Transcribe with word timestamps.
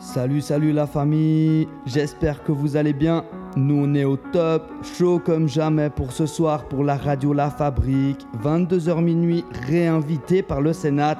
Salut, 0.00 0.40
salut 0.40 0.72
la 0.72 0.86
famille, 0.86 1.68
j'espère 1.84 2.42
que 2.42 2.52
vous 2.52 2.76
allez 2.76 2.92
bien. 2.94 3.24
Nous 3.56 3.84
on 3.84 3.94
est 3.94 4.04
au 4.04 4.16
top, 4.16 4.70
chaud 4.82 5.18
comme 5.24 5.46
jamais 5.48 5.90
pour 5.90 6.12
ce 6.12 6.24
soir 6.24 6.64
pour 6.68 6.84
la 6.84 6.96
radio 6.96 7.32
La 7.34 7.50
Fabrique, 7.50 8.26
22h 8.42 9.02
minuit, 9.02 9.44
réinvité 9.68 10.42
par 10.42 10.60
le 10.62 10.72
Sénat, 10.72 11.18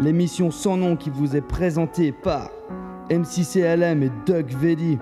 l'émission 0.00 0.50
sans 0.50 0.76
nom 0.76 0.94
qui 0.96 1.10
vous 1.10 1.34
est 1.36 1.40
présentée 1.40 2.12
par 2.12 2.50
MCCLM 3.10 4.02
et 4.04 4.10
Doug 4.26 4.46
Vedi. 4.60 4.98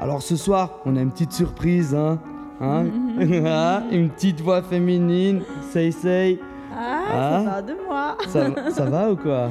Alors 0.00 0.22
ce 0.22 0.36
soir, 0.36 0.78
on 0.84 0.94
a 0.96 1.00
une 1.00 1.10
petite 1.10 1.32
surprise, 1.32 1.94
hein, 1.94 2.20
hein? 2.60 2.84
Ah, 3.44 3.82
Une 3.90 4.10
petite 4.10 4.40
voix 4.40 4.62
féminine, 4.62 5.42
say 5.72 5.90
say. 5.90 6.38
Ah, 6.72 7.02
Ah. 7.10 7.42
ça 7.44 7.50
part 7.50 7.62
de 7.64 7.74
moi. 7.88 8.16
Ça, 8.28 8.70
ça 8.70 8.84
va 8.90 9.10
ou 9.10 9.16
quoi? 9.16 9.48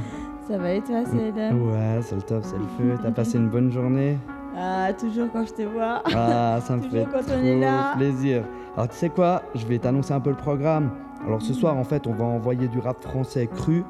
Ça 0.48 0.58
va 0.58 0.72
et 0.74 0.82
toi, 0.82 1.04
Cédem 1.06 1.62
Ouais, 1.70 2.00
c'est 2.02 2.16
le 2.16 2.22
top, 2.22 2.44
c'est 2.44 2.58
le 2.58 2.68
feu. 2.78 2.98
T'as 3.04 3.12
passé 3.12 3.38
une 3.38 3.50
bonne 3.50 3.72
journée? 3.72 4.18
Ah, 4.56 4.92
toujours 4.94 5.28
quand 5.34 5.46
je 5.46 5.54
te 5.54 5.62
vois. 5.64 6.02
Ah, 6.16 6.60
ça 6.62 6.76
me 6.78 6.82
Toujours 6.84 7.06
fait 7.06 7.12
quand 7.12 7.22
trop 7.24 7.36
on 7.40 7.44
est 7.46 7.60
là. 7.60 7.94
plaisir. 7.98 8.44
Alors, 8.76 8.88
tu 8.88 8.96
sais 8.96 9.10
quoi? 9.10 9.42
Je 9.56 9.66
vais 9.66 9.78
t'annoncer 9.78 10.14
un 10.14 10.20
peu 10.22 10.30
le 10.30 10.38
programme. 10.38 10.92
Alors, 11.26 11.42
ce 11.42 11.54
soir, 11.54 11.76
en 11.76 11.84
fait, 11.84 12.08
on 12.08 12.14
va 12.14 12.24
envoyer 12.26 12.68
du 12.68 12.80
rap 12.80 13.04
français 13.04 13.48
cru, 13.48 13.84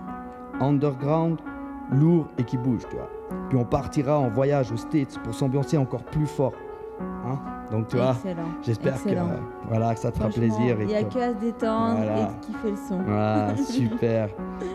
underground, 0.60 1.38
lourd 1.92 2.28
et 2.38 2.44
qui 2.44 2.58
bouge, 2.58 2.82
tu 2.90 2.96
vois. 2.96 3.10
Puis 3.50 3.58
on 3.58 3.64
partira 3.66 4.18
en 4.18 4.30
voyage 4.30 4.72
aux 4.72 4.78
States 4.78 5.20
pour 5.24 5.34
s'ambiancer 5.34 5.78
encore 5.78 6.04
plus 6.04 6.26
fort. 6.26 6.54
Hein 7.00 7.38
Donc, 7.72 7.88
tu 7.90 7.98
vois, 7.98 8.16
j'espère 8.62 9.02
que, 9.04 9.10
euh, 9.10 9.24
voilà, 9.68 9.94
que 9.94 10.00
ça 10.00 10.12
te 10.12 10.18
fera 10.18 10.30
plaisir. 10.30 10.78
Il 10.82 10.88
n'y 10.88 10.96
a 10.96 11.04
que- 11.04 11.20
à 11.20 11.34
se 11.34 11.40
détendre 11.40 11.98
Voilà. 11.98 12.22
et 12.22 12.46
kiffer 12.46 12.72
le 12.72 12.78
son. 12.78 13.00
Ah, 13.10 13.48
super. 13.70 14.30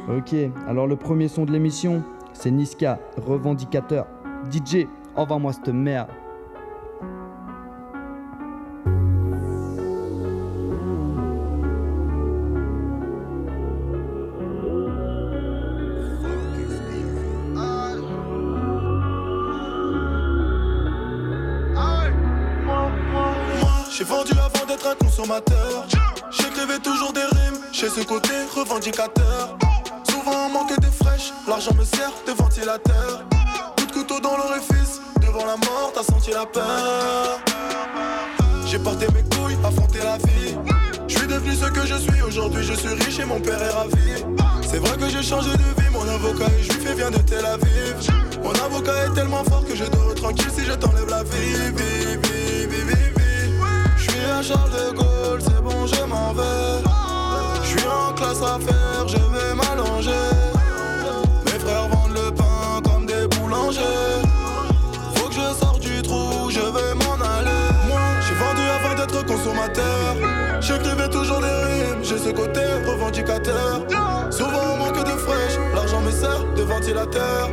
Ok, 0.09 0.34
alors 0.69 0.87
le 0.87 0.97
premier 0.97 1.29
son 1.29 1.45
de 1.45 1.53
l'émission, 1.53 2.03
c'est 2.33 2.51
Niska, 2.51 2.98
revendicateur. 3.27 4.06
DJ, 4.51 4.87
envoie-moi 5.17 5.53
cette 5.53 5.69
merde. 5.69 6.09
Chez 27.83 27.89
ce 27.89 28.07
côté 28.07 28.31
revendicateur. 28.55 29.59
Souvent 30.09 30.47
en 30.47 30.49
manque 30.51 30.79
de 30.79 30.87
fraîche, 30.87 31.33
l'argent 31.49 31.75
me 31.75 31.85
sert 31.85 32.13
de 32.29 32.31
ventilateur. 32.31 33.25
Coup 33.77 33.87
de 33.87 33.93
couteau 33.93 34.21
dans 34.21 34.37
l'orifice, 34.37 35.01
devant 35.21 35.45
la 35.45 35.57
mort, 35.57 35.91
t'as 35.93 36.05
senti 36.05 36.31
la 36.31 36.47
peur. 36.47 37.41
J'ai 38.67 38.79
porté 38.79 39.07
mes 39.13 39.25
couilles, 39.35 39.59
affronté 39.65 39.99
la 39.99 40.17
vie. 40.19 40.55
Je 41.09 41.19
suis 41.19 41.27
devenu 41.27 41.57
ce 41.57 41.65
que 41.71 41.85
je 41.85 41.97
suis, 41.97 42.23
aujourd'hui 42.23 42.63
je 42.63 42.75
suis 42.75 42.95
riche 42.95 43.19
et 43.19 43.25
mon 43.25 43.41
père 43.41 43.61
est 43.61 43.71
ravi. 43.71 44.25
C'est 44.63 44.79
vrai 44.79 44.97
que 44.97 45.09
j'ai 45.09 45.23
changé 45.23 45.51
de 45.51 45.83
vie, 45.83 45.91
mon 45.93 46.09
avocat 46.09 46.47
est 46.57 46.63
juif 46.63 46.89
et 46.89 46.95
vient 46.95 47.11
de 47.11 47.19
Tel 47.19 47.45
Aviv. 47.45 47.97
Mon 48.45 48.53
avocat 48.53 49.07
est 49.07 49.15
tellement 49.15 49.43
fort 49.43 49.65
que 49.65 49.75
je 49.75 49.87
dors 49.87 50.15
tranquille 50.15 50.53
si 50.57 50.65
je 50.65 50.75
t'enlève 50.75 51.11
la 51.11 51.25
vie. 51.25 51.75
Je 53.97 54.03
suis 54.03 54.25
à 54.25 54.41
Charles 54.41 54.71
de 54.71 54.93
Gaulle, 54.95 55.42
c'est 55.42 55.61
bon, 55.61 55.85
je 55.85 56.05
m'en 56.05 56.33
vais. 56.33 57.11
Je 57.73 57.79
suis 57.79 57.89
en 57.89 58.13
classe 58.13 58.43
à 58.43 58.59
faire, 58.59 59.09
je 59.09 59.17
vais 59.17 59.55
m'allonger. 59.55 60.11
Mes 61.47 61.59
frères 61.59 61.89
vendent 61.89 62.15
le 62.15 62.31
pain 62.31 62.83
comme 62.85 63.07
des 63.07 63.27
boulangers. 63.29 64.21
Faut 65.15 65.29
que 65.29 65.35
je 65.35 65.59
sorte 65.59 65.81
du 65.81 66.03
trou, 66.03 66.51
je 66.51 66.61
vais 66.61 66.95
m'en 66.95 67.15
aller. 67.15 67.65
Moi, 67.89 68.01
j'ai 68.27 68.35
vendu 68.35 68.61
avant 68.79 68.95
d'être 68.95 69.25
consommateur. 69.25 70.17
J'écrivais 70.61 71.09
toujours 71.09 71.41
des 71.41 71.47
rimes, 71.47 72.03
j'ai 72.03 72.19
ce 72.19 72.31
côté 72.31 72.61
revendicateur. 72.87 73.81
Souvent 74.31 74.75
en 74.75 74.77
manque 74.77 75.05
de 75.05 75.17
fraîche, 75.17 75.59
l'argent 75.75 76.01
me 76.03 76.11
sert 76.11 76.45
de 76.55 76.63
ventilateur. 76.63 77.49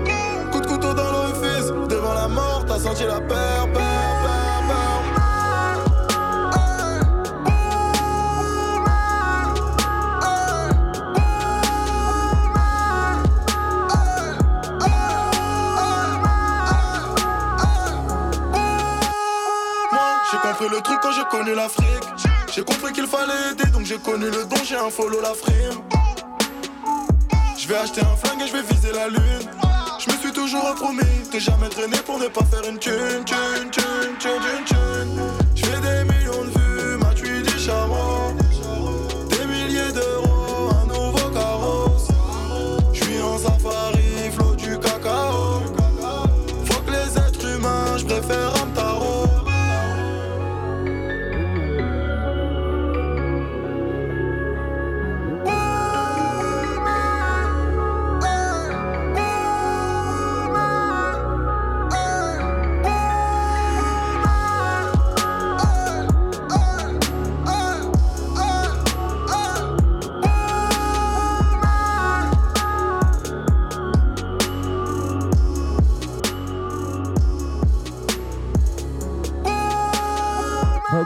Coup 0.52 0.60
de 0.60 0.68
couteau 0.68 0.94
dans 0.94 1.12
l'orifice, 1.12 1.72
devant 1.88 2.14
la 2.14 2.28
mort, 2.28 2.66
t'as 2.68 2.80
senti 2.80 3.04
la 3.06 3.22
peur, 3.22 3.70
connu 21.30 21.54
l'Afrique. 21.56 22.04
J'ai 22.54 22.64
compris 22.64 22.92
qu'il 22.94 23.08
fallait 23.08 23.52
aider, 23.52 23.70
donc 23.72 23.86
j'ai 23.86 23.98
connu 23.98 24.26
le 24.26 24.46
don, 24.46 24.58
j'ai 24.64 24.76
un 24.76 24.90
follow 24.90 25.22
la 25.22 25.34
frime. 25.34 25.82
Je 27.58 27.68
vais 27.68 27.78
acheter 27.78 28.02
un 28.02 28.16
flingue 28.16 28.42
et 28.42 28.48
je 28.48 28.54
vais 28.54 28.64
viser 28.64 28.92
la 28.92 29.08
lune. 29.08 29.50
Je 30.00 30.12
me 30.12 30.18
suis 30.18 30.32
toujours 30.32 30.74
promis 30.76 31.04
de 31.32 31.40
jamais 31.40 31.70
traîner 31.70 31.98
pour 32.06 32.18
ne 32.20 32.28
pas 32.28 32.44
faire 32.46 32.68
une 32.68 32.80
thune, 32.80 33.24
thune, 33.26 33.70
thune, 33.72 34.18
thune, 34.20 34.42
thune, 34.42 34.66
thune. 34.66 35.22
Je 35.56 35.66
des 35.66 36.04
millions 36.12 36.44
de 36.44 36.60
vues, 36.60 36.98
ma 36.98 37.14
tuile 37.14 37.44
du 37.44 37.60
charron. 37.60 38.19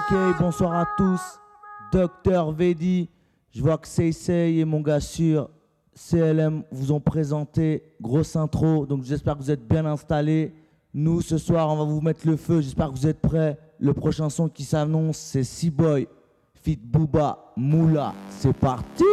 Ok, 0.10 0.18
bonsoir 0.38 0.74
à 0.74 0.86
tous. 0.98 1.40
Docteur 1.94 2.52
Vedi, 2.52 3.10
je 3.52 3.62
vois 3.62 3.78
que 3.78 3.88
Seisei 3.88 4.58
et 4.58 4.66
mon 4.66 4.82
gars 4.82 5.00
sur 5.00 5.50
CLM 5.96 6.64
vous 6.72 6.92
ont 6.92 7.00
présenté. 7.00 7.84
Grosse 8.02 8.36
intro, 8.36 8.86
donc 8.86 9.04
j'espère 9.04 9.38
que 9.38 9.44
vous 9.44 9.52
êtes 9.52 9.66
bien 9.66 9.86
installés. 9.86 10.54
Nous, 10.94 11.22
ce 11.22 11.38
soir, 11.38 11.70
on 11.70 11.78
va 11.78 11.86
vous 11.86 12.02
mettre 12.02 12.28
le 12.28 12.36
feu. 12.36 12.60
J'espère 12.60 12.92
que 12.92 12.98
vous 12.98 13.08
êtes 13.08 13.22
prêts. 13.22 13.58
Le 13.80 13.94
prochain 13.94 14.30
son 14.30 14.50
qui 14.50 14.64
s'annonce, 14.66 15.18
c'est 15.18 15.44
Seaboy, 15.44 16.08
Fit 16.54 16.80
Booba, 16.84 17.54
Moula. 17.56 18.14
C'est 18.30 18.54
parti! 18.54 19.06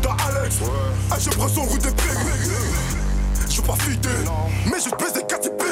Demande 0.00 0.18
à 0.20 0.38
Alex. 0.40 0.56
Ah, 1.10 1.16
je 1.18 1.30
prends 1.30 1.48
son 1.48 1.62
route 1.62 1.82
de 1.82 1.90
Je 3.46 3.52
suis 3.52 3.62
pas 3.62 3.76
fidé, 3.76 4.08
mais 4.66 4.78
je 4.80 4.90
pèse 4.90 5.12
des 5.12 5.22
KTP. 5.22 5.62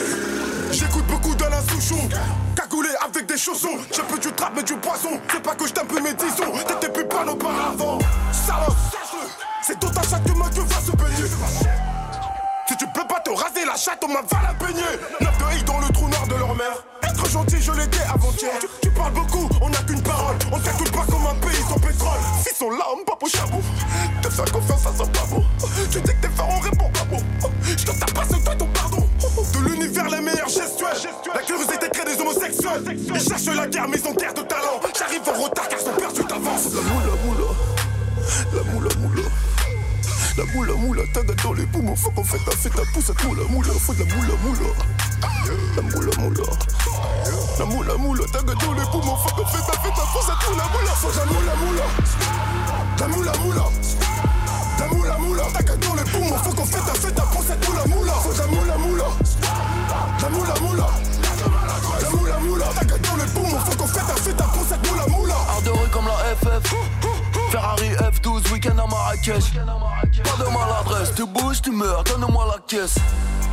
J'écoute 0.71 1.07
beaucoup 1.07 1.35
d'Alain 1.35 1.63
Souchon. 1.69 2.09
Cagoulé 2.55 2.91
avec 3.05 3.27
des 3.27 3.39
chaussons. 3.39 3.79
J'ai 3.95 4.03
peu 4.03 4.19
du 4.19 4.33
trap, 4.33 4.53
mais 4.55 4.63
du 4.63 4.75
poisson. 4.75 5.21
C'est 5.31 5.43
pas 5.43 5.55
que 5.55 5.67
je 5.67 5.73
t'aime 5.73 5.87
peu 5.87 6.01
mes 6.01 6.15
disons. 6.15 6.53
T'étais 6.67 6.93
plus 6.93 7.07
pas 7.07 7.25
auparavant. 7.25 7.99
Salope. 8.33 8.77
C'est 9.63 9.79
tout 9.79 9.91
à 9.97 10.03
chaque 10.03 10.29
humain 10.29 10.49
que 10.55 10.61
va 10.61 10.81
se 10.81 10.93
baigner. 10.93 11.29
Si 12.69 12.77
tu 12.77 12.87
peux 12.95 13.07
pas 13.07 13.21
te 13.21 13.31
raser 13.31 13.65
la 13.65 13.77
chatte, 13.77 14.03
on 14.05 14.09
m'a 14.09 14.23
va 14.23 14.43
la 14.43 14.53
baigner. 14.55 14.83
Neuf 15.21 15.39
de 15.39 15.65
dans 15.65 15.81
le 15.81 15.93
trou 15.93 16.09
noir 16.09 16.27
de 16.27 16.35
leur 16.35 16.55
mère. 16.55 16.96
Être 17.17 17.31
gentil, 17.31 17.57
je 17.61 17.73
l'étais 17.73 18.03
avant-hier. 18.13 18.53
Tu, 18.61 18.67
tu 18.83 18.91
parles 18.91 19.13
beaucoup, 19.13 19.49
on 19.63 19.71
n'a 19.71 19.79
qu'une 19.79 20.03
parole. 20.03 20.37
On 20.53 20.59
t'écoute 20.59 20.93
pas 20.93 21.05
comme 21.11 21.27
un 21.27 21.35
pays 21.47 21.63
sans 21.67 21.79
pétrole. 21.79 22.19
Fils 22.45 22.59
sont 22.59 22.71
là, 22.71 22.85
on 22.93 23.05
pas 23.05 23.17
au 23.21 23.29
chameau. 23.29 23.63
Te 24.23 24.29
faire 24.29 24.53
confiance, 24.53 24.83
ça 24.83 24.91
sent 24.91 25.11
pas. 25.13 25.67
Tu 25.91 26.01
dis 26.01 26.13
que 26.13 26.21
t'es 26.21 26.29
fort, 26.37 26.49
on 26.51 26.61
répond 26.61 26.91
pas 26.91 27.05
bon. 27.05 27.19
Je 27.65 27.85
te 27.85 27.99
tape 27.99 28.13
pas, 28.13 28.23
c'est 28.29 28.45
toi 28.45 28.55
ton 28.55 28.67
pardon. 28.67 29.09
De 29.55 29.59
l'univers, 29.69 30.09
les 30.11 30.21
meilleurs 30.21 30.49
gestuels. 30.49 31.11
La 31.35 31.43
curiosité 31.43 31.89
crée 31.91 32.05
des 32.05 32.21
homosexuels. 32.21 32.85
Ils 33.15 33.21
cherchent 33.21 33.57
la 33.57 33.67
guerre, 33.67 33.89
mais 33.89 33.97
ils 33.99 34.09
ont 34.09 34.15
guerre 34.15 34.35
de 34.35 34.43
talent. 34.43 34.81
J'arrive 34.99 35.23
en 35.27 35.43
retard 35.43 35.69
car 35.69 35.79
ils 35.81 35.85
sont 35.85 35.93
perdus 35.93 36.25
d'avance. 36.25 36.67
La 36.75 36.83
moula, 36.83 37.13
moula. 37.25 37.49
La 38.53 38.73
moula, 38.73 38.91
moula. 39.01 39.23
La 40.37 40.45
moula 40.53 40.75
moula, 40.75 41.03
taga 41.15 41.35
dans 41.43 41.55
les 41.55 41.67
poumons, 41.67 41.97
faut 41.97 42.11
qu'on 42.11 42.23
fait 42.23 42.39
ta 42.45 42.51
fête 42.51 42.75
ta 42.75 42.83
pousse 42.93 43.09
à 43.09 43.27
moula 43.27 43.43
moula, 43.49 43.73
faut 43.73 43.95
de 43.95 44.01
la 44.01 44.15
moula 44.15 44.35
moula. 44.45 44.69
La 45.75 45.83
moula 45.83 46.11
moula. 46.19 46.45
La 47.59 47.65
moula 47.65 47.97
moula, 47.97 48.25
t'as 48.31 48.43
gâteau 48.43 48.75
les 48.75 48.85
poumons, 48.91 49.17
fuck 49.17 49.39
on 49.39 49.47
fait 49.47 49.65
ta 49.65 49.73
fête, 49.81 49.95
ta 49.95 50.03
force, 50.03 50.29
à 50.29 50.37
tout 50.37 50.57
la 50.57 50.67
moula. 50.69 50.91
Faut 50.93 51.09
la 51.17 51.25
moula 51.25 51.55
moula. 51.57 51.85
La 52.99 53.09
moula 53.09 53.33
moula. 53.39 53.65
La 54.79 54.87
moula 54.89 55.19
moula, 55.19 55.43
t'as 55.55 55.63
gâteau 55.63 55.97
les 55.97 56.11
poumons, 56.11 56.39
faut 56.39 56.53
qu'on 56.53 56.67
fait 56.67 56.85
ta 56.85 56.95
fête, 56.95 57.15
ta 57.15 57.23
force, 57.23 57.51
à 57.51 57.57
tout 57.57 57.73
la 57.73 57.87
moula. 57.87 58.13
Faut 58.13 58.37
la 58.37 58.47
moula 58.47 58.77
moula. 58.77 59.05
La 60.21 60.29
moula 60.29 60.55
moula. 60.61 60.87
La 62.03 62.11
moula 62.11 62.39
moula, 62.41 62.67
t'as 62.79 62.85
gâteau 62.85 63.17
les 63.17 63.33
poumons, 63.33 63.61
faut 63.61 63.77
qu'on 63.79 63.87
fait 63.87 64.07
ta 64.07 64.15
fête, 64.21 64.37
ta 64.37 64.45
force, 64.45 64.73
à 64.73 65.09
moula. 65.09 65.37
De 65.65 65.71
rue 65.71 65.89
comme 65.91 66.07
la 66.07 66.37
FF. 66.37 67.06
Ferrari 67.67 67.97
F12, 68.13 68.53
week-end 68.53 68.79
à 68.79 68.87
Marrakech. 68.87 69.53
Pas 69.53 70.45
de 70.45 70.49
maladresse, 70.51 71.13
tu 71.17 71.27
bouges, 71.27 71.61
tu 71.61 71.73
meurs, 71.73 72.05
donne-moi 72.05 72.47
la 72.47 72.61
caisse. 72.61 72.95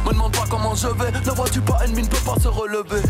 Me 0.06 0.12
demande 0.12 0.34
pas 0.34 0.44
comment 0.48 0.76
je 0.76 0.88
vais, 0.88 1.12
la 1.26 1.34
voiture 1.34 1.64
pas 1.64 1.80
ennemi 1.84 2.04
ne 2.04 2.08
peut 2.08 2.18
pas 2.18 2.40
se 2.40 2.48
relever. 2.48 3.02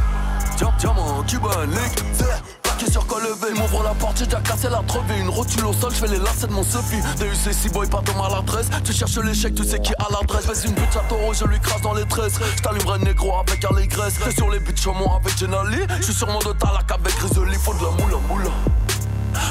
Diamant, 0.78 1.22
Cuban, 1.28 1.50
Link, 1.68 2.04
vert, 2.14 2.42
plaqué 2.62 2.90
sur 2.90 3.04
levé. 3.04 3.54
M'ouvre 3.60 3.84
la 3.84 3.94
porte, 3.96 4.18
j'ai 4.20 4.26
déjà 4.26 4.40
cassé 4.40 4.70
la 4.70 4.82
trevée. 4.88 5.20
Une 5.20 5.28
rotule 5.28 5.66
au 5.66 5.74
sol, 5.74 5.92
je 5.92 5.98
fais 5.98 6.08
les 6.08 6.20
lacets 6.20 6.48
de 6.48 6.54
mon 6.54 6.64
Sophie. 6.64 7.02
DUC, 7.20 7.54
si 7.54 7.68
boy, 7.68 7.88
pas 7.88 8.02
de 8.02 8.12
maladresse. 8.14 8.70
Tu 8.86 8.94
cherches 8.94 9.18
l'échec, 9.18 9.54
tu 9.56 9.66
sais 9.66 9.80
qui 9.80 9.94
a 9.96 10.08
l'adresse. 10.10 10.46
Fais 10.46 10.68
une 10.68 10.74
pute 10.74 10.96
à 10.96 11.34
je 11.34 11.46
lui 11.46 11.60
crache 11.60 11.82
dans 11.82 11.94
les 11.94 12.06
tresses. 12.06 12.40
J't'allumerai 12.58 13.00
négro 13.00 13.38
avec 13.40 13.66
allégresse. 13.66 14.14
T'es 14.24 14.32
sur 14.32 14.50
les 14.50 14.60
buts 14.60 14.74
chaumont 14.82 15.18
avec 15.18 15.38
Jenali. 15.38 15.80
J'suis 16.00 16.14
sur 16.14 16.28
mon 16.28 16.40
de 16.40 16.54
talac 16.54 16.90
avec 16.90 17.14
Grizzly. 17.18 17.56
Faut 17.56 17.74
de 17.74 17.84
la 17.84 17.92
moula 17.92 18.18
moula. 18.30 18.50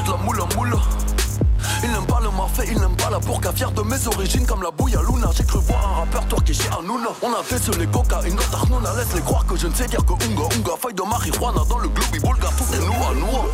De 0.06 0.10
la 0.10 0.16
moula 0.16 0.44
moula. 0.56 1.11
Il 1.82 1.90
n'aime 1.90 2.06
pas 2.06 2.20
le 2.20 2.30
mafé, 2.30 2.68
il 2.70 2.78
n'aime 2.80 2.96
pas 2.96 3.10
la 3.10 3.18
burqa 3.18 3.52
Fier 3.52 3.70
de 3.72 3.82
mes 3.82 4.06
origines 4.06 4.46
comme 4.46 4.62
la 4.62 4.70
bouille 4.70 4.94
à 4.94 5.00
J'ai 5.36 5.44
cru 5.44 5.58
voir 5.60 5.84
un 5.84 6.00
rappeur 6.00 6.26
torqué 6.28 6.54
chez 6.54 6.68
Hanouna. 6.68 7.08
On 7.22 7.32
a 7.32 7.42
décelé 7.48 7.86
cocaïne 7.86 8.36
dans 8.36 8.58
Arnouna. 8.58 8.94
Laisse 8.96 9.14
les 9.14 9.20
croire 9.22 9.46
que 9.46 9.56
je 9.56 9.66
ne 9.66 9.74
sais 9.74 9.86
dire 9.86 10.04
que 10.04 10.12
Unga 10.12 10.42
Unga. 10.56 10.72
Feuille 10.80 10.94
de 10.94 11.02
marijuana 11.02 11.62
dans 11.68 11.78
le 11.78 11.88
globe 11.88 12.20
Bolga 12.22 12.48
Tout 12.56 12.74
est 12.74 12.86
noir 12.86 13.14
noir 13.14 13.44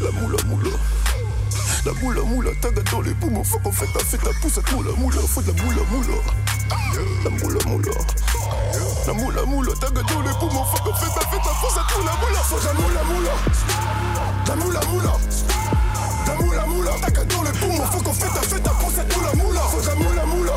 La 0.00 0.10
moula 0.20 0.36
moula. 0.46 0.76
La 1.86 1.92
moula 1.92 2.22
moula, 2.22 2.50
taga 2.60 2.82
dans 2.90 3.00
les 3.00 3.14
poumons, 3.14 3.44
faut 3.44 3.60
qu'on 3.60 3.70
fait 3.70 3.86
ta 3.92 4.00
fête, 4.00 4.20
ta 4.20 4.30
pousse, 4.42 4.58
à 4.58 4.74
moula 4.74 4.90
moula, 4.98 5.20
faut 5.20 5.40
de 5.40 5.52
la 5.52 5.62
moula 5.62 5.82
moula. 5.88 6.18
La 7.22 7.30
moula 7.30 7.64
moula. 7.64 7.92
La 9.06 9.12
moula 9.12 9.44
moula, 9.44 9.72
taga 9.80 10.02
dans 10.02 10.20
les 10.22 10.32
poumons, 10.32 10.64
faut 10.64 10.82
qu'on 10.82 10.94
fait 10.94 11.14
ta 11.14 11.20
fête, 11.26 11.42
ta 11.44 11.50
pousse, 11.60 11.76
à 11.76 11.86
moula 11.96 12.12
moula, 12.20 12.40
faut 12.42 12.58
de 12.58 12.66
la 12.66 12.72
moula 12.72 13.04
moula. 13.04 13.30
La 14.48 14.56
moula 14.56 14.80
moula. 14.90 15.75
La 16.38 16.44
moula 16.44 16.66
moula, 16.66 16.90
t'as 17.00 17.24
dans 17.24 17.42
les 17.42 17.50
poumons, 17.52 17.86
faut 17.86 18.02
qu'on 18.02 18.12
fait 18.12 18.28
ta 18.28 18.40
fête, 18.42 18.62
pour 18.62 18.90
cette 18.90 19.16
moula 19.16 19.32
moula. 19.34 19.60
Faut 19.60 19.88
la 19.88 19.94
moula 19.94 20.26
moula. 20.26 20.52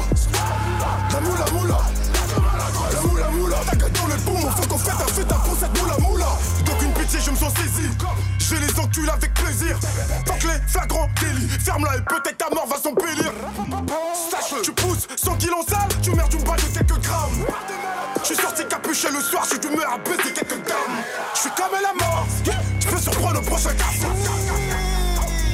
La 1.12 1.20
moula 1.22 1.46
moula. 1.54 1.78
La 2.92 3.02
moula 3.02 3.30
moula, 3.30 3.58
t'as 3.66 3.78
dans 3.78 4.08
les 4.08 4.22
poumons, 4.24 4.52
faut 4.52 4.68
qu'on 4.68 4.78
fait 4.78 4.92
ta 4.92 5.06
fête, 5.06 5.28
pour 5.28 5.58
cette 5.58 5.82
moula 5.82 5.98
moula. 6.00 6.28
une 6.82 6.94
pitié, 6.94 7.20
je 7.24 7.32
me 7.32 7.36
sens 7.36 7.54
saisi. 7.54 7.88
Je 8.40 8.56
les 8.56 8.80
encule 8.80 9.10
avec 9.10 9.34
plaisir. 9.34 9.80
Tant 10.26 10.38
que 10.38 10.48
les 10.48 10.60
flagrants 10.68 11.10
délits, 11.22 11.48
ferme-la 11.48 11.98
et 11.98 12.02
peut-être 12.02 12.38
ta 12.38 12.50
mort 12.54 12.68
va 12.68 12.78
s'embellir. 12.78 13.32
Sache-le, 14.32 14.62
tu 14.62 14.72
pousses 14.74 15.08
100 15.16 15.36
kilos 15.36 15.66
sale, 15.68 16.02
tu 16.02 16.12
merdes 16.12 16.34
une 16.34 16.44
balle 16.44 16.58
de 16.58 16.78
quelques 16.78 17.02
grammes. 17.02 17.46
Je 18.22 18.26
suis 18.26 18.36
sorti 18.36 18.66
capuché 18.68 19.08
le 19.12 19.22
soir, 19.22 19.48
j'ai 19.50 19.60
d'humeur 19.60 19.94
à 19.94 19.98
baiser 19.98 20.34
quelques 20.34 20.68
dames. 20.68 20.98
Je 21.36 21.40
suis 21.40 21.50
comme 21.52 21.72
la 21.82 21.94
mort, 22.06 22.28
je 22.80 22.88
peux 22.88 22.98
surprendre 22.98 23.36
le 23.36 23.42
prochain 23.42 23.74
garçon. 23.74 24.08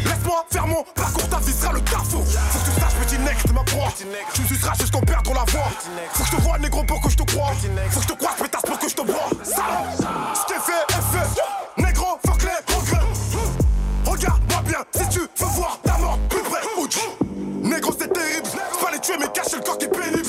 Laisse-moi 0.06 0.46
faire 0.50 0.68
mon 0.68 0.84
parcours, 0.94 1.28
ta 1.30 1.38
vie 1.40 1.54
sera 1.54 1.74
le 1.74 1.82
carrefour. 1.82 2.24
Faut 2.26 2.60
que 2.60 2.66
tu 2.66 2.80
saches, 2.80 2.94
petit 3.02 3.20
next, 3.20 3.52
ma 3.52 3.64
proie. 3.64 3.92
Tu 4.34 4.42
me 4.42 4.48
suceras 4.48 4.74
jusqu'en 4.80 5.02
perdre 5.02 5.34
la 5.34 5.44
voix. 5.52 5.70
Faut 6.14 6.24
que 6.24 6.30
je 6.30 6.36
te 6.36 6.42
vois, 6.42 6.60
négro, 6.60 6.84
pour 6.84 7.02
que 7.02 7.10
je 7.10 7.18
te 7.18 7.24
croie. 7.24 7.52
Faut 7.90 8.00
que 8.00 8.04
je 8.04 8.14
te 8.14 8.14
croise, 8.14 8.36
pétasse, 8.42 8.62
pour 8.62 8.80
que 8.80 8.90
je 8.90 8.96
te 8.96 9.02
vois. 9.02 9.30
Ce 9.44 10.46
qui 10.46 10.60
fait 10.60 10.86
est 10.90 11.06
fait. 11.12 11.82
Négro, 11.82 12.20
que 12.38 12.46
les 12.46 12.64
progrès. 12.66 13.06
Regarde-moi 14.06 14.62
bien 14.62 14.80
si 14.96 15.10
tu 15.10 15.20
veux 15.20 15.50
voir 15.56 15.80
ta 15.84 15.98
mort 15.98 16.20
plus 16.30 16.42
près. 16.44 16.62
Ouch. 16.78 17.00
Négro, 17.64 17.92
c'est 17.98 18.14
terrible. 18.14 18.48
Fallait 18.80 19.00
tuer, 19.00 19.16
mais 19.20 19.28
cacher 19.30 19.58
le 19.58 19.64
corps 19.64 19.78
qui 19.78 19.86
est 19.86 19.90
pénible. 19.90 20.24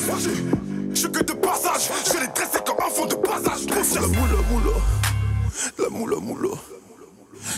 Je 0.91 0.95
suis 0.95 1.11
que 1.13 1.23
de 1.23 1.33
passage. 1.35 1.91
Je 2.07 2.19
les 2.21 2.29
dresser 2.29 2.61
comme 2.65 2.77
un 2.85 2.91
fond 2.91 3.07
de 3.07 3.15
passage. 3.17 3.67
La 3.95 4.01
moula 4.01 4.43
moula. 4.51 4.77
La 5.79 5.89
moula 5.91 6.17
moula. 6.17 6.57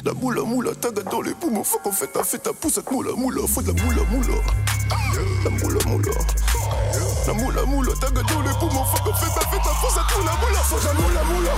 La 0.05 0.13
moula 0.13 0.43
moula, 0.43 0.75
taga 0.75 1.03
dans 1.03 1.23
les 1.23 1.35
poumons, 1.35 1.65
faut 1.65 1.79
qu'on 1.79 1.93
fait 1.93 2.07
ta 2.09 2.23
fête, 2.23 2.43
ta 2.43 2.53
pousse 2.53 2.75
cette 2.75 2.91
moula 2.91 3.13
moula, 3.17 3.41
faut 3.47 3.63
de 3.63 3.73
la 3.73 3.83
moula 3.83 4.03
moula. 4.11 4.35
La 5.45 5.51
moula 5.51 5.79
moula. 5.87 6.13
La 7.27 7.33
moula 7.35 7.65
moula, 7.65 7.93
taga 8.01 8.23
dans 8.23 8.43
les 8.43 8.53
poumons, 8.59 8.85
faut 8.85 9.03
qu'on 9.03 9.15
fait 9.15 9.35
ta 9.35 9.47
fête, 9.49 9.63
ta 9.63 9.71
pousse 9.81 9.95
cette 9.95 10.17
moula 10.17 10.33
moula, 10.41 10.61
faut 10.63 10.79
de 10.79 10.85
la 10.87 10.95
moula 10.95 11.25
moula. 11.25 11.53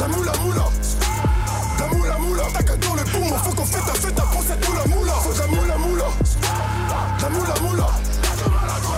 La 0.00 0.08
moula 0.08 0.32
moula. 0.42 0.64
La 1.78 1.86
moula 1.86 2.18
moula, 2.18 2.42
taga 2.52 2.76
dans 2.76 2.94
les 2.94 3.04
poumons, 3.04 3.38
faut 3.38 3.54
qu'on 3.54 3.64
fait 3.64 3.80
ta 3.80 3.94
fête, 3.94 4.14
ta 4.14 4.22
pousse 4.22 4.46
cette 4.46 4.68
moula 4.68 4.84
moula, 4.86 5.12
faut 5.12 5.32
de 5.32 5.38
la 5.38 5.46
moula 5.46 5.76
moula. 5.78 6.04
La 7.22 7.28
moula 7.30 7.54
moula. 7.62 7.86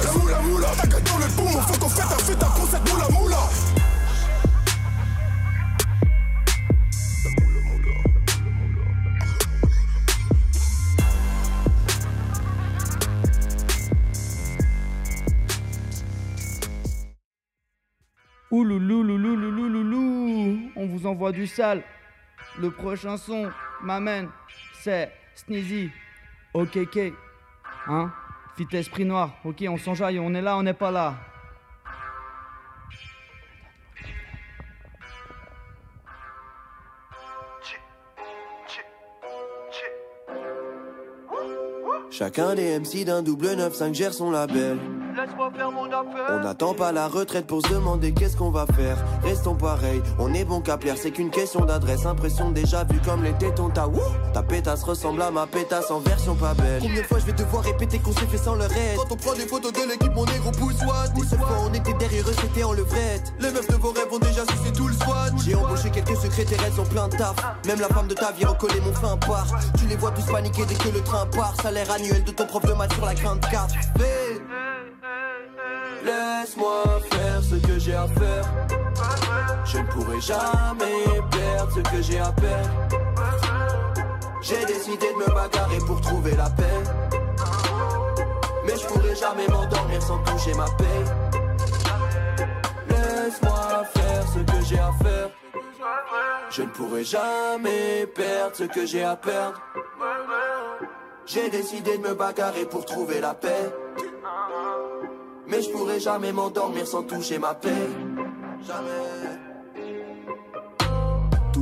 La 0.05 0.13
moula 0.13 0.41
moula, 0.41 0.69
taga 0.81 1.01
dans 1.01 1.19
les 1.19 1.27
poumons, 1.37 1.63
faut 1.63 1.79
qu'on 1.79 1.89
fait 1.89 2.09
ta 2.09 2.17
fête, 2.17 2.39
ta 2.39 2.47
pousse 2.47 2.71
cette 2.71 2.93
moula 2.93 3.02
envoie 21.13 21.33
du 21.33 21.47
sale. 21.47 21.83
Le 22.59 22.71
prochain 22.71 23.17
son 23.17 23.51
m'amène, 23.83 24.29
c'est 24.81 25.13
Sneezy, 25.35 25.91
OKK, 26.55 27.13
hein, 27.87 28.13
fit 28.57 28.67
esprit 28.73 29.05
noir, 29.05 29.31
ok, 29.45 29.65
on 29.69 29.77
s'enjaille, 29.77 30.19
on 30.19 30.35
est 30.35 30.43
là, 30.43 30.57
on 30.57 30.63
n'est 30.63 30.75
pas 30.75 30.91
là. 30.91 31.15
Chacun 42.11 42.55
des 42.55 42.79
MC 42.79 43.05
d'un 43.05 43.23
double 43.23 43.47
9-5 43.47 43.95
gère 43.95 44.13
son 44.13 44.31
label. 44.31 44.79
On 46.29 46.41
n'attend 46.41 46.75
pas 46.75 46.93
la 46.93 47.07
retraite 47.07 47.47
pour 47.47 47.63
se 47.63 47.73
demander 47.73 48.13
qu'est-ce 48.13 48.37
qu'on 48.37 48.51
va 48.51 48.67
faire. 48.67 48.97
Restons 49.23 49.55
pareils, 49.55 50.03
on 50.19 50.33
est 50.33 50.45
bon 50.45 50.61
qu'à 50.61 50.79
plaire, 50.79 50.97
c'est 50.97 51.11
qu'une 51.11 51.31
question 51.31 51.65
d'adresse. 51.65 52.07
Impression 52.07 52.51
déjà 52.51 52.85
vue 52.85 53.01
comme 53.05 53.23
les 53.23 53.33
tétons, 53.35 53.71
ta 53.71 53.87
wouh 53.87 54.01
Ta 54.33 54.43
pétasse 54.43 54.83
ressemble 54.83 55.23
à 55.23 55.31
ma 55.31 55.47
pétasse 55.47 55.91
en 55.91 56.01
version 56.01 56.35
pas 56.35 56.55
belle. 56.55 56.81
Combien 56.81 57.03
de 57.03 57.07
fois 57.07 57.19
je 57.19 57.27
vais 57.27 57.33
devoir 57.33 57.63
répéter 57.63 57.99
qu'on 57.99 58.13
s'est 58.13 58.27
fait 58.27 58.39
sans 58.39 58.55
le 58.55 58.63
reste? 58.63 58.97
Quand 58.97 59.13
on 59.13 59.17
prend 59.17 59.35
des 59.35 59.47
photos 59.47 59.73
de 59.73 59.89
l'équipe, 59.89 60.15
mon 60.15 60.25
négro 60.25 60.51
pousse 60.53 60.81
what 60.83 61.09
Les 61.15 61.27
seules 61.27 61.39
fois 61.39 61.59
on 61.69 61.75
était 61.75 61.95
derrière 61.95 62.29
eux, 62.29 62.35
c'était 62.41 62.65
en 62.65 62.73
levrette. 62.73 63.33
Les 63.41 63.51
meufs 63.51 63.69
de 63.69 63.77
vos 63.77 63.93
rêves 63.93 64.13
ont 64.13 64.19
déjà 64.19 64.43
sucé 64.47 64.73
tout 64.75 64.89
le 64.89 64.95
squat. 64.95 65.33
J'ai 65.45 65.55
embauché 65.55 65.91
quelques 65.91 66.17
secrétaires, 66.17 66.61
elles 66.67 66.81
ont 66.81 66.87
plein 66.87 67.09
de 67.09 67.17
taf. 67.17 67.37
Même 67.67 67.81
la 67.81 67.89
femme 67.89 68.09
de 68.09 68.15
ta 68.15 68.33
vie 68.33 68.45
recoller 68.45 68.81
mon 68.81 68.93
fin 68.93 69.17
part. 69.19 69.47
Tu 69.79 69.87
les 69.87 69.97
vois 69.97 70.11
tous 70.13 70.25
paniquer 70.33 70.65
dès 70.67 70.75
que 70.75 70.89
le 70.89 71.03
train 71.03 71.27
part. 71.27 71.55
Salaire 71.61 71.91
annuel 71.91 72.25
de 72.25 72.31
ton 72.31 72.47
prof 72.47 72.65
de 72.65 72.73
maths 72.73 72.95
sur 72.95 73.05
la 73.05 73.15
44. 73.15 73.75
Laisse-moi 76.05 76.85
faire 77.11 77.43
ce 77.43 77.55
que 77.67 77.79
j'ai 77.79 77.95
à 77.95 78.07
faire. 78.09 78.45
Je 79.65 79.79
ne 79.79 79.87
pourrai 79.87 80.21
jamais 80.21 81.05
perdre 81.31 81.73
ce 81.75 81.81
que 81.81 82.03
j'ai 82.03 82.19
à 82.19 82.33
perdre. 82.33 82.71
J'ai 84.41 84.65
décidé 84.67 85.07
de 85.13 85.19
me 85.19 85.35
bagarrer 85.35 85.79
pour 85.87 86.01
trouver 86.01 86.35
la 86.37 86.51
paix. 86.51 86.83
Mais 88.65 88.77
je 88.77 88.87
pourrai 88.87 89.15
jamais 89.15 89.47
m'endormir 89.49 90.03
sans 90.03 90.19
toucher 90.19 90.55
ma 90.55 90.65
paix. 90.65 91.05
Laisse-moi 92.89 93.85
faire 93.95 94.25
ce 94.35 94.39
que 94.41 94.65
j'ai 94.65 94.79
à 94.79 94.93
faire. 95.03 95.31
Je 96.51 96.63
ne 96.63 96.69
pourrai 96.69 97.05
jamais 97.05 98.07
perdre 98.15 98.57
ce 98.57 98.65
que 98.65 98.85
j'ai 98.85 99.05
à 99.05 99.17
perdre. 99.17 99.61
J'ai 101.25 101.49
décidé 101.49 101.99
de 101.99 102.09
me 102.09 102.15
bagarrer 102.15 102.67
pour 102.67 102.85
trouver 102.85 103.21
la 103.21 103.35
paix. 103.35 103.71
Mais 105.49 105.61
je 105.63 105.71
pourrais 105.71 106.01
jamais 106.01 106.33
m'endormir 106.33 106.87
sans 106.87 107.03
toucher 107.03 107.39
ma 107.39 107.55
paix. 107.55 107.71
Jamais. 108.67 109.42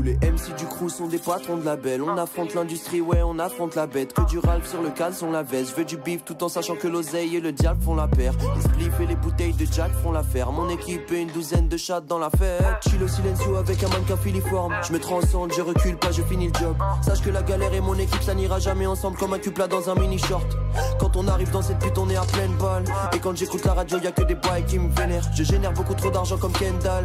Les 0.02 0.14
MC 0.14 0.54
du 0.56 0.64
crew 0.66 0.88
sont 0.88 1.08
des 1.08 1.18
patrons 1.18 1.56
de 1.56 1.64
la 1.64 1.76
belle. 1.76 2.02
On 2.02 2.16
affronte 2.16 2.54
l'industrie, 2.54 3.00
ouais, 3.00 3.22
on 3.22 3.38
affronte 3.38 3.74
la 3.74 3.86
bête. 3.86 4.14
Que 4.14 4.22
du 4.22 4.38
Ralph 4.38 4.66
sur 4.66 4.80
le 4.80 4.90
caleçon 4.90 5.30
la 5.30 5.42
veste. 5.42 5.70
Je 5.70 5.76
veux 5.76 5.84
du 5.84 5.96
bif 5.96 6.24
tout 6.24 6.42
en 6.42 6.48
sachant 6.48 6.74
que 6.76 6.88
l'oseille 6.88 7.36
et 7.36 7.40
le 7.40 7.52
diable 7.52 7.82
font 7.82 7.94
la 7.94 8.08
paire. 8.08 8.32
Les 8.56 8.62
spliffs 8.62 9.00
et 9.00 9.06
les 9.06 9.16
bouteilles 9.16 9.52
de 9.52 9.66
Jack 9.70 9.92
font 10.02 10.12
l'affaire. 10.12 10.52
Mon 10.52 10.68
équipe 10.70 11.12
et 11.12 11.20
une 11.20 11.28
douzaine 11.28 11.68
de 11.68 11.76
chats 11.76 12.00
dans 12.00 12.18
la 12.18 12.30
fête. 12.30 12.64
Chill 12.88 13.02
au 13.02 13.08
silencio 13.08 13.56
avec 13.56 13.82
un 13.84 13.88
mannequin 13.88 14.16
filiforme. 14.16 14.74
Je 14.86 14.92
me 14.92 14.98
transcende, 14.98 15.52
je 15.54 15.60
recule 15.60 15.96
pas, 15.96 16.12
je 16.12 16.22
finis 16.22 16.48
le 16.48 16.58
job. 16.58 16.76
Sache 17.02 17.20
que 17.22 17.30
la 17.30 17.42
galère 17.42 17.74
et 17.74 17.80
mon 17.80 17.94
équipe, 17.94 18.22
ça 18.22 18.34
n'ira 18.34 18.58
jamais 18.58 18.86
ensemble 18.86 19.18
comme 19.18 19.34
un 19.34 19.38
couple 19.38 19.66
dans 19.68 19.90
un 19.90 19.94
mini 19.94 20.18
short. 20.18 20.56
Quand 20.98 21.16
on 21.16 21.28
arrive 21.28 21.50
dans 21.50 21.62
cette 21.62 21.78
pute, 21.78 21.98
on 21.98 22.08
est 22.08 22.16
à 22.16 22.24
pleine 22.24 22.52
balle. 22.54 22.84
Et 23.14 23.18
quand 23.18 23.36
j'écoute 23.36 23.64
la 23.64 23.74
radio, 23.74 23.98
y 23.98 24.06
a 24.06 24.12
que 24.12 24.22
des 24.22 24.34
boys 24.34 24.62
qui 24.62 24.78
me 24.78 24.90
vénèrent. 24.94 25.28
Je 25.34 25.42
génère 25.42 25.72
beaucoup 25.72 25.94
trop 25.94 26.10
d'argent 26.10 26.38
comme 26.38 26.52
Kendall. 26.52 27.04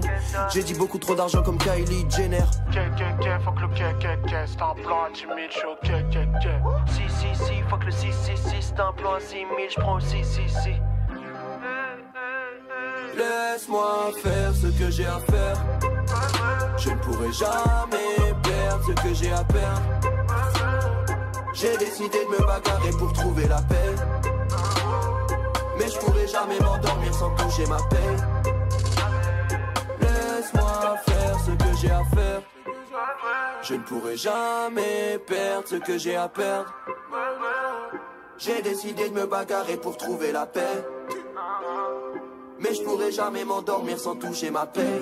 J'ai 0.53 0.63
dit 0.63 0.73
beaucoup 0.73 0.97
trop 0.97 1.15
d'argent 1.15 1.41
comme 1.43 1.57
Kylie 1.57 2.05
Jenner. 2.09 2.45
Fuck 3.41 3.59
le 3.61 3.67
c'est 4.47 4.61
un 4.61 4.73
plan 4.75 5.03
à 5.03 5.09
10 5.11 5.21
000, 5.21 5.37
je 5.49 6.93
Si, 6.93 7.01
si, 7.09 7.45
si, 7.45 7.61
fuck 7.69 7.83
le 7.83 7.91
6, 7.91 8.13
6, 8.13 8.37
6, 8.37 8.51
c'est 8.59 8.79
un 8.79 8.93
plan 8.93 9.13
à 9.13 9.19
6 9.19 9.33
000, 9.33 9.47
je 9.69 9.79
prends 9.79 9.99
6, 9.99 10.23
6, 10.23 10.49
6. 10.49 10.69
Laisse-moi 13.17 14.11
faire 14.21 14.53
ce 14.53 14.67
que 14.67 14.91
j'ai 14.91 15.05
à 15.05 15.19
faire. 15.19 15.57
Je 16.77 16.89
ne 16.89 16.95
pourrai 16.97 17.31
jamais 17.31 18.33
perdre 18.43 18.85
ce 18.85 18.91
que 18.91 19.13
j'ai 19.13 19.31
à 19.31 19.43
perdre. 19.43 19.81
J'ai 21.53 21.77
décidé 21.77 22.17
de 22.25 22.29
me 22.29 22.45
bagarrer 22.45 22.91
pour 22.99 23.13
trouver 23.13 23.47
la 23.47 23.61
paix. 23.61 23.95
Mais 25.79 25.87
je 25.87 25.97
pourrai 25.99 26.27
jamais 26.27 26.59
m'endormir 26.59 27.13
sans 27.13 27.29
toucher 27.35 27.65
ma 27.67 27.77
paix. 27.89 28.15
Laisse-moi 30.01 30.95
faire 31.05 31.39
ce 31.39 31.51
que 31.51 31.77
j'ai 31.81 31.91
à 31.91 32.03
faire. 32.13 32.41
Je 33.61 33.73
ne 33.73 33.79
pourrai 33.79 34.15
jamais 34.15 35.19
perdre 35.25 35.67
ce 35.67 35.75
que 35.75 35.97
j'ai 35.97 36.15
à 36.15 36.27
perdre. 36.27 36.73
J'ai 38.37 38.61
décidé 38.61 39.09
de 39.09 39.13
me 39.13 39.25
bagarrer 39.25 39.77
pour 39.77 39.97
trouver 39.97 40.31
la 40.31 40.45
paix. 40.45 40.85
Mais 42.59 42.73
je 42.73 42.83
pourrai 42.83 43.11
jamais 43.11 43.43
m'endormir 43.43 43.99
sans 43.99 44.15
toucher 44.15 44.51
ma 44.51 44.65
paix. 44.65 45.01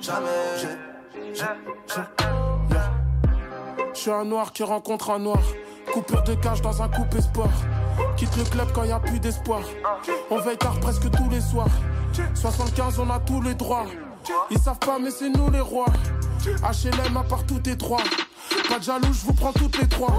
Jamais. 0.00 0.26
Je 3.94 4.00
suis 4.00 4.10
un 4.10 4.24
noir 4.24 4.52
qui 4.52 4.62
rencontre 4.62 5.10
un 5.10 5.18
noir. 5.18 5.42
Coupure 5.92 6.22
de 6.22 6.34
cage 6.34 6.62
dans 6.62 6.82
un 6.82 6.88
coupé 6.88 7.20
sport. 7.20 7.50
Quitte 8.16 8.36
le 8.36 8.44
club 8.44 8.68
quand 8.74 8.84
y 8.84 8.92
a 8.92 9.00
plus 9.00 9.20
d'espoir. 9.20 9.62
On 10.30 10.38
veille 10.38 10.56
tard 10.56 10.78
presque 10.80 11.10
tous 11.10 11.28
les 11.30 11.40
soirs. 11.40 11.68
75, 12.34 12.98
on 13.00 13.10
a 13.10 13.18
tous 13.20 13.42
les 13.42 13.54
droits. 13.54 13.86
Ils 14.50 14.58
savent 14.58 14.78
pas, 14.78 14.98
mais 14.98 15.10
c'est 15.10 15.28
nous 15.28 15.50
les 15.50 15.60
rois. 15.60 15.86
HLM 16.44 17.16
à 17.16 17.22
part 17.22 17.44
tout 17.46 17.68
étroit. 17.68 18.02
Pas 18.68 18.78
de 18.78 18.84
jaloux, 18.84 19.12
je 19.12 19.26
vous 19.26 19.32
prends 19.32 19.52
toutes 19.52 19.78
les 19.78 19.86
trois. 19.86 20.12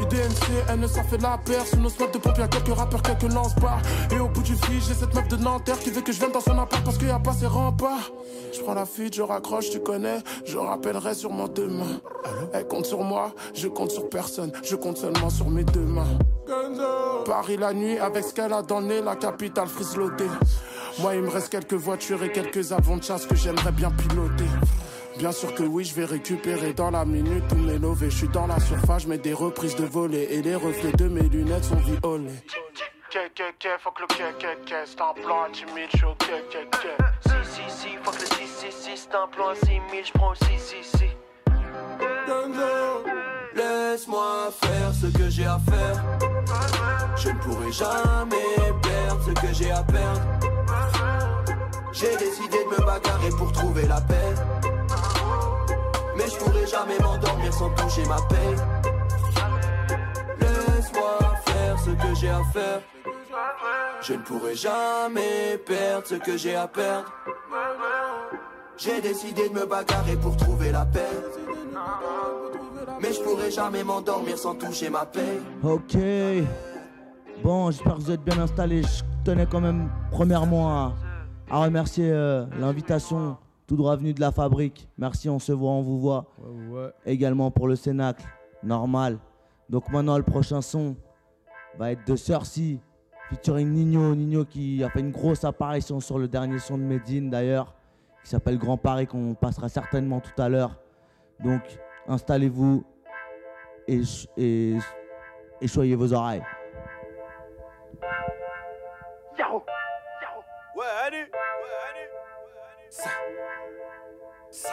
UDMC, 0.00 0.64
elle 0.68 0.80
ne 0.80 0.86
s'en 0.86 1.04
fait 1.04 1.18
la 1.18 1.38
paire. 1.38 1.64
Sous 1.66 1.76
nos 1.76 1.88
spots 1.88 2.08
de 2.12 2.18
pompiers, 2.18 2.44
quelques 2.50 2.76
rappeurs, 2.76 3.02
quelques 3.02 3.32
lance-bars. 3.32 3.80
Et 4.10 4.18
au 4.18 4.28
bout 4.28 4.42
du 4.42 4.56
fil, 4.56 4.80
j'ai 4.80 4.94
cette 4.94 5.14
meuf 5.14 5.28
de 5.28 5.36
Nanterre 5.36 5.78
qui 5.78 5.90
veut 5.90 6.00
que 6.00 6.12
je 6.12 6.18
vienne 6.18 6.32
dans 6.32 6.40
son 6.40 6.58
appart 6.58 6.82
parce 6.84 6.98
qu'il 6.98 7.08
y 7.08 7.12
a 7.12 7.18
pas 7.18 7.32
ses 7.32 7.46
remparts. 7.46 8.10
Je 8.52 8.60
prends 8.62 8.74
la 8.74 8.86
fuite, 8.86 9.14
je 9.14 9.22
raccroche, 9.22 9.70
tu 9.70 9.80
connais. 9.80 10.18
Je 10.44 10.58
rappellerai 10.58 11.14
sur 11.14 11.30
mon 11.30 11.46
demain. 11.46 12.00
Elle 12.52 12.66
compte 12.66 12.86
sur 12.86 13.02
moi, 13.02 13.32
je 13.54 13.68
compte 13.68 13.90
sur 13.90 14.08
personne. 14.08 14.52
Je 14.64 14.74
compte 14.74 14.98
seulement 14.98 15.30
sur 15.30 15.48
mes 15.50 15.64
deux 15.64 15.80
mains. 15.80 16.18
Paris 17.26 17.56
la 17.58 17.72
nuit 17.72 17.98
avec 17.98 18.24
ce 18.24 18.34
qu'elle 18.34 18.52
a 18.52 18.62
nez, 18.80 19.02
la 19.02 19.14
capitale 19.14 19.68
frislotée. 19.68 20.30
Moi, 20.98 21.14
il 21.14 21.22
me 21.22 21.30
reste 21.30 21.50
quelques 21.50 21.74
voitures 21.74 22.22
et 22.24 22.32
quelques 22.32 22.72
avants 22.72 22.96
de 22.96 23.02
chasse 23.02 23.26
que 23.26 23.36
j'aimerais 23.36 23.72
bien 23.72 23.90
piloter. 23.90 24.48
Bien 25.20 25.32
sûr 25.32 25.54
que 25.54 25.62
oui, 25.62 25.84
je 25.84 25.94
vais 25.94 26.06
récupérer 26.06 26.72
dans 26.72 26.90
la 26.90 27.04
minute 27.04 27.44
tous 27.46 27.56
mes 27.56 27.78
lovés. 27.78 28.08
Je 28.08 28.16
suis 28.16 28.28
dans 28.28 28.46
la 28.46 28.58
surface, 28.58 29.02
je 29.02 29.08
mets 29.08 29.18
des 29.18 29.34
reprises 29.34 29.76
de 29.76 29.84
volée 29.84 30.26
et 30.30 30.40
les 30.40 30.54
reflets 30.54 30.92
de 30.92 31.08
mes 31.08 31.28
lunettes 31.28 31.64
sont 31.64 31.76
violés. 31.76 32.00
fuck 33.80 34.00
le 34.00 34.06
c'est 34.86 35.00
un 35.02 35.12
plan 35.22 35.42
à 35.42 35.50
10 35.52 35.60
000, 35.60 35.76
je 35.92 35.98
Si, 37.28 37.36
si, 37.52 37.60
si, 37.68 37.88
fuck 38.02 38.18
le 38.18 38.26
6, 38.26 38.34
6, 38.46 38.72
6, 38.72 39.08
c'est 39.10 39.14
un 39.14 39.28
plan 39.28 39.48
à 39.48 39.54
6 39.56 39.66
000, 39.66 39.80
je 40.06 40.12
prends 40.12 40.34
6, 40.34 40.44
6, 40.56 40.98
6. 40.98 41.04
Laisse-moi 43.56 44.50
faire 44.62 44.94
ce 44.94 45.18
que 45.18 45.28
j'ai 45.28 45.44
à 45.44 45.58
faire. 45.68 46.02
Je 47.16 47.28
ne 47.28 47.38
pourrai 47.40 47.70
jamais 47.70 48.56
perdre 48.82 49.22
ce 49.26 49.32
que 49.32 49.52
j'ai 49.52 49.70
à 49.70 49.82
perdre. 49.82 50.22
J'ai 51.92 52.16
décidé 52.16 52.64
de 52.64 52.70
me 52.70 52.86
bagarrer 52.86 53.28
pour 53.36 53.52
trouver 53.52 53.86
la 53.86 54.00
paix. 54.00 54.34
Mais 56.20 56.28
je 56.28 56.36
pourrai 56.36 56.66
jamais 56.66 56.98
m'endormir 56.98 57.52
sans 57.52 57.70
toucher 57.70 58.04
ma 58.06 58.16
paix. 58.28 58.54
Laisse-moi 60.38 61.18
faire 61.46 61.78
ce 61.78 61.90
que 61.90 62.14
j'ai 62.20 62.28
à 62.28 62.42
faire. 62.52 62.80
Je 64.02 64.12
ne 64.12 64.18
pourrai 64.18 64.54
jamais 64.54 65.58
perdre 65.64 66.06
ce 66.06 66.16
que 66.16 66.36
j'ai 66.36 66.56
à 66.56 66.68
perdre. 66.68 67.10
J'ai 68.76 69.00
décidé 69.00 69.48
de 69.48 69.54
me 69.54 69.64
bagarrer 69.64 70.16
pour 70.16 70.36
trouver 70.36 70.72
la 70.72 70.84
paix. 70.84 71.08
Mais 73.00 73.14
je 73.14 73.20
pourrai 73.22 73.50
jamais 73.50 73.82
m'endormir 73.82 74.36
sans 74.36 74.54
toucher 74.54 74.90
ma 74.90 75.06
paix. 75.06 75.40
Ok. 75.62 75.96
Bon, 77.42 77.70
j'espère 77.70 77.94
que 77.94 78.00
vous 78.00 78.10
êtes 78.10 78.24
bien 78.24 78.38
installés. 78.38 78.82
Je 78.82 79.02
tenais 79.24 79.46
quand 79.46 79.62
même 79.62 79.88
premièrement 80.10 80.68
à, 80.68 80.92
remercier 81.50 82.10
euh, 82.10 82.44
l'invitation 82.58 83.38
tout 83.70 83.76
droit 83.76 83.94
venu 83.94 84.12
de 84.12 84.20
la 84.20 84.32
fabrique. 84.32 84.88
Merci, 84.98 85.28
on 85.30 85.38
se 85.38 85.52
voit, 85.52 85.70
on 85.70 85.82
vous 85.82 86.00
voit. 86.00 86.26
Également 87.06 87.52
pour 87.52 87.68
le 87.68 87.76
Cénacle, 87.76 88.24
normal. 88.64 89.20
Donc 89.68 89.88
maintenant, 89.90 90.16
le 90.16 90.24
prochain 90.24 90.60
son 90.60 90.96
va 91.78 91.92
être 91.92 92.04
de 92.04 92.16
Cersei, 92.16 92.80
featuring 93.28 93.68
Nino. 93.68 94.16
Nino 94.16 94.44
qui 94.44 94.82
a 94.82 94.90
fait 94.90 94.98
une 94.98 95.12
grosse 95.12 95.44
apparition 95.44 96.00
sur 96.00 96.18
le 96.18 96.26
dernier 96.26 96.58
son 96.58 96.78
de 96.78 96.82
Medine 96.82 97.30
d'ailleurs, 97.30 97.76
qui 98.24 98.30
s'appelle 98.30 98.58
Grand 98.58 98.76
Paris, 98.76 99.06
qu'on 99.06 99.34
passera 99.34 99.68
certainement 99.68 100.18
tout 100.18 100.42
à 100.42 100.48
l'heure. 100.48 100.76
Donc 101.38 101.62
installez-vous 102.08 102.84
et, 103.86 104.00
et, 104.36 104.78
et 105.60 105.68
choyez 105.68 105.94
vos 105.94 106.12
oreilles. 106.12 106.42
Ouais, 110.76 110.86
allez, 111.06 111.18
ouais, 111.18 111.76
allez. 111.90 112.08
Est-ce 114.50 114.66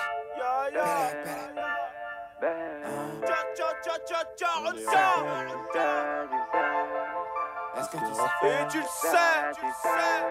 que 7.90 7.98
tu 7.98 8.14
sais? 8.16 8.48
Et 8.48 8.68
tu 8.70 8.80
le 8.80 8.86
sais, 8.86 9.52
tu 9.54 9.66
le 9.66 9.72
sais. 9.84 10.24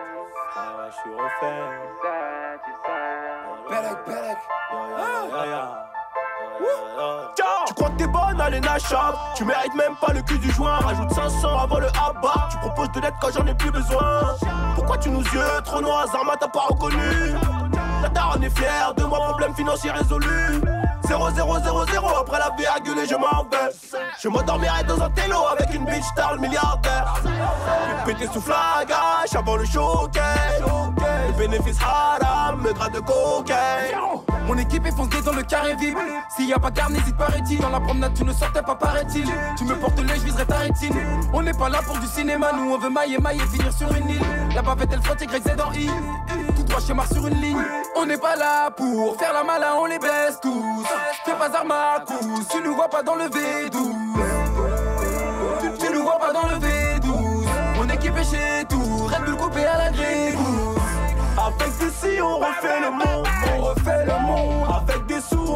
Ah 0.57 0.75
ouais, 0.77 0.91
je 0.91 0.97
suis 0.97 1.15
refait. 1.15 1.63
Belek, 3.71 3.99
Belek. 4.07 4.39
Tu 7.67 7.75
crois 7.75 7.91
que 7.91 7.97
t'es 7.97 8.07
bonne, 8.07 8.41
allez 8.41 8.61
Nashab 8.61 9.15
Tu 9.37 9.45
mérites 9.45 9.75
même 9.75 9.95
pas 9.97 10.13
le 10.13 10.23
cul 10.23 10.39
du 10.39 10.51
joint. 10.51 10.79
Rajoute 10.79 11.13
500 11.13 11.59
avant 11.59 11.79
le 11.79 11.89
abat 11.89 12.49
Tu 12.51 12.57
proposes 12.59 12.91
de 12.93 13.01
l'aide 13.01 13.15
quand 13.21 13.31
j'en 13.33 13.47
ai 13.47 13.55
plus 13.55 13.71
besoin. 13.71 14.35
Pourquoi 14.75 14.99
tu 14.99 15.11
nous 15.11 15.23
yeux 15.23 15.61
trop 15.65 15.81
noirs? 15.81 16.07
Zarma 16.09 16.37
t'as 16.37 16.49
pas 16.49 16.67
reconnu 16.69 17.35
Daronne 18.17 18.45
est 18.45 18.59
fière 18.59 18.95
de 18.97 19.05
moi 19.05 19.19
Problème 19.19 19.55
financier 19.55 19.91
résolu. 19.91 20.63
0 21.07 21.31
0 21.37 21.59
0 21.61 21.87
0 21.87 22.09
après 22.21 22.39
la 22.39 22.51
virgule 22.57 22.99
et 23.05 23.07
je 23.07 23.15
m'en 23.15 23.43
vais. 23.45 23.71
Je 24.19 24.29
m'endormirai 24.29 24.83
dans 24.85 25.01
un 25.03 25.11
télo 25.11 25.37
avec 25.53 25.75
une 25.75 25.85
bitch 25.85 26.03
star 26.13 26.35
le 26.35 26.41
milliardaire 26.41 27.15
Pété 28.07 28.27
sous 28.33 28.41
flagage 28.41 29.37
avant 29.37 29.57
le 29.57 29.67
showcase 29.67 30.63
Le 31.37 31.49
bénéfice 31.49 31.79
haram, 31.83 32.63
me 32.63 32.73
grade 32.73 32.95
de 32.95 33.01
cocaine 33.01 33.97
mon 34.47 34.57
équipe 34.59 34.87
est 34.87 34.93
foncée 34.93 35.21
dans 35.25 35.33
le 35.33 35.43
carré 35.43 35.75
vide. 35.75 35.97
S'il 36.37 36.49
y 36.49 36.53
a 36.53 36.59
pas 36.59 36.71
garde, 36.71 36.93
n'hésite 36.93 37.17
pas, 37.17 37.27
rétine. 37.27 37.59
Dans 37.59 37.69
la 37.69 37.81
promenade, 37.81 38.15
tu 38.15 38.25
ne 38.25 38.33
sortais 38.33 38.63
pas, 38.63 38.77
paraît-il. 38.77 39.27
Tu 39.59 39.65
me 39.65 39.75
portes 39.75 39.99
l'œil, 39.99 40.21
je 40.21 40.25
viserai 40.25 40.47
ta 40.47 40.59
rétine. 40.59 40.95
On 41.33 41.43
n'est 41.43 41.53
pas 41.53 41.69
là 41.69 41.81
pour 41.85 41.99
du 41.99 42.07
cinéma, 42.07 42.53
nous 42.53 42.73
on 42.73 42.79
veut 42.79 42.89
mailler, 42.89 43.19
mailler, 43.19 43.41
finir 43.53 43.73
sur 43.73 43.93
une 43.93 44.09
île. 44.09 44.21
La 44.55 44.63
bavette, 44.63 44.91
elle 44.93 45.03
flotte, 45.03 45.21
Y, 45.23 45.43
Z 45.43 45.61
en 45.61 45.73
I. 45.73 45.91
Tout 46.55 46.63
droit 46.63 46.95
Mars 46.95 47.13
sur 47.13 47.27
une 47.27 47.41
ligne. 47.41 47.63
On 47.97 48.07
n'est 48.07 48.19
pas 48.19 48.37
là 48.37 48.71
pour 48.71 49.17
faire 49.19 49.33
la 49.33 49.43
malin, 49.43 49.75
on 49.81 49.87
les 49.87 49.99
baisse 49.99 50.39
tous. 50.41 50.85
Fais 51.25 51.33
pas 51.33 51.51
Armacous, 51.53 52.47
tu 52.49 52.63
nous 52.63 52.77
vois 52.77 52.89
pas 52.89 53.03
dans 53.03 53.17
le 53.17 53.25
V12. 53.25 53.71
Tu, 55.81 55.93
nous 55.93 56.03
vois 56.03 56.19
pas 56.19 56.33
dans 56.33 56.47
le 56.49 56.55
V12. 56.55 57.47
Mon 57.77 57.89
équipe 57.89 58.17
est 58.17 58.25
chez 58.25 58.65
tout, 58.69 59.07
Red 59.07 59.25
Bull 59.25 59.37
coupé 59.37 59.65
à 59.65 59.77
la 59.79 59.91
grille. 59.91 60.56
Avec 61.47 61.73
si 61.93 62.21
on 62.21 62.39
refait 62.39 62.81
le 62.81 62.91
monde, 62.91 63.27
on 63.57 63.63
refait 63.63 64.05
le 64.05 64.19
monde. 64.27 64.67
Avec 64.69 65.06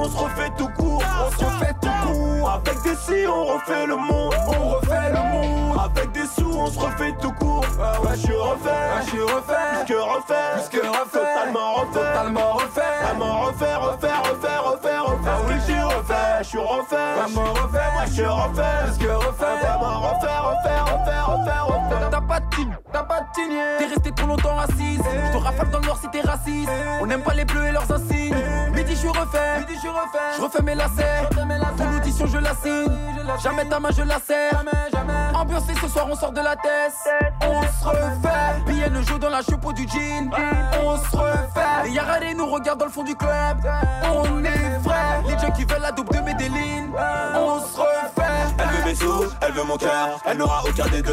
on 0.00 0.08
se 0.08 0.16
refait 0.16 0.50
tout 0.56 0.68
court, 0.78 1.02
on 1.26 1.30
se 1.30 1.44
refait 1.44 1.74
tout 1.80 2.06
court. 2.06 2.50
Avec 2.50 2.82
des 2.82 2.96
si 2.96 3.26
on 3.26 3.44
refait 3.44 3.86
le 3.86 3.96
monde, 3.96 4.34
on 4.46 4.68
refait 4.70 5.10
le 5.10 5.22
monde. 5.30 5.78
Avec 5.84 6.12
des 6.12 6.26
sous 6.26 6.52
on 6.52 6.66
se 6.66 6.78
refait 6.78 7.14
tout 7.20 7.32
court. 7.32 7.64
Ah 7.82 8.00
ouais, 8.00 8.10
je 8.12 8.20
suis 8.20 8.32
refait, 8.32 8.70
je 9.02 9.08
suis 9.08 9.20
refait, 9.20 9.84
plus 9.84 9.94
que 9.94 10.00
refait, 10.00 10.68
plus 10.68 10.80
que 10.80 10.86
refait, 10.86 11.34
totalement 11.34 11.74
refait, 11.74 12.12
totalement 12.12 12.52
refait, 12.52 12.80
totalement 13.00 13.40
refait, 13.40 13.74
refait, 13.74 14.18
refait, 14.28 14.58
refait, 14.58 14.98
refait. 14.98 15.30
Ah 15.30 15.38
oui, 15.46 15.60
suis 16.50 16.58
refait. 16.58 17.14
Vraiment 17.16 17.52
refait, 17.52 17.92
moi 17.92 18.04
je 18.06 18.12
suis 18.12 18.24
refait. 18.24 18.62
Parce 18.84 18.98
que 18.98 19.06
refait, 19.06 19.56
vraiment 19.62 20.00
refait, 20.00 20.38
refait, 20.38 20.80
refait, 20.80 21.20
refait, 21.20 21.60
refait. 21.60 22.10
T'as 22.10 22.20
pas 22.20 22.40
de 22.40 22.56
team, 22.56 22.76
t'as 22.92 23.02
pas 23.04 23.20
de 23.20 23.26
team, 23.34 23.52
T'es 23.78 23.86
resté 23.86 24.10
trop 24.12 24.26
longtemps 24.26 24.58
assise. 24.58 25.00
Je 25.26 25.32
te 25.32 25.42
rafale 25.42 25.70
dans 25.70 25.78
le 25.78 25.84
noir 25.84 25.98
si 26.00 26.08
t'es 26.08 26.20
raciste. 26.20 26.70
On 27.00 27.06
n'aime 27.06 27.22
pas 27.22 27.34
les 27.34 27.44
bleus 27.44 27.66
et 27.66 27.72
leurs 27.72 27.90
insignes. 27.92 28.34
Je. 29.60 29.66
Midi, 29.66 29.80
je 29.82 30.42
refais 30.42 30.62
mes 30.62 30.74
lacets. 30.74 31.28
Ton 31.76 31.96
audition, 31.96 32.26
je 32.26 32.38
la 32.38 32.54
signe. 32.54 32.96
Jamais 33.42 33.64
ta 33.68 33.78
main, 33.80 33.90
je 33.96 34.02
la 34.02 34.18
serre. 34.18 34.64
Ambiancé 35.34 35.72
ce 35.80 35.88
soir, 35.88 36.06
on 36.10 36.16
sort 36.16 36.32
de 36.32 36.40
la 36.40 36.56
tête. 36.56 36.92
On 37.42 37.62
se 37.62 37.84
refait. 37.84 38.62
Billet 38.66 38.88
le 38.88 39.02
joue 39.02 39.18
dans 39.18 39.30
la 39.30 39.42
chapeau 39.42 39.72
du 39.72 39.86
jean. 39.88 40.30
On 40.84 40.96
se 40.96 41.16
refait. 41.16 41.90
Yaradé 41.90 42.34
nous 42.34 42.46
regardent 42.46 42.80
dans 42.80 42.86
le 42.86 42.92
fond 42.92 43.04
du 43.04 43.14
club. 43.14 43.58
On 44.04 44.44
est 44.44 44.80
frais. 44.82 45.22
Les 45.26 45.38
gens 45.38 45.50
qui 45.52 45.64
veulent 45.64 45.82
la 45.82 45.92
double 45.92 46.16
de 46.16 46.20
Medellin. 46.20 46.88
On 47.34 47.60
se 47.60 47.78
refait. 47.78 47.99
Elle 48.92 49.52
veut 49.52 49.62
mon 49.62 49.76
cœur. 49.76 50.18
Elle 50.26 50.38
n'aura 50.38 50.64
aucun 50.64 50.88
des 50.88 51.00
deux. 51.00 51.12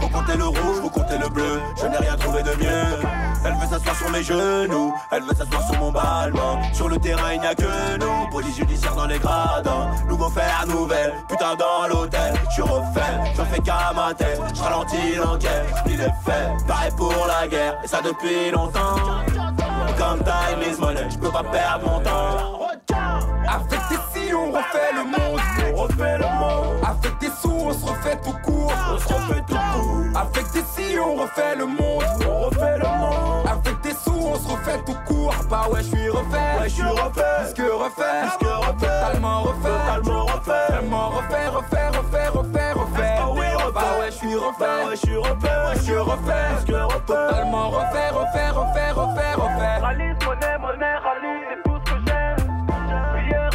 Faut 0.00 0.08
compter 0.08 0.36
le 0.36 0.46
rouge, 0.46 0.80
faut 0.82 0.90
compter 0.90 1.16
le 1.16 1.28
bleu. 1.28 1.60
Je 1.80 1.86
n'ai 1.86 1.96
rien 1.96 2.16
trouvé 2.16 2.42
de 2.42 2.50
mieux. 2.50 3.06
Elle 3.44 3.54
veut 3.54 3.66
s'asseoir 3.70 3.96
sur 3.96 4.10
mes 4.10 4.22
genoux. 4.22 4.92
Elle 5.12 5.22
veut 5.22 5.34
s'asseoir 5.34 5.62
sur 5.64 5.78
mon 5.78 5.92
ballement. 5.92 6.60
Sur 6.72 6.88
le 6.88 6.98
terrain, 6.98 7.32
il 7.32 7.40
n'y 7.40 7.46
a 7.46 7.54
que 7.54 7.98
nous. 8.00 8.30
Police 8.32 8.56
judiciaire 8.56 8.96
dans 8.96 9.06
les 9.06 9.20
gradins. 9.20 9.90
Nouveau 10.08 10.28
faire 10.28 10.64
nouvelle. 10.66 11.12
Putain, 11.28 11.54
dans 11.54 11.86
l'hôtel. 11.88 12.34
Je 12.56 12.62
refais, 12.62 13.32
je 13.36 13.42
fais 13.42 13.60
qu'à 13.60 13.92
ma 13.94 14.12
tête. 14.12 14.40
Je 14.52 14.60
ralentis 14.60 15.14
l'enquête. 15.16 15.72
Il 15.86 16.00
est 16.00 16.14
fait, 16.24 16.66
pareil 16.66 16.90
pour 16.96 17.14
la 17.28 17.46
guerre. 17.46 17.78
Et 17.84 17.86
ça 17.86 18.00
depuis 18.02 18.50
longtemps. 18.50 18.96
Comme 19.98 20.22
time 20.24 20.62
is 20.62 20.78
money, 20.78 21.08
je 21.10 21.18
peux 21.18 21.30
pas 21.30 21.44
perdre 21.44 21.86
mon 21.86 22.00
temps. 22.00 22.60
Avec 23.46 23.80
tes 23.88 24.00
si 24.12 24.34
on 24.34 24.50
refait 24.50 24.92
le 24.94 25.04
monde, 25.04 25.40
on 25.72 25.82
refait 25.82 26.18
le 26.18 26.24
monde. 26.24 26.76
Avec 26.82 27.18
tes 27.18 27.30
sous 27.40 27.50
on 27.50 27.72
se 27.72 27.84
refait 27.86 28.18
tout 28.24 28.36
court, 28.44 28.72
on 28.92 28.98
se 28.98 29.08
refait 29.12 29.42
tout 29.46 29.54
court. 29.54 30.20
Avec 30.20 30.50
tes 30.52 30.64
si 30.74 30.98
on 30.98 31.14
refait 31.14 31.56
le 31.56 31.66
monde, 31.66 32.04
on 32.28 32.40
refait 32.46 32.78
le 32.78 32.88
monde. 32.98 33.46
Avec 33.46 33.80
tes 33.82 33.92
sous 33.92 34.12
on 34.12 34.34
se 34.34 34.48
refait 34.48 34.78
tout 34.84 34.96
court. 35.06 35.34
Bah 35.48 35.66
ouais, 35.70 35.82
je 35.82 35.96
suis 35.96 36.08
refait, 36.08 36.36
ouais, 36.60 36.68
je 36.68 36.74
suis 36.74 36.82
refait. 36.82 37.22
Puisque 37.42 37.70
refait, 37.70 38.22
puisque 38.22 38.52
refait. 38.52 39.00
Totalement 39.02 39.42
refait, 39.42 39.68
totalement 39.68 40.24
refait. 40.24 40.64
Refait, 40.84 41.48
refait, 41.48 41.48
refait, 41.48 41.88
refait, 41.88 42.28
refait. 42.28 42.63
Suis 44.28 44.36
refait, 44.36 44.90
je 44.90 44.96
suis 44.96 45.16
refait. 45.16 45.74
Je 45.74 45.80
suis 45.80 45.96
refait, 45.96 46.32
puisque 46.56 46.80
refait. 46.80 47.00
Totalement 47.06 47.68
refait, 47.70 48.10
refait, 48.10 48.50
refait, 48.50 48.90
refait, 48.92 49.34
refait. 49.34 49.80
Monnaie, 49.80 50.58
monnaie, 50.58 50.96
c'est 51.50 51.62
tout 51.62 51.78
ce 51.84 51.92
que 51.92 51.98
j'aime. 52.06 52.36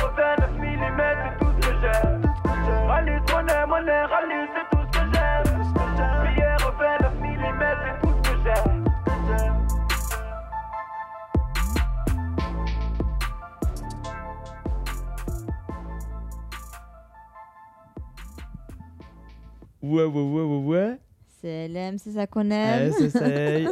Refait 0.03 0.35
9 0.39 0.51
mm, 0.57 1.01
c'est 1.23 1.37
tout 1.39 1.51
ce 1.59 1.67
que 1.67 1.73
j'aime. 1.81 2.21
Monnaie, 2.87 3.65
monnaie, 3.67 4.47
c'est 4.53 4.77
tout 4.77 4.78
Ouais, 19.81 20.03
ouais, 20.03 20.21
ouais, 20.21 20.41
ouais, 20.43 20.65
ouais. 20.65 20.97
CLM, 21.41 21.97
c'est 21.97 22.11
ça 22.11 22.27
qu'on 22.27 22.49
aime. 22.51 22.91
SSA. 22.91 23.19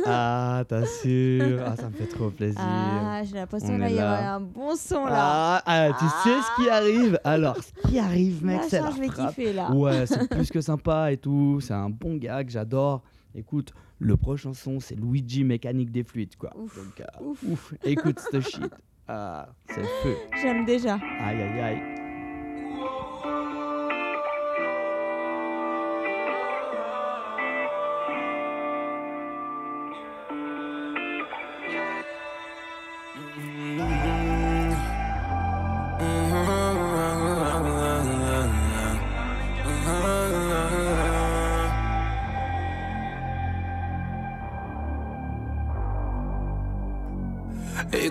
Ah, 0.05 0.63
t'assures. 0.67 1.61
Ah, 1.65 1.75
ça 1.75 1.89
me 1.89 1.93
fait 1.95 2.05
trop 2.07 2.29
plaisir. 2.29 2.61
Ah, 2.63 3.21
j'ai 3.25 3.35
l'impression 3.35 3.73
On 3.73 3.77
là, 3.77 3.89
est 3.89 3.91
il 3.91 3.97
y 3.97 4.01
aurait 4.01 4.23
un 4.23 4.39
bon 4.39 4.73
son 4.77 5.05
là. 5.05 5.11
Ah, 5.57 5.63
ah, 5.65 5.89
tu 5.99 6.05
sais 6.05 6.41
ce 6.41 6.55
qui 6.63 6.69
arrive? 6.69 7.19
Alors, 7.25 7.57
ce 7.57 7.89
qui 7.89 7.99
arrive, 7.99 8.45
mec, 8.45 8.61
c'est 8.69 8.79
je 8.79 8.99
vais 9.01 9.07
frappe. 9.07 9.35
kiffer 9.35 9.51
là. 9.51 9.69
Ouais, 9.71 10.05
c'est 10.05 10.29
plus 10.29 10.49
que 10.49 10.61
sympa 10.61 11.11
et 11.11 11.17
tout. 11.17 11.59
C'est 11.59 11.73
un 11.73 11.89
bon 11.89 12.15
gars 12.15 12.41
que 12.45 12.51
j'adore. 12.51 13.01
Écoute, 13.35 13.73
le 13.99 14.15
prochain 14.15 14.53
son, 14.53 14.79
c'est 14.79 14.95
Luigi 14.95 15.43
Mécanique 15.43 15.91
des 15.91 16.03
fluides, 16.05 16.37
quoi. 16.37 16.51
Ouf, 16.55 16.77
Donc, 16.77 17.01
euh, 17.01 17.23
ouf. 17.25 17.43
ouf. 17.43 17.73
Écoute 17.83 18.19
ce 18.31 18.39
shit. 18.39 18.71
Ah, 19.09 19.49
c'est 19.69 19.81
le 19.81 19.87
feu. 20.03 20.15
J'aime 20.41 20.63
déjà. 20.63 20.93
Aïe, 21.19 21.41
aïe, 21.41 21.59
aïe. 21.59 21.81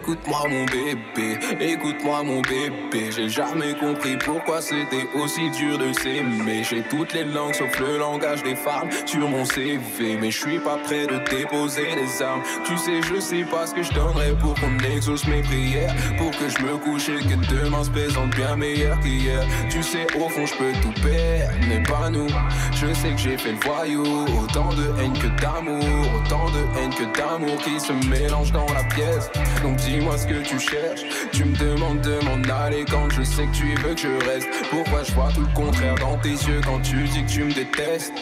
Écoute-moi 0.09 0.45
mon 0.49 0.65
bébé, 0.67 1.37
écoute-moi 1.61 2.23
mon 2.23 2.41
bébé. 2.41 3.11
J'ai 3.11 3.29
jamais 3.29 3.75
compris 3.75 4.17
pourquoi 4.25 4.63
c'était 4.63 5.09
aussi 5.17 5.51
dur 5.51 5.79
de 5.79 5.93
s'aimer. 5.93 6.63
J'ai 6.63 6.83
toutes 6.83 7.13
les 7.13 7.25
langues 7.25 7.55
sauf 7.55 7.77
le 7.81 7.99
langage 7.99 8.45
des 8.45 8.55
femmes 8.55 8.89
sur 9.05 9.29
mon 9.29 9.45
CV 9.45 9.81
Mais 10.21 10.31
je 10.31 10.39
suis 10.39 10.61
pas 10.61 10.77
prêt 10.77 11.09
de 11.09 11.19
déposer 11.29 11.89
les 11.97 12.23
armes. 12.23 12.41
Tu 12.65 12.77
sais 12.79 13.03
je 13.03 13.19
sais 13.19 13.43
pas 13.51 13.67
ce 13.67 13.75
que 13.75 13.83
je 13.83 13.93
donnerais 13.95 14.33
pour 14.41 14.55
qu'on 14.55 14.79
exauce 14.95 15.27
mes 15.27 15.43
prières. 15.43 15.93
Pour 16.19 16.31
que 16.31 16.49
je 16.49 16.63
me 16.63 16.77
couche 16.77 17.09
et 17.09 17.25
que 17.25 17.35
demain 17.53 17.83
se 17.83 17.91
présente 17.91 18.31
bien 18.37 18.55
meilleur 18.55 19.01
qu'hier. 19.01 19.45
Tu 19.69 19.83
sais 19.83 20.07
au 20.17 20.29
fond 20.29 20.47
je 20.47 20.55
peux 20.55 20.73
tout 20.83 20.95
perdre 21.03 21.67
mais 21.69 21.83
pas 21.83 22.11
nous. 22.11 22.29
Je 22.71 22.95
sais 22.95 23.11
que 23.11 23.19
j'ai 23.19 23.37
fait 23.37 23.51
le 23.51 23.59
voyou. 23.59 24.05
Autant 24.41 24.69
de 24.69 24.85
haine 25.03 25.19
que 25.19 25.43
d'amour 25.43 25.83
Autant 26.15 26.47
de 26.51 26.79
haine 26.79 26.95
que 26.95 27.19
d'amour 27.19 27.57
qui 27.65 27.81
se 27.81 27.93
mélangent 28.09 28.53
dans 28.53 28.73
la 28.73 28.85
pièce. 28.85 29.33
Donc 29.65 29.81
dis-moi 29.97 30.19
ce 30.19 30.27
que 30.27 30.43
tu 30.43 30.59
cherches. 30.59 31.03
Tu 31.33 31.45
me 31.45 31.57
demandes 31.57 32.01
de 32.01 32.19
m'en 32.25 32.55
aller 32.65 32.85
quand 32.85 33.09
je 33.11 33.23
sais 33.23 33.47
que 33.47 33.53
tu 33.53 33.75
veux 33.83 33.95
que 33.95 34.01
je 34.01 34.27
reste. 34.29 34.49
Pourquoi 34.71 35.03
je 35.03 35.13
vois 35.13 35.29
tout 35.35 35.41
le 35.41 35.55
contraire 35.55 35.95
dans 35.97 36.19
tes 36.19 36.31
yeux 36.31 36.61
quand 36.65 36.81
tu 36.81 36.97
dis 37.05 37.25
que 37.25 37.31
tu 37.31 37.45
me 37.45 37.53
détestes? 37.53 38.13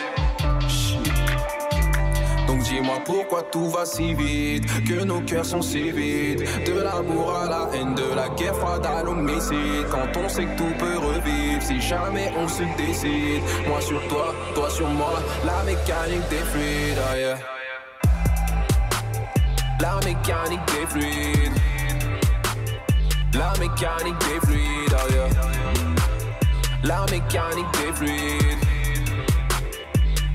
Donc 2.46 2.62
dis-moi 2.62 2.98
pourquoi 3.04 3.42
tout 3.42 3.68
va 3.70 3.84
si 3.84 4.14
vite, 4.14 4.64
que 4.84 5.02
nos 5.04 5.20
cœurs 5.20 5.44
sont 5.44 5.62
si 5.62 5.90
vides. 5.90 6.44
De 6.64 6.80
l'amour 6.80 7.34
à 7.34 7.48
la 7.48 7.68
haine, 7.74 7.94
de 7.94 8.14
la 8.14 8.28
guerre 8.28 8.54
froide 8.54 8.86
à 8.86 9.02
l'homicide. 9.02 9.86
Quand 9.90 10.20
on 10.20 10.28
sait 10.28 10.44
que 10.44 10.56
tout 10.56 10.74
peut 10.78 10.98
revivre, 10.98 11.62
si 11.62 11.80
jamais 11.80 12.30
on 12.38 12.46
se 12.46 12.62
décide. 12.76 13.42
Moi 13.66 13.80
sur 13.80 14.00
toi, 14.08 14.34
toi 14.54 14.70
sur 14.70 14.88
moi, 14.88 15.14
la 15.44 15.62
mécanique 15.64 16.28
des 16.30 16.44
fluides. 16.50 16.98
yeah. 17.16 17.53
La 19.80 19.96
mécanique 20.04 20.60
des 20.66 20.86
fluides. 20.86 21.52
La 23.34 23.52
mécanique 23.58 24.18
des 24.18 24.40
fluides, 24.46 24.94
oh 24.94 25.12
yeah. 25.12 25.28
La 26.84 27.00
mécanique 27.10 27.66
des 27.72 27.92
fluides. 27.92 28.58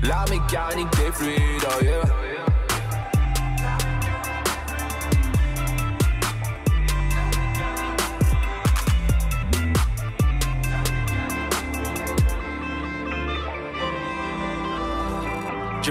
La 0.02 0.24
mécanique 0.30 0.90
des 0.90 1.12
fluides, 1.12 1.66
oh 1.68 1.84
yeah. 1.84 2.29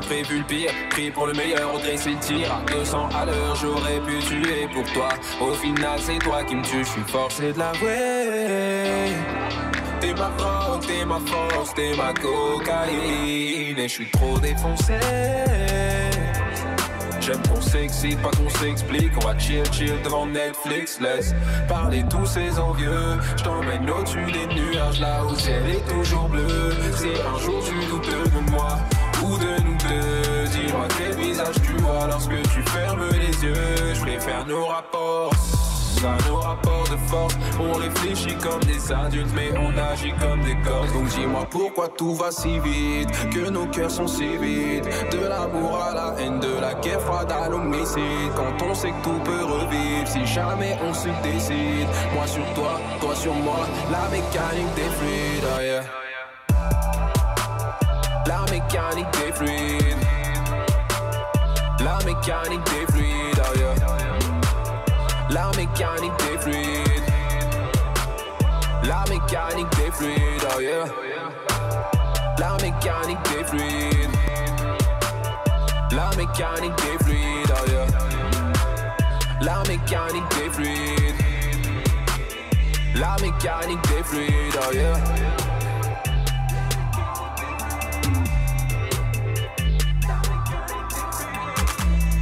Prévu 0.10 0.40
le 0.40 0.44
pire, 0.44 0.72
pris 0.90 1.12
pour 1.12 1.28
le 1.28 1.34
meilleur, 1.34 1.72
redresser 1.72 2.10
le 2.10 2.20
tir 2.20 2.52
à 2.52 2.72
200 2.72 3.10
à 3.16 3.26
l'heure, 3.26 3.56
j'aurais 3.56 4.00
pu 4.00 4.18
tuer 4.26 4.68
pour 4.74 4.84
toi. 4.92 5.10
Au 5.40 5.54
final, 5.54 6.00
c'est 6.00 6.18
toi 6.18 6.44
qui 6.44 6.56
me 6.56 6.64
tue, 6.64 6.84
je 6.84 6.90
suis 6.90 7.04
forcé 7.04 7.54
de 7.54 7.60
l'avouer. 7.60 9.14
T'es 10.02 10.14
ma 10.14 10.30
drogue, 10.36 10.82
t'es 10.88 11.06
ma 11.06 11.20
force, 11.20 11.76
t'es 11.76 11.96
ma 11.96 12.12
cocaïne, 12.14 13.78
et 13.78 13.88
je 13.88 13.94
suis 13.94 14.10
trop 14.10 14.40
défoncé. 14.40 14.96
J'aime 17.22 17.42
qu'on 17.48 17.62
s'excite, 17.62 18.20
pas 18.24 18.32
qu'on 18.32 18.50
s'explique. 18.50 19.12
On 19.18 19.28
va 19.28 19.38
chill, 19.38 19.64
chill 19.72 20.02
devant 20.04 20.26
Netflix. 20.26 21.00
Laisse 21.00 21.36
parler 21.68 22.04
tous 22.10 22.26
ces 22.26 22.58
envieux. 22.58 23.20
Je 23.38 23.44
t'emmène 23.44 23.88
au-dessus 23.88 24.26
des 24.32 24.48
nuages, 24.56 25.00
là 25.00 25.24
où 25.24 25.36
ciel 25.36 25.62
est 25.70 25.88
toujours 25.88 26.30
bleu. 26.30 26.72
Si 26.96 27.10
un 27.10 27.38
jour 27.38 27.64
tu 27.64 27.76
doutes 27.86 28.10
de 28.10 28.52
moi 28.52 28.80
dis-moi 30.70 30.88
quel 30.98 31.16
visage 31.16 31.56
tu 31.64 31.74
vois 31.82 32.08
lorsque 32.08 32.42
tu 32.54 32.62
fermes 32.64 33.08
les 33.12 33.44
yeux. 33.44 33.94
Je 33.94 34.02
préfère 34.02 34.46
nos 34.46 34.66
rapports, 34.66 35.32
ça 36.00 36.16
nos 36.28 36.38
rapports 36.38 36.88
de 36.90 36.98
force. 37.08 37.38
On 37.60 37.74
réfléchit 37.74 38.36
comme 38.38 38.62
des 38.62 38.92
adultes, 38.92 39.34
mais 39.36 39.52
on 39.58 39.78
agit 39.78 40.14
comme 40.20 40.42
des 40.42 40.56
corps. 40.62 40.86
Donc 40.94 41.08
dis-moi 41.10 41.48
pourquoi 41.50 41.88
tout 41.90 42.14
va 42.16 42.32
si 42.32 42.60
vite, 42.60 43.10
que 43.32 43.50
nos 43.50 43.66
cœurs 43.68 43.92
sont 43.92 44.08
si 44.08 44.38
vides. 44.38 44.88
De 45.12 45.28
l'amour 45.28 45.78
à 45.82 45.94
la 45.94 46.16
haine, 46.20 46.40
de 46.40 46.60
la 46.62 46.74
guerre 46.76 47.02
froide 47.02 47.32
à 47.32 47.50
l'homicide. 47.50 48.32
Quand 48.36 48.66
on 48.66 48.74
sait 48.74 48.92
que 48.92 49.04
tout 49.04 49.20
peut 49.24 49.44
revivre, 49.44 50.08
si 50.08 50.26
jamais 50.26 50.78
on 50.88 50.94
se 50.94 51.10
décide. 51.24 51.88
Moi 52.14 52.28
sur 52.28 52.46
toi, 52.54 52.80
toi 53.02 53.16
sur 53.16 53.34
moi, 53.34 53.68
la 53.92 54.08
mécanique 54.10 54.74
des 54.76 54.90
fluides. 54.98 55.46
oh. 55.52 56.00
La 58.28 58.42
mécanique 58.52 59.08
des 59.14 59.34
fluides. 59.34 59.89
La 62.10 62.16
mécanique 62.16 62.64
des 62.64 62.92
fluides. 62.92 63.40
oh 63.40 63.56
yeah. 63.56 63.76
La 65.30 65.52
mécanique 65.56 66.12
des 66.18 66.40
fluides. 66.40 67.04
La 68.84 69.04
mécanique 69.08 69.70
des 69.78 69.92
fluides. 69.92 70.48
Oh 70.56 70.60
yeah. 70.60 70.86
La 72.40 72.54
mécanique 72.64 73.22
des 73.26 73.44
fluides. 73.44 74.10
La 75.92 76.10
mécanique 76.18 76.76
des 76.78 76.98
fluides. 77.06 77.54
Oh 77.54 77.70
yeah. 77.70 77.86
La 79.42 79.60
mécanique 79.68 80.30
des 80.30 80.50
fluides. 80.50 81.16
La 82.96 83.16
mécanique 83.22 83.82
des 83.88 84.04
fluides. 84.04 84.60
Oh 84.68 84.74
yeah. 84.74 85.59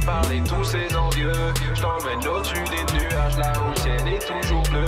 Parlez 0.08 0.40
tous 0.40 0.64
ces 0.64 0.96
envieux, 0.96 1.32
je 1.74 1.82
t'emmène 1.82 2.26
au-dessus 2.26 2.64
des 2.64 2.98
nuages, 2.98 3.36
là 3.36 3.52
où 3.60 3.68
le 3.68 3.76
ciel 3.76 4.08
est 4.08 4.26
toujours 4.26 4.62
bleu. 4.70 4.86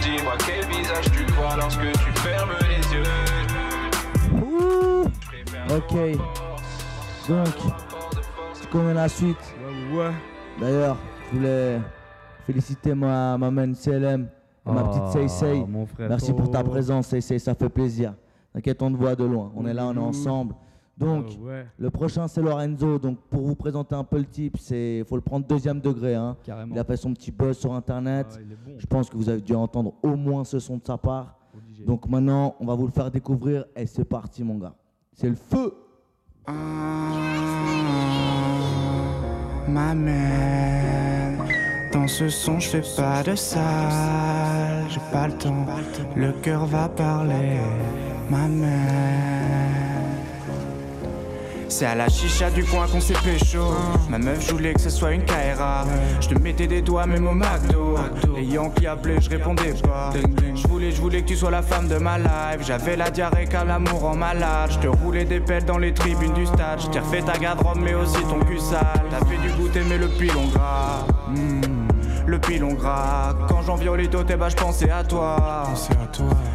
Dis-moi 0.00 0.32
quel 0.46 0.64
visage 0.64 1.10
tu 1.12 1.30
vois 1.34 1.56
lorsque 1.56 1.92
tu 1.92 2.10
fermes 2.22 2.52
les 2.62 2.96
yeux? 2.96 3.02
Ok. 5.76 6.18
Donc, 7.28 7.54
tu 8.58 8.66
connais 8.68 8.94
la 8.94 9.08
suite. 9.10 9.36
Ouais, 9.92 10.12
D'ailleurs, 10.58 10.96
je 11.30 11.36
voulais 11.36 11.80
féliciter 12.46 12.94
ma, 12.94 13.36
ma 13.36 13.50
main 13.50 13.74
CLM, 13.74 14.26
ma 14.64 14.84
petite 14.84 15.08
Say 15.08 15.28
Say. 15.28 15.64
mon 15.68 15.84
frère. 15.84 16.08
Merci 16.08 16.32
pour 16.32 16.50
ta 16.50 16.64
présence, 16.64 17.08
Say 17.08 17.20
Say, 17.20 17.38
ça 17.38 17.54
fait 17.54 17.68
plaisir. 17.68 18.14
T'inquiète, 18.54 18.80
on 18.80 18.90
te 18.90 18.96
voit 18.96 19.14
de 19.14 19.24
loin. 19.24 19.52
On 19.54 19.66
est 19.66 19.74
là, 19.74 19.84
on 19.84 19.94
est 19.94 19.98
ensemble. 19.98 20.54
Donc, 21.00 21.26
Ah 21.30 21.42
ouais. 21.44 21.66
le 21.78 21.90
prochain, 21.90 22.28
c'est 22.28 22.42
Lorenzo. 22.42 22.98
Donc, 22.98 23.18
pour 23.30 23.42
vous 23.42 23.54
présenter 23.56 23.94
un 23.94 24.04
peu 24.04 24.18
le 24.18 24.26
type, 24.26 24.58
il 24.70 25.04
faut 25.04 25.16
le 25.16 25.22
prendre 25.22 25.46
deuxième 25.46 25.80
degré. 25.80 26.14
hein. 26.14 26.36
Carrément. 26.44 26.74
Il 26.74 26.78
a 26.78 26.84
fait 26.84 26.96
son 26.96 27.12
petit 27.14 27.30
buzz 27.32 27.56
sur 27.58 27.72
Internet. 27.72 28.26
Ah, 28.30 28.38
bon. 28.66 28.74
Je 28.78 28.86
pense 28.86 29.08
que 29.10 29.16
vous 29.16 29.28
avez 29.28 29.40
dû 29.40 29.54
entendre 29.54 29.94
au 30.02 30.14
moins 30.14 30.44
ce 30.44 30.58
son 30.58 30.76
de 30.76 30.82
sa 30.86 30.98
part. 30.98 31.36
Obligé. 31.56 31.84
Donc, 31.84 32.06
maintenant, 32.08 32.54
on 32.60 32.66
va 32.66 32.74
vous 32.74 32.86
le 32.86 32.92
faire 32.92 33.10
découvrir. 33.10 33.64
Et 33.74 33.86
c'est 33.86 34.04
parti, 34.04 34.44
mon 34.44 34.58
gars. 34.58 34.74
C'est 35.14 35.28
le 35.30 35.36
feu. 35.36 35.74
Ma 39.68 39.94
mère, 39.94 41.44
dans 41.92 42.06
ce 42.08 42.28
son 42.28 42.58
je 42.58 42.68
fais 42.70 42.82
pas 42.96 43.22
de 43.22 43.34
sale, 43.36 44.84
j'ai 44.88 45.00
pas 45.12 45.28
le 45.28 45.34
temps, 45.34 45.66
le 46.16 46.32
cœur 46.42 46.66
va 46.66 46.88
parler. 46.88 47.58
Ma 48.28 48.48
mère, 48.48 49.69
c'est 51.70 51.86
à 51.86 51.94
la 51.94 52.08
chicha 52.08 52.50
du 52.50 52.64
coin 52.64 52.86
qu'on 52.88 53.00
s'est 53.00 53.14
pécho. 53.24 53.72
Ma 54.08 54.18
meuf 54.18 54.50
voulait 54.50 54.74
que 54.74 54.80
ce 54.80 54.90
soit 54.90 55.12
une 55.12 55.24
KRA. 55.24 55.84
Je 56.20 56.28
te 56.28 56.38
mettais 56.38 56.66
des 56.66 56.82
doigts 56.82 57.06
même 57.06 57.26
au 57.26 57.32
McDo. 57.32 57.96
Les 58.36 58.44
Yankees 58.44 58.86
appelaient, 58.86 59.20
je 59.20 59.30
répondais 59.30 59.74
pas. 59.82 60.12
Je 60.54 60.66
voulais, 60.66 60.90
je 60.90 61.00
voulais 61.00 61.22
que 61.22 61.28
tu 61.28 61.36
sois 61.36 61.50
la 61.50 61.62
femme 61.62 61.88
de 61.88 61.96
ma 61.96 62.18
life. 62.18 62.66
J'avais 62.66 62.96
la 62.96 63.10
diarrhée 63.10 63.46
comme 63.46 63.68
l'amour 63.68 64.04
en 64.04 64.16
malade. 64.16 64.70
Je 64.72 64.78
te 64.78 64.88
roulais 64.88 65.24
des 65.24 65.40
pelles 65.40 65.64
dans 65.64 65.78
les 65.78 65.94
tribunes 65.94 66.34
du 66.34 66.46
stade. 66.46 66.80
Je 66.80 66.88
t'ai 66.88 66.98
refait 66.98 67.22
ta 67.22 67.38
garde-robe 67.38 67.78
mais 67.80 67.94
aussi 67.94 68.20
ton 68.22 68.40
cul 68.40 68.58
sale. 68.58 69.04
T'as 69.10 69.24
fait 69.24 69.38
du 69.38 69.50
goûter 69.54 69.82
mais 69.88 69.98
le 69.98 70.08
pilon 70.08 70.46
gras. 70.52 71.06
Hmm, 71.28 71.59
Le 72.30 72.38
pilon 72.38 72.74
gras. 72.74 73.34
Quand 73.48 73.62
j'en 73.62 73.74
violito, 73.74 74.22
t'es 74.22 74.36
bah 74.36 74.48
je 74.48 74.54
pensais 74.54 74.88
à 74.88 75.02
toi. 75.02 75.64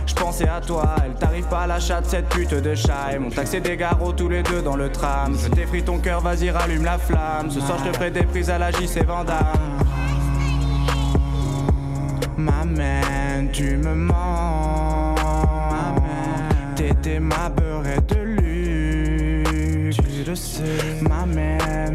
Je 0.06 0.14
pensais 0.14 0.48
à 0.48 0.62
toi, 0.62 0.96
elle 1.04 1.16
t'arrive 1.16 1.44
pas 1.50 1.64
à 1.64 1.68
la 1.68 1.82
chatte 1.82 2.06
cette 2.06 2.30
pute 2.30 2.54
de 2.54 2.74
chat. 2.76 3.12
Et 3.14 3.20
mon 3.20 3.30
taxé 3.30 3.60
des 3.60 3.76
garrots 3.76 4.14
tous 4.14 4.30
les 4.30 4.42
deux 4.42 4.62
dans 4.62 4.78
le 4.78 4.90
tram. 4.90 5.36
Je 5.38 5.50
t'effris 5.50 5.84
ton 5.84 6.00
cœur, 6.00 6.22
vas-y 6.22 6.50
rallume 6.50 6.86
la 6.86 6.98
flamme. 6.98 7.52
Ce 7.52 7.60
soir 7.60 7.78
je 7.84 7.90
te 7.90 7.96
ferai 7.98 8.10
des 8.10 8.24
prises 8.24 8.50
à 8.50 8.58
la 8.58 8.72
JC 8.72 9.04
Vandame. 9.06 9.82
Ma 12.38 12.64
main, 12.64 13.48
tu 13.52 13.76
me 13.76 13.94
mens. 13.94 15.16
T'étais 16.78 17.20
ma 17.20 17.50
beurre 17.50 18.02
de 18.08 18.16
luxe. 18.22 19.98
Tu 19.98 20.24
le 20.26 20.36
sais. 20.36 21.02
Ma 21.02 21.26
main, 21.26 21.92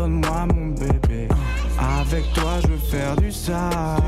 Pardonne-moi 0.00 0.46
mon 0.54 0.68
bébé. 0.68 1.28
Avec 1.78 2.32
toi 2.32 2.52
je 2.62 2.68
veux 2.68 2.78
faire 2.78 3.16
du 3.16 3.30
sale, 3.30 4.00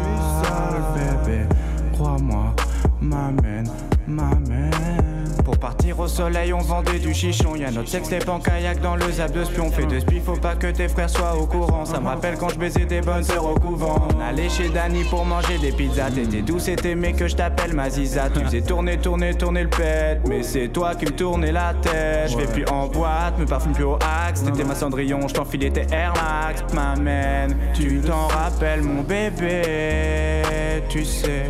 au 6.03 6.09
soleil, 6.09 6.53
on 6.53 6.59
vendait 6.59 6.99
du 6.99 7.15
chichon. 7.15 7.55
Y'a 7.55 7.71
notre 7.71 7.89
sexe 7.89 8.11
en 8.29 8.41
kayak 8.41 8.81
dans 8.81 8.97
le 8.97 9.11
zap 9.11 9.33
de 9.33 9.45
spion. 9.45 9.71
Fait 9.71 9.87
de 9.87 10.01
spi, 10.01 10.21
faut 10.21 10.37
pas 10.37 10.55
que 10.55 10.67
tes 10.67 10.89
frères 10.89 11.09
soient 11.09 11.37
au 11.37 11.47
courant. 11.47 11.85
Ça 11.85 12.01
me 12.01 12.09
rappelle 12.09 12.37
quand 12.37 12.49
je 12.49 12.59
baisais 12.59 12.85
des 12.85 13.01
bonnes 13.01 13.23
sœurs 13.23 13.45
au 13.45 13.55
couvent. 13.55 14.09
On 14.15 14.21
allait 14.21 14.49
chez 14.49 14.69
Danny 14.69 15.05
pour 15.05 15.25
manger 15.25 15.59
des 15.59 15.73
pizzas. 15.73 16.11
T'étais 16.11 16.43
douce 16.43 16.69
et 16.69 16.77
t'aimais 16.77 17.13
que 17.13 17.29
je 17.29 17.37
t'appelle 17.37 17.73
ma 17.75 17.89
ziza. 17.89 18.29
Tu 18.31 18.41
faisais 18.41 18.63
tourner, 18.63 18.99
tourner, 18.99 19.35
tourner 19.35 19.63
le 19.63 19.71
pet. 19.71 20.21
Mais 20.29 20.43
c'est 20.43 20.69
toi 20.69 20.95
qui 20.95 21.07
me 21.07 21.13
tournais 21.13 21.53
la 21.53 21.75
tête. 21.75 22.31
Je 22.31 22.37
vais 22.37 22.47
plus 22.47 22.65
en 22.67 22.89
boîte, 22.89 23.39
me 23.39 23.47
parfume 23.47 23.73
plus 23.73 23.85
au 23.85 23.99
axe. 24.27 24.43
T'étais 24.43 24.65
ma 24.65 24.75
cendrillon, 24.75 25.29
je 25.29 25.35
t'enfilais 25.35 25.71
tes 25.71 25.87
Air 25.93 26.13
Max. 26.15 26.65
M'amène, 26.75 27.57
tu 27.75 28.01
t'en 28.01 28.27
rappelles 28.27 28.83
mon 28.83 29.03
bébé. 29.03 30.43
Tu 30.89 31.05
sais. 31.05 31.49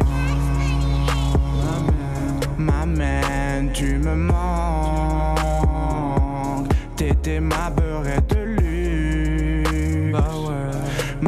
M'amène, 2.59 3.42
tu 3.73 3.99
me 3.99 4.15
manques. 4.15 5.39
T'étais 6.97 7.41
ma 7.41 7.71
beurre 7.71 8.23
de 8.29 8.43
luxe. 8.45 10.13
Bah 10.13 10.31
ouais. 10.47 10.71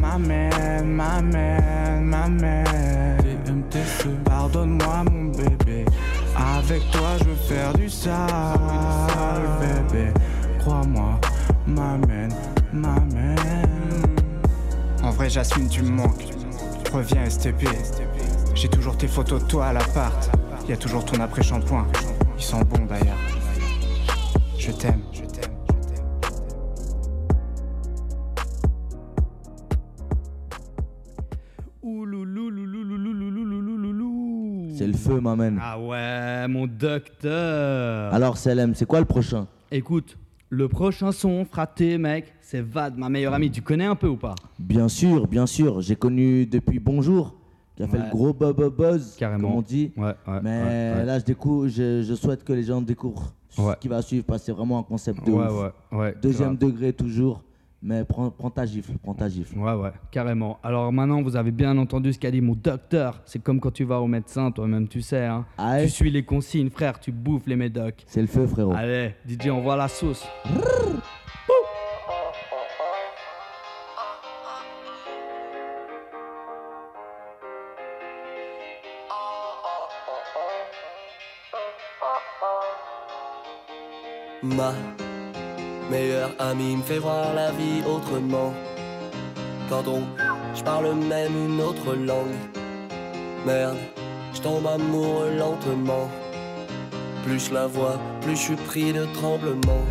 M'amène, 0.01 0.87
m'amène, 0.87 2.05
m'amène. 2.05 2.64
Pardonne-moi 4.25 5.05
mon 5.11 5.25
bébé. 5.33 5.85
Avec 6.37 6.83
toi 6.90 7.16
je 7.18 7.25
veux 7.25 7.35
faire 7.35 7.73
du 7.75 7.88
sale, 7.88 8.18
bébé. 9.61 10.12
Crois-moi, 10.61 11.20
m'amène, 11.66 12.35
m'amène. 12.73 13.37
En 15.03 15.11
vrai, 15.11 15.29
Jasmine, 15.29 15.68
tu 15.68 15.83
me 15.83 15.90
manques. 15.90 16.29
Reviens, 16.92 17.29
STP. 17.29 17.68
J'ai 18.55 18.68
toujours 18.68 18.97
tes 18.97 19.09
photos 19.09 19.42
de 19.42 19.49
toi 19.49 19.66
à 19.66 19.73
l'appart. 19.73 20.31
Y 20.68 20.73
a 20.73 20.77
toujours 20.77 21.05
ton 21.05 21.20
après-shampoing. 21.20 21.87
Ils 22.44 22.48
sont 22.48 22.61
bons 22.61 22.85
d'ailleurs. 22.85 23.16
Je 24.59 24.70
t'aime. 24.70 25.00
Je 25.12 25.22
t'aime. 25.22 25.50
C'est 34.76 34.87
le 34.87 34.92
feu, 34.92 35.20
ma 35.22 35.35
man. 35.35 35.59
Ah 35.62 35.80
ouais, 35.80 36.46
mon 36.48 36.66
docteur. 36.66 38.12
Alors, 38.12 38.37
CLM, 38.37 38.74
c'est 38.74 38.85
quoi 38.85 38.98
le 39.00 39.07
prochain 39.07 39.46
Écoute, 39.70 40.18
le 40.50 40.68
prochain 40.68 41.12
son, 41.12 41.46
fraté, 41.46 41.96
mec, 41.96 42.35
c'est 42.42 42.61
Vad, 42.61 42.98
ma 42.98 43.09
meilleure 43.09 43.33
amie. 43.33 43.50
Tu 43.50 43.62
connais 43.62 43.87
un 43.87 43.96
peu 43.96 44.09
ou 44.09 44.18
pas 44.18 44.35
Bien 44.59 44.88
sûr, 44.88 45.28
bien 45.28 45.46
sûr. 45.46 45.80
J'ai 45.80 45.96
connu 45.96 46.44
depuis 46.44 46.78
Bonjour, 46.78 47.37
qui 47.76 47.82
a 47.82 47.88
fait 47.88 47.98
le 47.98 48.10
gros 48.10 48.32
buzz, 48.32 48.54
buzz 48.76 49.16
Carrément. 49.18 49.48
comme 49.48 49.58
on 49.58 49.62
dit. 49.62 49.92
Ouais, 49.96 50.14
ouais. 50.26 50.40
Mais 50.42 51.04
là, 51.04 51.18
je, 51.18 51.24
découvre, 51.24 51.68
je, 51.68 52.02
je 52.02 52.14
souhaite 52.14 52.44
que 52.44 52.52
les 52.52 52.62
gens 52.62 52.80
découvrent 52.80 53.32
ce 53.50 53.76
qui 53.80 53.88
va 53.88 54.02
suivre, 54.02 54.24
parce 54.24 54.40
que 54.40 54.46
c'est 54.46 54.52
vraiment 54.52 54.78
un 54.78 54.82
concept 54.82 55.24
de 55.26 55.32
ouf. 55.32 55.72
Deuxième 56.22 56.56
degré 56.56 56.92
toujours, 56.92 57.42
mais 57.82 58.04
prends, 58.04 58.30
prends 58.30 58.50
ta 58.50 58.64
gifle, 58.64 58.92
prends 59.02 59.14
ta 59.14 59.28
gifle. 59.28 59.58
Ouais, 59.58 59.74
ouais, 59.74 59.92
carrément. 60.10 60.58
Alors 60.62 60.92
maintenant, 60.92 61.22
vous 61.22 61.37
avez 61.37 61.50
bien 61.50 61.76
entendu 61.76 62.12
ce 62.12 62.18
qu'a 62.18 62.30
dit 62.30 62.40
mon 62.40 62.54
docteur. 62.54 63.20
C'est 63.26 63.42
comme 63.42 63.60
quand 63.60 63.72
tu 63.72 63.84
vas 63.84 64.00
au 64.00 64.06
médecin, 64.06 64.50
toi-même, 64.50 64.88
tu 64.88 65.02
sais. 65.02 65.26
Hein. 65.26 65.44
Ah 65.58 65.82
Tu 65.82 65.88
suis 65.88 66.10
les 66.10 66.24
consignes, 66.24 66.70
frère, 66.70 66.98
tu 66.98 67.12
bouffes 67.12 67.46
les 67.46 67.56
médocs. 67.56 68.02
C'est 68.06 68.22
le 68.22 68.26
feu, 68.26 68.46
frérot. 68.46 68.72
Allez, 68.74 69.14
DJ, 69.28 69.48
envoie 69.48 69.76
la 69.76 69.88
sauce. 69.88 70.24
Ma 84.44 84.74
Meilleur 85.90 86.30
ami 86.38 86.76
me 86.76 86.83
fait 86.83 86.98
voir 86.98 87.33
la 87.35 87.50
vie 87.52 87.83
autrement. 87.87 88.52
Quand 89.70 89.88
on, 89.88 90.02
je 90.54 90.62
parle 90.62 90.94
même 90.94 91.33
une 91.46 91.61
autre 91.62 91.94
langue. 91.94 92.37
Merde, 93.46 93.78
je 94.35 94.42
tombe 94.42 94.66
amoureux 94.66 95.30
lentement. 95.38 96.11
Plus 97.24 97.48
je 97.48 97.54
la 97.54 97.66
vois, 97.66 97.98
plus 98.20 98.37
je 98.37 98.42
suis 98.42 98.57
pris 98.57 98.92
de 98.92 99.07
tremblement. 99.14 99.85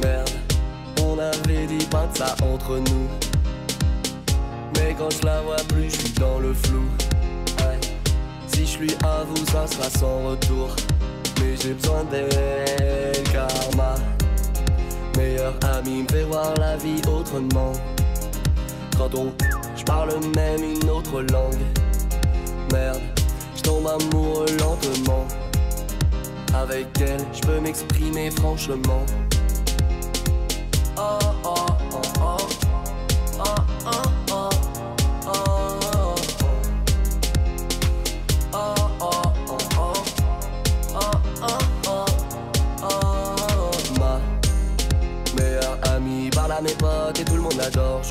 Merde, 0.00 0.30
on 1.02 1.18
avait 1.18 1.66
dit 1.66 1.84
pas 1.86 2.06
de 2.06 2.18
ça 2.18 2.36
entre 2.44 2.78
nous. 2.78 3.08
Mais 4.76 4.94
quand 4.96 5.10
je 5.10 5.26
la 5.26 5.40
vois 5.40 5.62
plus, 5.68 5.90
je 5.90 5.96
suis 5.96 6.12
dans 6.14 6.38
le 6.38 6.54
flou. 6.54 6.84
Si 8.54 8.66
je 8.66 8.78
lui 8.78 8.94
avoue, 9.02 9.44
ça 9.46 9.66
sera 9.66 9.90
sans 9.90 10.28
retour. 10.28 10.76
Mais 11.40 11.56
j'ai 11.60 11.72
besoin 11.72 12.04
d'elle, 12.04 13.11
karma. 13.32 13.94
Meilleur 15.16 15.54
ami 15.76 16.02
me 16.02 16.08
fait 16.08 16.24
voir 16.24 16.54
la 16.58 16.76
vie 16.76 17.00
autrement. 17.08 17.72
Quand 18.98 19.14
on, 19.14 19.32
je 19.74 19.82
parle 19.84 20.10
même 20.36 20.62
une 20.62 20.90
autre 20.90 21.22
langue. 21.22 21.64
Merde, 22.72 23.00
je 23.56 23.62
tombe 23.62 23.86
amoureux 23.86 24.46
lentement. 24.60 25.26
Avec 26.54 26.86
elle, 27.00 27.24
je 27.32 27.40
peux 27.40 27.60
m'exprimer 27.60 28.30
franchement. 28.30 29.04
Oh 30.98 31.31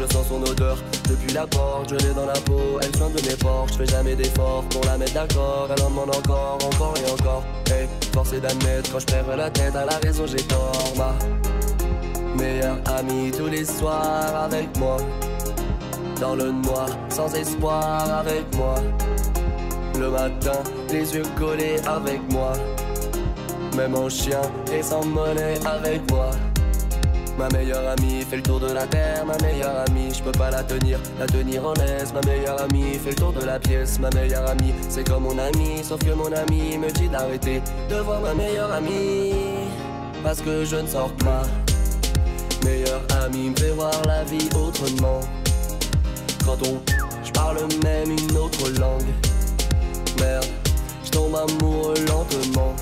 Je 0.02 0.14
sens 0.14 0.28
son 0.28 0.42
odeur 0.42 0.78
depuis 1.10 1.34
la 1.34 1.46
porte, 1.46 1.90
je 1.90 1.96
l'ai 1.96 2.14
dans 2.14 2.26
la 2.26 2.34
peau. 2.34 2.80
Elle 2.82 2.96
soigne 2.96 3.14
de 3.14 3.30
mes 3.30 3.36
portes, 3.36 3.74
je 3.74 3.78
fais 3.80 3.86
jamais 3.86 4.16
d'efforts 4.16 4.64
pour 4.70 4.84
la 4.86 4.98
mettre 4.98 5.14
d'accord. 5.14 5.70
Elle 5.70 5.84
en 5.84 5.90
demande 5.90 6.16
encore, 6.16 6.58
encore 6.66 6.94
et 6.98 7.12
encore. 7.12 7.44
Hey, 7.68 7.88
force 8.14 8.34
est 8.34 8.40
d'admettre 8.40 8.92
quand 8.92 9.00
je 9.00 9.06
perds 9.06 9.38
la 9.38 9.50
tête 9.50 9.76
à 9.76 9.86
la 9.86 9.98
raison 9.98 10.26
j'ai 10.26 10.44
tort. 10.44 10.94
Ma 10.98 11.14
meilleure 12.42 12.78
amie 12.98 13.32
tous 13.32 13.48
les 13.48 13.66
soirs 13.66 14.44
avec 14.44 14.76
moi. 14.78 14.98
Dans 16.20 16.36
le 16.36 16.52
noir, 16.52 16.88
sans 17.10 17.34
espoir 17.36 18.10
avec 18.10 18.56
moi. 18.56 18.76
Le 20.00 20.10
matin, 20.10 20.64
les 20.90 21.14
yeux 21.14 21.24
collés 21.38 21.80
avec 21.86 22.22
moi. 22.32 22.54
Même 23.76 23.96
en 23.96 24.10
chien 24.10 24.42
et 24.74 24.82
sans 24.82 25.06
monnaie 25.06 25.60
avec 25.66 26.10
moi. 26.10 26.32
Ma 27.42 27.50
meilleure 27.50 27.90
amie 27.90 28.22
fait 28.22 28.36
le 28.36 28.44
tour 28.44 28.60
de 28.60 28.72
la 28.72 28.86
terre, 28.86 29.26
ma 29.26 29.36
meilleure 29.40 29.76
amie, 29.88 30.14
je 30.14 30.22
peux 30.22 30.32
pas 30.32 30.52
la 30.52 30.62
tenir, 30.62 31.00
la 31.20 31.26
tenir 31.26 31.66
en 31.66 31.74
laisse. 31.74 32.14
Ma 32.14 32.22
meilleure 32.22 32.62
amie 32.62 33.00
fait 33.04 33.10
le 33.10 33.16
tour 33.16 33.34
de 33.34 33.44
la 33.44 33.58
pièce, 33.58 33.98
ma 33.98 34.12
meilleure 34.12 34.48
amie, 34.48 34.76
c'est 34.88 35.10
comme 35.10 35.24
mon 35.24 35.36
ami, 35.40 35.84
sauf 35.84 36.00
que 36.06 36.12
mon 36.12 36.32
ami 36.32 36.78
me 36.78 36.92
dit 36.92 37.08
d'arrêter 37.08 37.64
de 37.90 37.96
voir 37.96 38.22
ma 38.22 38.36
meilleure 38.36 38.72
amie, 38.72 39.34
parce 40.24 40.40
que 40.40 40.64
je 40.64 40.76
ne 40.76 40.86
sors 40.86 41.12
pas. 41.14 41.42
Meilleure 42.64 43.02
amie 43.24 43.50
me 43.50 43.56
fait 43.56 43.72
voir 43.72 44.00
la 44.06 44.24
vie 44.24 44.48
autrement. 44.56 45.22
Quand 46.46 46.60
on, 46.68 46.80
je 47.24 47.32
parle 47.32 47.58
même 47.84 48.12
une 48.12 48.38
autre 48.38 48.70
langue. 48.80 49.10
Merde, 50.20 50.46
je 51.04 51.10
tombe 51.10 51.36
amoureux 51.36 51.96
lentement. 52.08 52.76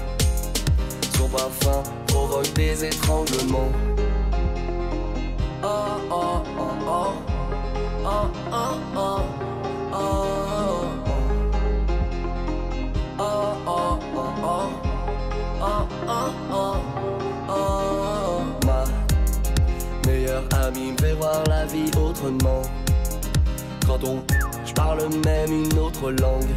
Son 1.17 1.29
parfum 1.29 1.81
provoque 2.07 2.51
des 2.55 2.83
étranglements. 2.83 3.71
Oh 6.11 6.41
oh 6.57 6.71
oh 6.87 7.13
oh. 8.05 8.29
Oh 17.47 18.41
ma 18.65 18.83
meilleure 20.07 20.43
amie 20.65 20.91
me 20.93 20.97
fait 20.97 21.13
voir 21.13 21.43
la 21.47 21.65
vie 21.65 21.91
autrement. 21.97 22.63
Quand 23.85 24.03
on, 24.03 24.23
je 24.65 24.73
parle 24.73 25.01
même 25.25 25.51
une 25.51 25.77
autre 25.77 26.11
langue. 26.11 26.49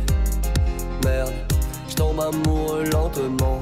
Merde, 1.04 1.32
je 1.88 1.94
tombe 1.94 2.20
amoureux 2.20 2.84
lentement. 2.84 3.60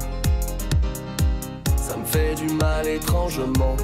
Ça 1.77 1.97
me 1.97 2.05
fait 2.05 2.37
du 2.37 2.53
mal 2.55 2.87
étrangement. 2.87 3.77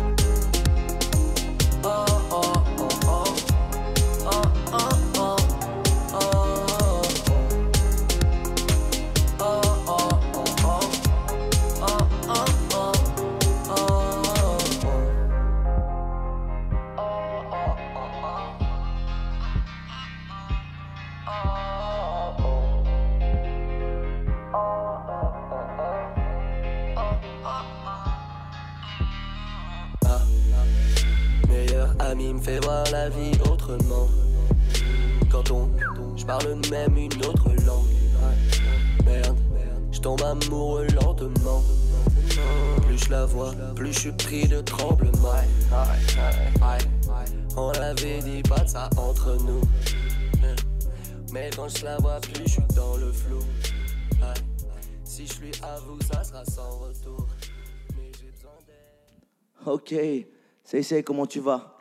Comment 61.02 61.26
tu 61.26 61.40
vas 61.40 61.76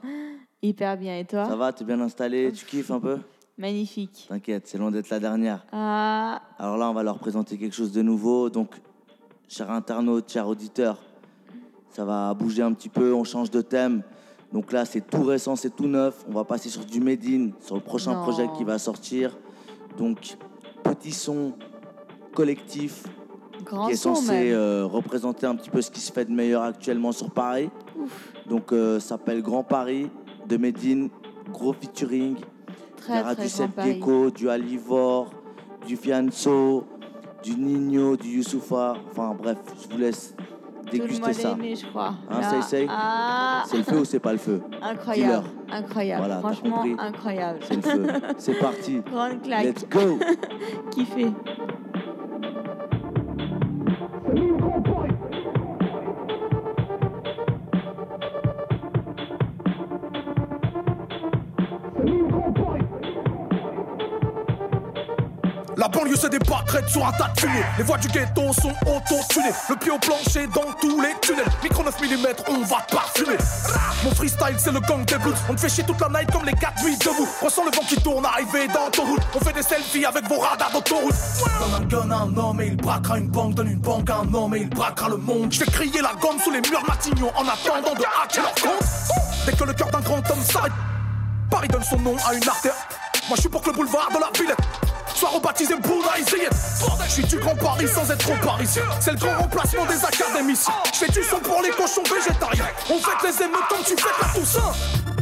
Hyper 0.62 0.98
bien. 0.98 1.18
Et 1.20 1.26
toi 1.26 1.46
Ça 1.46 1.56
va, 1.56 1.72
t'es 1.74 1.84
bien 1.86 2.00
installé, 2.02 2.52
tu 2.52 2.66
kiffes 2.66 2.92
un 2.92 3.00
peu 3.00 3.20
Magnifique. 3.58 4.26
T'inquiète, 4.28 4.68
c'est 4.68 4.78
loin 4.78 4.92
d'être 4.92 5.10
la 5.10 5.20
dernière. 5.20 5.66
Ah, 5.72 6.42
Alors 6.60 6.78
là, 6.78 6.90
on 6.90 6.94
va 6.94 7.04
leur 7.04 7.20
présenter 7.20 7.58
quelque 7.58 7.76
chose 7.76 7.94
de 7.94 8.02
nouveau. 8.02 8.50
Donc, 8.50 8.76
chers 9.48 9.72
internautes, 9.72 10.30
chers 10.30 10.48
auditeurs, 10.48 10.98
ça 11.90 12.04
va 12.04 12.34
bouger 12.34 12.64
un 12.64 12.74
petit 12.74 12.90
peu, 12.90 13.14
on 13.14 13.24
change 13.24 13.50
de 13.52 13.62
thème. 13.62 14.02
Donc 14.52 14.74
là, 14.74 14.84
c'est 14.84 15.00
tout 15.02 15.24
récent, 15.24 15.56
c'est 15.56 15.74
tout 15.74 15.88
neuf. 15.88 16.26
On 16.28 16.34
va 16.34 16.44
passer 16.44 16.68
sur 16.70 16.84
du 16.84 17.00
Made 17.00 17.24
in, 17.26 17.50
sur 17.62 17.76
le 17.76 17.82
prochain 17.82 18.14
Non. 18.14 18.24
projet 18.24 18.50
qui 18.58 18.66
va 18.66 18.78
sortir. 18.78 19.38
Donc, 19.98 20.36
petit 20.84 21.12
son 21.14 21.54
collectif 22.34 23.04
grand 23.64 23.86
qui 23.88 23.94
est 23.94 23.96
son 23.96 24.16
censé 24.16 24.52
euh, 24.52 24.86
représenter 24.86 25.46
un 25.46 25.56
petit 25.56 25.70
peu 25.70 25.82
ce 25.82 25.90
qui 25.90 26.02
se 26.02 26.12
fait 26.12 26.26
de 26.26 26.32
meilleur 26.32 26.64
actuellement 26.64 27.14
sur 27.14 27.32
Paris. 27.32 27.70
Ouf. 27.98 28.34
Donc, 28.48 28.72
euh, 28.72 29.00
ça 29.00 29.10
s'appelle 29.10 29.42
Grand 29.42 29.64
Paris 29.64 30.10
de 30.48 30.58
Medine, 30.58 31.10
gros 31.52 31.74
featuring. 31.74 32.36
Il 32.38 32.42
y 32.42 33.08
Très, 33.08 33.22
aura 33.22 33.36
très 33.36 33.46
du 33.46 33.72
Paris. 33.74 33.94
Gecko, 33.96 34.30
du 34.32 34.50
Alivor, 34.50 35.32
du 35.88 35.96
Fianso, 35.96 36.86
du 37.44 37.56
Nino, 37.56 38.16
du 38.18 38.30
Youssoufa. 38.38 38.96
Enfin 39.12 39.36
bref, 39.38 39.58
je 39.84 39.94
vous 39.94 40.00
laisse 40.00 40.34
Tout 40.38 40.86
le 40.86 41.00
déguster 41.00 41.22
monde 41.22 41.30
a 41.30 41.34
ça. 41.34 41.52
aimé, 41.52 41.76
je 41.76 41.86
crois. 41.86 42.14
Hein, 42.30 42.40
Ah, 42.90 43.64
C'est 43.68 43.78
le 43.78 43.84
feu 43.84 44.00
ou 44.00 44.06
c'est 44.06 44.20
pas 44.20 44.32
le 44.32 44.38
feu 44.40 44.62
incroyable. 44.82 45.48
Incroyable. 45.72 46.22
Voilà, 46.26 46.40
Franchement, 46.40 46.84
incroyable. 46.98 47.60
C'est 47.64 47.76
le 47.76 47.82
feu. 47.82 48.08
C'est 48.38 48.60
parti. 48.60 49.02
Grande 49.12 49.42
claque. 49.44 49.66
Let's 49.66 49.88
go 49.90 50.20
Kiffé. 50.92 51.28
Banlieue 65.96 66.16
se 66.16 66.28
débat 66.28 66.64
crête 66.68 66.90
sur 66.90 67.08
un 67.08 67.12
tas 67.14 67.30
de 67.34 67.40
fumée. 67.40 67.64
Les 67.78 67.84
voies 67.84 67.98
du 67.98 68.08
ghetto 68.10 68.52
sont 68.54 68.74
auto-tunées. 68.86 69.54
Le 69.70 69.76
pied 69.76 69.92
au 69.92 69.98
plancher 69.98 70.48
dans 70.48 70.72
tous 70.82 71.02
les 71.02 71.16
tunnels. 71.22 71.46
Micro 71.64 71.84
9 71.84 72.02
mm, 72.02 72.28
on 72.50 72.64
va 72.64 72.78
parfumer. 72.92 73.38
Mon 74.04 74.12
freestyle, 74.14 74.56
c'est 74.58 74.72
le 74.72 74.82
gang 74.82 75.06
des 75.06 75.18
blues. 75.18 75.36
On 75.50 75.56
te 75.56 75.62
fait 75.62 75.70
chier 75.70 75.84
toute 75.86 76.00
la 76.02 76.10
night 76.10 76.30
comme 76.32 76.46
les 76.46 76.54
4 76.54 76.84
nuits 76.84 76.98
debout. 76.98 77.28
Ressens 77.42 77.64
le 77.64 77.72
vent 77.72 77.84
qui 77.88 77.96
tourne, 77.96 78.26
arrivé 78.26 78.68
dans 78.68 78.90
ton 78.92 79.06
route. 79.06 79.22
On 79.34 79.40
fait 79.40 79.54
des 79.54 79.64
selfies 79.64 80.06
avec 80.06 80.28
vos 80.28 80.40
radars 80.40 80.72
d'autoroute. 80.72 81.16
Donne 81.60 81.82
un 81.82 81.86
gun 81.86 82.12
à 82.12 82.18
un 82.24 82.38
homme 82.38 82.62
et 82.62 82.68
il 82.68 82.78
braquera 82.78 83.18
une 83.18 83.30
banque. 83.30 83.56
Donne 83.56 83.72
une 83.72 83.80
banque 83.80 84.10
à 84.10 84.18
un 84.18 84.34
homme 84.34 84.56
et 84.56 84.60
il 84.60 84.70
braquera 84.70 85.10
le 85.10 85.18
monde. 85.18 85.52
Je 85.52 85.60
fais 85.60 85.72
crier 85.72 86.02
la 86.02 86.14
gomme 86.20 86.40
sous 86.44 86.52
les 86.52 86.62
murs 86.62 86.84
Matignon 86.88 87.32
en 87.36 87.48
attendant 87.48 87.96
de 87.96 88.04
hacker 88.22 88.44
leur 88.44 88.56
compte. 88.56 88.88
Dès 89.46 89.54
que 89.54 89.64
le 89.64 89.74
cœur 89.74 89.90
d'un 89.92 90.02
grand 90.02 90.18
homme 90.18 90.44
s'arrête, 90.44 90.74
Paris 91.50 91.68
donne 91.68 91.84
son 91.84 91.98
nom 92.00 92.16
à 92.28 92.34
une 92.34 92.48
artère. 92.48 92.74
Moi 93.28 93.36
je 93.36 93.42
suis 93.42 93.50
pour 93.50 93.62
que 93.62 93.70
le 93.70 93.76
boulevard 93.76 94.10
de 94.10 94.20
la 94.20 94.30
Villette 94.38 94.58
soit 95.14 95.30
rebaptisé 95.30 95.76
Bouna 95.76 96.16
Zayed. 96.18 96.50
Je 97.06 97.12
suis 97.12 97.24
du 97.24 97.38
grand 97.38 97.56
Paris 97.56 97.88
sans 97.88 98.10
être 98.12 98.18
trop 98.18 98.36
parisien. 98.46 98.84
C'est 99.00 99.12
le 99.12 99.18
grand 99.18 99.38
remplacement 99.40 99.86
des 99.86 100.04
académiciens. 100.04 100.74
Je 100.94 101.00
fais 101.00 101.12
du 101.12 101.24
son 101.24 101.40
pour 101.40 101.62
les 101.62 101.70
cochons 101.70 102.04
végétariens. 102.04 102.66
On 102.90 103.00
fête 103.00 103.24
les 103.24 103.44
émeutes 103.44 103.68
comme 103.70 103.84
tu 103.86 103.96
fêtes 103.96 104.14
la 104.22 104.28
Toussaint. 104.40 104.74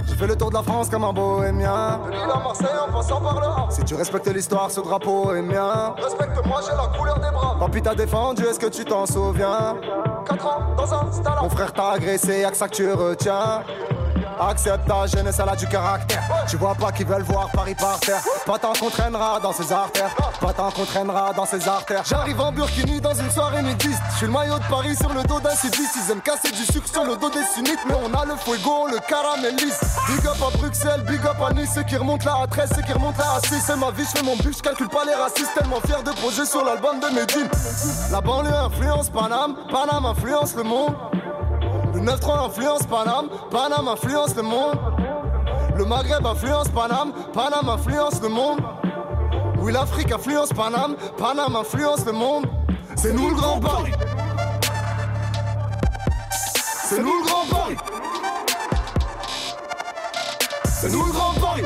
J'ai 0.08 0.16
fait 0.16 0.28
le 0.28 0.36
tour 0.36 0.50
de 0.50 0.56
la 0.56 0.64
France 0.64 0.90
comme 0.90 1.04
un 1.04 1.14
bohémien. 1.14 2.00
De 2.06 2.12
Lille 2.12 2.22
à 2.22 2.40
Marseille 2.40 2.68
en 2.88 2.92
passant 2.92 3.22
par. 3.22 3.68
Si 3.72 3.84
tu 3.84 3.96
respectes 3.96 4.28
l'histoire, 4.28 4.72
ce 4.72 4.80
drapeau 4.82 5.34
est 5.34 5.42
mien. 5.42 5.96
Respecte-moi, 6.02 6.62
j'ai 6.62 6.76
la 6.76 6.98
couleur 6.98 7.20
des 7.20 7.32
bras. 7.32 7.58
Papy 7.60 7.82
t'a 7.82 7.96
défendu, 7.96 8.44
est-ce 8.46 8.60
que 8.60 8.68
tu 8.68 8.86
t'en 8.86 9.06
souviens? 9.06 9.76
4 10.28 10.46
ans 10.46 10.76
dans 10.76 10.94
un 10.94 11.12
stade. 11.12 11.34
Mon 11.42 11.50
frère 11.50 11.74
t'a 11.74 11.92
agressé, 11.92 12.42
y'a 12.42 12.52
que 12.52 12.58
ça 12.58 12.68
que 12.68 12.76
tu 12.76 12.92
retiens. 12.92 13.64
Accepte 14.40 14.88
ta 14.88 15.06
jeunesse, 15.08 15.38
elle 15.42 15.50
a 15.50 15.56
du 15.56 15.68
caractère. 15.68 16.22
Tu 16.48 16.58
vois 16.58 16.76
pas 16.76 16.92
qu'ils 16.92 17.06
veulent 17.06 17.24
voir 17.24 17.50
Paris 17.52 17.76
par 17.76 18.00
terre. 18.00 18.22
Pas 18.46 18.58
tant 18.58 18.74
qu'on 18.74 18.90
traînera 18.90 19.40
dans 19.40 19.54
ses 19.54 19.72
artères. 19.72 20.14
Pas 20.42 20.54
tant 20.54 20.72
qu'on 20.72 20.86
traînera 20.86 21.34
dans 21.34 21.46
ses 21.46 21.68
artères. 21.68 22.04
J'arrive 22.06 22.40
en 22.42 22.52
burkini 22.52 23.00
dans 23.00 23.14
une 23.14 23.30
soirée 23.30 23.62
nudiste. 23.62 24.02
Je 24.12 24.18
suis 24.18 24.26
le 24.26 24.32
maillot 24.32 24.58
de 24.58 24.64
Paris 24.70 24.96
sur 24.96 25.14
le 25.14 25.24
dos 25.24 25.40
d'un 25.40 25.56
sudiste. 25.56 25.96
Ils 25.96 26.12
aiment 26.12 26.22
casser 26.22 26.52
du 26.52 26.64
sucre 26.66 26.88
sur 26.88 27.04
le 27.04 27.16
dos 27.16 27.30
des 27.30 27.46
sunnites. 27.54 27.80
Mais 27.88 27.96
on 27.96 28.14
a 28.14 28.26
le 28.26 28.36
fuego, 28.36 28.88
le 28.88 29.00
caramélise. 29.08 29.80
Big 30.10 30.26
up 30.26 30.38
à 30.42 30.58
Bruxelles, 30.58 31.04
big 31.08 31.26
up 31.26 31.38
à 31.46 31.54
Nice. 31.54 31.72
Ceux 31.76 31.84
qui 31.84 31.96
remontent 31.96 32.26
là 32.26 32.38
à 32.44 32.48
13, 32.48 32.72
ceux 32.76 32.82
qui 32.82 32.94
remontent 32.94 33.20
là 33.20 33.36
à 33.38 33.48
6. 33.48 33.62
C'est 33.66 33.76
ma 33.76 33.92
vie, 33.92 34.04
je 34.04 34.18
fais 34.18 34.26
mon 34.26 34.36
but, 34.38 34.56
je 34.56 34.62
calcule 34.62 34.90
pas 34.90 35.06
les 35.06 35.16
racistes. 35.16 35.52
Tellement 35.58 35.80
fier 35.86 36.02
de 36.04 36.12
poser 36.22 36.46
sur 36.46 36.64
l'album 36.66 37.00
de 37.00 37.08
Medine. 37.08 37.50
La 38.12 38.22
banlieue 38.22 38.54
influence 38.54 39.10
Paname, 39.10 39.56
Paname 39.72 40.06
influence 40.06 40.56
le 40.56 40.64
monde. 40.64 40.96
Le 42.04 42.10
9-3 42.12 42.48
influence 42.48 42.84
Paname, 42.84 43.30
Paname 43.50 43.88
influence 43.88 44.36
le 44.36 44.42
monde. 44.42 44.78
Le 45.78 45.86
Maghreb 45.86 46.26
influence 46.26 46.68
Paname, 46.68 47.14
Paname 47.32 47.70
influence 47.70 48.22
le 48.22 48.28
monde. 48.28 48.60
Oui, 49.60 49.72
l'Afrique 49.72 50.12
influence 50.12 50.50
Paname, 50.50 50.98
Paname 51.18 51.56
influence 51.56 52.06
le 52.06 52.12
monde. 52.12 52.46
C'est 52.98 53.14
nous 53.14 53.30
le 53.30 53.36
grand 53.36 53.58
Paris. 53.58 53.94
C'est 56.90 57.00
nous 57.00 57.20
le 57.20 57.24
grand 57.24 57.46
Paris. 57.46 57.78
C'est 60.66 60.92
nous 60.92 61.06
le 61.06 61.12
grand 61.14 61.34
Paris. 61.40 61.64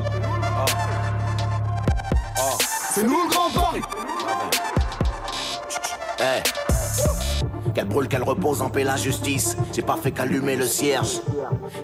C'est 2.93 3.03
nous 3.03 3.23
le 3.23 3.29
grand 3.29 3.49
Paris. 3.49 3.81
Eh. 6.19 6.76
Qu'elle 7.77 7.85
brûle, 7.85 8.07
qu'elle 8.07 8.23
repose 8.23 8.63
en 8.63 8.71
paix 8.71 8.83
la 8.83 8.95
justice. 8.95 9.55
J'ai 9.71 9.83
pas 9.83 9.97
fait 10.01 10.09
qu'allumer 10.11 10.55
le 10.55 10.65
cierge. 10.65 11.21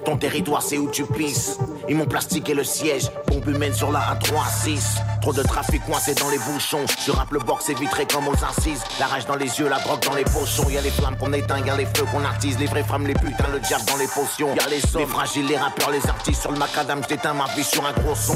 Ton 0.03 0.17
territoire, 0.17 0.63
c'est 0.63 0.79
où 0.79 0.89
tu 0.89 1.05
pisses. 1.05 1.59
Ils 1.87 1.95
m'ont 1.95 2.07
plastiqué 2.07 2.55
le 2.55 2.63
siège. 2.63 3.11
Pompe 3.27 3.45
humaine 3.45 3.75
sur 3.75 3.91
la 3.91 3.99
A3-6. 3.99 4.97
Trop 5.21 5.33
de 5.33 5.43
trafic 5.43 5.85
coincé 5.85 6.15
dans 6.15 6.31
les 6.31 6.39
bouchons. 6.39 6.83
Je 7.05 7.11
rappe 7.11 7.29
le 7.29 7.37
box 7.41 7.69
est 7.69 7.79
vitré 7.79 8.07
comme 8.11 8.27
aux 8.27 8.43
assises. 8.43 8.81
La 8.99 9.05
rage 9.05 9.27
dans 9.27 9.35
les 9.35 9.59
yeux, 9.59 9.69
la 9.69 9.77
drogue 9.81 10.03
dans 10.03 10.15
les 10.15 10.23
pochons. 10.23 10.67
Y'a 10.67 10.81
les 10.81 10.89
flammes 10.89 11.15
qu'on 11.15 11.31
éteint, 11.31 11.59
y'a 11.63 11.77
les 11.77 11.85
feux 11.85 12.05
qu'on 12.11 12.25
attise. 12.25 12.57
Les 12.57 12.65
vraies 12.65 12.81
femmes, 12.81 13.05
les 13.05 13.13
putains, 13.13 13.45
le 13.53 13.59
diable 13.59 13.85
dans 13.85 13.97
les 13.97 14.07
potions. 14.07 14.55
Y'a 14.55 14.67
les 14.69 14.79
sommes, 14.79 15.01
les 15.01 15.07
fragiles, 15.07 15.45
les 15.45 15.57
rappeurs, 15.57 15.91
les 15.91 16.09
artistes. 16.09 16.41
Sur 16.41 16.53
le 16.53 16.57
macadam, 16.57 17.01
j'éteins 17.07 17.35
ma 17.35 17.45
vie 17.55 17.63
sur 17.63 17.85
un 17.85 17.93
gros 17.93 18.15
son. 18.15 18.33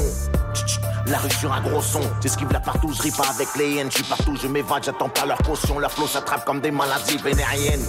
La 1.06 1.18
rue 1.18 1.30
sur 1.30 1.52
un 1.52 1.60
gros 1.60 1.80
son, 1.80 2.00
j'esquive 2.20 2.52
la 2.52 2.60
partout, 2.60 2.92
je 2.92 3.10
pas 3.16 3.28
avec 3.28 3.48
les 3.56 3.70
hyènes, 3.70 3.90
je 3.90 3.96
suis 3.96 4.04
partout, 4.04 4.36
je 4.36 4.46
m'évade, 4.46 4.84
j'attends 4.84 5.08
pas 5.08 5.26
leur 5.26 5.38
caution, 5.38 5.78
leur 5.78 5.90
flot 5.90 6.06
s'attrape 6.06 6.44
comme 6.44 6.60
des 6.60 6.70
maladies 6.70 7.16
vénériennes. 7.18 7.86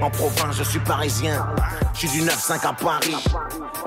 En 0.00 0.10
province, 0.10 0.56
je 0.56 0.64
suis 0.64 0.78
parisien, 0.80 1.46
je 1.94 2.00
suis 2.00 2.08
du 2.08 2.22
9-5 2.22 2.66
à 2.66 2.72
Paris. 2.72 3.16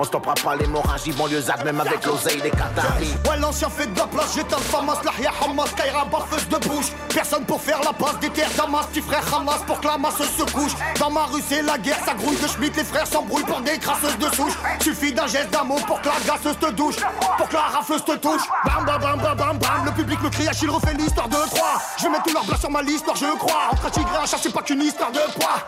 On 0.00 0.04
stoppera 0.04 0.34
pas 0.34 0.56
l'hémorragie 0.56 1.12
banlieusarde, 1.12 1.64
même 1.64 1.80
avec 1.80 2.04
l'oseille 2.04 2.40
des 2.40 2.50
Qataris. 2.50 3.14
Ouais, 3.28 3.36
l'ancien 3.38 3.68
fait 3.68 3.86
de 3.86 3.98
la 3.98 4.06
place, 4.06 4.34
j'étais 4.34 4.54
le 4.54 4.62
famas, 4.62 5.00
l'ahia 5.04 5.30
Hamas, 5.42 5.72
Kaira, 5.74 6.04
baffeuse 6.04 6.48
de 6.48 6.56
bouche. 6.68 6.86
Personne 7.12 7.44
pour 7.44 7.60
faire 7.60 7.80
la 7.84 7.92
passe 7.92 8.18
des 8.20 8.30
terres 8.30 8.50
Damas, 8.56 8.86
petit 8.86 9.00
frère 9.00 9.22
Hamas 9.34 9.58
pour 9.66 9.80
que 9.80 9.86
la 9.86 9.98
masse 9.98 10.18
se 10.18 10.42
couche. 10.52 10.72
Dans 10.98 11.10
ma 11.10 11.24
rue, 11.24 11.42
c'est 11.46 11.62
la 11.62 11.78
guerre, 11.78 11.98
ça 12.04 12.14
grouille 12.14 12.36
de 12.36 12.46
Schmitt, 12.46 12.76
les 12.76 12.84
frères 12.84 13.06
s'embrouillent 13.06 13.44
pour 13.44 13.60
des 13.60 13.78
crasseuses 13.78 14.18
de 14.18 14.34
souche. 14.34 14.54
Suffit 14.80 15.12
d'un 15.12 15.26
geste 15.26 15.50
d'amour 15.50 15.84
pour 15.86 16.00
que 16.00 16.08
la 16.08 16.32
gasseuse 16.32 16.58
te 16.58 16.70
douche, 16.70 16.96
pour 17.36 17.48
que 17.48 17.54
la 17.54 17.62
rafleuse 17.62 18.04
te 18.04 18.16
touche. 18.16 18.42
Bam, 18.64 18.84
bam, 18.84 19.00
bam, 19.00 19.18
bam, 19.20 19.36
bam, 19.36 19.58
bam, 19.58 19.84
le 19.84 19.92
public 19.92 20.22
me 20.22 20.30
crie, 20.30 20.48
Achille 20.48 20.70
refait 20.70 20.94
l'histoire 20.94 21.28
de 21.28 21.36
Troie. 21.54 21.82
Je 22.00 22.06
mettre 22.08 22.22
tout 22.24 22.34
leur 22.34 22.44
blas 22.44 22.56
sur 22.56 22.70
ma 22.70 22.82
liste, 22.82 23.06
je 23.14 23.36
crois. 23.36 23.68
Entre 23.72 23.86
un 23.86 23.90
tigre 23.90 24.10
et 24.14 24.22
un 24.22 24.26
c'est 24.26 24.52
pas 24.52 24.62
qu'une 24.62 24.82
histoire 24.82 25.10
de 25.10 25.20
poids. 25.38 25.58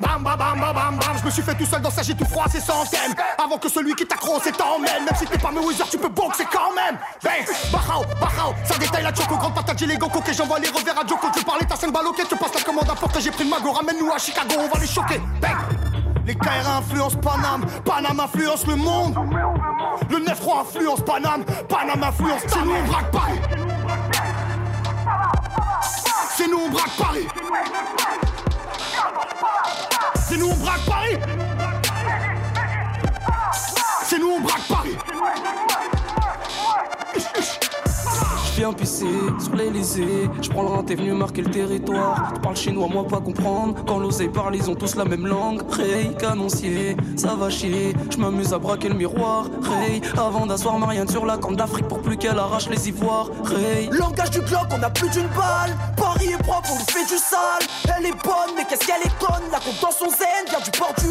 Bam, 0.00 0.22
bam, 0.22 0.36
bam, 0.38 0.60
bam, 0.60 0.74
bam, 0.74 0.96
bam. 0.96 1.16
Je 1.20 1.24
me 1.24 1.30
suis 1.30 1.42
fait 1.42 1.54
tout 1.54 1.66
seul 1.66 1.80
dans 1.80 1.90
sa 1.90 2.02
j'ai 2.02 2.14
tout 2.14 2.24
froid, 2.24 2.44
c'est 2.50 2.60
sans. 2.60 2.84
Avant 3.42 3.58
que 3.58 3.68
celui 3.68 3.94
qui 3.94 4.06
t'accroche 4.06 4.42
c'est 4.44 4.56
t'emmène. 4.56 5.04
Même 5.04 5.14
si 5.18 5.26
t'es 5.26 5.38
pas 5.38 5.50
Mayweather, 5.50 5.88
tu 5.88 5.98
peux 5.98 6.08
boxer 6.08 6.44
quand 6.50 6.72
même. 6.74 6.98
Bang, 7.22 7.46
Bahao, 7.72 8.04
Bahao, 8.20 8.54
ça 8.64 8.78
détaille 8.78 9.02
la 9.04 9.14
choco, 9.14 9.36
grande 9.36 9.54
patate, 9.54 9.78
j'ai 9.78 9.86
les 9.86 9.96
gokos, 9.96 10.20
que 10.20 10.32
j'envoie 10.32 10.58
les 10.58 10.68
revers 10.68 10.98
à 10.98 11.06
Joko. 11.06 11.28
Tu 11.34 11.44
parles 11.44 11.66
ta 11.66 11.76
5 11.76 11.92
balles, 11.92 12.06
ok, 12.06 12.28
tu 12.28 12.36
passes 12.36 12.54
la 12.54 12.60
commande 12.60 12.90
à 12.90 12.94
porte, 12.94 13.20
j'ai 13.20 13.30
pris 13.30 13.44
le 13.44 13.50
mago, 13.50 13.72
ramène-nous 13.72 14.12
à 14.12 14.18
Chicago, 14.18 14.54
on 14.58 14.68
va 14.68 14.80
les 14.80 14.86
choquer. 14.86 15.20
Bang. 15.40 15.56
Les 16.26 16.34
KR 16.34 16.68
influencent 16.78 17.18
Paname, 17.18 17.64
Paname 17.84 18.18
influence 18.18 18.66
le 18.66 18.74
monde. 18.74 19.14
Le 20.10 20.18
9-3 20.18 20.60
influence 20.62 21.00
Paname, 21.02 21.44
Paname 21.68 22.02
influence 22.02 22.42
C'est 22.48 22.64
nous, 22.64 22.72
on 22.72 22.86
braque 22.88 23.10
Paris. 23.12 23.40
C'est 26.36 26.48
nous, 26.48 26.58
on 26.66 26.68
braque 26.68 26.96
Paris. 26.98 27.28
C'est 30.28 30.36
nous, 30.36 30.48
on 30.48 30.56
braque 30.56 30.84
Paris. 30.86 31.16
C'est 34.04 34.18
nous, 34.18 34.30
on 34.30 34.40
braque 34.40 34.68
Paris. 34.68 34.96
Je 38.56 38.62
viens 38.62 38.72
pisser 38.72 39.04
sur 39.38 39.54
l'Elysée, 39.54 40.30
je 40.40 40.48
prends 40.48 40.62
le 40.62 40.82
t'es 40.82 40.94
venu 40.94 41.12
marquer 41.12 41.42
le 41.42 41.50
territoire. 41.50 42.32
Tu 42.54 42.62
chinois, 42.62 42.88
moi 42.90 43.06
pas 43.06 43.20
comprendre. 43.20 43.74
Quand 43.86 43.98
l'oseille 43.98 44.30
parle, 44.30 44.56
ils 44.56 44.70
ont 44.70 44.74
tous 44.74 44.96
la 44.96 45.04
même 45.04 45.26
langue. 45.26 45.60
Ray, 45.70 46.16
canoncier, 46.16 46.96
ça 47.16 47.34
va 47.34 47.50
chier. 47.50 47.94
Je 48.10 48.16
m'amuse 48.16 48.54
à 48.54 48.58
braquer 48.58 48.88
le 48.88 48.94
miroir. 48.94 49.50
Ray, 49.60 50.00
avant 50.16 50.46
d'asseoir 50.46 50.78
Marianne 50.78 51.06
sur 51.06 51.26
la 51.26 51.36
corne 51.36 51.56
d'Afrique 51.56 51.86
pour 51.86 52.00
plus 52.00 52.16
qu'elle 52.16 52.38
arrache 52.38 52.70
les 52.70 52.88
ivoires. 52.88 53.28
Ray, 53.44 53.90
Langage 53.92 54.30
du 54.30 54.40
Glock, 54.40 54.68
on 54.70 54.82
a 54.82 54.88
plus 54.88 55.10
d'une 55.10 55.28
balle. 55.28 55.76
Paris 55.98 56.32
est 56.32 56.42
propre, 56.42 56.70
on 56.72 56.78
lui 56.78 56.84
fait 56.86 57.04
du 57.04 57.18
sale. 57.18 57.68
Elle 57.98 58.06
est 58.06 58.24
bonne, 58.24 58.54
mais 58.56 58.64
qu'est-ce 58.64 58.86
qu'elle 58.86 59.02
est 59.02 59.18
conne? 59.18 59.44
La 59.52 59.58
compte 59.58 59.82
dans 59.82 59.90
son 59.90 60.08
zen, 60.08 60.48
vient 60.48 60.60
du 60.60 60.70
port 60.70 60.94
du. 60.96 61.08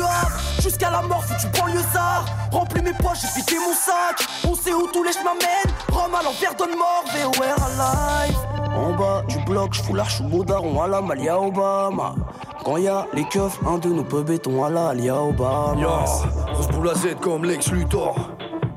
Jusqu'à 0.64 0.90
la 0.90 1.04
mort, 1.04 1.24
foutu 1.24 1.46
banlieusard. 1.60 2.26
Remplis 2.52 2.82
mes 2.82 2.94
poches, 2.94 3.20
j'ai 3.22 3.40
vidé 3.40 3.56
mon 3.60 3.74
sac. 3.74 4.28
On 4.48 4.56
sait 4.56 4.74
où 4.74 4.88
tous 4.88 5.04
les 5.04 5.12
chemins 5.12 5.36
mènent. 5.36 5.74
Rome 5.92 6.16
à 6.16 6.24
l'envers, 6.24 6.56
donne 6.56 6.76
mort, 6.76 7.04
VOR 7.36 7.44
alive. 7.44 8.38
En 8.76 8.94
bas 8.96 9.24
du 9.28 9.38
bloc, 9.46 9.74
je 9.74 9.82
fous 9.82 9.94
l'arche 9.94 10.22
au 10.22 10.44
daron 10.44 10.82
à 10.82 10.88
la 10.88 11.02
Malia 11.02 11.40
Obama. 11.40 12.16
Quand 12.64 12.78
y 12.78 12.88
a 12.88 13.08
les 13.14 13.26
keufs, 13.26 13.60
un 13.68 13.78
de 13.78 13.90
nos 13.90 14.04
peu 14.04 14.24
béton 14.24 14.64
à 14.64 14.70
la 14.70 14.90
Alia 14.90 15.22
Obama. 15.22 15.80
Yo, 15.80 15.90
grosse 16.54 16.68
boule 16.70 16.90
à 16.90 16.94
Z 16.96 17.16
comme 17.22 17.46
Lex 17.46 17.72
Luthor. 17.72 18.16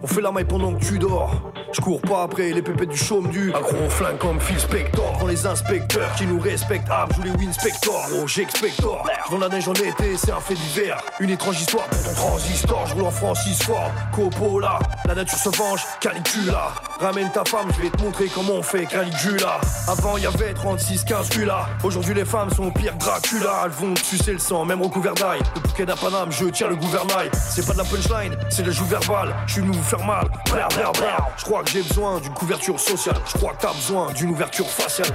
On 0.01 0.07
fait 0.07 0.21
la 0.21 0.31
maille 0.31 0.45
pendant 0.45 0.73
que 0.75 0.85
tu 0.85 0.99
dors. 0.99 1.33
Je 1.73 1.81
cours 1.81 2.01
pas 2.01 2.23
après 2.23 2.51
les 2.51 2.63
pépettes 2.63 2.91
du 2.91 2.97
chaume 2.97 3.29
du 3.29 3.53
Accro 3.53 3.77
au 3.85 3.91
flingue 3.91 4.17
comme 4.19 4.41
Phil 4.41 4.59
Spector. 4.59 5.17
Quand 5.19 5.27
les 5.27 5.45
inspecteurs 5.45 6.15
qui 6.17 6.25
nous 6.27 6.39
respectent 6.39 6.87
Ah, 6.89 7.07
joue 7.15 7.23
les 7.23 7.31
Winspector 7.31 8.07
Oh 8.15 8.27
j'expector. 8.27 9.05
Je 9.27 9.31
vends 9.33 9.39
la 9.39 9.49
neige 9.49 9.69
en 9.69 9.75
été, 9.75 10.17
c'est 10.17 10.31
un 10.31 10.41
fait 10.41 10.55
divers. 10.55 11.03
Une 11.19 11.31
étrange 11.31 11.61
histoire 11.61 11.85
pour 11.87 12.03
ton 12.03 12.15
transistor. 12.15 12.87
Je 12.87 12.95
roule 12.95 13.05
en 13.05 13.11
Francis 13.11 13.61
Ford, 13.63 13.91
Coppola. 14.15 14.79
La 15.05 15.15
nature 15.17 15.39
se 15.39 15.49
venge, 15.49 15.83
Calicula 16.01 16.73
Ramène 17.01 17.31
ta 17.33 17.45
femme, 17.45 17.69
je 17.77 17.83
vais 17.83 17.91
te 17.91 18.03
montrer 18.03 18.27
comment 18.33 18.55
on 18.55 18.63
fait 18.63 18.87
Caligula. 18.87 19.61
Avant 19.89 20.17
y 20.17 20.27
avait 20.27 20.55
36, 20.55 21.05
15 21.05 21.39
là 21.41 21.67
Aujourd'hui 21.83 22.15
les 22.15 22.25
femmes 22.25 22.51
sont 22.51 22.71
pire 22.71 22.95
Dracula. 22.97 23.63
Elles 23.65 23.71
vont 23.71 23.95
sucer 23.97 24.33
le 24.33 24.39
sang, 24.39 24.65
même 24.65 24.83
recouvert 24.83 25.15
d'ail 25.15 25.41
Le 25.57 25.61
bouquet 25.61 25.87
d'Apanam, 25.87 26.31
je 26.31 26.47
tire 26.47 26.69
le 26.69 26.77
gouvernail. 26.77 27.31
C'est 27.33 27.67
pas 27.67 27.73
de 27.73 27.79
la 27.79 27.85
punchline, 27.85 28.37
c'est 28.49 28.65
le 28.65 28.73
joue 28.73 28.87
verbal. 28.87 29.35
Je 29.47 29.55
suis 29.55 29.63
vous 29.63 29.73
je 29.91 31.45
crois 31.45 31.63
que 31.63 31.71
j'ai 31.71 31.83
besoin 31.83 32.21
d'une 32.21 32.35
couverture 32.35 32.79
sociale. 32.79 33.17
Je 33.27 33.39
crois 33.39 33.55
que 33.55 33.63
t'as 33.63 33.73
besoin 33.73 34.13
d'une 34.13 34.31
ouverture 34.31 34.69
faciale. 34.69 35.09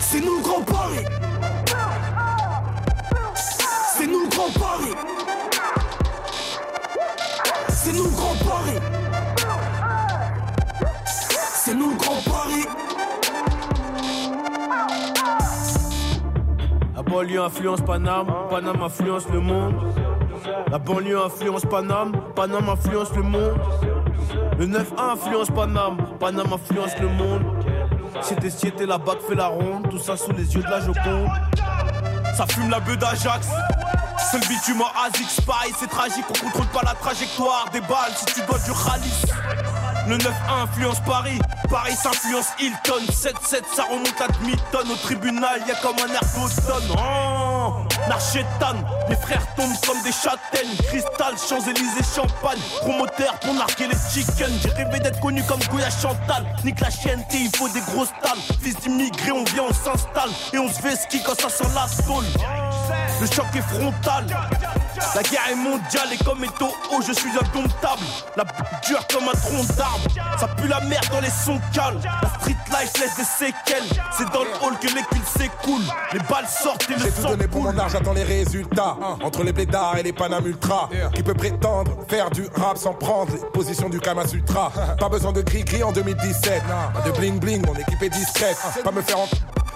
C'est 0.00 0.20
nous 0.20 0.38
le 0.38 0.42
grand 0.42 0.62
Paris. 0.62 1.04
C'est 3.94 4.06
nous 4.06 4.22
le 4.24 4.28
grand 4.28 4.50
Paris. 4.58 4.94
C'est 7.68 7.92
nous 7.92 8.04
le 8.04 8.10
grand 8.10 8.34
Paris. 8.44 8.78
C'est 11.54 11.74
nous 11.74 11.90
le 11.90 11.96
grand 11.96 12.30
Paris. 12.30 12.66
La 17.32 17.44
influence 17.44 17.80
Paname, 17.82 18.28
Paname 18.48 18.82
influence 18.82 19.28
le 19.28 19.40
monde. 19.40 19.74
La 20.68 20.78
banlieue 20.78 21.20
influence 21.20 21.62
Paname, 21.62 22.12
Paname 22.34 22.68
influence 22.68 23.12
le 23.14 23.22
monde. 23.22 23.58
Le 24.58 24.66
9-1 24.66 25.12
influence 25.12 25.48
Paname, 25.50 25.96
Paname 26.18 26.52
influence 26.52 26.98
le 27.00 27.08
monde. 27.08 27.42
C'était 28.22 28.50
c'était 28.50 28.86
la 28.86 28.98
bac 28.98 29.18
fait 29.28 29.34
la 29.34 29.46
ronde, 29.46 29.88
tout 29.88 29.98
ça 29.98 30.16
sous 30.16 30.32
les 30.32 30.54
yeux 30.54 30.62
de 30.62 30.70
la 30.70 30.80
Joconde. 30.80 31.28
Ça 32.36 32.46
fume 32.46 32.70
la 32.70 32.80
beuh 32.80 32.96
d'Ajax. 32.96 33.48
Le 34.32 34.38
bitume 34.48 34.82
en 34.82 35.06
ASICS, 35.06 35.40
pareil, 35.44 35.72
c'est 35.76 35.88
tragique, 35.88 36.24
on 36.28 36.50
contrôle 36.50 36.66
pas 36.66 36.82
la 36.84 36.94
trajectoire 36.94 37.66
des 37.72 37.80
balles 37.80 38.12
si 38.14 38.26
tu 38.26 38.40
dois 38.46 38.58
du 38.60 38.70
rallye. 38.70 39.10
Le 40.06 40.16
9-1 40.16 40.28
influence 40.62 41.00
Paris, 41.00 41.38
Paris 41.68 41.94
s'influence 41.94 42.48
Hilton 42.58 43.04
7-7 43.10 43.62
ça 43.74 43.84
remonte 43.84 44.20
à 44.20 44.28
demi-tonne 44.38 44.90
Au 44.90 44.96
tribunal 44.96 45.60
y'a 45.68 45.74
comme 45.76 45.96
un 45.96 46.12
air 46.12 46.20
d'automne 46.34 46.96
Oh 46.98 47.89
Narchétan, 48.10 48.74
les 49.08 49.14
frères 49.14 49.46
tombent 49.54 49.80
comme 49.86 50.02
des 50.02 50.10
châtaignes. 50.10 50.74
Cristal, 50.88 51.34
Champs-Élysées, 51.48 52.02
Champagne. 52.12 52.58
Promoteur 52.80 53.38
pour 53.38 53.54
narquer 53.54 53.86
les 53.86 53.94
chickens. 54.12 54.50
J'ai 54.64 54.70
rêvé 54.70 54.98
d'être 54.98 55.20
connu 55.20 55.44
comme 55.44 55.60
Goya 55.70 55.90
Chantal. 55.90 56.44
Nique 56.64 56.80
la 56.80 56.90
chienne, 56.90 57.24
il 57.32 57.56
faut 57.56 57.68
des 57.68 57.80
grosses 57.82 58.12
talles. 58.20 58.40
Fils 58.60 58.74
d'immigrés, 58.80 59.30
on 59.30 59.44
vient, 59.44 59.62
on 59.70 59.72
s'installe. 59.72 60.30
Et 60.52 60.58
on 60.58 60.68
se 60.68 60.80
fait 60.80 60.96
ski 60.96 61.22
quand 61.24 61.40
ça 61.40 61.48
sent 61.48 61.70
la 61.72 61.86
saule 61.86 62.24
Le 63.20 63.26
choc 63.28 63.46
est 63.54 63.62
frontal 63.62 64.26
la 65.14 65.22
guerre 65.22 65.48
est 65.50 65.54
mondiale 65.54 66.08
et 66.12 66.24
comme 66.24 66.44
étant 66.44 66.72
haut, 66.92 67.02
je 67.06 67.12
suis 67.12 67.30
indomptable. 67.30 68.02
La 68.36 68.44
dure 68.86 69.06
comme 69.08 69.28
un 69.28 69.32
tronc 69.32 69.64
d'arbre. 69.76 70.38
Ça 70.38 70.48
pue 70.48 70.68
la 70.68 70.80
merde 70.80 71.06
dans 71.10 71.20
les 71.20 71.30
sons 71.30 71.60
calmes. 71.72 72.00
La 72.22 72.28
street 72.40 72.56
life 72.68 72.92
laisse 73.00 73.16
des 73.16 73.24
séquelles. 73.24 74.02
C'est 74.16 74.30
dans 74.30 74.44
le 74.44 74.50
hall 74.62 74.78
que 74.78 74.86
les 74.86 75.02
kills 75.10 75.26
s'écoulent. 75.26 75.92
Les 76.12 76.20
balles 76.20 76.46
sortent 76.48 76.88
et 76.90 76.94
le 76.94 77.00
J'ai 77.00 77.10
tout 77.10 77.28
donné 77.28 77.48
pour 77.48 77.62
mon 77.62 77.76
art, 77.78 77.88
j'attends 77.88 78.12
les 78.12 78.22
résultats. 78.22 78.96
Entre 79.22 79.42
les 79.42 79.52
blédards 79.52 79.98
et 79.98 80.02
les 80.02 80.12
Panam 80.12 80.46
Ultra. 80.46 80.88
Qui 81.14 81.22
peut 81.22 81.34
prétendre 81.34 81.92
faire 82.08 82.30
du 82.30 82.46
rap 82.54 82.78
sans 82.78 82.94
prendre 82.94 83.32
les 83.32 83.40
positions 83.52 83.88
du 83.88 84.00
Kama 84.00 84.26
Sutra? 84.26 84.72
Pas 84.98 85.08
besoin 85.08 85.32
de 85.32 85.42
gris-gris 85.42 85.82
en 85.82 85.92
2017. 85.92 86.62
Pas 86.94 87.00
de 87.00 87.10
bling-bling, 87.12 87.66
mon 87.66 87.74
équipe 87.74 88.02
est 88.02 88.10
discrète. 88.10 88.56
Pas 88.84 88.92
me 88.92 89.02
faire 89.02 89.18
en 89.18 89.26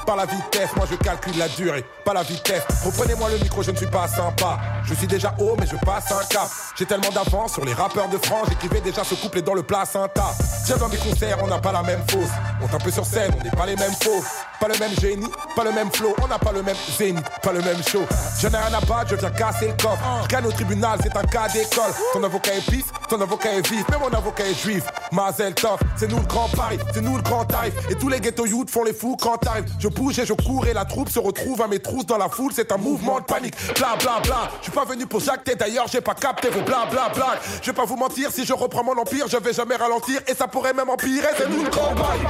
par 0.04 0.16
la 0.16 0.26
vitesse, 0.26 0.70
moi 0.76 0.86
je 0.90 0.96
calcule 0.96 1.36
la 1.38 1.48
durée, 1.48 1.84
pas 2.04 2.12
la 2.12 2.22
vitesse. 2.22 2.62
Reprenez-moi 2.84 3.30
le 3.30 3.38
micro, 3.38 3.62
je 3.62 3.70
ne 3.70 3.76
suis 3.76 3.86
pas 3.86 4.08
sympa. 4.08 4.58
Je 4.84 4.94
suis 4.94 5.06
déjà 5.06 5.34
haut, 5.38 5.56
mais 5.58 5.66
je 5.66 5.76
passe 5.76 6.10
un 6.12 6.24
cap. 6.28 6.48
J'ai 6.76 6.86
tellement 6.86 7.10
d'avance 7.10 7.54
sur 7.54 7.64
les 7.64 7.72
rappeurs 7.72 8.08
de 8.08 8.18
France, 8.18 8.48
j'écrivais 8.48 8.80
déjà 8.80 9.04
ce 9.04 9.14
couplet 9.14 9.42
dans 9.42 9.54
le 9.54 9.62
placenta. 9.62 10.34
Viens 10.66 10.76
dans 10.76 10.88
des 10.88 10.98
concerts, 10.98 11.38
on 11.42 11.46
n'a 11.46 11.58
pas 11.58 11.72
la 11.72 11.82
même 11.82 12.02
fosse. 12.10 12.30
On 12.62 12.68
tape 12.68 12.90
sur 12.90 13.04
scène, 13.04 13.32
on 13.38 13.42
n'est 13.42 13.50
pas 13.50 13.66
les 13.66 13.76
mêmes 13.76 13.94
faux. 14.02 14.22
Pas 14.60 14.68
le 14.68 14.78
même 14.78 14.98
génie, 14.98 15.28
pas 15.54 15.64
le 15.64 15.72
même 15.72 15.90
flow, 15.90 16.14
on 16.22 16.28
n'a 16.28 16.38
pas 16.38 16.52
le 16.52 16.62
même 16.62 16.76
zénith, 16.96 17.24
pas 17.42 17.52
le 17.52 17.60
même 17.60 17.82
show. 17.82 18.02
Je 18.38 18.48
n'ai 18.48 18.56
rien 18.56 18.72
à 18.72 18.80
battre, 18.80 19.10
je 19.10 19.16
viens 19.16 19.30
casser 19.30 19.66
le 19.66 19.72
coffre. 19.74 19.98
Je 20.30 20.46
au 20.46 20.52
tribunal, 20.52 20.98
c'est 21.02 21.16
un 21.16 21.22
cas 21.24 21.48
d'école. 21.48 21.92
Ton 22.12 22.22
avocat 22.22 22.54
est 22.54 22.70
pisse, 22.70 22.86
ton 23.08 23.20
avocat 23.20 23.52
est 23.52 23.68
vif, 23.68 23.84
mais 23.90 23.98
mon 23.98 24.08
avocat 24.08 24.46
est 24.46 24.54
juif. 24.54 24.84
Mazel 25.12 25.54
Tov, 25.54 25.78
c'est 25.96 26.08
nous 26.08 26.18
le 26.18 26.26
grand 26.26 26.48
Paris, 26.48 26.78
c'est 26.92 27.02
nous 27.02 27.16
le 27.16 27.22
grand 27.22 27.44
tarif. 27.44 27.74
Et 27.90 27.94
tous 27.94 28.08
les 28.08 28.20
ghetto 28.20 28.46
youth 28.46 28.70
font 28.70 28.84
les 28.84 28.94
fous 28.94 29.16
quand 29.20 29.36
t'arrives. 29.36 29.66
Bouge 29.94 30.18
et 30.18 30.26
je 30.26 30.34
cours 30.34 30.66
et 30.66 30.74
la 30.74 30.84
troupe 30.84 31.08
se 31.08 31.18
retrouve 31.18 31.62
à 31.62 31.68
mes 31.68 31.78
trousses 31.78 32.06
dans 32.06 32.18
la 32.18 32.28
foule, 32.28 32.52
c'est 32.54 32.70
un 32.72 32.76
mouvement 32.76 33.20
de 33.20 33.24
panique. 33.24 33.54
Bla 33.76 33.96
bla 33.98 34.20
bla, 34.22 34.50
je 34.58 34.64
suis 34.64 34.72
pas 34.72 34.84
venu 34.84 35.06
pour 35.06 35.20
jacter, 35.20 35.54
d'ailleurs 35.54 35.86
j'ai 35.88 36.00
pas 36.00 36.14
capté 36.14 36.48
vos 36.50 36.62
bla 36.62 36.86
bla 36.90 37.08
bla. 37.14 37.38
Je 37.62 37.70
vais 37.70 37.76
pas 37.76 37.84
vous 37.84 37.96
mentir, 37.96 38.30
si 38.30 38.44
je 38.44 38.52
reprends 38.52 38.84
mon 38.84 38.98
empire, 38.98 39.26
je 39.28 39.36
vais 39.36 39.52
jamais 39.52 39.76
ralentir. 39.76 40.20
Et 40.26 40.34
ça 40.34 40.46
pourrait 40.48 40.74
même 40.74 40.90
empirer, 40.90 41.28
c'est 41.38 41.48
nous 41.48 41.62
le 41.62 41.70
grand 41.70 41.94
Paris. 41.94 42.20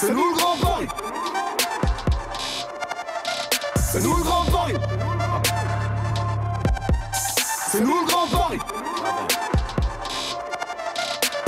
C'est 0.00 0.10
nous 0.12 0.30
le 0.30 0.34
grand 0.34 0.56
Paris 0.56 0.88
C'est 3.92 4.00
nous 4.00 4.16
le 4.16 4.22
grand 4.22 4.44
Paris 4.46 4.74
C'est 7.70 7.80
nous 7.82 8.00
le 8.00 8.06
grand 8.06 8.26
Paris 8.28 8.58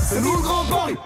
C'est 0.01 0.20
nous 0.20 0.37
le 0.37 0.43
grand 0.43 0.64
Paris 0.66 0.97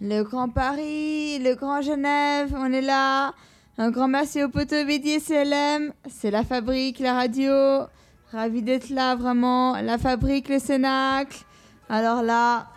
Le 0.00 0.22
Grand 0.22 0.48
Paris, 0.48 1.38
le 1.40 1.54
Grand 1.54 1.82
Genève, 1.82 2.54
on 2.56 2.72
est 2.72 2.80
là. 2.80 3.32
Un 3.78 3.90
grand 3.90 4.08
merci 4.08 4.42
au 4.42 4.48
poteau 4.48 4.84
BD 4.84 5.10
et 5.10 5.20
CLM. 5.20 5.92
C'est 6.08 6.30
la 6.30 6.44
fabrique, 6.44 7.00
la 7.00 7.14
radio. 7.14 7.52
Ravi 8.32 8.62
d'être 8.62 8.90
là, 8.90 9.16
vraiment. 9.16 9.80
La 9.80 9.98
fabrique, 9.98 10.48
le 10.48 10.58
Cénacle. 10.60 11.38
Alors 11.88 12.22
là, 12.22 12.68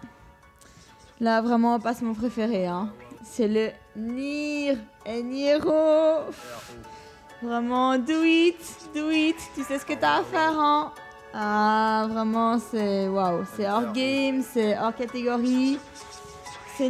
là, 1.20 1.42
vraiment, 1.42 1.76
on 1.76 1.80
passe 1.80 2.02
mon 2.02 2.14
préféré. 2.14 2.66
hein. 2.66 2.90
C'est 3.24 3.48
le 3.48 3.70
Nir 3.96 4.78
et 5.06 5.22
Niro. 5.22 6.22
Vraiment, 7.44 7.98
do 7.98 8.24
it, 8.24 8.58
do 8.96 9.10
it. 9.12 9.38
Tu 9.56 9.64
sais 9.64 9.78
ce 9.80 9.86
que 9.86 9.94
t'as 9.94 10.20
à 10.20 10.24
faire, 10.24 10.60
hein. 10.60 10.92
Ah, 11.34 12.08
vraiment, 12.10 12.60
c'est 12.60 13.08
waouh. 13.08 13.44
C'est 13.56 13.70
hors 13.70 13.92
game, 13.94 14.44
c'est 14.44 14.78
hors 14.78 14.96
catégorie. 14.96 15.80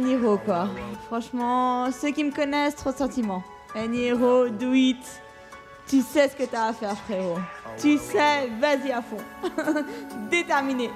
Niro 0.00 0.38
quoi. 0.38 0.68
Franchement, 1.06 1.90
ceux 1.92 2.10
qui 2.10 2.24
me 2.24 2.30
connaissent, 2.30 2.76
trop 2.76 2.92
de 2.92 2.96
sentiments. 2.96 3.42
Niro, 3.88 4.48
do 4.48 4.72
it. 4.72 5.02
Tu 5.86 6.00
sais 6.00 6.28
ce 6.28 6.36
que 6.36 6.44
t'as 6.44 6.68
à 6.68 6.72
faire, 6.72 6.96
frérot. 6.96 7.38
Tu 7.78 7.98
sais, 7.98 8.48
vas-y 8.60 8.92
à 8.92 9.02
fond. 9.02 9.18
Déterminé. 10.30 10.90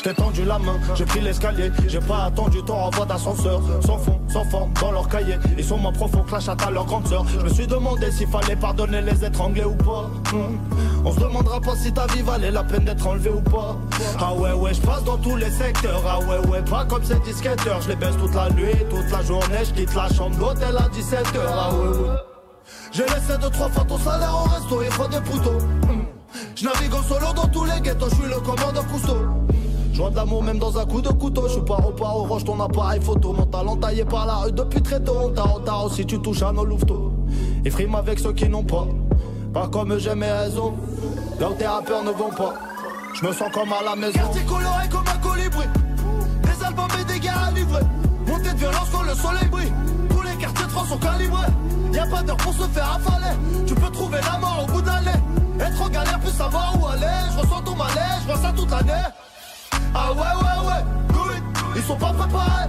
Je 0.00 0.04
t'ai 0.08 0.14
tendu 0.14 0.46
la 0.46 0.58
main, 0.58 0.80
j'ai 0.94 1.04
pris 1.04 1.20
l'escalier, 1.20 1.70
j'ai 1.86 2.00
pas 2.00 2.24
attendu 2.24 2.62
ton 2.62 2.72
renvoi 2.72 3.04
d'ascenseur. 3.04 3.60
Sans 3.84 3.98
fond, 3.98 4.18
sans 4.28 4.44
forme, 4.44 4.72
dans 4.80 4.92
leur 4.92 5.06
cahier, 5.06 5.36
ils 5.58 5.62
sont 5.62 5.76
que 5.76 6.32
la 6.32 6.40
chatte 6.40 6.62
à 6.62 6.70
leur 6.70 6.86
grande 6.86 7.06
sœur. 7.06 7.26
Je 7.28 7.38
me 7.38 7.50
suis 7.50 7.66
demandé 7.66 8.10
s'il 8.10 8.26
fallait 8.28 8.56
pardonner 8.56 9.02
les 9.02 9.22
étranglés 9.22 9.64
ou 9.64 9.74
pas. 9.74 10.08
Hmm. 10.32 10.56
On 11.04 11.12
se 11.12 11.20
demandera 11.20 11.60
pas 11.60 11.76
si 11.76 11.92
ta 11.92 12.06
vie 12.06 12.22
valait 12.22 12.50
la 12.50 12.64
peine 12.64 12.86
d'être 12.86 13.06
enlevée 13.06 13.28
ou 13.28 13.42
pas. 13.42 13.76
Ah 14.18 14.32
ouais, 14.32 14.54
ouais, 14.54 14.72
je 14.72 14.80
passe 14.80 15.04
dans 15.04 15.18
tous 15.18 15.36
les 15.36 15.50
secteurs. 15.50 16.02
Ah 16.08 16.18
ouais, 16.20 16.48
ouais, 16.48 16.62
pas 16.62 16.86
comme 16.86 17.04
ces 17.04 17.20
disquetteurs. 17.20 17.82
Je 17.82 17.90
les 17.90 17.96
baisse 17.96 18.16
toute 18.16 18.34
la 18.34 18.48
nuit, 18.48 18.72
toute 18.88 19.10
la 19.12 19.22
journée, 19.22 19.64
je 19.64 19.74
quitte 19.74 19.94
la 19.94 20.08
chambre 20.08 20.34
d'hôtel 20.38 20.78
à 20.78 20.88
17h. 20.88 21.40
Ah 21.46 21.74
ouais, 21.74 21.88
ouais. 21.98 22.16
J'ai 22.90 23.04
laissé 23.04 23.36
deux, 23.38 23.50
trois 23.50 23.68
fois 23.68 23.84
ton 23.84 23.98
salaire 23.98 24.34
au 24.34 24.48
resto, 24.48 24.82
il 24.82 24.92
faut 24.92 25.08
des 25.08 25.20
poteaux. 25.20 25.58
Hmm. 25.58 26.04
Je 26.56 26.64
navigue 26.64 26.94
en 26.94 27.02
solo 27.02 27.34
dans 27.36 27.48
tous 27.48 27.66
les 27.66 27.78
ghettos, 27.82 28.08
je 28.08 28.14
suis 28.14 28.24
le 28.24 28.40
commandant 28.40 28.82
Cousteau. 28.90 29.18
Joie 30.00 30.08
d'amour 30.08 30.42
même 30.42 30.58
dans 30.58 30.78
un 30.78 30.86
coup 30.86 31.02
de 31.02 31.10
couteau. 31.10 31.42
Je 31.46 31.52
suis 31.52 31.60
pas 31.60 31.76
au 31.76 32.22
roche 32.22 32.44
ton 32.44 32.58
appareil 32.58 33.02
photo. 33.02 33.34
Mon 33.34 33.44
talent 33.44 33.76
taillé 33.76 34.02
par 34.06 34.24
la 34.24 34.36
rue 34.36 34.52
depuis 34.52 34.80
très 34.80 34.98
tôt. 34.98 35.30
On 35.36 35.60
t'a 35.60 35.94
si 35.94 36.06
tu 36.06 36.18
touches 36.18 36.40
à 36.40 36.52
nos 36.52 36.64
louveteaux 36.64 37.12
Et 37.66 37.68
frime 37.68 37.94
avec 37.94 38.18
ceux 38.18 38.32
qui 38.32 38.48
n'ont 38.48 38.64
pas. 38.64 38.86
Pas 39.52 39.68
comme 39.68 39.98
j'ai 39.98 40.14
mes 40.14 40.32
raisons 40.32 40.72
Là 41.38 41.50
où 41.50 41.52
ne 41.52 42.12
vont 42.12 42.30
pas. 42.30 42.54
Je 43.12 43.26
me 43.26 43.32
sens 43.34 43.50
comme 43.52 43.70
à 43.74 43.84
la 43.84 43.94
maison. 43.94 44.14
Quartier 44.14 44.40
coloré 44.44 44.88
comme 44.90 45.04
un 45.06 45.18
colibri. 45.18 45.66
Des 46.44 46.64
albums 46.64 46.88
et 46.98 47.04
des 47.12 47.20
gars 47.20 47.48
à 47.48 47.50
livrer. 47.50 47.82
Montée 48.26 48.54
de 48.54 48.58
violence 48.58 48.88
quand 48.90 49.02
le 49.02 49.14
soleil 49.14 49.48
brille. 49.50 49.72
Tous 50.08 50.22
les 50.22 50.34
quartiers 50.36 50.64
de 50.64 50.70
France 50.70 50.88
sont 50.88 50.98
calibrés. 50.98 51.52
Y'a 51.92 52.06
pas 52.06 52.22
d'heure 52.22 52.38
pour 52.38 52.54
se 52.54 52.66
faire 52.68 52.96
affaler 52.96 53.36
Tu 53.66 53.74
peux 53.74 53.90
trouver 53.90 54.20
la 54.32 54.38
mort 54.38 54.64
au 54.66 54.72
bout 54.72 54.80
d'un 54.80 55.00
lait 55.02 55.20
Être 55.60 55.82
en 55.82 55.90
galère 55.90 56.20
plus 56.20 56.32
savoir 56.32 56.72
où 56.80 56.86
aller. 56.86 57.06
Je 57.34 57.40
ressens 57.42 57.60
ton 57.66 57.76
malaise, 57.76 58.22
je 58.22 58.26
vois 58.32 58.38
ça 58.38 58.50
toute 58.56 58.70
l'année 58.70 59.02
ah 59.94 60.12
ouais 60.12 60.18
ouais 60.18 60.68
ouais, 60.68 61.36
it. 61.36 61.42
Ils 61.76 61.82
sont 61.82 61.96
pas 61.96 62.12
préparés. 62.12 62.68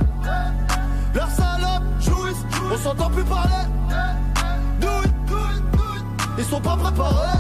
Leurs 1.14 1.30
salopes 1.30 1.84
jouissent, 2.00 2.46
on 2.72 2.78
s'entend 2.78 3.10
plus 3.10 3.24
parler. 3.24 3.50
Do 4.80 4.88
it, 5.04 5.14
do 5.28 5.36
it, 5.36 5.72
do 5.72 5.84
it. 5.98 6.04
Ils 6.38 6.46
sont 6.46 6.62
pas 6.62 6.78
préparés. 6.78 7.40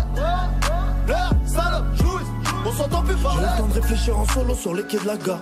Leurs 1.07 1.34
salopes 1.45 1.95
jouissent, 1.95 2.32
on 2.65 2.71
s'entend 2.71 3.01
plus 3.01 3.15
parler. 3.15 3.39
J'ai 3.41 3.51
le 3.51 3.57
temps 3.57 3.67
de 3.67 3.82
réfléchir 3.82 4.19
en 4.19 4.25
solo 4.27 4.55
sur 4.55 4.73
les 4.73 4.84
quais 4.84 4.99
de 4.99 5.07
la 5.07 5.17
gare. 5.17 5.41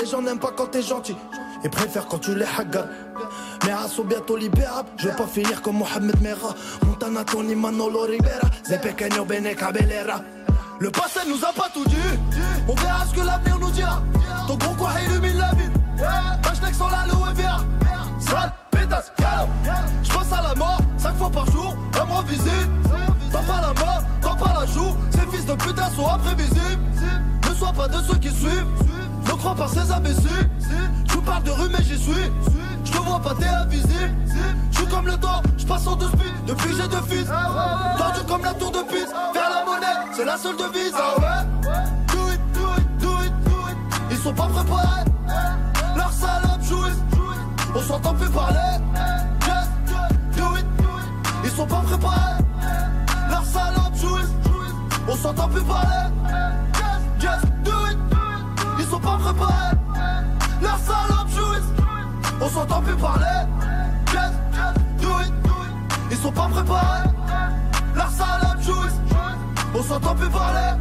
Les 0.00 0.06
gens 0.06 0.22
n'aiment 0.22 0.38
pas 0.38 0.52
quand 0.56 0.66
t'es 0.66 0.82
gentil. 0.82 1.16
Et 1.62 1.68
préfèrent 1.68 2.06
quand 2.06 2.18
tu 2.18 2.34
les 2.34 2.44
hagas 2.44 2.86
mes 3.64 3.72
races 3.72 3.92
sont 3.94 4.04
bientôt 4.04 4.36
libérables. 4.36 4.90
Je 4.98 5.08
vais 5.08 5.16
pas 5.16 5.26
finir 5.26 5.62
comme 5.62 5.78
Mohamed 5.78 6.20
Merah. 6.20 6.54
Montana, 6.84 7.24
Tony, 7.24 7.54
Manolo 7.54 8.02
Rivera. 8.02 8.50
Zé 8.64 8.78
Pequeño, 8.78 9.24
Bene 9.24 9.54
Cabellera 9.54 10.20
le 10.84 10.90
passé 10.90 11.20
nous 11.26 11.42
a 11.42 11.50
pas 11.50 11.70
tout 11.72 11.84
dit. 11.86 11.96
On 12.68 12.74
verra 12.74 13.06
ce 13.06 13.14
que 13.14 13.22
l'avenir 13.22 13.58
nous 13.58 13.70
dira. 13.70 14.02
Ton 14.46 14.56
gros 14.56 14.74
quoi 14.74 14.90
illumine 15.00 15.38
la 15.38 15.50
ville 15.54 15.72
Hashtag 16.44 16.74
sans 16.74 16.90
la 16.90 17.06
et 17.06 18.22
Sale, 18.22 18.52
pétasse, 18.70 19.10
galop 19.18 19.48
J'passe 20.02 20.32
à 20.32 20.42
la 20.42 20.54
mort, 20.54 20.78
cinq 20.98 21.16
fois 21.16 21.30
par 21.30 21.50
jour 21.50 21.74
Elle 21.94 22.02
me 22.02 22.28
visite 22.28 22.68
T'as 23.32 23.42
pas 23.42 23.60
la 23.62 23.68
mort, 23.68 24.02
t'as 24.20 24.34
pas 24.34 24.60
la 24.60 24.66
joue. 24.66 24.94
Ces 25.10 25.26
fils 25.34 25.46
de 25.46 25.54
putain 25.54 25.90
sont 25.96 26.06
imprévisibles 26.06 26.82
Ne 27.48 27.54
sois 27.54 27.72
pas 27.72 27.88
de 27.88 28.02
ceux 28.06 28.18
qui 28.18 28.28
suivent. 28.28 28.66
Ne 29.24 29.30
crois 29.30 29.54
pas 29.54 29.68
ces 29.68 29.90
imbéciles. 29.90 30.50
Tu 31.08 31.16
parles 31.18 31.44
de 31.44 31.50
rue 31.50 31.68
mais 31.70 31.82
j'y 31.82 31.98
suis. 31.98 32.12
Je 32.12 32.73
te 32.94 33.02
vois 33.02 33.20
pas 33.20 33.34
t'es 33.34 33.46
invisible 33.46 34.14
Je 34.70 34.76
suis 34.76 34.86
comme 34.86 35.06
le 35.06 35.16
temps, 35.16 35.42
je 35.58 35.66
passe 35.66 35.86
en 35.86 35.96
deux 35.96 36.08
speed 36.08 36.44
Depuis 36.46 36.74
j'ai 36.76 36.88
deux 36.88 37.02
fils 37.08 37.26
Tendu 37.98 38.20
comme 38.28 38.42
la 38.44 38.54
tour 38.54 38.70
de 38.70 38.82
Pise 38.82 39.12
Faire 39.32 39.50
la 39.50 39.64
monnaie, 39.64 40.12
c'est 40.12 40.24
la 40.24 40.36
seule 40.36 40.56
devise 40.56 40.94
Ah 40.94 41.20
ouais 41.20 41.84
Do 42.12 42.32
it, 42.32 42.40
do 42.52 42.60
it, 42.76 42.98
do 42.98 43.08
it, 43.24 43.32
do 43.44 43.68
it 43.70 43.76
Ils 44.10 44.18
sont 44.18 44.32
pas 44.34 44.46
préparés. 44.46 45.04
Leur 45.96 46.12
salope 46.12 46.62
jouisse. 46.62 46.98
On 47.74 47.80
s'entend 47.80 48.14
plus 48.14 48.30
parler. 48.30 48.78
Just 49.40 50.38
do 50.38 50.56
it. 50.56 50.66
Ils 51.44 51.50
sont 51.50 51.66
pas 51.66 51.80
préparés. 51.80 52.42
Leur 53.28 53.44
salope 53.44 53.96
jouisse. 53.96 54.32
On 55.08 55.16
s'entend 55.16 55.48
plus 55.48 55.62
parler. 55.62 56.10
Just 57.18 57.46
do 57.64 57.72
it. 57.90 57.98
Ils 58.78 58.86
sont 58.86 59.00
pas 59.00 59.18
préparés. 59.18 59.76
Leur 60.62 60.78
salope. 60.78 61.13
On 62.40 62.48
s'entend 62.48 62.82
plus 62.82 62.96
parler 62.96 63.24
Just, 64.06 64.34
do 65.00 65.08
it 65.20 65.32
Ils 66.10 66.16
sont 66.16 66.32
pas 66.32 66.48
préparés 66.48 67.08
La 67.94 68.06
salade 68.06 68.60
juice 68.60 69.00
On 69.74 69.82
s'entend 69.82 70.14
plus 70.14 70.30
parler 70.30 70.80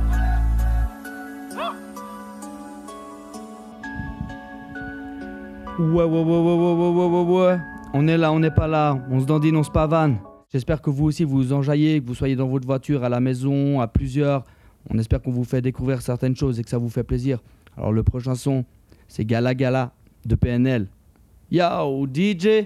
Ouais, 5.79 6.03
ouais, 6.03 6.03
ouais, 6.03 6.21
ouais, 6.21 6.55
ouais, 6.55 7.07
ouais, 7.07 7.47
ouais, 7.47 7.59
On 7.95 8.07
est 8.07 8.17
là, 8.17 8.31
on 8.31 8.39
n'est 8.39 8.51
pas 8.51 8.67
là. 8.67 8.95
On 9.09 9.19
se 9.19 9.25
dandine, 9.25 9.55
on 9.57 9.63
se 9.63 9.71
pavane. 9.71 10.19
J'espère 10.51 10.83
que 10.83 10.91
vous 10.91 11.05
aussi 11.05 11.23
vous 11.23 11.51
enjaillez, 11.51 11.99
que 11.99 12.05
vous 12.05 12.13
soyez 12.13 12.35
dans 12.35 12.47
votre 12.47 12.67
voiture, 12.67 13.03
à 13.03 13.09
la 13.09 13.19
maison, 13.19 13.81
à 13.81 13.87
plusieurs. 13.87 14.43
On 14.91 14.99
espère 14.99 15.19
qu'on 15.19 15.31
vous 15.31 15.43
fait 15.43 15.63
découvrir 15.63 16.03
certaines 16.03 16.35
choses 16.35 16.59
et 16.59 16.63
que 16.63 16.69
ça 16.69 16.77
vous 16.77 16.89
fait 16.89 17.03
plaisir. 17.03 17.39
Alors 17.75 17.91
le 17.91 18.03
prochain 18.03 18.35
son, 18.35 18.65
c'est 19.07 19.25
Gala 19.25 19.55
Gala 19.55 19.93
de 20.25 20.35
PNL. 20.35 20.87
Yo, 21.53 22.07
DJ 22.11 22.65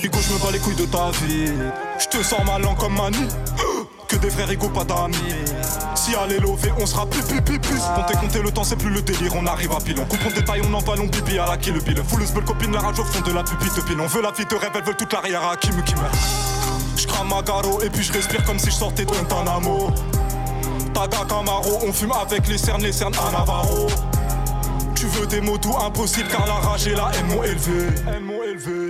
Hugo, 0.00 0.18
je 0.20 0.32
me 0.32 0.38
bats 0.38 0.52
les 0.52 0.60
couilles 0.60 0.76
de 0.76 0.86
ta 0.86 1.10
vie. 1.10 1.52
Je 1.98 2.06
te 2.06 2.22
sens 2.22 2.44
malin 2.46 2.76
comme 2.78 2.94
Manu. 2.94 3.26
Que 4.08 4.16
des 4.16 4.30
frères 4.30 4.50
égaux, 4.50 4.68
pas 4.68 4.84
d'amis. 4.84 5.16
Si 5.94 6.12
est 6.12 6.40
levée, 6.40 6.72
on 6.78 6.86
sera 6.86 7.06
plus, 7.06 7.22
plus, 7.22 7.40
plus, 7.40 7.58
plus. 7.58 7.80
Comptez, 7.96 8.14
comptez 8.14 8.42
le 8.42 8.50
temps, 8.50 8.64
c'est 8.64 8.76
plus 8.76 8.90
le 8.90 9.00
délire. 9.00 9.32
On 9.34 9.46
arrive 9.46 9.72
à 9.72 9.80
pile. 9.80 9.96
On 9.98 10.04
coupe 10.04 10.26
en 10.26 10.30
détail, 10.30 10.60
on 10.68 10.74
envale, 10.74 11.00
on 11.00 11.08
pipi 11.08 11.38
à 11.38 11.46
la 11.46 11.56
kill 11.56 11.80
pile. 11.80 12.02
Full 12.06 12.22
belle 12.34 12.44
copine, 12.44 12.72
la 12.72 12.80
rage 12.80 12.98
au 12.98 13.04
fond 13.04 13.20
de 13.22 13.32
la 13.32 13.42
pupille 13.42 13.70
de 13.74 13.80
pile. 13.80 14.00
On 14.00 14.06
veut 14.06 14.22
la 14.22 14.30
vie 14.32 14.44
de 14.44 14.54
rêve, 14.54 14.72
elle 14.74 14.84
veut 14.84 14.94
toute 14.94 15.12
l'arrière 15.12 15.46
à 15.46 15.56
Kim 15.56 15.82
Kim. 15.82 15.98
Je 16.96 17.06
crame 17.06 17.28
ma 17.28 17.42
garo 17.42 17.80
et 17.82 17.90
puis 17.90 18.02
je 18.02 18.12
respire 18.12 18.44
comme 18.44 18.58
si 18.58 18.66
je 18.66 18.76
sortais 18.76 19.04
de 19.04 19.10
Guantanamo. 19.10 19.90
Taga 20.92 21.24
Camaro, 21.28 21.80
on 21.86 21.92
fume 21.92 22.12
avec 22.12 22.46
les 22.46 22.58
cernes, 22.58 22.82
les 22.82 22.92
cernes 22.92 23.14
à 23.14 23.32
Navarro. 23.32 23.88
Veux 25.14 25.26
des 25.26 25.40
mots 25.40 25.58
tout 25.58 25.74
impossible 25.76 26.28
car 26.28 26.46
la 26.46 26.54
rage 26.54 26.86
et 26.86 26.94
la 26.94 27.10
haine 27.14 27.26
m'ont 27.26 27.42
élevé. 27.42 27.88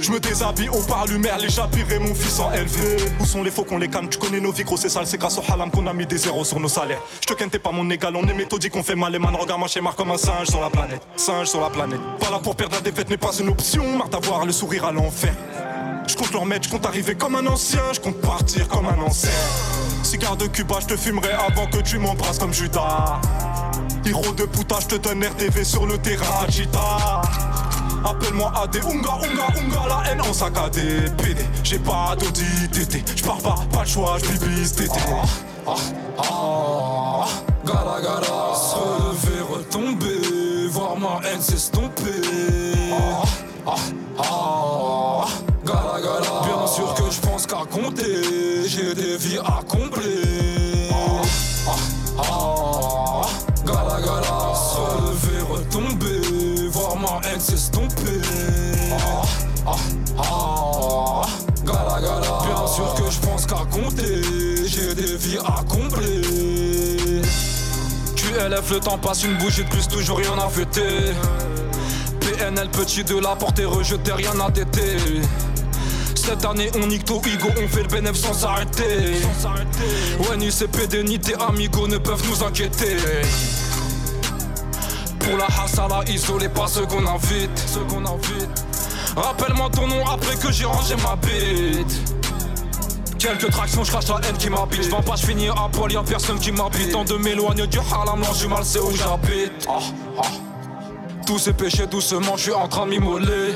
Je 0.00 0.10
me 0.10 0.18
déshabille 0.18 0.68
au 0.68 0.80
parlumaire, 0.80 1.38
les 1.38 1.50
chapirais 1.50 1.98
mon 1.98 2.14
fils 2.14 2.38
en 2.38 2.52
élevé. 2.52 2.96
Où 3.20 3.26
sont 3.26 3.42
les 3.42 3.50
faux 3.50 3.64
qu'on 3.64 3.78
les 3.78 3.88
calme? 3.88 4.08
Tu 4.08 4.18
connais 4.18 4.40
nos 4.40 4.52
vies, 4.52 4.64
gros, 4.64 4.76
c'est 4.76 4.88
sale, 4.88 5.06
c'est 5.06 5.18
grâce 5.18 5.38
au 5.38 5.42
halam 5.52 5.70
qu'on 5.70 5.86
a 5.86 5.92
mis 5.92 6.06
des 6.06 6.18
zéros 6.18 6.44
sur 6.44 6.60
nos 6.60 6.68
salaires. 6.68 7.00
Je 7.20 7.32
te 7.32 7.44
t'es 7.44 7.58
pas 7.58 7.72
mon 7.72 7.88
égal, 7.90 8.14
on 8.16 8.26
est 8.26 8.34
méthodique, 8.34 8.74
on 8.76 8.82
fait 8.82 8.94
mal 8.94 9.12
les 9.12 9.18
man. 9.18 9.34
Regarde 9.34 9.60
ma 9.60 9.66
schéma 9.66 9.92
comme 9.96 10.10
un 10.10 10.18
singe 10.18 10.48
sur 10.48 10.60
la 10.60 10.70
planète. 10.70 11.02
Singe 11.16 11.48
sur 11.48 11.60
la 11.60 11.70
planète. 11.70 12.00
Pas 12.20 12.30
là 12.30 12.38
pour 12.38 12.56
perdre 12.56 12.76
la 12.76 12.80
défaite 12.80 13.10
n'est 13.10 13.16
pas 13.16 13.32
une 13.38 13.48
option. 13.48 13.96
Marre 13.96 14.08
d'avoir 14.08 14.44
le 14.46 14.52
sourire 14.52 14.84
à 14.86 14.92
l'enfer. 14.92 15.34
Je 16.06 16.16
compte 16.16 16.32
leur 16.32 16.44
mettre, 16.44 16.66
je 16.66 16.70
compte 16.72 16.86
arriver 16.86 17.14
comme 17.14 17.34
un 17.36 17.46
ancien, 17.46 17.80
je 17.92 18.00
compte 18.00 18.20
partir 18.20 18.68
comme 18.68 18.86
un 18.86 19.00
ancien. 19.00 19.30
Cigare 20.02 20.36
de 20.36 20.46
Cuba, 20.46 20.76
je 20.80 20.86
te 20.86 20.96
fumerai 20.96 21.32
avant 21.32 21.66
que 21.66 21.78
tu 21.78 21.98
m'embrasses 21.98 22.38
comme 22.38 22.52
Judas. 22.52 23.20
Hiro 24.04 24.32
de 24.32 24.44
puta, 24.44 24.76
je 24.80 24.86
te 24.86 24.94
donne 24.96 25.24
RDV 25.24 25.64
sur 25.64 25.86
le 25.86 25.96
terrain 25.98 26.44
Agita. 26.46 27.22
Appelle-moi 28.04 28.52
AD, 28.54 28.76
Unga, 28.84 29.14
Unga, 29.22 29.46
Unga, 29.56 29.88
la 29.88 30.10
haine 30.10 30.20
en 30.20 30.32
saccadé. 30.32 31.10
PD, 31.16 31.42
j'ai 31.62 31.78
pas 31.78 32.14
d'audit, 32.18 32.70
tété. 32.70 33.02
J'pars 33.16 33.38
pas, 33.38 33.56
pas 33.72 33.80
le 33.80 33.88
choix, 33.88 34.18
j'bibise, 34.18 34.72
tété. 34.72 35.00
Ah, 35.66 35.74
ah, 36.18 37.26
gala 37.64 38.02
gala, 38.02 38.54
se 38.54 38.76
relever, 38.76 39.40
retomber, 39.50 40.68
voir 40.68 40.98
ma 40.98 41.26
haine 41.26 41.40
s'estomper. 41.40 42.20
Ah, 42.92 43.22
ah, 43.66 43.70
ah, 43.70 43.76
j'ai 64.66 64.94
des 64.94 65.16
vies 65.16 65.38
à 65.38 65.62
combler. 65.64 66.22
QLF, 68.16 68.70
le 68.70 68.80
temps 68.80 68.98
passe, 68.98 69.24
une 69.24 69.36
bougie 69.38 69.64
de 69.64 69.68
plus, 69.68 69.88
toujours 69.88 70.18
rien 70.18 70.32
à 70.38 70.48
fêter. 70.48 71.12
PNL, 72.20 72.68
petit 72.68 73.04
de 73.04 73.18
la 73.18 73.34
portée 73.34 73.64
rejeté, 73.64 74.12
rien 74.12 74.38
à 74.40 74.50
téter. 74.50 74.96
Cette 76.14 76.44
année, 76.44 76.70
on 76.80 76.86
nique 76.86 77.04
tout 77.04 77.20
Igo, 77.26 77.48
on 77.62 77.68
fait 77.68 77.82
le 77.82 77.88
bénéf 77.88 78.14
sans 78.14 78.32
s'arrêter. 78.32 79.20
Ouais, 80.20 80.36
ni 80.36 80.50
CPD, 80.50 81.02
ni 81.02 81.18
tes 81.18 81.34
amigos 81.34 81.88
ne 81.88 81.98
peuvent 81.98 82.22
nous 82.28 82.44
inquiéter. 82.44 82.96
Pour 85.18 85.36
la 85.36 85.46
hasala, 85.62 86.02
isolé, 86.08 86.48
pas 86.48 86.66
ceux 86.68 86.86
qu'on 86.86 87.06
invite. 87.06 87.50
Qu'on 87.88 88.04
invite. 88.06 88.64
Rappelle-moi 89.16 89.70
ton 89.70 89.86
nom 89.86 90.06
après 90.06 90.36
que 90.36 90.50
j'ai 90.52 90.64
rangé 90.64 90.94
ma 90.96 91.16
bite. 91.16 92.23
Quelques 93.24 93.50
tractions, 93.50 93.82
je 93.84 93.90
crache 93.90 94.08
la 94.08 94.16
haine 94.28 94.36
qui 94.36 94.50
m'habite. 94.50 94.82
J'vends 94.82 95.00
pas, 95.00 95.16
j'finis 95.16 95.48
à 95.48 95.66
poil, 95.72 95.90
y'a 95.90 96.02
personne 96.02 96.38
qui 96.38 96.52
m'habite. 96.52 96.92
Temps 96.92 97.04
de 97.04 97.14
m'éloigner 97.14 97.66
du 97.66 97.78
haram, 97.78 98.20
non, 98.20 98.32
du 98.38 98.46
mal, 98.46 98.62
c'est 98.62 98.80
où 98.80 98.90
j'habite. 98.90 99.66
Ah, 99.66 99.78
ah. 100.18 100.22
Tous 101.26 101.38
ces 101.38 101.54
péchés 101.54 101.86
doucement, 101.86 102.36
je 102.36 102.42
suis 102.42 102.52
en 102.52 102.68
train 102.68 102.84
de 102.84 102.90
m'immoler. 102.90 103.54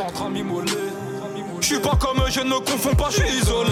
Je 1.60 1.66
suis 1.66 1.80
pas 1.80 1.96
comme 1.96 2.16
eux, 2.20 2.30
je 2.30 2.40
ne 2.40 2.54
confonds 2.60 2.94
pas, 2.94 3.10
je 3.10 3.16
suis 3.16 3.40
isolé. 3.40 3.68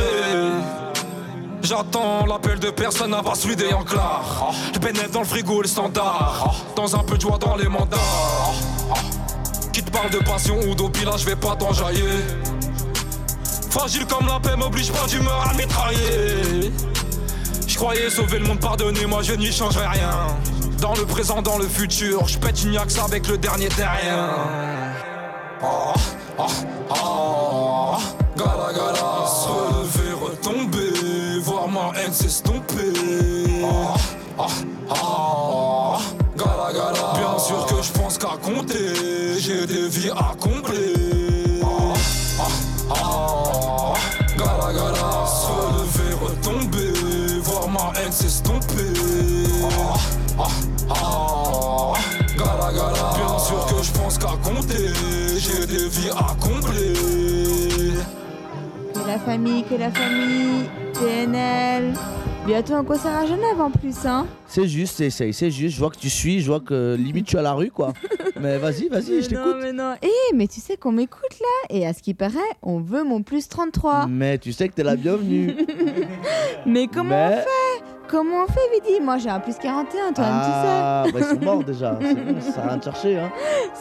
J'attends 1.62 2.26
l'appel 2.26 2.58
de 2.58 2.68
personne 2.68 3.14
à 3.14 3.22
part 3.22 3.36
celui 3.36 3.56
des 3.56 3.72
enclars. 3.72 4.52
Dans 5.14 5.20
le 5.20 5.26
frigo, 5.26 5.62
le 5.62 5.68
standard. 5.68 6.54
Dans 6.76 6.94
un 6.94 7.04
peu 7.04 7.16
de 7.16 7.22
joie 7.22 7.38
dans 7.38 7.56
les 7.56 7.68
mandats. 7.68 7.96
Qui 9.72 9.82
te 9.82 9.90
parle 9.90 10.10
de 10.10 10.18
passion 10.18 10.60
ou 10.68 10.74
d'opila, 10.74 11.12
je 11.16 11.24
vais 11.24 11.36
pas 11.36 11.56
t'enjailler. 11.56 12.02
Fragile 13.76 14.06
comme 14.06 14.26
la 14.26 14.40
paix, 14.40 14.56
m'oblige 14.56 14.90
pas 14.90 15.06
d'humeur 15.06 15.46
à 15.50 15.52
mitrailler. 15.52 16.72
Je 17.66 17.76
croyais 17.76 18.08
sauver 18.08 18.38
le 18.38 18.46
monde, 18.46 18.58
pardonnez-moi, 18.58 19.20
je 19.22 19.34
n'y 19.34 19.52
changerai 19.52 19.86
rien. 19.86 20.10
Dans 20.80 20.94
le 20.94 21.04
présent, 21.04 21.42
dans 21.42 21.58
le 21.58 21.66
futur, 21.66 22.26
je 22.26 22.38
pète 22.38 22.64
une 22.64 22.78
axe 22.78 22.98
avec 22.98 23.28
le 23.28 23.36
dernier 23.36 23.68
terrien. 23.68 24.30
Ah, 25.62 25.92
ah, 26.38 26.46
ah, 26.90 27.98
gala 28.34 28.72
gala, 28.72 29.26
se 29.26 29.48
relever, 29.48 30.12
retomber, 30.24 31.38
voir 31.42 31.68
ma 31.68 31.92
haine 32.00 32.14
s'estomper. 32.14 32.92
Ah, 33.62 33.94
ah, 34.38 34.46
ah, 34.90 35.98
gala 36.34 36.72
gala, 36.72 37.12
bien 37.14 37.38
sûr 37.38 37.66
que 37.66 37.82
je 37.82 37.92
pense 37.92 38.16
qu'à 38.16 38.38
compter, 38.42 39.38
j'ai 39.38 39.66
des 39.66 39.86
vies 39.86 40.10
à 40.10 40.34
combler. 40.40 40.55
Compter, 54.46 54.88
j'ai 55.38 55.66
des 55.66 55.88
vies 55.88 56.10
à 56.16 56.34
combler. 56.40 56.92
Que 58.94 59.06
la 59.06 59.18
famille, 59.18 59.64
que 59.64 59.74
la 59.74 59.90
famille, 59.90 60.64
PNL. 60.94 61.94
Bientôt 62.46 62.74
un 62.74 62.84
concert 62.84 63.12
à 63.12 63.26
Genève 63.26 63.60
en 63.60 63.72
plus, 63.72 63.96
hein. 64.06 64.24
C'est 64.46 64.68
juste, 64.68 65.10
c'est 65.10 65.32
c'est 65.32 65.50
juste. 65.50 65.74
Je 65.74 65.80
vois 65.80 65.90
que 65.90 65.98
tu 65.98 66.08
suis, 66.08 66.40
je 66.40 66.46
vois 66.46 66.60
que 66.60 66.94
limite 66.96 67.26
tu 67.26 67.34
es 67.34 67.40
à 67.40 67.42
la 67.42 67.54
rue, 67.54 67.72
quoi. 67.72 67.92
Mais 68.40 68.56
vas-y, 68.58 68.88
vas-y, 68.88 69.22
je 69.22 69.30
Mais 69.30 69.36
non, 69.36 69.44
t'écoute. 69.44 69.56
mais 69.62 69.72
non. 69.72 69.94
Eh, 70.02 70.34
mais 70.34 70.46
tu 70.46 70.60
sais 70.60 70.76
qu'on 70.76 70.92
m'écoute 70.92 71.40
là, 71.40 71.74
et 71.76 71.86
à 71.86 71.92
ce 71.94 72.02
qui 72.02 72.14
paraît, 72.14 72.38
on 72.62 72.78
veut 72.80 73.02
mon 73.02 73.22
plus 73.22 73.48
33. 73.48 74.06
Mais 74.08 74.38
tu 74.38 74.52
sais 74.52 74.68
que 74.68 74.74
t'es 74.74 74.84
la 74.84 74.94
bienvenue. 74.94 75.56
Mais 76.66 76.86
comment 76.86 77.08
Mais- 77.10 77.38
on 77.38 77.38
fait? 77.38 77.84
Comment 78.08 78.44
on 78.44 78.46
fait, 78.46 78.60
Vidi 78.72 79.00
Moi 79.00 79.18
j'ai 79.18 79.30
un 79.30 79.40
plus 79.40 79.56
41, 79.56 80.12
toi 80.12 80.24
ah, 80.28 81.02
tu 81.06 81.12
bah 81.12 81.18
ils 81.20 81.24
sont 81.24 81.44
morts 81.44 81.64
déjà. 81.64 81.90
Bon, 82.00 82.40
ça 82.40 82.52
sert 82.52 82.64
à 82.64 82.68
rien 82.68 82.76
de 82.76 82.84
chercher, 82.84 83.18
hein. 83.18 83.30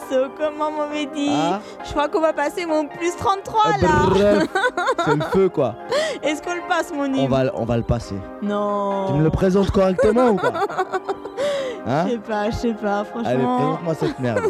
sais. 0.08 0.14
So, 0.14 0.26
comment, 0.36 0.70
mon 0.70 0.88
Vidi 0.88 1.30
Ah. 1.32 1.60
Je 1.84 1.90
crois 1.92 2.08
qu'on 2.08 2.20
va 2.20 2.32
passer 2.32 2.66
mon 2.66 2.86
plus 2.86 3.14
33 3.16 3.62
là. 3.82 3.88
Bref, 4.10 4.48
c'est 5.04 5.14
le 5.16 5.22
feu, 5.32 5.48
quoi. 5.48 5.76
Est-ce 6.22 6.42
qu'on 6.42 6.54
le 6.54 6.68
passe, 6.68 6.92
mon 6.92 7.12
On 7.14 7.28
va, 7.28 7.44
on 7.54 7.64
va 7.64 7.76
le 7.76 7.82
passer. 7.84 8.16
Non. 8.42 9.06
Tu 9.08 9.12
me 9.14 9.22
le 9.22 9.30
présentes 9.30 9.70
correctement 9.70 10.30
ou 10.30 10.36
pas 10.36 10.52
Hein 11.88 12.06
Je 12.06 12.12
sais 12.12 12.18
pas, 12.18 12.50
je 12.50 12.56
sais 12.56 12.74
pas, 12.74 12.98
Allez, 12.98 13.08
franchement. 13.10 13.56
présente-moi 13.58 13.94
cette 13.94 14.18
merde. 14.18 14.40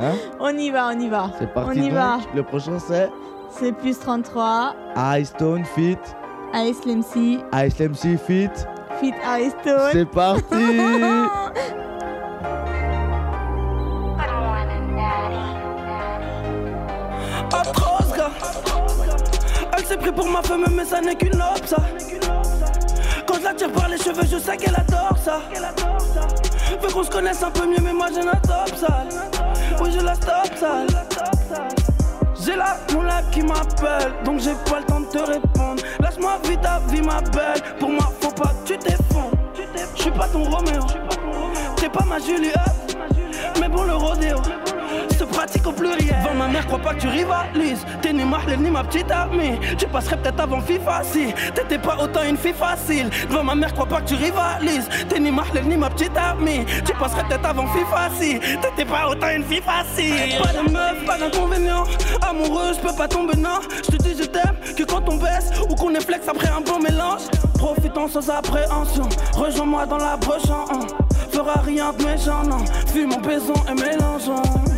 Hein 0.00 0.12
on 0.40 0.48
y 0.58 0.70
va, 0.70 0.88
on 0.92 0.98
y 0.98 1.08
va. 1.08 1.30
C'est 1.38 1.52
parti 1.54 1.70
On 1.70 1.72
y 1.82 1.88
donc. 1.88 1.92
va. 1.92 2.18
Le 2.34 2.42
prochain 2.42 2.78
c'est 2.80 3.10
C'est 3.50 3.72
plus 3.72 3.96
33. 3.96 4.74
High 4.96 5.24
Stone 5.24 5.64
Fit. 5.64 5.98
Ice 6.52 6.84
MC. 6.84 7.38
Ice 7.52 7.80
MC 7.80 8.16
Fit. 8.18 8.50
Fit 9.00 9.14
Aristote. 9.24 9.90
C'est 9.92 10.04
parti. 10.04 10.42
Elle 19.76 19.84
s'est 19.86 19.96
pris 19.96 20.12
pour 20.12 20.28
ma 20.28 20.42
femme, 20.42 20.64
mais 20.72 20.84
ça 20.84 21.00
n'est 21.00 21.14
qu'une 21.14 21.36
lobe, 21.36 21.64
ça. 21.66 21.76
Quand 23.26 23.34
je 23.38 23.44
la 23.44 23.54
tire 23.54 23.72
par 23.72 23.88
les 23.88 23.98
cheveux, 23.98 24.22
je 24.30 24.38
sais 24.38 24.56
qu'elle 24.56 24.76
adore 24.76 25.16
ça. 25.22 25.40
Veut 26.80 26.92
qu'on 26.92 27.02
se 27.02 27.10
connaisse 27.10 27.42
un 27.42 27.50
peu 27.50 27.66
mieux, 27.66 27.80
mais 27.82 27.92
moi 27.92 28.06
j'ai 28.14 28.22
la 28.22 28.36
top 28.36 28.74
sale. 28.76 29.08
Oui, 29.80 29.90
j'ai 29.92 30.02
la 30.02 30.16
top 30.16 30.54
sale. 30.58 30.86
J'ai 32.44 32.56
la 32.56 32.76
moula 32.92 33.22
qui 33.30 33.42
m'appelle, 33.42 34.12
donc 34.24 34.40
j'ai 34.40 34.54
pas 34.70 34.80
le 34.80 34.84
temps 34.84 35.00
de 35.00 35.06
te 35.06 35.18
répondre. 35.18 35.82
Laisse-moi 36.00 36.38
vite 36.44 36.60
ta 36.60 36.78
vie, 36.88 37.00
ma 37.00 37.20
belle. 37.20 37.62
Pour 37.78 37.90
moi, 37.90 38.12
faut 38.20 38.30
pas 38.32 38.52
que 38.64 38.72
tu 38.72 38.78
t'effondes. 38.78 39.32
Je 39.96 40.02
suis 40.02 40.10
pas 40.10 40.28
ton 40.28 40.44
Roméo, 40.44 40.82
t'es 41.76 41.88
pas 41.88 42.04
ma 42.04 42.18
Juliette. 42.18 42.98
Mais 43.60 43.68
bon, 43.68 43.84
le 43.84 43.94
rodéo 43.94 44.36
se 45.14 45.24
pratique 45.24 45.66
au 45.66 45.72
pluriel. 45.72 46.16
Devant 46.22 46.34
ma 46.34 46.48
mère, 46.48 46.66
crois 46.66 46.78
pas 46.78 46.94
que 46.94 47.00
tu 47.00 47.08
rivalises. 47.08 47.84
T'es 48.02 48.12
ni 48.12 48.24
Mahlel 48.24 48.60
ni 48.60 48.70
ma 48.70 48.84
petite 48.84 49.10
amie. 49.10 49.58
Tu 49.78 49.86
passerais 49.86 50.16
peut-être 50.16 50.40
avant 50.40 50.60
FIFA 50.60 51.02
si 51.04 51.32
t'étais 51.54 51.78
pas 51.78 51.96
autant 52.02 52.22
une 52.22 52.36
fille 52.36 52.54
facile. 52.54 53.08
Devant 53.28 53.44
ma 53.44 53.54
mère, 53.54 53.72
crois 53.72 53.86
pas 53.86 54.00
que 54.00 54.08
tu 54.08 54.14
rivalises. 54.14 54.88
T'es 55.08 55.20
ni 55.20 55.30
Mahlel 55.30 55.64
ni 55.66 55.76
ma 55.76 55.90
petite 55.90 56.16
amie. 56.16 56.64
Tu 56.84 56.92
passerais 56.94 57.24
peut-être 57.24 57.46
avant 57.46 57.66
FIFA 57.66 58.10
si 58.18 58.38
t'étais 58.38 58.84
pas 58.84 59.08
autant 59.08 59.30
une 59.30 59.44
fille 59.44 59.62
facile. 59.62 60.38
Pas 60.42 60.52
de 60.52 60.70
meuf, 60.70 61.04
pas 61.06 61.18
d'inconvénient. 61.18 61.84
Amoureux, 62.28 62.72
je 62.74 62.80
peux 62.80 62.94
pas 62.94 63.08
tomber, 63.08 63.36
non. 63.36 63.60
Je 63.84 63.96
te 63.96 64.02
dis 64.02 64.16
je 64.18 64.24
t'aime 64.24 64.56
que 64.76 64.82
quand 64.84 65.08
on 65.08 65.16
baisse 65.16 65.50
ou 65.68 65.74
qu'on 65.74 65.94
est 65.94 66.04
flex 66.04 66.28
après 66.28 66.48
un 66.48 66.60
bon 66.60 66.78
mélange. 66.80 67.22
Profitons 67.58 68.08
sans 68.08 68.28
appréhension. 68.30 69.08
Rejoins-moi 69.34 69.86
dans 69.86 69.98
la 69.98 70.16
broche 70.16 70.50
en 70.50 70.74
un. 70.74 70.86
Fera 71.32 71.60
rien 71.64 71.92
de 71.92 72.04
méchant, 72.04 72.42
non. 72.44 72.64
Fume 72.92 73.10
mon 73.10 73.20
baison 73.20 73.54
et 73.68 73.74
mélangeons. 73.74 74.73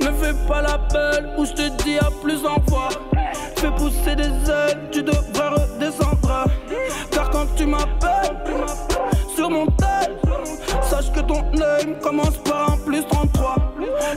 Ne 0.00 0.12
fais 0.12 0.34
pas 0.48 0.62
la 0.62 0.78
belle 0.78 1.30
ou 1.36 1.44
je 1.44 1.52
te 1.52 1.82
dis 1.82 1.98
à 1.98 2.08
plus 2.22 2.44
en 2.46 2.60
fois. 2.68 2.88
Fais 3.56 3.70
pousser 3.72 4.16
des 4.16 4.50
ailes, 4.50 4.88
tu 4.90 5.02
devrais 5.02 5.48
redescendre. 5.48 6.46
Car 7.10 7.30
quand 7.30 7.46
tu 7.56 7.66
m'appelles 7.66 8.36
sur 9.34 9.50
mon 9.50 9.66
tel, 9.66 10.16
sache 10.82 11.12
que 11.12 11.20
ton 11.20 11.42
œil 11.60 11.96
commence 12.02 12.38
par 12.38 12.72
un 12.72 12.76
plus 12.78 13.04
33. 13.06 13.56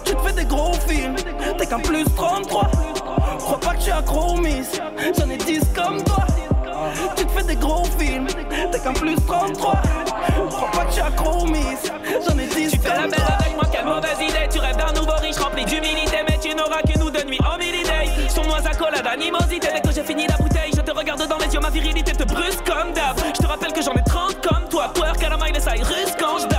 Tu 0.05 0.15
te 0.15 0.21
fais 0.21 0.33
des 0.33 0.45
gros 0.45 0.73
films, 0.87 1.15
t'es 1.57 1.65
qu'un 1.65 1.79
plus 1.79 2.05
33. 2.15 2.71
Crois 3.39 3.59
pas 3.59 3.71
que 3.71 3.77
je 3.77 3.83
suis 3.83 3.91
accro 3.91 4.37
j'en 5.17 5.29
ai 5.29 5.37
10 5.37 5.59
comme 5.75 6.01
toi. 6.03 6.25
Tu 7.15 7.25
te 7.25 7.31
fais 7.31 7.43
des 7.43 7.55
gros 7.55 7.85
films, 7.97 8.27
t'es 8.71 8.79
qu'un 8.79 8.93
plus 8.93 9.15
33. 9.15 9.73
Crois 10.49 10.71
pas 10.71 10.85
que 10.85 10.87
je 10.87 10.93
suis 10.93 11.01
accro 11.01 11.41
aux 11.41 11.45
miss, 11.45 11.91
j'en 12.27 12.37
ai 12.37 12.47
10 12.47 12.71
Tu 12.71 12.79
fais 12.79 12.89
la 12.89 13.07
belle 13.07 13.27
avec 13.39 13.55
moi, 13.55 13.63
quelle 13.71 13.85
mauvaise 13.85 14.19
idée. 14.21 14.47
Tu 14.51 14.59
rêves 14.59 14.77
d'un 14.77 14.93
nouveau 14.93 15.15
riche 15.21 15.37
rempli 15.37 15.65
d'humilité, 15.65 16.17
mais 16.27 16.37
tu 16.39 16.55
n'auras 16.55 16.81
que 16.81 16.97
nous 16.99 17.09
de 17.09 17.23
nuit 17.23 17.39
en 17.45 17.57
day 17.57 17.73
Sournoise 18.29 18.65
accolade, 18.65 19.05
animosité. 19.05 19.67
Dès 19.73 19.81
que 19.81 19.93
j'ai 19.93 20.03
fini 20.03 20.27
la 20.27 20.37
bouteille, 20.37 20.71
je 20.75 20.81
te 20.81 20.91
regarde 20.91 21.27
dans 21.27 21.37
les 21.37 21.53
yeux, 21.53 21.59
ma 21.59 21.69
virilité 21.69 22.11
te 22.11 22.23
brusque 22.23 22.63
comme 22.65 22.93
d'hab. 22.93 23.17
Je 23.35 23.41
te 23.41 23.47
rappelle 23.47 23.73
que 23.73 23.81
j'en 23.81 23.93
ai 23.93 24.03
30 24.03 24.41
comme 24.41 24.67
toi. 24.69 24.91
Twerk 24.93 25.23
à 25.23 25.29
la 25.29 25.37
Miley 25.37 25.59
Cyrus 25.59 26.13
quand 26.19 26.39
je 26.39 26.52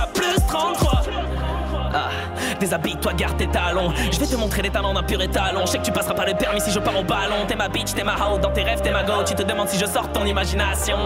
déshabille-toi, 2.65 3.13
garde 3.13 3.37
tes 3.37 3.47
talons. 3.47 3.93
Je 4.11 4.19
vais 4.19 4.25
te 4.25 4.35
montrer 4.35 4.61
les 4.63 4.69
talents 4.69 4.93
d'un 4.93 5.03
pur 5.03 5.21
étalon. 5.21 5.61
Je 5.65 5.71
sais 5.71 5.77
que 5.77 5.85
tu 5.85 5.91
passeras 5.91 6.13
pas 6.13 6.25
le 6.25 6.33
permis 6.33 6.59
si 6.59 6.71
je 6.71 6.79
pars 6.79 6.97
au 6.97 7.03
ballon. 7.03 7.45
T'es 7.47 7.55
ma 7.55 7.69
bitch, 7.69 7.93
t'es 7.93 8.03
ma 8.03 8.15
hoe, 8.15 8.39
dans 8.39 8.51
tes 8.51 8.63
rêves, 8.63 8.81
t'es 8.81 8.91
ma 8.91 9.03
go. 9.03 9.23
Tu 9.25 9.35
te 9.35 9.43
demandes 9.43 9.69
si 9.69 9.77
je 9.77 9.85
sors 9.85 10.11
ton 10.11 10.25
imagination. 10.25 10.97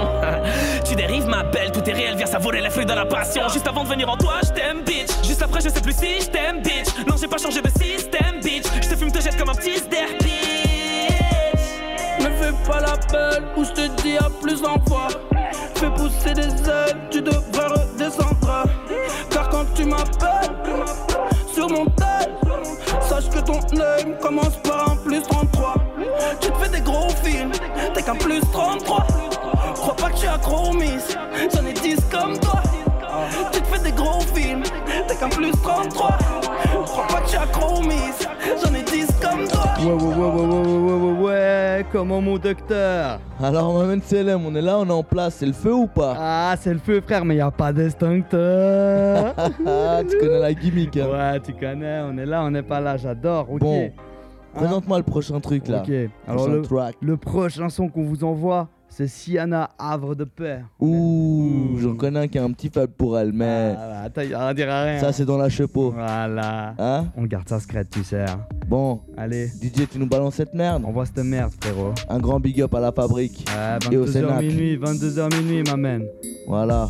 tu 0.86 0.95
dérives, 0.95 1.28
ma 1.28 1.43
belle, 1.43 1.72
tout 1.72 1.88
est 1.88 1.93
réel, 1.93 2.16
viens 2.16 2.26
ça 2.26 2.39
voler 2.39 2.62
les 2.62 2.70
flux 2.70 2.86
de 2.86 2.93
la 2.93 3.05
passion. 3.05 3.43
Juste 3.49 3.68
avant 3.68 3.84
de 3.84 3.89
venir 3.89 4.10
en 4.10 4.18
toi, 4.18 4.36
je 4.43 4.49
t'aime, 4.49 4.82
bitch. 4.86 5.10
Juste 5.24 5.41
après, 5.41 5.62
je 5.62 5.70
sais 5.70 5.82
plus 5.82 5.93
si 5.93 6.22
je 6.22 6.28
t'aime, 6.28 6.62
bitch. 6.62 7.05
Non, 7.07 7.16
j'ai 7.20 7.28
pas 7.28 7.38
changé 7.38 7.62
de 7.62 7.70
système, 7.70 8.39
bitch. 8.41 8.66
Je 8.82 8.89
te 8.89 8.95
fume, 8.95 9.12
te 9.12 9.22
jette 9.22 9.38
comme 9.38 9.49
un 9.49 9.55
petit 9.55 9.78
ster, 9.78 10.07
Ne 12.20 12.26
fais 12.26 12.53
pas 12.70 12.80
la 12.80 12.95
belle 13.12 13.43
ou 13.57 13.66
je 13.66 13.72
te 13.72 14.01
dis 14.01 14.18
à 14.18 14.30
plus 14.41 14.64
en 14.64 14.80
fois. 14.88 15.07
Fais 15.76 15.89
pousser 15.91 16.34
des 16.34 16.70
ailes, 16.70 16.97
tu 17.10 17.22
devrais 17.22 17.68
redescendre. 17.68 18.66
Car 19.30 19.49
quand 19.49 19.66
tu 19.76 19.86
m'appelles 19.86 21.09
sache 23.01 23.30
que 23.30 23.39
ton 23.39 23.60
œil 23.80 24.16
commence 24.22 24.55
par 24.64 24.91
un 24.91 24.95
plus 24.97 25.22
33. 25.22 25.76
Tu 26.39 26.51
te 26.51 26.57
fais 26.57 26.70
des 26.70 26.82
gros 26.82 27.10
films, 27.24 27.51
t'es 27.93 28.01
qu'un 28.01 28.16
plus 28.16 28.41
33. 28.51 29.07
Crois 29.76 29.95
pas 29.95 30.10
que 30.10 30.14
je 30.14 30.20
suis 30.20 30.28
accro 30.28 30.74
miss, 30.74 31.18
j'en 31.53 31.66
ai 31.66 31.74
10 31.74 31.97
comme 32.12 32.39
toi. 32.39 32.62
Tu 33.51 33.62
te 33.62 33.66
fais 33.68 33.84
des 33.84 33.91
gros 33.91 34.22
films, 34.22 34.64
t'es 35.07 35.16
qu'un 35.16 35.30
plus 35.30 35.51
33. 35.51 36.18
Crois 36.86 37.07
pas 37.07 37.22
que 37.22 37.36
accro 37.36 37.82
j'en 37.84 38.74
ai 38.74 38.84
10 38.84 39.07
comme 39.22 39.47
toi. 39.47 39.66
Ouais, 39.80 39.91
ouais, 39.91 40.16
ouais, 40.16 40.26
ouais, 40.26 40.45
ouais, 40.45 40.78
ouais, 40.78 40.93
ouais, 40.93 41.24
ouais, 41.24 41.86
comment 41.91 42.22
mon 42.22 42.38
docteur 42.38 43.20
Alors, 43.41 43.70
on 43.70 43.74
Mohamed 43.74 44.03
Selem, 44.03 44.45
on 44.45 44.55
est 44.55 44.62
là, 44.62 44.78
on 44.80 44.88
est 44.88 44.91
en 44.91 45.03
place, 45.03 45.36
c'est 45.36 45.45
le 45.45 45.53
feu 45.53 45.74
ou 45.74 45.88
pas? 45.88 46.16
Ah, 46.18 46.55
c'est 46.60 46.74
le 46.74 46.80
feu, 46.80 47.01
frère, 47.01 47.26
mais 47.26 47.38
y 47.38 47.41
a 47.41 47.51
pas 47.51 47.74
d'extincteur. 47.74 49.36
Ah, 49.66 50.01
tu 50.10 50.18
connais 50.18 50.39
la 50.39 50.53
gimmick, 50.53 50.97
hein. 50.97 51.07
Ouais, 51.12 51.39
tu 51.39 51.53
connais, 51.53 52.01
on 52.01 52.18
est 52.18 52.26
là, 52.26 52.43
on 52.43 52.51
n'est 52.51 52.64
pas 52.64 52.80
là, 52.80 52.97
j'adore, 52.97 53.51
ok. 53.51 53.60
Bon. 53.60 53.91
Hein? 54.55 54.60
Présente-moi 54.60 54.97
le 54.97 55.03
prochain 55.03 55.39
truc 55.39 55.68
là. 55.68 55.84
Ok, 55.84 55.91
alors 56.28 56.49
le, 57.01 57.18
prochain 57.18 57.70
son 57.70 57.88
qu'on 57.88 58.03
vous 58.03 58.24
envoie, 58.24 58.68
c'est 58.89 59.07
Siana 59.07 59.69
Havre 59.77 60.15
de 60.15 60.23
Paix. 60.25 60.59
Ouh, 60.79 61.77
j'en 61.79 61.95
connais 61.95 62.19
un 62.19 62.27
qui 62.27 62.37
a 62.37 62.43
un 62.43 62.51
petit 62.51 62.69
faible 62.69 62.91
pour 62.97 63.17
elle, 63.17 63.31
mais. 63.31 63.75
Ah, 63.77 64.03
attends, 64.05 64.21
on 64.21 64.53
dira 64.53 64.83
rien. 64.83 64.99
Ça, 64.99 65.13
c'est 65.13 65.25
dans 65.25 65.37
la 65.37 65.49
chepeau. 65.49 65.91
Voilà. 65.91 66.73
Hein 66.77 67.07
On 67.15 67.23
garde 67.23 67.47
ça 67.47 67.59
secret, 67.59 67.85
tu 67.85 68.03
sais. 68.03 68.25
Bon, 68.67 69.01
Allez, 69.17 69.47
DJ, 69.47 69.87
tu 69.91 69.99
nous 69.99 70.07
balances 70.07 70.35
cette 70.35 70.53
merde 70.53 70.83
envoie 70.85 71.05
cette 71.05 71.23
merde, 71.23 71.51
frérot. 71.61 71.93
Un 72.09 72.19
grand 72.19 72.39
big 72.39 72.61
up 72.61 72.73
à 72.75 72.79
la 72.79 72.91
fabrique. 72.91 73.45
Ouais, 73.49 73.93
Et 73.93 73.97
au 73.97 74.05
22h 74.05 74.11
Sénat. 74.11 74.41
minuit, 74.41 74.77
22h 74.77 75.35
minuit, 75.41 75.63
m'amène. 75.63 76.03
Voilà. 76.47 76.89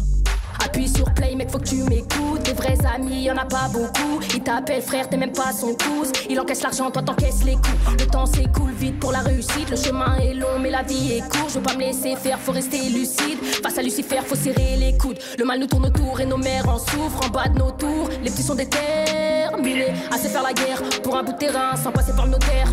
Appuie 0.64 0.88
sur 0.88 1.05
play, 1.14 1.36
mec, 1.36 1.49
faut 1.49 1.60
que 1.60 1.68
tu 1.68 1.84
m'écoutes. 1.84 2.43
Des 2.43 2.53
vrais 2.53 2.78
amis, 2.93 3.24
y 3.24 3.32
en 3.32 3.38
a 3.38 3.45
pas 3.45 3.68
beaucoup. 3.72 4.20
Il 4.34 4.41
t'appelle 4.41 4.82
frère, 4.82 5.10
t'es 5.10 5.18
même 5.18 5.32
pas 5.32 5.51
son 5.51 5.74
cousin. 5.74 6.12
Il 6.30 6.39
encaisse 6.39 6.62
l'argent, 6.62 6.91
toi 6.91 7.01
t'encaisses 7.01 7.43
les 7.45 7.53
coups. 7.53 7.99
Le 7.99 8.05
temps 8.07 8.26
s'écoule 8.26 8.72
vite 8.72 8.99
pour 8.99 9.12
la 9.12 9.20
réussite. 9.20 9.70
Le 9.70 9.78
chemin 9.78 10.18
est 10.18 10.34
long, 10.34 10.60
mais 10.62 10.70
la 10.70 10.84
vie 10.84 11.14
est 11.14 11.22
courte. 11.22 11.49
Je 11.49 11.53
veux 11.55 11.62
pas 11.62 11.76
me 11.76 11.80
laisser 11.80 12.16
faire, 12.16 12.39
faut 12.39 12.51
rester 12.51 12.78
lucide. 12.89 13.39
Face 13.64 13.78
à 13.78 13.82
Lucifer, 13.82 14.20
faut 14.26 14.36
serrer 14.36 14.76
les 14.78 14.97
coudes. 14.97 15.20
Le 15.38 15.45
mal 15.45 15.60
nous 15.60 15.68
tourne 15.68 15.86
autour 15.86 16.20
et 16.20 16.26
nos 16.26 16.38
mères 16.38 16.68
en 16.68 16.78
souffrent. 16.78 17.26
En 17.26 17.30
bas 17.30 17.47
de 17.47 17.57
nos 17.57 17.72
tours, 17.72 18.10
les 18.24 18.30
petits 18.30 18.43
sont 18.43 18.55
déterminés. 18.55 19.93
Assez 20.12 20.30
faire 20.30 20.43
la 20.43 20.53
guerre 20.53 20.82
pour 21.03 21.18
un 21.18 21.24
bout 21.24 21.34
de 21.34 21.38
terrain 21.38 21.76
sans 21.76 21.91
passer 21.91 22.14
par 22.14 22.26
le 22.26 22.32
notaire. 22.32 22.68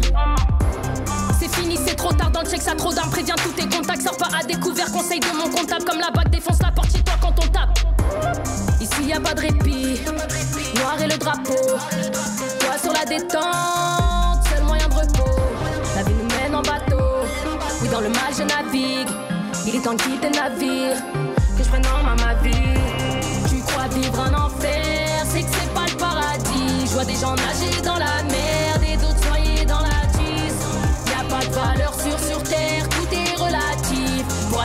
C'est 1.39 1.55
fini, 1.55 1.79
c'est 1.87 1.95
trop 1.95 2.13
tard 2.13 2.31
dans 2.31 2.41
le 2.41 2.49
check, 2.49 2.63
ça 2.63 2.75
trop 2.75 2.93
d'armes. 2.93 3.11
Préviens 3.11 3.35
tous 3.37 3.53
tes 3.53 3.69
contacts, 3.69 4.03
sors 4.03 4.17
pas 4.17 4.29
à 4.39 4.43
découvert. 4.45 4.91
Conseil 4.91 5.21
de 5.21 5.27
mon 5.37 5.51
comptable, 5.51 5.85
comme 5.85 6.01
la 6.01 6.11
bague 6.11 6.31
défonce 6.31 6.59
la 6.63 6.73
porte 6.73 6.91
chez 6.91 7.03
toi 7.03 7.15
quand 7.21 7.35
on 7.39 7.49
tape. 7.49 7.79
Ici 8.81 9.09
y 9.09 9.13
a 9.13 9.21
pas 9.21 9.35
de 9.35 9.41
répit, 9.41 10.01
noir 10.77 11.01
et 11.01 11.09
le 11.09 11.19
drapeau. 11.19 11.55
Toi 12.61 12.79
sur 12.83 12.93
la 12.93 13.05
détente, 13.05 14.47
seul 14.49 14.65
moyen 14.65 14.89
de 14.89 14.95
repos. 14.95 15.41
La 15.95 16.03
vie 16.03 16.15
nous 16.15 16.37
mène 16.37 16.55
en 16.55 16.63
bateau, 16.63 17.05
oui 17.83 17.89
dans 17.89 18.01
le 18.01 18.09
mal 18.09 18.33
je 18.37 18.43
navigue. 18.43 19.09
Il 19.67 19.77
est 19.77 19.83
temps 19.83 19.95
de 19.95 20.03
quitter 20.03 20.29
le 20.29 20.37
navire, 20.37 20.97
que 21.59 21.65
je 21.65 21.69
prenne 21.69 21.87
en 21.87 22.03
main 22.03 22.17
ma 22.17 22.35
vie. 22.35 22.79
Tu 23.51 23.61
crois 23.61 23.89
vivre 23.89 24.21
un 24.21 24.35
enfer, 24.35 25.25
c'est 25.29 25.43
que 25.43 25.49
c'est 25.51 25.75
pas 25.75 25.87
le 25.87 25.97
paradis. 25.97 26.87
Je 26.87 26.93
vois 26.93 27.05
des 27.05 27.17
gens 27.17 27.35
nager 27.35 27.83
dans 27.83 27.99
la 27.99 28.23
merde 28.23 28.56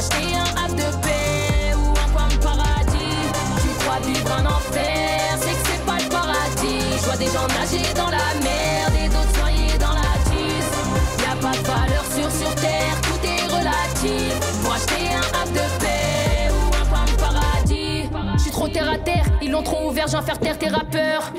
acheter 0.01 0.35
un 0.35 0.49
hap 0.59 0.71
de 0.71 0.89
paix 1.03 1.75
ou 1.75 1.91
un 1.91 2.09
coin 2.13 2.27
paradis, 2.41 3.21
tu 3.61 3.69
crois 3.79 3.99
vivre 3.99 4.31
un 4.39 4.45
enfer, 4.45 5.37
c'est 5.39 5.51
que 5.51 5.63
c'est 5.67 5.85
pas 5.85 5.97
le 6.03 6.09
paradis. 6.09 6.81
Je 6.97 7.05
vois 7.05 7.17
des 7.17 7.27
gens 7.27 7.47
nager 7.59 7.93
dans 7.93 8.09
la 8.09 8.33
merde 8.41 8.95
et 9.03 9.07
d'autres 9.09 9.39
noyés 9.39 9.77
dans 9.79 9.93
la 9.93 10.13
tisse. 10.29 10.73
Y 11.19 11.31
a 11.31 11.35
pas 11.35 11.55
de 11.55 11.65
valeur 11.67 12.05
sûre 12.15 12.31
sur 12.31 12.55
terre, 12.55 12.95
tout 13.03 13.21
est 13.23 13.43
relatif. 13.53 14.33
Pour 14.63 14.73
acheter 14.73 15.13
un 15.13 15.27
hap 15.37 15.49
de 15.49 15.65
paix 15.79 16.49
ou 16.49 16.61
un 16.81 16.85
coin 16.89 17.05
de 17.05 17.17
paradis, 17.21 18.09
je 18.37 18.41
suis 18.41 18.51
trop 18.51 18.67
terre 18.67 18.89
à 18.89 18.97
terre, 18.97 19.25
ils 19.41 19.51
l'ont 19.51 19.63
trop 19.63 19.89
ouvert, 19.89 20.07
j'en 20.07 20.23
faire 20.23 20.39
taire 20.39 20.57
tes 20.57 20.69
rappeurs. 20.69 21.31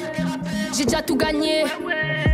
J'ai 0.76 0.84
déjà 0.84 1.02
tout 1.02 1.16
gagné. 1.16 1.64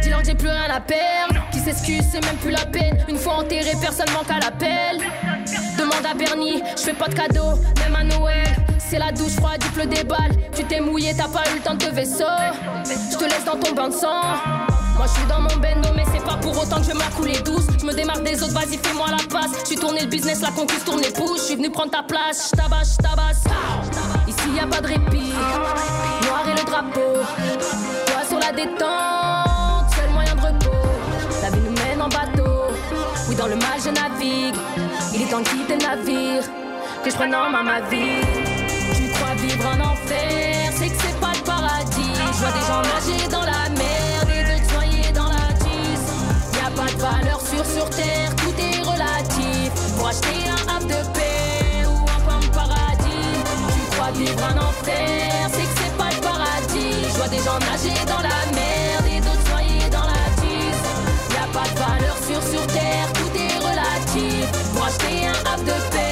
Dis-leur 0.03 0.21
que 0.21 0.27
j'ai 0.27 0.35
plus 0.35 0.49
rien 0.49 0.71
à 0.71 0.81
perdre. 0.81 1.35
Qui 1.51 1.59
s'excuse, 1.59 2.05
c'est 2.13 2.25
même 2.25 2.37
plus 2.37 2.53
la 2.53 2.67
peine. 2.67 2.97
Une 3.09 3.17
fois 3.17 3.39
enterré, 3.39 3.73
personne 3.81 4.11
manque 4.13 4.31
à 4.31 4.39
l'appel. 4.39 5.01
Demande 5.89 6.07
à 6.07 6.15
Bernie, 6.15 6.63
je 6.77 6.83
fais 6.83 6.93
pas 6.93 7.09
de 7.09 7.15
cadeaux, 7.15 7.55
même 7.79 7.97
à 7.97 8.05
Noël. 8.05 8.47
c'est 8.79 8.99
la 8.99 9.11
douche 9.11 9.33
froide, 9.37 9.63
il 9.65 9.71
pleut 9.71 9.87
des 9.87 10.05
balles. 10.05 10.37
Tu 10.55 10.63
t'es 10.65 10.81
mouillé, 10.81 11.15
t'as 11.17 11.29
pas 11.29 11.49
eu 11.51 11.57
le 11.57 11.61
temps 11.61 11.75
de 11.75 11.85
te 11.85 11.95
vaisseau. 11.95 12.25
Je 12.85 13.17
te 13.17 13.25
laisse 13.25 13.45
dans 13.47 13.59
ton 13.59 13.75
bain 13.75 13.89
de 13.89 13.95
sang. 13.95 14.21
Moi 14.97 15.07
je 15.07 15.19
suis 15.19 15.27
dans 15.29 15.41
mon 15.41 15.57
bendo, 15.57 15.89
mais 15.97 16.05
c'est 16.13 16.23
pas 16.23 16.37
pour 16.37 16.59
autant 16.61 16.77
que 16.81 16.87
je 16.87 16.93
me 16.93 17.17
couler 17.17 17.41
douce. 17.41 17.67
Je 17.81 17.87
me 17.87 17.95
démarre 17.95 18.21
des 18.21 18.43
autres, 18.43 18.53
vas-y 18.53 18.77
fais-moi 18.77 19.07
la 19.11 19.17
passe. 19.33 19.53
Je 19.63 19.67
suis 19.67 19.77
tourné 19.77 20.01
le 20.01 20.09
business, 20.09 20.43
la 20.43 20.51
conquise 20.51 20.85
tourne 20.85 21.01
les 21.01 21.11
pouces. 21.11 21.41
Je 21.41 21.47
suis 21.47 21.57
venu 21.57 21.71
prendre 21.71 21.91
ta 21.91 22.03
place, 22.03 22.51
je 22.51 22.57
tabasse. 22.57 22.99
Ici 24.27 24.39
y 24.55 24.61
a 24.61 24.67
pas 24.67 24.83
de 24.83 24.89
répit. 24.89 25.33
Noir 26.27 26.45
et 26.47 26.59
le 26.59 26.67
drapeau. 26.67 27.25
Toi 28.07 28.21
sur 28.29 28.39
la 28.39 28.53
détente, 28.53 29.91
seul 29.97 30.11
moyen 30.13 30.35
de 30.35 30.41
repos. 30.41 30.77
La 31.41 31.49
vie 31.51 31.61
nous 31.61 31.73
mène 31.73 32.03
en 32.03 32.09
bateau. 32.09 32.75
Oui, 33.29 33.35
dans 33.37 33.47
le 33.47 33.57
mal 33.57 33.79
je 33.83 33.91
navigue. 33.91 34.55
Le 35.39 35.77
navire. 35.77 36.43
Que 37.05 37.11
je 37.11 37.15
prenne 37.15 37.33
en 37.33 37.49
main 37.49 37.63
ma 37.63 37.81
vie. 37.83 38.27
Tu 38.97 39.09
crois 39.13 39.37
vivre 39.37 39.69
en 39.69 39.93
enfer, 39.93 40.73
c'est 40.77 40.89
que 40.89 40.97
c'est 41.01 41.21
pas 41.21 41.31
le 41.33 41.45
paradis. 41.45 42.13
Je 42.17 42.39
vois 42.39 42.51
des 42.51 42.67
gens 42.67 42.83
nager 42.83 43.29
dans 43.29 43.43
la 43.43 43.69
merde 43.71 44.31
et 44.35 44.43
d'autres 44.43 44.73
noyer 44.75 45.13
dans 45.13 45.29
la 45.29 45.53
tisse. 45.63 46.11
Y 46.55 46.67
a 46.67 46.71
pas 46.71 46.91
de 46.93 46.99
valeur 46.99 47.41
sûre 47.41 47.65
sur 47.65 47.89
terre, 47.91 48.35
tout 48.35 48.55
est 48.59 48.81
relatif. 48.83 49.71
Pour 49.97 50.09
acheter 50.09 50.51
un 50.51 50.75
havre 50.75 50.89
de 50.89 51.07
paix 51.15 51.87
ou 51.87 51.95
un 52.03 52.21
pain 52.29 52.41
de 52.41 52.53
paradis. 52.53 53.39
Tu 53.75 53.97
crois 53.97 54.11
vivre 54.11 54.43
en 54.43 54.59
enfer, 54.59 55.51
c'est 55.53 55.63
que 55.63 55.75
c'est 55.81 55.97
pas 55.97 56.11
le 56.11 56.21
paradis. 56.21 57.05
Je 57.11 57.17
vois 57.17 57.29
des 57.29 57.39
gens 57.39 57.61
nager 57.61 57.95
dans 58.07 58.23
la 58.23 58.35
merde 58.57 58.58
acheter 65.71 66.08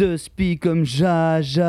De 0.00 0.16
spi 0.16 0.58
comme 0.58 0.82
Jaja. 0.86 1.60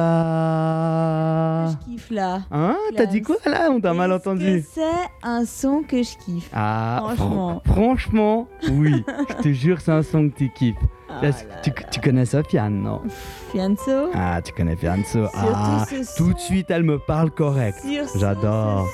kiffe 1.85 2.09
là. 2.11 2.43
Hein 2.49 2.77
T'as 2.95 3.05
dit 3.05 3.21
quoi 3.21 3.35
là? 3.45 3.69
On 3.69 3.81
t'a 3.81 3.93
mal 3.93 4.09
entendu. 4.13 4.63
C'est 4.73 4.81
un 5.21 5.43
son 5.43 5.83
que 5.85 6.01
je 6.01 6.11
kiffe? 6.25 6.49
Ah, 6.53 7.01
Franchement. 7.03 7.61
fran- 7.65 7.73
franchement, 7.73 8.47
oui. 8.71 9.03
je 9.29 9.33
te 9.43 9.49
jure, 9.51 9.81
c'est 9.81 9.91
un 9.91 10.01
son 10.01 10.29
que 10.29 10.37
tu 10.37 10.49
kiffes. 10.53 10.77
Ah 11.23 11.27
tu, 11.63 11.71
tu 11.91 11.99
connais 12.01 12.25
Sofiane, 12.25 12.81
non? 12.81 13.01
Fianso. 13.51 14.09
Ah, 14.13 14.41
tu 14.41 14.53
connais 14.53 14.75
Fianso. 14.75 15.25
Ah, 15.35 15.85
tout 16.17 16.33
de 16.33 16.39
suite, 16.39 16.71
elle 16.71 16.83
me 16.83 16.97
parle 16.99 17.31
correct. 17.31 17.79
J'adore. 18.15 18.87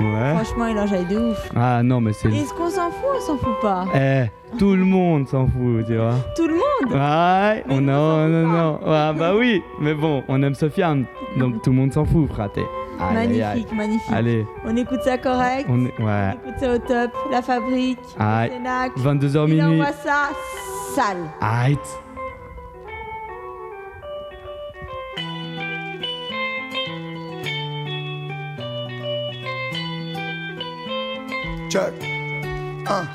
Ouais. 0.00 0.34
Franchement, 0.34 0.66
il 0.66 0.78
enjaille 0.78 1.06
de 1.06 1.18
ouf. 1.30 1.50
Ah 1.54 1.82
non, 1.82 2.00
mais 2.00 2.12
c'est. 2.12 2.28
Est-ce 2.28 2.52
qu'on 2.54 2.70
s'en 2.70 2.90
fout 2.90 3.04
ou 3.04 3.16
on 3.16 3.20
s'en 3.20 3.36
fout 3.38 3.60
pas? 3.62 3.84
Eh, 3.94 4.24
tout 4.58 4.74
le 4.74 4.84
monde 4.84 5.28
s'en 5.28 5.46
fout, 5.46 5.86
tu 5.86 5.96
vois. 5.96 6.14
Tout 6.36 6.46
le 6.48 6.54
monde? 6.54 6.92
Ouais, 6.92 7.64
on 7.68 7.80
non, 7.80 8.28
non, 8.28 8.46
non. 8.48 8.80
Ah, 8.86 9.12
bah 9.16 9.34
oui, 9.36 9.62
mais 9.80 9.94
bon, 9.94 10.22
on 10.28 10.42
aime 10.42 10.54
Sofiane, 10.54 11.04
donc 11.38 11.62
tout 11.62 11.70
le 11.70 11.76
monde 11.76 11.92
s'en 11.92 12.04
fout, 12.04 12.28
fraté. 12.32 12.62
Magnifique, 13.12 13.72
magnifique. 13.72 14.12
Allez, 14.12 14.46
On 14.64 14.76
écoute 14.76 15.00
ça 15.02 15.18
correct? 15.18 15.66
on 15.68 15.86
est. 15.86 16.00
Ouais. 16.00 16.30
On 16.44 16.48
écoute 16.48 16.60
ça 16.60 16.74
au 16.74 16.78
top. 16.78 17.10
La 17.32 17.42
fabrique. 17.42 17.98
Aïe. 18.18 18.50
le 18.50 18.56
Sénac. 18.56 18.92
22h 18.96 19.44
Il 19.48 19.54
minuit. 19.54 19.80
envoie 19.80 19.92
ça 20.04 20.28
sale. 20.94 21.30
Aïe. 21.40 21.78
Check. 31.70 31.94
Hein. 32.86 33.06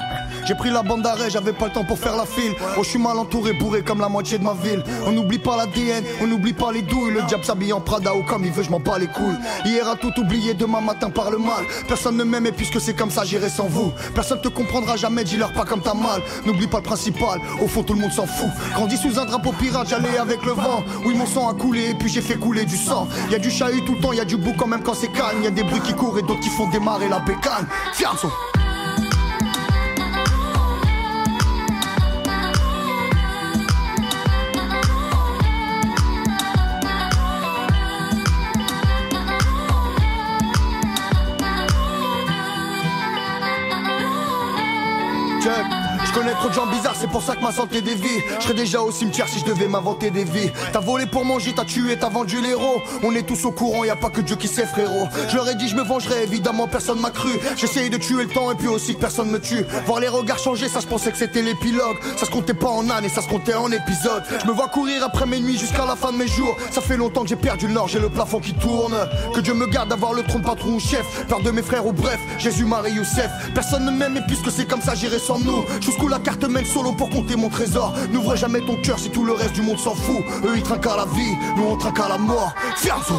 J'ai 0.47 0.55
pris 0.55 0.69
la 0.69 0.81
bande 0.81 1.01
d'arrêt, 1.01 1.29
j'avais 1.29 1.51
pas 1.51 1.65
le 1.65 1.73
temps 1.73 1.83
pour 1.83 1.99
faire 1.99 2.15
la 2.15 2.25
file. 2.25 2.53
Oh, 2.77 2.81
je 2.81 2.89
suis 2.91 2.99
mal 2.99 3.17
entouré, 3.17 3.51
bourré 3.51 3.81
comme 3.81 3.99
la 3.99 4.07
moitié 4.07 4.37
de 4.37 4.45
ma 4.45 4.53
ville. 4.53 4.81
On 5.05 5.11
n'oublie 5.11 5.39
pas 5.39 5.57
l'ADN, 5.57 6.05
on 6.21 6.27
n'oublie 6.27 6.53
pas 6.53 6.71
les 6.71 6.83
douilles. 6.83 7.11
Le 7.11 7.23
diable 7.23 7.43
s'habille 7.43 7.73
en 7.73 7.81
Prada 7.81 8.15
ou 8.15 8.23
comme 8.23 8.45
il 8.45 8.51
veut, 8.53 8.63
je 8.63 8.69
m'en 8.69 8.79
bats 8.79 8.97
les 8.97 9.07
couilles. 9.07 9.35
Hier 9.65 9.85
a 9.85 9.97
tout 9.97 10.13
oublié, 10.17 10.53
demain 10.53 10.79
matin 10.79 11.09
par 11.09 11.31
le 11.31 11.37
mal. 11.37 11.65
Personne 11.89 12.15
ne 12.15 12.23
m'aime 12.23 12.45
et 12.45 12.53
puisque 12.53 12.79
c'est 12.79 12.93
comme 12.93 13.11
ça, 13.11 13.25
j'irai 13.25 13.49
sans 13.49 13.67
vous. 13.67 13.91
Personne 14.15 14.39
te 14.39 14.47
comprendra 14.47 14.95
jamais, 14.95 15.25
dis-leur 15.25 15.51
pas 15.51 15.65
comme 15.65 15.81
t'as 15.81 15.93
mal. 15.93 16.21
N'oublie 16.45 16.67
pas 16.67 16.77
le 16.77 16.83
principal, 16.83 17.41
au 17.61 17.67
fond 17.67 17.83
tout 17.83 17.93
le 17.93 17.99
monde 17.99 18.13
s'en 18.13 18.25
fout. 18.25 18.49
Grandi 18.73 18.95
sous 18.95 19.19
un 19.19 19.25
drapeau 19.25 19.51
pirate, 19.51 19.89
j'allais 19.89 20.17
avec 20.17 20.45
le 20.45 20.53
vent. 20.53 20.81
Oui, 21.05 21.13
mon 21.13 21.25
sang 21.25 21.49
a 21.49 21.55
coulé 21.55 21.89
et 21.89 21.93
puis 21.93 22.07
j'ai 22.07 22.21
fait 22.21 22.35
couler 22.35 22.63
du 22.63 22.77
sang. 22.77 23.09
Y 23.29 23.35
a 23.35 23.39
du 23.39 23.51
chahut 23.51 23.83
tout 23.85 23.95
le 23.95 23.99
temps, 23.99 24.13
y 24.13 24.21
a 24.21 24.25
du 24.25 24.37
bout 24.37 24.53
quand 24.57 24.67
même 24.67 24.81
quand 24.81 24.93
c'est 24.93 25.11
calme. 25.11 25.43
Y 25.43 25.47
a 25.47 25.51
des 25.51 25.63
bruits 25.63 25.81
qui 25.81 25.93
courent 25.93 26.17
et 26.17 26.21
d'autres 26.21 26.39
qui 26.39 26.49
font 26.49 26.69
démarrer 26.69 27.09
la 27.09 27.19
bécane. 27.19 27.67
Fianso. 27.91 28.29
Pour 47.17 47.25
ça 47.25 47.35
que 47.35 47.41
ma 47.41 47.51
santé 47.51 47.81
dévie. 47.81 48.21
Je 48.37 48.43
serais 48.43 48.53
déjà 48.53 48.79
au 48.79 48.91
cimetière 48.91 49.27
si 49.27 49.39
je 49.39 49.45
devais 49.45 49.67
m'inventer 49.67 50.11
des 50.11 50.23
vies. 50.23 50.51
T'as 50.71 50.81
volé 50.81 51.07
pour 51.07 51.25
manger, 51.25 51.51
t'as 51.55 51.65
tué, 51.65 51.97
t'as 51.99 52.09
vendu 52.09 52.39
l'héros. 52.41 52.79
On 53.01 53.11
est 53.15 53.23
tous 53.23 53.43
au 53.45 53.51
courant, 53.51 53.83
y 53.83 53.89
a 53.89 53.95
pas 53.95 54.11
que 54.11 54.21
Dieu 54.21 54.35
qui 54.35 54.47
sait, 54.47 54.67
frérot. 54.67 55.07
Je 55.27 55.35
leur 55.35 55.49
ai 55.49 55.55
dit, 55.55 55.67
je 55.67 55.75
me 55.75 55.81
vengerai, 55.81 56.21
évidemment, 56.21 56.67
personne 56.67 56.99
m'a 56.99 57.09
cru. 57.09 57.31
J'essayais 57.55 57.89
de 57.89 57.97
tuer 57.97 58.25
le 58.25 58.29
temps 58.29 58.51
et 58.51 58.55
puis 58.55 58.67
aussi 58.67 58.93
que 58.93 58.99
personne 58.99 59.31
me 59.31 59.39
tue. 59.39 59.65
Voir 59.87 59.99
les 59.99 60.09
regards 60.09 60.37
changer, 60.37 60.69
ça 60.69 60.79
je 60.79 60.85
pensais 60.85 61.11
que 61.11 61.17
c'était 61.17 61.41
l'épilogue. 61.41 61.97
Ça 62.17 62.27
se 62.27 62.29
comptait 62.29 62.53
pas 62.53 62.69
en 62.69 62.87
années, 62.91 63.09
ça 63.09 63.23
se 63.23 63.27
comptait 63.29 63.55
en 63.55 63.71
épisodes. 63.71 64.21
Je 64.39 64.45
me 64.45 64.51
vois 64.51 64.67
courir 64.67 65.03
après 65.03 65.25
mes 65.25 65.39
nuits 65.39 65.57
jusqu'à 65.57 65.87
la 65.87 65.95
fin 65.95 66.11
de 66.11 66.17
mes 66.17 66.27
jours. 66.27 66.55
Ça 66.69 66.81
fait 66.81 66.97
longtemps 66.97 67.23
que 67.23 67.29
j'ai 67.29 67.35
perdu 67.35 67.65
le 67.65 67.73
nord, 67.73 67.87
j'ai 67.87 67.99
le 67.99 68.09
plafond 68.09 68.39
qui 68.39 68.53
tourne. 68.53 68.93
Que 69.33 69.39
Dieu 69.39 69.55
me 69.55 69.65
garde 69.65 69.89
d'avoir 69.89 70.13
le 70.13 70.21
trône 70.21 70.43
patron 70.43 70.75
ou 70.75 70.79
chef. 70.79 71.25
Peur 71.27 71.41
de 71.41 71.49
mes 71.49 71.63
frères 71.63 71.87
ou 71.87 71.93
bref, 71.93 72.19
Jésus, 72.37 72.65
Marie, 72.65 72.91
Youssef. 72.91 73.31
Personne 73.55 73.85
ne 73.85 73.91
m'aime 73.91 74.17
et 74.17 74.21
puisque 74.27 74.51
c'est 74.51 74.67
comme 74.67 74.83
ça, 74.83 74.93
j'irai 74.93 75.17
sans 75.17 75.39
nous. 75.39 75.65
Jusqu'où 75.81 76.07
la 76.07 76.19
carte 76.19 76.43
mène 76.43 76.65
solo 76.65 76.91
pour 76.91 77.06
compter 77.07 77.35
mon 77.35 77.49
trésor. 77.49 77.93
N'ouvre 78.11 78.35
jamais 78.35 78.61
ton 78.61 78.75
cœur 78.81 78.99
si 78.99 79.09
tout 79.09 79.25
le 79.25 79.33
reste 79.33 79.53
du 79.53 79.61
monde 79.61 79.79
s'en 79.79 79.95
fout. 79.95 80.23
Eux 80.45 80.53
ils 80.55 80.63
trinquent 80.63 80.87
à 80.87 80.97
la 80.97 81.05
vie, 81.05 81.35
nous 81.55 81.63
on 81.63 81.77
trinque 81.77 81.99
à 81.99 82.09
la 82.09 82.17
mort. 82.17 82.53
Fianso. 82.77 83.15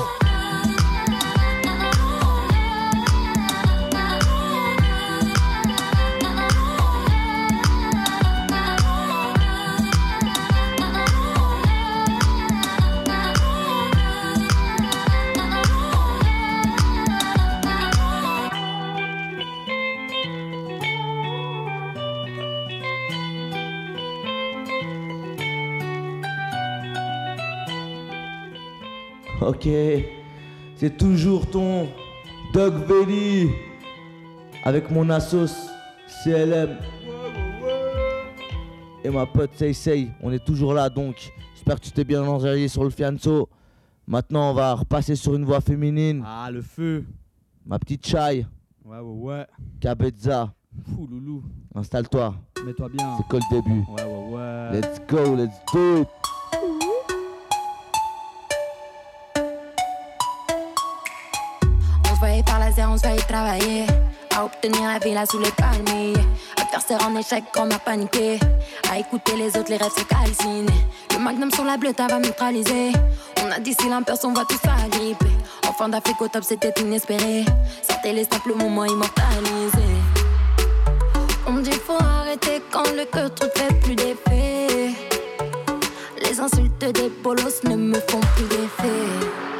Ok, 29.48 29.66
c'est 30.76 30.98
toujours 30.98 31.48
ton 31.48 31.88
Doug 32.52 32.86
Belly 32.86 33.48
avec 34.62 34.90
mon 34.90 35.08
assos 35.08 35.46
CLM 36.22 36.76
et 39.02 39.08
ma 39.08 39.24
pote 39.24 39.54
Say. 39.72 40.08
On 40.20 40.30
est 40.32 40.44
toujours 40.44 40.74
là 40.74 40.90
donc. 40.90 41.32
J'espère 41.54 41.76
que 41.80 41.86
tu 41.86 41.92
t'es 41.92 42.04
bien 42.04 42.22
enjaillé 42.24 42.68
sur 42.68 42.84
le 42.84 42.90
fianso. 42.90 43.48
Maintenant, 44.06 44.50
on 44.50 44.52
va 44.52 44.74
repasser 44.74 45.16
sur 45.16 45.34
une 45.34 45.46
voix 45.46 45.62
féminine. 45.62 46.22
Ah, 46.26 46.50
le 46.52 46.60
feu. 46.60 47.06
Ma 47.64 47.78
petite 47.78 48.06
Chai, 48.06 48.44
Ouais, 48.84 48.98
ouais, 48.98 49.00
ouais. 49.00 49.46
Cabezza. 49.80 50.52
Fou, 50.94 51.06
loulou. 51.06 51.42
Installe-toi. 51.74 52.34
Mets-toi 52.66 52.90
bien. 52.90 53.16
C'est 53.16 53.26
que 53.28 53.36
le 53.36 53.50
début? 53.50 53.82
Ouais, 53.96 54.04
ouais, 54.04 54.34
ouais. 54.36 54.80
Let's 54.80 55.00
go, 55.08 55.34
let's 55.36 55.56
do 55.72 56.02
it. 56.02 56.08
On 62.76 62.96
se 62.96 63.26
travailler. 63.26 63.86
À 64.36 64.44
obtenir 64.44 64.82
la 64.82 64.98
villa 64.98 65.24
sous 65.26 65.38
les 65.38 65.50
palmiers. 65.52 66.14
À 66.56 66.66
faire 66.66 66.82
serre 66.82 67.08
en 67.08 67.16
échec 67.16 67.44
quand 67.52 67.66
on 67.66 67.70
a 67.70 67.78
paniqué. 67.78 68.38
À 68.90 68.98
écouter 68.98 69.36
les 69.36 69.48
autres, 69.58 69.70
les 69.70 69.76
rêves 69.76 69.92
se 69.96 70.04
calcinent. 70.04 70.66
Le 71.12 71.18
magnum 71.18 71.50
sur 71.50 71.64
la 71.64 71.76
bleue, 71.76 71.92
va 71.96 72.18
neutraliser. 72.18 72.92
On 73.42 73.48
On 73.48 73.50
a 73.50 73.58
dit 73.58 73.74
si 73.80 73.88
l'imperson 73.88 74.32
va 74.32 74.44
tout 74.44 74.58
s'agripper. 74.62 75.26
Enfant 75.68 75.88
d'Afrique 75.88 76.20
au 76.20 76.28
top, 76.28 76.44
c'était 76.44 76.74
inespéré. 76.80 77.44
Sortez 77.82 78.12
les 78.12 78.24
simples 78.24 78.54
moments 78.54 78.84
immortalisés. 78.84 79.96
On 81.46 81.52
me 81.52 81.62
dit 81.62 81.70
faut 81.70 81.98
arrêter 81.98 82.62
quand 82.70 82.90
le 82.94 83.04
cœur 83.06 83.34
trop 83.34 83.48
fait 83.54 83.72
plus 83.80 83.94
d'effet. 83.94 84.92
Les 86.22 86.38
insultes 86.38 86.92
des 86.92 87.08
bolos 87.22 87.62
ne 87.64 87.76
me 87.76 88.00
font 88.00 88.20
plus 88.36 88.44
d'effet. 88.44 89.57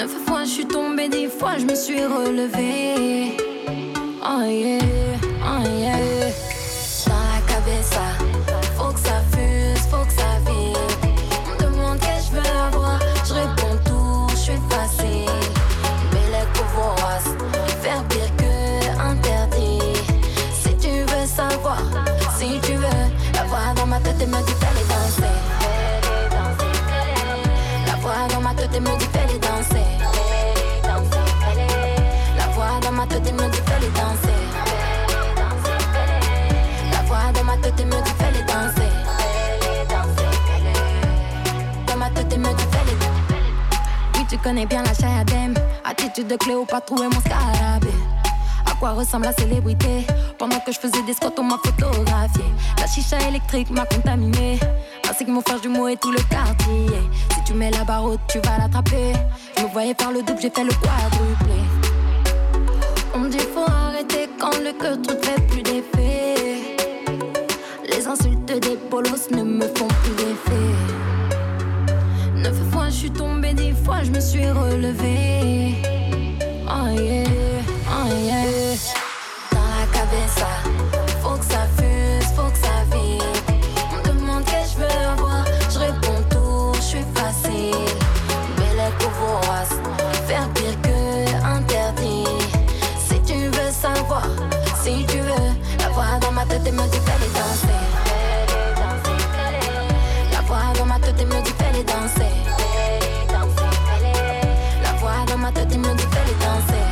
Neuf 0.00 0.12
fois 0.26 0.44
je 0.44 0.50
suis 0.50 0.66
tombée, 0.66 1.10
dix 1.10 1.26
fois 1.26 1.58
je 1.58 1.66
me 1.66 1.74
suis 1.74 2.02
relevée. 2.02 3.36
Oh 4.22 4.44
yeah, 4.48 4.80
oh 5.44 5.62
yeah. 5.78 6.49
Connais 44.42 44.66
bien 44.66 44.82
la 44.82 44.94
Chayadem. 44.94 45.54
Attitude 45.84 46.26
de 46.26 46.36
Cléopâtre, 46.36 46.86
trouver 46.86 47.08
mon 47.12 47.20
scarabée. 47.20 47.88
À 48.66 48.74
quoi 48.78 48.90
ressemble 48.90 49.26
la 49.26 49.32
célébrité? 49.32 50.06
Pendant 50.38 50.58
que 50.60 50.72
je 50.72 50.78
faisais 50.78 51.02
des 51.02 51.12
squats, 51.12 51.32
on 51.38 51.42
m'a 51.42 51.58
photographié. 51.64 52.44
La 52.78 52.86
chicha 52.86 53.18
électrique 53.28 53.70
m'a 53.70 53.84
contaminé. 53.86 54.58
Ainsi 55.08 55.24
que 55.24 55.30
mon 55.30 55.40
frère 55.40 55.62
jumeau 55.62 55.88
et 55.88 55.96
tout 55.96 56.12
le 56.12 56.22
quartier. 56.30 56.86
Si 57.34 57.44
tu 57.44 57.54
mets 57.54 57.70
la 57.70 57.84
barre 57.84 58.04
haute, 58.04 58.20
tu 58.28 58.38
vas 58.40 58.58
l'attraper. 58.58 59.12
Je 59.56 59.62
me 59.62 59.68
voyais 59.68 59.94
faire 59.98 60.12
le 60.12 60.22
double, 60.22 60.40
j'ai 60.40 60.50
fait 60.50 60.64
le 60.64 60.72
quadruplé. 60.72 61.60
On 63.14 63.22
dit 63.22 63.38
faut 63.38 63.70
arrêter 63.70 64.28
quand 64.38 64.56
le 64.58 64.72
cœur 64.72 64.96
trop 65.02 65.16
fait 65.22 65.40
plus 65.48 65.62
d'effet. 65.62 66.76
Les 67.88 68.06
insultes 68.06 68.44
des 68.46 68.78
bolos 68.90 69.30
ne 69.32 69.42
me 69.42 69.66
font 69.76 69.88
plus 70.02 70.14
d'effet. 70.14 70.99
Je 72.90 72.96
suis 72.96 73.10
tombée, 73.12 73.54
dix 73.54 73.72
fois 73.84 74.02
je 74.02 74.10
me 74.10 74.20
suis 74.20 74.50
relevée. 74.50 75.76
Oh 76.66 76.88
yeah, 76.90 77.24
oh 77.88 78.08
yeah. 78.26 78.44
Dans 79.52 79.68
la 79.78 79.86
cabeza, 79.92 80.48
faut 81.22 81.38
que 81.38 81.44
ça 81.44 81.68
fuse, 81.78 82.26
faut 82.34 82.50
que 82.50 82.58
ça 82.58 82.82
vibre. 82.90 83.24
On 83.92 83.96
me 83.96 84.18
demande 84.18 84.44
qu'est-ce 84.44 84.74
que 84.74 84.82
je 84.82 84.86
veux 84.86 85.06
avoir, 85.08 85.44
je 85.72 85.78
réponds 85.78 86.22
tout, 86.30 86.72
je 86.74 86.80
suis 86.80 87.04
facile. 87.14 87.74
Belle 88.56 88.92
vorace, 89.20 89.76
faire 90.26 90.48
pire 90.54 90.76
que 90.82 91.46
interdit. 91.46 92.26
Si 92.98 93.20
tu 93.22 93.38
veux 93.38 93.70
savoir, 93.70 94.26
si 94.82 95.06
tu 95.06 95.18
veux, 95.18 95.52
la 95.78 95.88
voix 95.90 96.18
dans 96.20 96.32
ma 96.32 96.44
tête 96.44 96.66
et 96.66 96.72
me 96.72 96.82
ma 105.50 105.60
tête 105.60 105.72
et 105.72 105.78
me 105.78 105.94
dit 105.94 106.04
fais-les 106.12 106.34
danser. 106.34 106.84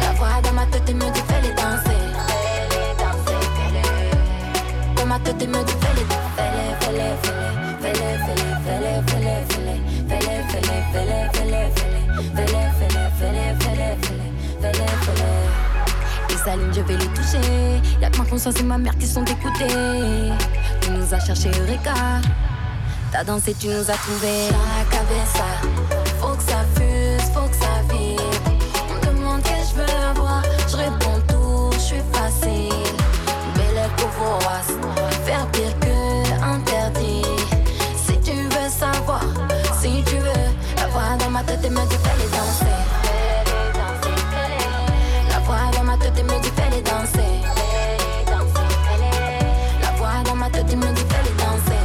La 0.00 0.12
voix 0.12 0.40
dans 0.42 0.52
ma 0.52 0.66
tête 0.66 0.88
et 0.88 0.94
me 0.94 1.10
dit 1.10 1.22
fais-les 1.28 1.54
danser. 1.54 1.98
Dans 4.96 5.06
ma 5.06 5.18
tête 5.18 5.42
et 5.42 5.46
me 5.46 5.64
dit 5.64 5.72
fais-les 5.80 6.04
fais-les, 6.36 6.70
fais-les, 6.80 7.16
fais-les, 7.24 7.54
fais-les, 7.84 8.52
fais-les, 8.64 8.64
fais-les, 8.64 9.32
fais-les, 9.58 10.42
fais-les, 10.44 10.92
fais-les, 10.92 11.24
fais-les, 11.32 11.70
fais-les, 12.34 12.68
fais-les, 12.78 13.10
fais-les, 13.18 13.96
fais-les, 14.60 14.86
fais-les. 15.04 15.44
Les 16.28 16.72
je 16.72 16.80
vais 16.82 16.96
les 16.96 17.06
toucher. 17.08 17.80
Y'a 18.00 18.10
que 18.10 18.18
ma 18.18 18.24
conscience 18.24 18.60
et 18.60 18.62
ma 18.62 18.78
mère 18.78 18.96
qui 18.98 19.06
sont 19.06 19.24
écoutées. 19.24 20.32
Tu 20.80 20.90
nous 20.90 21.14
as 21.14 21.20
cherché 21.20 21.50
Eureka. 21.60 22.20
T'as 23.14 23.22
dansé, 23.22 23.54
tu 23.54 23.68
nous 23.68 23.90
as 23.90 23.94
trouvé 23.94 24.50
dans 24.50 24.58
la 24.58 24.84
cabeza. 24.90 25.44
Faut 25.62 25.68
que 25.68 25.88
ça 25.88 25.93
faire 35.24 35.46
pire 35.52 35.78
que 35.80 36.44
interdit. 36.44 37.22
Si 37.96 38.18
tu 38.20 38.32
veux 38.32 38.68
savoir, 38.68 39.22
si 39.80 40.02
tu 40.04 40.16
veux, 40.16 40.50
la 40.76 40.86
voix 40.88 41.16
dans 41.18 41.30
ma 41.30 41.42
tête 41.42 41.64
et 41.64 41.70
me 41.70 41.80
dit 41.88 41.96
fais-les 41.96 42.28
danser. 42.30 42.76
La 45.30 45.38
voix 45.40 45.70
dans 45.76 45.84
ma 45.84 45.96
tête 45.96 46.18
et 46.18 46.22
me 46.22 46.40
dit 46.40 46.50
fais-les 46.50 46.82
danser. 46.82 47.42
La 49.82 49.90
voix 49.96 50.22
dans 50.24 50.36
ma 50.36 50.50
tête 50.50 50.72
et 50.72 50.76
me 50.76 50.86
dit 50.92 51.04
fais-les 51.08 51.34
danser. 51.42 51.82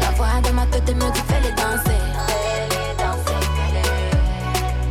La 0.00 0.10
voix 0.16 0.40
dans 0.42 0.52
ma 0.52 0.66
tête 0.66 0.88
et 0.88 0.94
me 0.94 1.10
dit 1.10 1.22
fais-les 1.28 1.52
danser. 1.52 2.00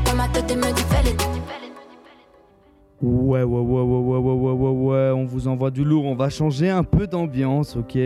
Dans 0.05 0.15
ma 0.15 0.27
tête 0.29 0.51
et 0.51 0.55
me 0.55 0.71
dit 0.71 0.83
fais-les 0.89 1.13
danser. 1.13 1.29
Ouais, 3.01 3.43
ouais, 3.43 3.61
ouais, 3.61 3.81
ouais 3.81 3.98
on 5.19 5.25
vous 5.25 5.47
envoie 5.47 5.71
du 5.71 5.83
lourd, 5.83 6.05
on 6.05 6.15
va 6.15 6.29
changer 6.29 6.69
un 6.69 6.83
peu 6.83 7.07
d'ambiance, 7.07 7.75
ok? 7.75 7.97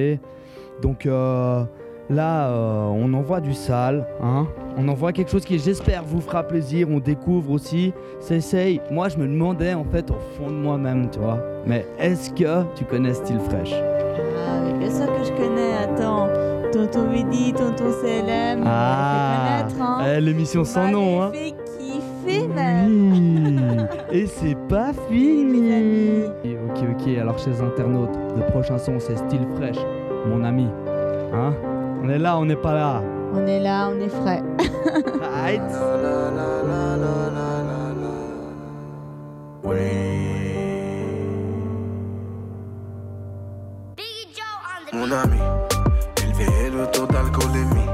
Donc 0.82 1.06
euh, 1.06 1.64
là, 2.10 2.48
euh, 2.50 2.86
on 2.88 3.14
envoie 3.14 3.40
du 3.42 3.54
sale, 3.54 4.06
hein? 4.22 4.48
On 4.78 4.88
envoie 4.88 5.12
quelque 5.14 5.30
chose 5.30 5.46
qui, 5.46 5.60
j'espère, 5.60 6.04
vous 6.04 6.20
fera 6.20 6.42
plaisir, 6.44 6.88
on 6.90 7.00
découvre 7.00 7.52
aussi, 7.52 7.94
s'essaye. 8.20 8.82
Moi, 8.90 9.10
je 9.10 9.18
me 9.18 9.28
demandais, 9.28 9.76
en 9.76 9.84
fait, 9.86 10.10
au 10.10 10.18
fond 10.36 10.48
de 10.48 10.56
moi-même, 10.56 11.10
tu 11.12 11.20
vois, 11.20 11.38
mais 11.68 11.86
est-ce 12.00 12.32
que 12.32 12.64
tu 12.76 12.84
connais 12.86 13.14
Style 13.14 13.40
Fresh? 13.40 13.72
Ah, 13.74 14.62
mais 14.66 14.80
bien 14.80 14.90
sûr 14.90 15.06
que 15.06 15.24
je 15.24 15.32
connais, 15.34 15.74
attends. 15.76 16.28
Tonton 16.72 17.12
Vidi, 17.12 17.54
tonton 17.54 17.92
CLM, 18.02 18.64
Ah, 18.66 19.68
hein. 19.80 19.98
eh, 20.18 20.20
l'émission 20.22 20.64
sans 20.64 20.90
nom, 20.90 21.22
hein 21.22 21.32
même. 22.56 23.88
Et 24.12 24.26
c'est 24.28 24.58
pas 24.70 24.92
fini 25.10 26.24
Et 26.44 26.58
Ok, 26.58 26.80
ok, 26.92 27.18
alors 27.20 27.38
chers 27.40 27.62
internautes, 27.62 28.18
le 28.36 28.46
prochain 28.52 28.78
son 28.78 29.00
c'est 29.00 29.18
Style 29.18 29.48
Fresh, 29.56 29.78
mon 30.28 30.44
ami. 30.44 30.68
Hein? 31.34 31.54
On 32.04 32.10
est 32.10 32.20
là, 32.20 32.38
on 32.38 32.46
n'est 32.46 32.56
pas 32.56 32.74
là. 32.74 33.02
On 33.34 33.46
est 33.46 33.60
là, 33.60 33.90
on 33.92 34.00
est 34.00 34.10
frais. 34.10 34.44
Right. 35.44 35.62
Mon 44.94 45.12
ami, 45.12 45.40
élevé 46.22 46.70
le 46.70 46.86
taux 46.92 47.08
d'alcoolémie. 47.08 47.90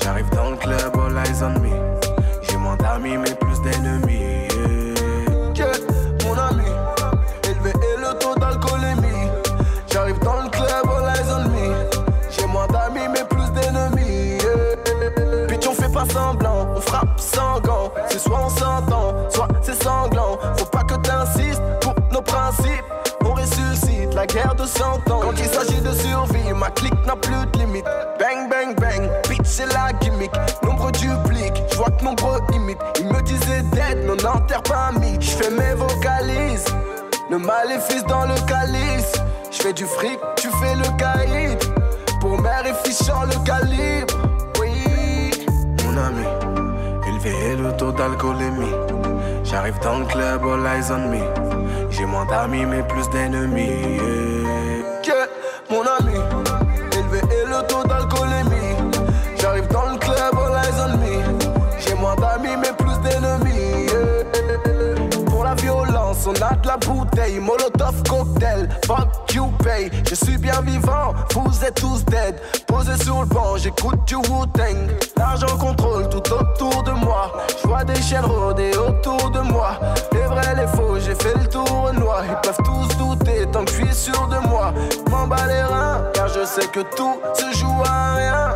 J'arrive 0.00 0.30
dans 0.30 0.50
le 0.50 0.56
club, 0.56 0.96
all 0.96 1.16
eyes 1.18 1.42
on 1.42 1.58
me. 1.60 1.70
J'ai 2.48 2.56
moins 2.56 2.76
d'amis, 2.76 3.16
mais 3.16 3.34
plus 3.34 3.49
soit 18.30 18.44
on 18.44 18.48
s'entend, 18.48 19.14
soit 19.28 19.48
c'est 19.62 19.82
sanglant. 19.82 20.38
Faut 20.56 20.66
pas 20.66 20.84
que 20.84 20.94
t'insistes 20.94 21.62
pour 21.80 21.94
nos 22.12 22.22
principes. 22.22 22.84
On 23.24 23.32
ressuscite 23.32 24.14
la 24.14 24.26
guerre 24.26 24.54
de 24.54 24.64
100 24.64 24.84
ans. 25.10 25.20
Quand 25.20 25.32
il 25.36 25.46
s'agit 25.46 25.80
de 25.80 25.92
survie, 25.92 26.52
ma 26.54 26.70
clique 26.70 26.94
n'a 27.06 27.16
plus 27.16 27.46
de 27.52 27.58
limite. 27.58 27.84
Bang, 28.18 28.48
bang, 28.48 28.74
bang, 28.80 29.10
bitch, 29.28 29.40
c'est 29.44 29.66
la 29.66 29.92
gimmick. 30.00 30.30
Nombre 30.62 30.90
duplique, 30.92 31.62
je 31.70 31.76
vois 31.76 31.90
que 31.90 32.04
nombreux 32.04 32.38
imitent. 32.54 32.78
Ils 33.00 33.08
me 33.08 33.20
disaient 33.22 33.62
d'être, 33.72 34.06
non, 34.06 34.16
n'enterre 34.16 34.62
pas 34.62 34.92
mythe. 34.92 35.22
Je 35.22 35.30
fais 35.30 35.50
mes 35.50 35.74
vocalises, 35.74 36.66
le 37.30 37.38
maléfice 37.38 38.04
dans 38.04 38.26
le 38.26 38.34
calice. 38.46 39.12
Je 39.50 39.62
fais 39.62 39.72
du 39.72 39.84
fric, 39.84 40.18
tu 40.36 40.48
fais 40.60 40.74
le 40.76 40.88
caïd. 40.96 41.58
Pour 42.20 42.40
mère 42.40 42.64
et 42.66 42.88
fichant 42.88 43.22
le 43.24 43.44
calibre. 43.44 44.14
Oui, 44.60 45.30
Mon 45.84 45.96
ami, 45.96 46.26
et 47.24 47.56
le 47.56 47.76
taux 47.76 47.92
d'alcoolémie. 47.92 48.74
J'arrive 49.44 49.78
dans 49.80 49.98
le 49.98 50.06
club, 50.06 50.42
all 50.44 50.66
eyes 50.66 50.90
on 50.90 51.08
me. 51.10 51.90
J'ai 51.90 52.06
moins 52.06 52.24
d'amis, 52.26 52.64
mais 52.64 52.82
plus 52.82 53.08
d'ennemis. 53.10 53.98
yeah, 55.04 55.26
mon 55.70 55.82
ami, 55.82 56.09
on 66.30 66.42
a 66.42 66.54
de 66.54 66.66
la 66.66 66.76
bouteille, 66.76 67.40
molotov 67.40 68.02
cocktail, 68.08 68.68
fuck 68.86 69.32
you 69.34 69.46
pay. 69.62 69.90
Je 70.08 70.14
suis 70.14 70.38
bien 70.38 70.60
vivant, 70.62 71.14
vous 71.34 71.64
êtes 71.64 71.74
tous 71.74 72.04
dead. 72.04 72.36
Posé 72.66 72.96
sur 73.02 73.20
le 73.20 73.26
banc, 73.26 73.56
j'écoute 73.56 73.98
du 74.06 74.16
Wu-Tang. 74.16 74.90
L'argent 75.16 75.58
contrôle 75.58 76.08
tout 76.08 76.22
autour 76.32 76.82
de 76.84 76.92
moi. 76.92 77.32
Je 77.60 77.66
vois 77.66 77.84
des 77.84 78.00
chiens 78.00 78.22
rôder 78.22 78.70
autour 78.76 79.30
de 79.30 79.40
moi. 79.40 79.78
Les 80.12 80.22
vrais, 80.22 80.54
les 80.54 80.66
faux, 80.68 80.98
j'ai 81.00 81.14
fait 81.14 81.36
le 81.36 81.46
tour 81.48 81.90
noir. 81.94 82.22
Ils 82.28 82.40
peuvent 82.42 82.64
tous 82.64 82.96
douter 82.96 83.46
tant 83.52 83.64
que 83.64 83.70
je 83.72 83.76
suis 83.76 83.94
sûr 83.94 84.28
de 84.28 84.38
moi. 84.48 84.72
M'en 85.10 85.26
bats 85.26 85.46
les 85.48 85.62
reins, 85.62 86.04
car 86.14 86.28
je 86.28 86.44
sais 86.44 86.66
que 86.68 86.80
tout 86.96 87.18
se 87.34 87.58
joue 87.58 87.82
à 87.84 88.14
rien. 88.14 88.50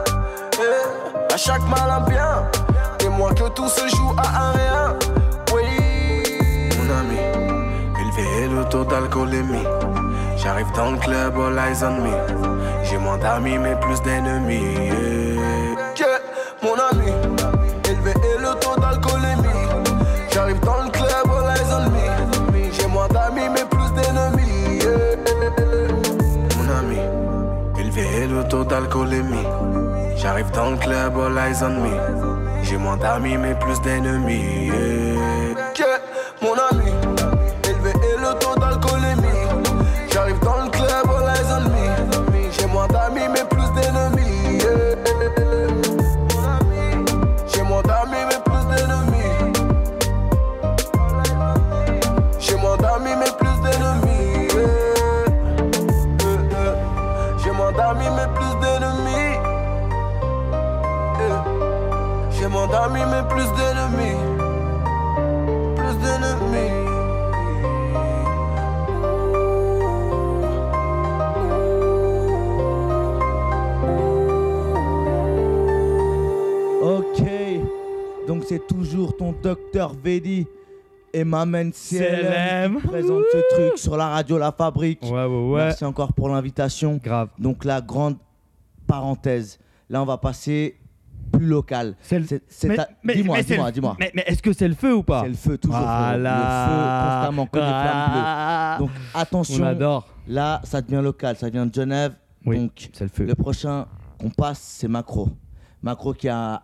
Eh, 0.59 1.33
à 1.33 1.37
chaque 1.37 1.66
mal 1.68 1.91
un 1.91 2.01
bien, 2.09 2.49
témoin 2.99 3.33
que 3.35 3.49
tout 3.49 3.68
se 3.68 3.89
joue 3.89 4.14
à 4.16 4.49
un 4.49 4.53
rien. 4.53 4.99
Le 8.17 8.62
taux 8.71 8.85
d'alcoolémie. 8.85 9.65
J'arrive 10.37 10.71
dans 10.77 10.93
le 10.93 10.99
club, 10.99 11.35
all 11.37 11.59
eyes 11.59 11.83
on 11.83 12.01
me. 12.01 12.12
J'ai 12.85 12.97
moins 12.97 13.19
d'amis, 13.19 13.59
mais 13.59 13.75
plus 13.81 14.01
d'ennemis. 14.03 14.61
yeah. 14.87 15.97
Yeah, 15.99 16.21
mon 16.62 16.75
ami, 16.75 17.11
élevé 17.89 18.12
et 18.12 18.39
le 18.41 18.55
taux 18.61 18.81
d'alcoolémie. 18.81 19.49
J'arrive 20.33 20.61
dans 20.61 20.85
le 20.85 20.91
club, 20.91 21.27
all 21.27 21.57
eyes 21.57 21.73
on 21.73 21.91
me. 21.91 22.71
J'ai 22.73 22.87
moins 22.87 23.09
d'amis, 23.09 23.49
mais 23.53 23.65
plus 23.69 23.91
d'ennemis. 24.01 24.79
yeah. 24.81 25.17
Mon 26.57 26.69
ami, 26.79 26.99
élevé 27.81 28.29
le 28.29 28.47
taux 28.49 28.65
d'alcoolémie. 28.65 29.47
J'arrive 30.17 30.51
dans 30.53 30.71
le 30.71 30.77
club, 30.77 31.15
all 31.19 31.37
eyes 31.37 31.65
on 31.65 31.81
me. 31.81 32.62
J'ai 32.62 32.77
moins 32.77 32.97
d'amis, 32.97 33.37
mais 33.37 33.55
plus 33.57 33.81
d'ennemis. 33.81 34.71
Ton 79.13 79.33
docteur 79.33 79.93
Vedi 79.95 80.47
et 81.13 81.23
Mamen 81.25 81.73
CLM 81.73 82.01
CLM. 82.01 82.81
qui 82.81 82.87
présente 82.89 83.23
ce 83.33 83.55
truc 83.55 83.79
sur 83.79 83.97
la 83.97 84.09
radio 84.09 84.39
La 84.39 84.51
Fabrique. 84.53 85.03
Ouais, 85.03 85.11
ouais, 85.11 85.27
ouais. 85.27 85.65
Merci 85.67 85.85
encore 85.85 86.13
pour 86.13 86.29
l'invitation. 86.29 86.99
Grave. 87.03 87.29
Donc 87.39 87.65
la 87.65 87.81
grande 87.81 88.17
parenthèse. 88.87 89.59
Là, 89.89 90.03
on 90.03 90.07
va 90.07 90.17
passer 90.19 90.77
plus 91.33 91.47
local. 91.47 91.95
C'est 92.01 92.43
c'est 92.49 92.69
Mais- 92.69 92.77
ta- 92.77 92.89
mais- 93.03 93.15
Dis-moi, 93.17 93.37
mais 93.49 93.73
dis-moi. 93.73 93.97
Mais, 93.99 94.11
mais 94.15 94.25
est-ce 94.27 94.43
que 94.43 94.53
c'est 94.53 94.69
le 94.69 94.75
feu 94.75 94.95
ou 94.95 95.03
pas 95.03 95.23
C'est 95.23 95.29
le 95.29 95.35
feu, 95.35 95.59
toujours. 95.59 95.79
Voilà. 95.79 96.17
Le 96.17 96.71
feu, 96.71 97.47
constamment, 97.47 97.49
flammes 97.53 98.79
bleues. 98.79 98.87
Donc 98.87 98.91
attention. 99.15 99.65
On 99.65 99.67
adore. 99.67 100.09
Là, 100.27 100.61
ça 100.65 100.81
devient 100.81 101.03
local, 101.03 101.37
ça 101.37 101.49
vient 101.51 101.67
de 101.67 101.75
Genève. 101.75 102.13
Donc 102.47 102.91
c'est 102.93 103.05
le 103.05 103.11
feu. 103.11 103.25
Le 103.25 103.35
prochain 103.35 103.87
qu'on 104.19 104.31
passe, 104.31 104.59
c'est 104.61 104.89
Macro. 104.89 105.29
Macro 105.83 106.13
qui 106.15 106.29
a 106.29 106.63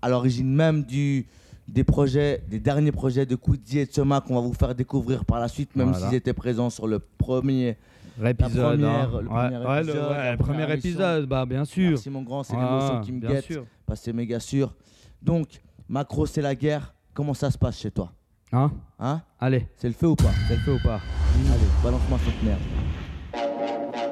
à 0.00 0.08
l'origine 0.08 0.52
même 0.52 0.82
du 0.84 1.26
des 1.68 1.84
projets, 1.84 2.42
des 2.48 2.60
derniers 2.60 2.92
projets 2.92 3.24
de 3.26 3.34
Koudzi 3.36 3.78
et 3.80 3.86
qu'on 3.86 4.04
va 4.06 4.20
vous 4.40 4.52
faire 4.54 4.74
découvrir 4.74 5.24
par 5.24 5.40
la 5.40 5.48
suite, 5.48 5.74
même 5.76 5.90
Voilà. 5.90 6.06
s'ils 6.08 6.16
étaient 6.16 6.32
présents 6.32 6.70
sur 6.70 6.86
le 6.86 6.98
premier 6.98 7.76
L'épisode. 8.20 8.82
hein. 8.84 9.08
le 9.10 9.16
Ouais, 9.16 9.22
premier 9.24 9.56
ouais, 9.56 9.82
le- 9.82 9.88
épisode, 9.88 10.10
ouais, 10.10 10.30
le 10.32 10.36
premier 10.36 10.72
épisode, 10.74 11.26
bah 11.26 11.46
bien 11.46 11.64
sûr. 11.64 11.90
Merci 11.90 12.10
mon 12.10 12.22
grand, 12.22 12.42
c'est 12.42 12.54
Ah, 12.58 12.62
l'émotion 12.64 13.00
qui 13.00 13.12
me 13.12 13.20
bien 13.20 13.30
guette. 13.30 13.44
sûr. 13.44 13.64
Parce 13.86 14.00
que 14.00 14.04
c'est 14.04 14.12
méga 14.12 14.38
sûr. 14.38 14.74
Donc, 15.22 15.62
Macro, 15.88 16.26
c'est 16.26 16.42
la 16.42 16.54
guerre. 16.54 16.94
Comment 17.14 17.34
ça 17.34 17.50
se 17.50 17.56
passe 17.58 17.78
chez 17.78 17.90
toi? 17.90 18.12
Hein? 18.52 18.70
Hein? 18.98 19.22
Allez. 19.40 19.66
C'est 19.76 19.88
le 19.88 19.94
feu 19.94 20.08
ou 20.08 20.14
pas? 20.16 20.30
C'est 20.48 20.56
le 20.56 20.60
feu 20.60 20.74
ou 20.74 20.82
pas? 20.82 21.00
Allez, 21.46 21.60
balance-moi 21.82 22.18
cette 22.24 22.42
merde. 22.42 22.60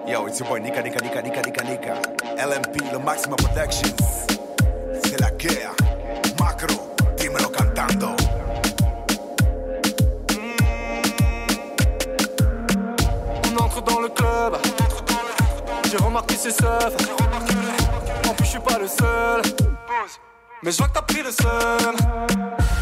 Yo, 0.08 0.26
it's 0.26 0.38
your 0.40 0.48
boy 0.48 0.60
Nika 0.60 0.82
Nika 0.82 1.00
Nika 1.02 1.22
Nika 1.22 1.42
Nika 1.42 1.64
Nika. 1.64 1.94
LMP, 2.36 2.80
le 2.92 2.98
Maxima 3.04 3.36
Productions. 3.36 3.94
C'est 5.02 5.20
la 5.20 5.30
guerre. 5.32 5.72
Macro, 6.38 6.74
cantando. 7.38 8.16
On 13.44 13.62
entre 13.62 13.82
dans 13.82 14.00
le 14.00 14.08
club. 14.08 14.56
J'ai 15.90 15.96
remarqué 15.96 16.36
ses 16.36 16.50
seufs. 16.50 16.96
En 18.28 18.34
plus, 18.34 18.44
je 18.44 18.50
suis 18.50 18.60
pas 18.60 18.78
le 18.78 18.86
seul. 18.86 19.42
Mais 20.62 20.72
je 20.72 20.76
vois 20.78 20.88
que 20.88 20.92
t'as 20.92 21.02
pris 21.02 21.22
le 21.22 21.30
seum. 21.30 21.96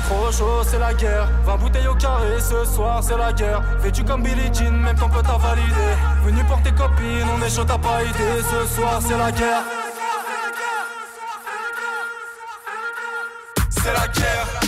Trop 0.09 0.33
chaud, 0.33 0.63
c'est 0.65 0.79
la 0.79 0.95
guerre. 0.95 1.29
20 1.45 1.57
bouteilles 1.57 1.87
au 1.87 1.95
carré, 1.95 2.41
ce 2.41 2.65
soir 2.65 3.03
c'est 3.03 3.17
la 3.17 3.33
guerre. 3.33 3.63
Vêtu 3.81 4.03
comme 4.05 4.23
Billie 4.23 4.53
Jean, 4.53 4.73
même 4.73 4.97
ton 4.97 5.09
pote 5.09 5.27
a 5.27 5.37
validé. 5.37 5.89
Venu 6.25 6.43
pour 6.45 6.61
tes 6.63 6.73
copines, 6.73 7.27
on 7.37 7.43
est 7.45 7.51
chaud, 7.51 7.65
t'as 7.65 7.79
pas 7.79 8.03
idée. 8.03 8.43
Ce 8.43 8.75
soir 8.75 9.01
c'est 9.01 9.17
la 9.17 9.31
guerre. 9.31 9.63
C'est 13.83 13.93
la 13.93 14.09
guerre. 14.09 14.68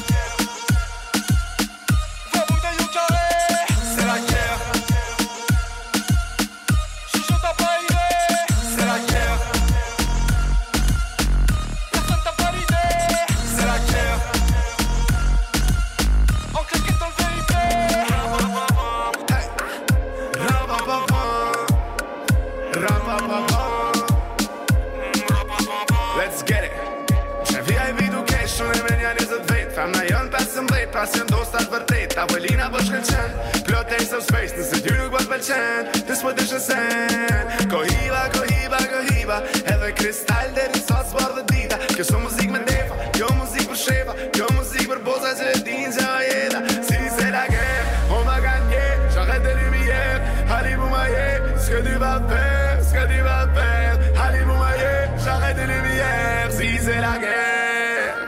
pas 31.01 31.13
jën 31.17 31.29
dostat 31.33 31.69
vërtet 31.73 32.13
Tavolina 32.15 32.69
po 32.73 32.81
shkëllqen 32.85 33.37
Plot 33.65 33.93
e 33.97 34.01
sëm 34.05 34.25
space 34.27 34.57
nëse 34.59 34.81
ty 34.85 34.93
nuk 34.99 35.15
po 35.15 35.23
t'pëlqen 35.23 35.89
Ty 36.09 36.17
s'po 36.19 36.33
të 36.37 36.47
shësen 36.51 37.53
Kohiva, 37.73 38.25
kohiva, 38.35 38.81
kohiva 38.93 39.39
Edhe 39.63 39.93
kristal 39.97 40.53
deri 40.57 40.83
sa 40.83 41.01
s'bar 41.09 41.33
dhe 41.39 41.47
dita. 41.53 41.79
Kjo 41.95 42.07
së 42.11 42.21
muzik 42.25 42.53
me 42.53 42.61
defa, 42.69 42.99
kjo 43.17 43.31
muzik 43.39 43.65
për 43.71 43.81
shefa 43.85 44.19
Kjo 44.37 44.51
muzik 44.59 44.91
për 44.93 45.03
boza 45.07 45.33
që 45.41 45.49
e 45.55 45.63
din 45.69 45.97
që 45.97 46.05
a 46.05 46.21
jeta. 46.27 46.63
Si 46.91 47.01
se 47.17 47.33
la 47.33 47.47
gem, 47.55 47.97
o 48.13 48.21
ma 48.29 48.37
kanë 48.45 48.71
jet 48.75 49.09
Shakhe 49.17 49.41
të 49.47 49.57
rimi 49.57 49.85
jet, 49.89 50.31
halibu 50.53 50.93
ma 50.93 51.05
jet 51.09 51.51
S'ke 51.65 51.85
dy 51.87 51.97
va 52.03 52.15
pep, 52.29 52.85
s'ke 52.91 53.09
dy 53.09 53.25
va 53.25 53.41
pep 53.57 54.21
Halibu 54.21 54.61
ma 54.61 54.73
jet, 54.77 55.21
shakhe 55.25 55.53
të 55.57 55.73
rimi 55.73 56.01
jet 56.03 56.57
Si 56.61 56.73
se 56.85 57.01
la 57.01 57.17
gem 57.25 58.27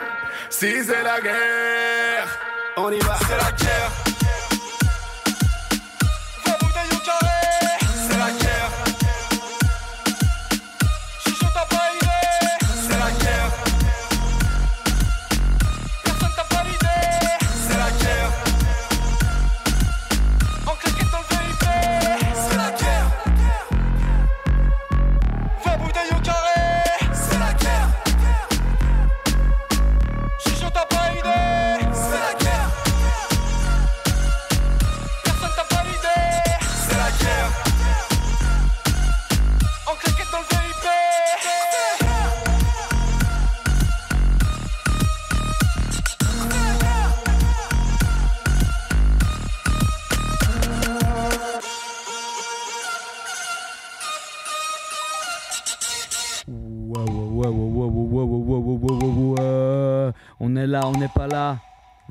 Si 0.53 0.85
c'est 0.85 1.03
la 1.03 1.21
guerre 1.21 1.92
On 2.85 2.91
y 2.91 2.99
va 2.99 3.22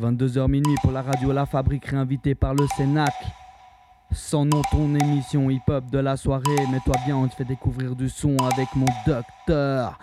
22h 0.01 0.47
minuit 0.49 0.75
pour 0.81 0.91
la 0.91 1.03
radio 1.03 1.31
La 1.31 1.45
Fabrique 1.45 1.85
réinvité 1.85 2.33
par 2.33 2.55
le 2.55 2.65
Sénac. 2.75 3.13
Sans 4.11 4.45
nom 4.45 4.61
ton 4.71 4.95
émission 4.95 5.49
hip-hop 5.49 5.85
de 5.91 5.99
la 5.99 6.17
soirée. 6.17 6.65
Mets-toi 6.71 6.95
bien, 7.05 7.15
on 7.15 7.27
te 7.27 7.35
fait 7.35 7.45
découvrir 7.45 7.95
du 7.95 8.09
son 8.09 8.35
avec 8.37 8.67
mon 8.75 8.87
docteur. 9.05 9.99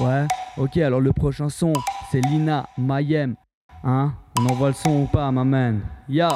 Ouais, 0.00 0.26
ok, 0.56 0.76
alors 0.76 1.00
le 1.00 1.12
prochain 1.12 1.48
son, 1.48 1.72
c'est 2.12 2.20
Lina 2.20 2.68
Mayem. 2.78 3.34
Hein 3.82 4.12
On 4.38 4.46
envoie 4.46 4.68
le 4.68 4.74
son 4.74 5.02
ou 5.02 5.06
pas, 5.06 5.30
ma 5.32 5.44
man? 5.44 5.80
Yo 6.08 6.28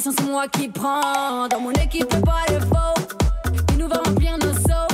c'est 0.00 0.22
moi 0.22 0.48
qui 0.48 0.68
prends. 0.68 1.48
Dans 1.48 1.60
mon 1.60 1.72
équipe, 1.72 2.08
pas 2.08 2.52
de 2.52 2.58
faux. 2.60 2.94
Et 3.72 3.76
nous 3.76 3.88
va 3.88 3.96
remplir 3.96 4.38
nos 4.38 4.54
seaux. 4.54 4.88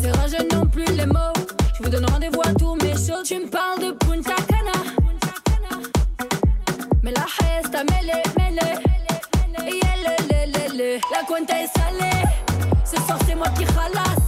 C'est 0.00 0.10
rageux 0.12 0.46
non 0.52 0.66
plus 0.66 0.84
les 0.84 1.06
mots. 1.06 1.32
Je 1.76 1.82
vous 1.82 1.88
donne 1.88 2.04
rendez-vous 2.06 2.42
à 2.42 2.52
tous 2.54 2.74
mes 2.76 2.92
shows. 2.92 3.22
Tu 3.24 3.38
me 3.38 3.48
parles 3.48 3.80
de 3.80 3.92
Punta 3.92 4.34
Cana. 4.48 4.78
Mais 7.02 7.12
la 7.12 7.26
resta 7.40 7.84
mêlée, 7.84 8.22
mêlée. 8.38 8.60
La 11.10 11.24
cuenta 11.26 11.54
est 11.54 11.68
salée. 11.78 12.22
Ce 12.84 12.96
soir, 12.96 13.18
c'est 13.26 13.34
moi 13.34 13.48
qui 13.56 13.64
ralasse. 13.64 14.21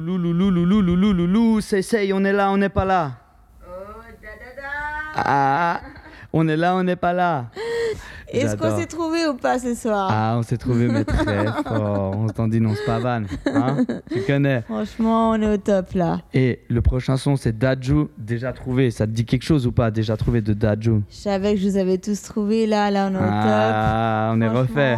loulou, 0.00 0.32
loulou, 0.32 0.50
loulou, 0.50 0.80
loulou, 0.80 1.12
loulou, 1.12 1.60
c'est, 1.60 2.12
on 2.12 2.24
est 2.24 2.32
là, 2.32 2.50
on 2.50 2.56
n'est 2.56 2.68
pas 2.68 2.84
là. 2.84 3.12
Oh, 3.66 4.00
da, 5.14 5.80
on 6.32 6.48
est 6.48 6.56
là, 6.56 6.76
on 6.76 6.82
n'est 6.82 6.96
pas 6.96 7.12
là. 7.12 7.46
Est-ce 8.28 8.56
qu'on 8.56 8.78
s'est 8.78 8.86
trouvé 8.86 9.26
ou 9.26 9.34
pas 9.34 9.58
ce 9.58 9.74
soir 9.74 10.08
Ah, 10.10 10.36
on 10.38 10.42
s'est 10.42 10.56
trouvé, 10.56 10.88
mais 10.88 11.04
très 11.04 11.46
fort. 11.62 12.16
On 12.38 12.48
dit 12.48 12.60
non, 12.60 12.72
c'est 12.74 12.86
pas 12.86 13.20
tu 14.10 14.22
connais. 14.22 14.62
Franchement, 14.62 15.30
on 15.32 15.42
est 15.42 15.52
au 15.52 15.58
top 15.58 15.92
là. 15.92 16.20
Et 16.32 16.60
le 16.68 16.80
prochain 16.80 17.18
son, 17.18 17.36
c'est 17.36 17.56
déjà 17.58 18.52
trouvé. 18.54 18.90
Ça 18.90 19.06
te 19.06 19.12
dit 19.12 19.26
quelque 19.26 19.44
chose 19.44 19.66
ou 19.66 19.72
pas 19.72 19.90
Déjà 19.90 20.16
trouvé 20.16 20.40
de 20.40 20.56
Je 20.62 21.00
savais 21.10 21.54
que 21.54 21.60
je 21.60 21.68
vous 21.68 21.76
avais 21.76 21.98
tous 21.98 22.22
trouvé 22.22 22.66
là. 22.66 22.90
Là, 22.90 23.10
on 23.12 23.18
ah. 23.20 24.32
On 24.34 24.40
est 24.40 24.48
refait. 24.48 24.96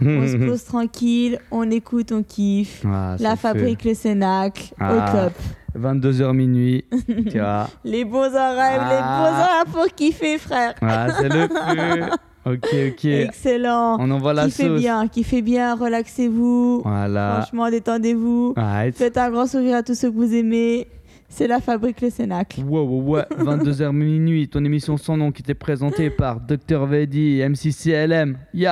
On 0.00 0.26
se 0.26 0.36
pose 0.36 0.64
tranquille, 0.64 1.38
on 1.50 1.70
écoute, 1.70 2.12
on 2.12 2.22
kiffe. 2.22 2.82
Ah, 2.86 3.16
La 3.20 3.36
fabrique, 3.36 3.84
le 3.84 3.94
Cénacle, 3.94 4.72
Ah, 4.80 4.94
au 4.94 5.12
top. 5.24 5.32
22h 5.78 6.32
minuit, 6.34 6.84
tu 7.30 7.38
vois. 7.38 7.68
Les 7.84 8.04
beaux 8.04 8.18
oreilles, 8.18 8.78
les 8.90 8.98
Ah. 9.00 9.18
beaux 9.18 9.42
oreilles 9.42 9.72
pour 9.86 9.94
kiffer, 9.94 10.38
frère. 10.38 10.74
Ah, 10.82 11.06
c'est 11.18 11.28
le 11.28 11.48
feu. 11.48 12.06
Ok, 12.44 12.66
ok. 12.88 13.04
Excellent. 13.04 13.98
On 14.00 14.10
envoie 14.10 14.32
la 14.34 14.46
kiffez 14.46 14.66
sauce. 14.66 14.80
bien, 14.80 15.06
kiffez 15.06 15.42
bien, 15.42 15.76
relaxez-vous. 15.76 16.82
Voilà. 16.84 17.36
Franchement, 17.36 17.70
détendez-vous. 17.70 18.54
Right. 18.56 18.96
Faites 18.96 19.16
un 19.16 19.30
grand 19.30 19.46
sourire 19.46 19.76
à 19.76 19.82
tous 19.84 19.94
ceux 19.94 20.10
que 20.10 20.16
vous 20.16 20.34
aimez. 20.34 20.88
C'est 21.28 21.46
la 21.46 21.60
fabrique 21.60 22.00
Le 22.00 22.10
Cénacle. 22.10 22.62
Wow, 22.66 22.82
wow, 22.84 23.02
ouais, 23.14 23.24
22h 23.38 23.92
minuit, 23.92 24.48
ton 24.48 24.64
émission 24.64 24.96
sans 24.96 25.16
nom 25.16 25.30
qui 25.30 25.42
était 25.42 25.54
présentée 25.54 26.10
par 26.10 26.40
Dr 26.40 26.84
Vedi, 26.84 27.40
MCCLM. 27.48 28.36
Yo! 28.52 28.70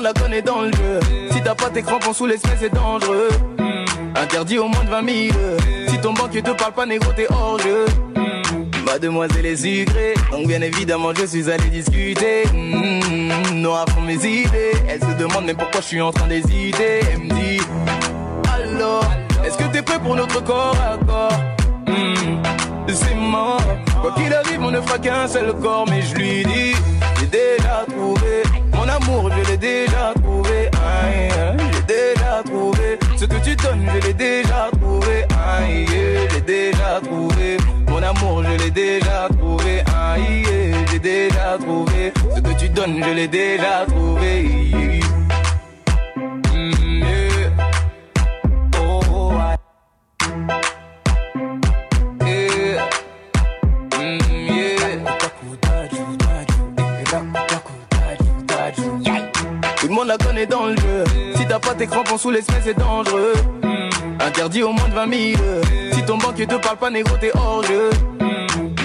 La 0.00 0.12
connaît 0.12 0.42
dans 0.42 0.62
le 0.62 0.72
jeu. 0.72 1.00
Si 1.30 1.40
t'as 1.42 1.54
pas 1.54 1.70
tes 1.70 1.82
crampons 1.82 2.12
sous 2.12 2.26
l'espèce, 2.26 2.58
c'est 2.60 2.72
dangereux. 2.74 3.28
Interdit 4.16 4.58
au 4.58 4.68
moins 4.68 4.84
de 4.84 4.90
20 4.90 5.28
000. 5.30 5.38
Si 5.88 5.98
ton 5.98 6.12
banquier 6.12 6.42
te 6.42 6.50
parle 6.50 6.72
pas, 6.72 6.86
négro, 6.86 7.12
t'es 7.14 7.26
hors 7.30 7.58
jeu. 7.58 7.84
Mademoiselle 8.84 9.46
est 9.46 9.56
sucrée, 9.56 10.14
donc 10.30 10.46
bien 10.46 10.60
évidemment 10.60 11.10
je 11.18 11.24
suis 11.26 11.50
allé 11.50 11.64
discuter. 11.70 12.44
Mmh, 12.52 13.54
noir 13.60 13.86
font 13.94 14.02
mes 14.02 14.14
idées. 14.14 14.72
Elle 14.88 15.00
se 15.00 15.18
demande 15.18 15.44
mais 15.46 15.54
pourquoi 15.54 15.80
je 15.80 15.86
suis 15.86 16.00
en 16.00 16.12
train 16.12 16.28
d'hésiter? 16.28 17.00
Elle 17.12 17.18
me 17.20 17.30
dit 17.34 17.60
Alors, 18.52 19.04
est-ce 19.44 19.56
que 19.56 19.64
t'es 19.72 19.82
prêt 19.82 19.98
pour 19.98 20.14
notre 20.14 20.44
corps 20.44 20.76
à 20.76 20.98
corps? 21.04 21.40
Mmh, 21.88 22.42
C'est 22.88 23.14
mort. 23.14 23.60
Quoi 24.02 24.12
qu'il 24.16 24.32
arrive, 24.32 24.60
on 24.60 24.70
ne 24.70 24.80
fera 24.82 24.98
qu'un 24.98 25.26
seul 25.26 25.54
corps, 25.54 25.86
mais 25.88 26.02
je 26.02 26.14
lui 26.14 26.44
dis 26.44 26.74
déjà 27.34 27.84
trouvé 27.88 28.42
mon 28.72 28.88
amour, 28.88 29.30
je 29.36 29.50
l'ai 29.50 29.56
déjà 29.56 30.12
trouvé. 30.22 30.70
Aïe, 31.00 31.30
aïe, 31.40 31.66
j'ai 31.72 31.94
déjà 31.96 32.42
trouvé 32.44 32.98
ce 33.16 33.24
que 33.24 33.38
tu 33.44 33.56
donnes, 33.56 33.86
je 33.94 34.06
l'ai 34.06 34.14
déjà 34.14 34.68
trouvé. 34.80 35.16
Aïe, 35.48 35.86
aïe, 35.88 36.28
j'ai 36.30 36.40
déjà 36.40 37.00
trouvé 37.02 37.56
mon 37.88 38.02
amour, 38.02 38.44
je 38.44 38.64
l'ai 38.64 38.70
déjà 38.70 39.28
trouvé. 39.38 39.82
Aïe, 40.10 40.44
j'ai 40.90 40.98
déjà 40.98 41.58
trouvé 41.58 42.12
ce 42.34 42.40
que 42.40 42.52
tu 42.60 42.68
donnes, 42.68 43.02
je 43.04 43.12
l'ai 43.12 43.28
déjà 43.28 43.84
trouvé. 43.88 45.03
Monde 59.94 60.08
la 60.08 60.18
connaît 60.18 60.46
dans 60.46 60.66
le 60.66 60.76
jeu. 60.76 61.04
Si 61.36 61.46
t'as 61.46 61.58
pas 61.58 61.74
tes 61.74 61.86
crampons 61.86 62.18
sous 62.18 62.30
les 62.30 62.40
c'est 62.42 62.76
dangereux. 62.76 63.32
Interdit 64.20 64.62
au 64.62 64.72
moins 64.72 64.88
de 64.88 64.94
20 64.94 65.34
000. 65.36 65.42
Si 65.92 66.02
ton 66.02 66.18
banquier 66.18 66.46
te 66.46 66.56
parle 66.56 66.76
pas, 66.76 66.90
négro, 66.90 67.16
t'es 67.20 67.30
hors 67.34 67.62
jeu. 67.64 67.90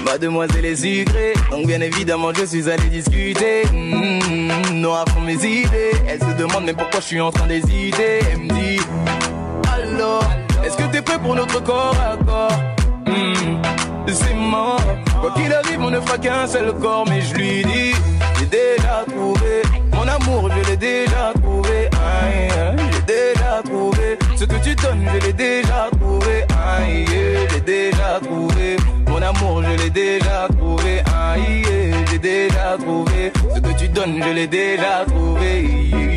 Mademoiselle 0.05 0.65
est 0.65 0.75
sucrée, 0.75 1.33
donc 1.51 1.67
bien 1.67 1.81
évidemment 1.81 2.29
je 2.33 2.45
suis 2.45 2.69
allé 2.69 2.83
discuter. 2.89 3.63
Mmh, 3.71 4.79
Noir 4.79 5.05
font 5.13 5.21
mes 5.21 5.33
idées, 5.35 5.91
elle 6.07 6.19
se 6.19 6.33
demande 6.37 6.65
même 6.65 6.75
pourquoi 6.75 6.99
je 6.99 7.05
suis 7.05 7.21
en 7.21 7.31
train 7.31 7.45
d'hésiter. 7.47 8.19
Elle 8.31 8.39
me 8.39 8.49
dit 8.49 8.79
Alors, 9.71 10.23
est-ce 10.65 10.77
que 10.77 10.83
t'es 10.91 11.01
prêt 11.01 11.19
pour 11.19 11.35
notre 11.35 11.61
corps 11.63 11.95
à 11.99 12.17
corps? 12.23 12.59
Mmh, 13.05 13.61
C'est 14.07 14.33
mort, 14.33 14.81
quoi 15.21 15.31
qu'il 15.35 15.53
arrive, 15.53 15.79
on 15.81 15.91
ne 15.91 15.99
fera 15.99 16.17
qu'un 16.17 16.47
seul 16.47 16.73
corps, 16.73 17.05
mais 17.07 17.21
je 17.21 17.33
lui 17.35 17.63
dis 17.63 17.93
déjà 18.49 19.05
trouvé 19.07 19.61
mon 19.93 20.07
amour, 20.07 20.49
je 20.51 20.69
l'ai 20.69 20.77
déjà 20.77 21.33
trouvé. 21.41 21.89
Aïe, 21.93 22.49
j'ai 22.91 23.01
déjà 23.01 23.61
trouvé 23.63 24.17
ce 24.35 24.45
que 24.45 24.55
tu 24.63 24.75
donnes, 24.75 25.07
je 25.13 25.27
l'ai 25.27 25.33
déjà 25.33 25.89
trouvé. 25.99 26.45
Aïe, 26.77 27.05
j'ai 27.51 27.61
déjà 27.61 28.19
trouvé 28.21 28.77
mon 29.07 29.21
amour, 29.21 29.63
je 29.63 29.83
l'ai 29.83 29.89
déjà 29.89 30.47
trouvé. 30.57 31.01
Aïe, 31.31 31.63
j'ai 32.09 32.19
déjà 32.19 32.77
trouvé 32.79 33.31
ce 33.53 33.59
que 33.59 33.73
tu 33.77 33.87
donnes, 33.89 34.21
je 34.23 34.29
l'ai 34.33 34.47
déjà 34.47 35.05
trouvé. 35.05 36.08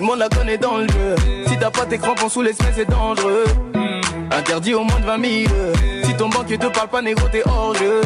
Tout 0.00 0.06
le 0.06 0.12
monde 0.12 0.20
la 0.20 0.30
connaît 0.30 0.56
dans 0.56 0.78
le 0.78 0.88
jeu. 0.88 1.14
Si 1.46 1.58
t'as 1.58 1.70
pas 1.70 1.84
tes 1.84 1.98
crampons 1.98 2.30
sous 2.30 2.40
les 2.40 2.54
c'est 2.54 2.88
dangereux. 2.88 3.44
Interdit 4.30 4.72
au 4.72 4.82
moins 4.82 4.98
de 4.98 5.04
20 5.04 5.44
000. 5.44 5.54
Si 6.04 6.14
ton 6.14 6.30
banquier 6.30 6.56
te 6.56 6.68
parle 6.68 6.88
pas, 6.88 7.02
négro, 7.02 7.28
t'es 7.30 7.42
hors 7.46 7.74
jeu. 7.74 8.00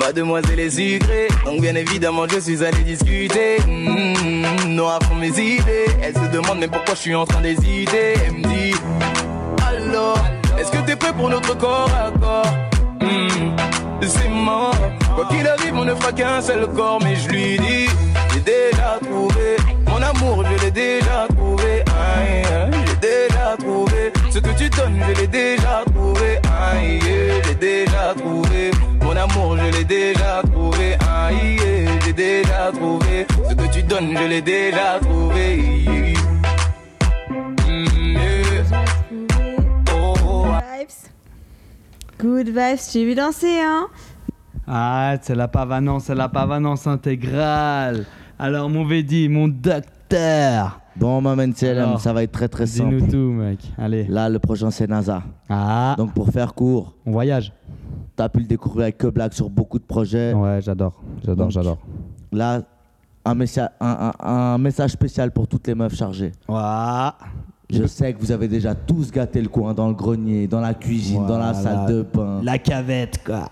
Mademoiselle 0.00 0.58
est 0.58 0.70
sucrée, 0.70 1.28
donc 1.44 1.60
bien 1.60 1.76
évidemment 1.76 2.24
je 2.28 2.40
suis 2.40 2.64
allé 2.64 2.78
discuter. 2.78 3.58
Mmh, 3.68 4.74
Noir 4.74 4.98
font 5.08 5.14
mes 5.14 5.28
idées, 5.28 5.86
elle 6.02 6.14
se 6.14 6.32
demande 6.32 6.58
même 6.58 6.70
pourquoi 6.70 6.96
je 6.96 7.00
suis 7.00 7.14
en 7.14 7.26
train 7.26 7.42
d'hésiter? 7.42 8.14
Elle 8.26 8.32
me 8.32 8.42
dit 8.42 8.74
Alors, 9.68 10.18
est-ce 10.58 10.72
que 10.72 10.78
t'es 10.84 10.96
prêt 10.96 11.12
pour 11.12 11.30
notre 11.30 11.56
corps 11.56 11.88
à 11.94 12.10
corps 12.10 12.52
Mmh, 13.00 13.54
C'est 14.00 14.28
mort, 14.28 14.74
quoi 15.14 15.26
qu'il 15.26 15.46
arrive, 15.46 15.74
on 15.74 15.84
ne 15.84 15.94
fera 15.94 16.12
qu'un 16.12 16.40
seul 16.40 16.66
corps, 16.68 16.98
mais 17.02 17.16
je 17.16 17.28
lui 17.28 17.58
dis 17.58 17.86
J'ai 18.32 18.40
déjà 18.40 18.98
trouvé 19.02 19.56
mon 19.86 20.02
amour, 20.02 20.44
je 20.44 20.64
l'ai 20.64 20.70
déjà 20.70 21.26
trouvé. 21.36 21.82
Aïe, 22.16 22.42
j'ai 22.86 23.08
déjà 23.08 23.56
trouvé 23.58 24.12
ce 24.30 24.38
que 24.38 24.50
tu 24.56 24.70
donnes, 24.70 25.02
je 25.08 25.20
l'ai 25.20 25.26
déjà 25.26 25.82
trouvé. 25.94 26.38
Aïe, 26.72 27.00
j'ai 27.44 27.54
déjà 27.54 28.14
trouvé 28.16 28.70
mon 29.02 29.16
amour, 29.16 29.56
je 29.58 29.76
l'ai 29.76 29.84
déjà 29.84 30.42
trouvé. 30.52 30.96
Aïe, 31.26 31.58
j'ai 32.04 32.12
déjà 32.12 32.70
trouvé 32.72 33.26
ce 33.48 33.54
que 33.54 33.72
tu 33.72 33.82
donnes, 33.82 34.16
je 34.16 34.24
l'ai 34.26 34.42
déjà 34.42 34.98
trouvé. 35.00 36.14
Mm, 37.66 38.16
yeah. 38.16 38.84
Oh, 39.92 40.44
Vibes. 40.44 41.17
Good 42.20 42.48
vibes, 42.48 42.80
j'ai 42.92 43.04
vu 43.04 43.14
danser, 43.14 43.60
hein? 43.62 43.86
Ah, 44.66 45.14
c'est 45.22 45.34
la 45.34 45.48
pavanance, 45.48 46.04
c'est 46.04 46.14
la 46.14 46.28
pavanance 46.28 46.86
intégrale. 46.86 48.04
Alors, 48.38 48.68
mon 48.68 48.84
Védi, 48.84 49.28
mon 49.28 49.48
docteur. 49.48 50.80
Bon, 50.96 51.20
Maman 51.20 51.52
CLM, 51.52 51.78
Alors, 51.78 52.00
ça 52.00 52.12
va 52.12 52.24
être 52.24 52.32
très 52.32 52.48
très 52.48 52.66
simple. 52.66 52.96
Dis-nous 52.96 53.10
tout, 53.10 53.32
mec. 53.32 53.60
Allez. 53.78 54.04
Là, 54.08 54.28
le 54.28 54.40
prochain, 54.40 54.70
c'est 54.70 54.88
NASA. 54.88 55.22
Ah. 55.48 55.94
Donc, 55.96 56.12
pour 56.12 56.28
faire 56.30 56.54
court, 56.54 56.94
on 57.06 57.12
voyage. 57.12 57.52
T'as 58.16 58.28
pu 58.28 58.40
le 58.40 58.46
découvrir 58.46 58.82
avec 58.84 58.98
Que 58.98 59.06
Black 59.06 59.32
sur 59.32 59.48
beaucoup 59.48 59.78
de 59.78 59.84
projets. 59.84 60.32
Ouais, 60.32 60.58
j'adore. 60.60 61.00
J'adore, 61.24 61.36
Donc, 61.36 61.50
j'adore. 61.52 61.78
Là, 62.32 62.62
un, 63.24 63.38
un, 63.40 63.68
un- 63.80 64.12
un 64.20 64.58
message 64.58 64.90
spécial 64.90 65.30
pour 65.30 65.46
toutes 65.46 65.66
les 65.68 65.74
meufs 65.76 65.94
chargées. 65.94 66.32
Je 67.70 67.86
sais 67.86 68.14
que 68.14 68.20
vous 68.20 68.32
avez 68.32 68.48
déjà 68.48 68.74
tous 68.74 69.10
gâté 69.10 69.42
le 69.42 69.48
coin 69.48 69.74
dans 69.74 69.88
le 69.88 69.94
grenier, 69.94 70.46
dans 70.46 70.60
la 70.60 70.72
cuisine, 70.72 71.26
dans 71.26 71.36
la 71.38 71.52
Voilà. 71.52 71.54
salle 71.54 71.86
de 71.86 72.02
bain. 72.02 72.40
La 72.42 72.56
cavette, 72.58 73.22
quoi. 73.24 73.48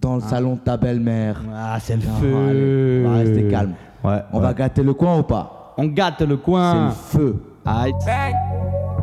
Dans 0.00 0.16
le 0.16 0.22
Ah. 0.24 0.28
salon 0.28 0.54
de 0.54 0.58
ta 0.58 0.76
belle-mère. 0.76 1.40
Ah, 1.54 1.78
c'est 1.80 1.96
le 1.96 2.02
Non, 2.02 2.14
feu. 2.20 2.34
allez, 2.48 3.02
on 3.06 3.10
va 3.10 3.16
rester 3.18 3.48
calme. 3.48 3.74
Ouais. 4.02 4.22
On 4.32 4.40
va 4.40 4.54
gâter 4.54 4.82
le 4.82 4.92
coin 4.94 5.18
ou 5.18 5.22
pas? 5.22 5.72
On 5.78 5.86
gâte 5.86 6.20
le 6.22 6.36
coin. 6.36 6.90
C'est 6.90 7.18
le 7.18 7.24
feu. 7.30 7.42
Aïe. 7.64 7.92
Bang, 8.04 8.34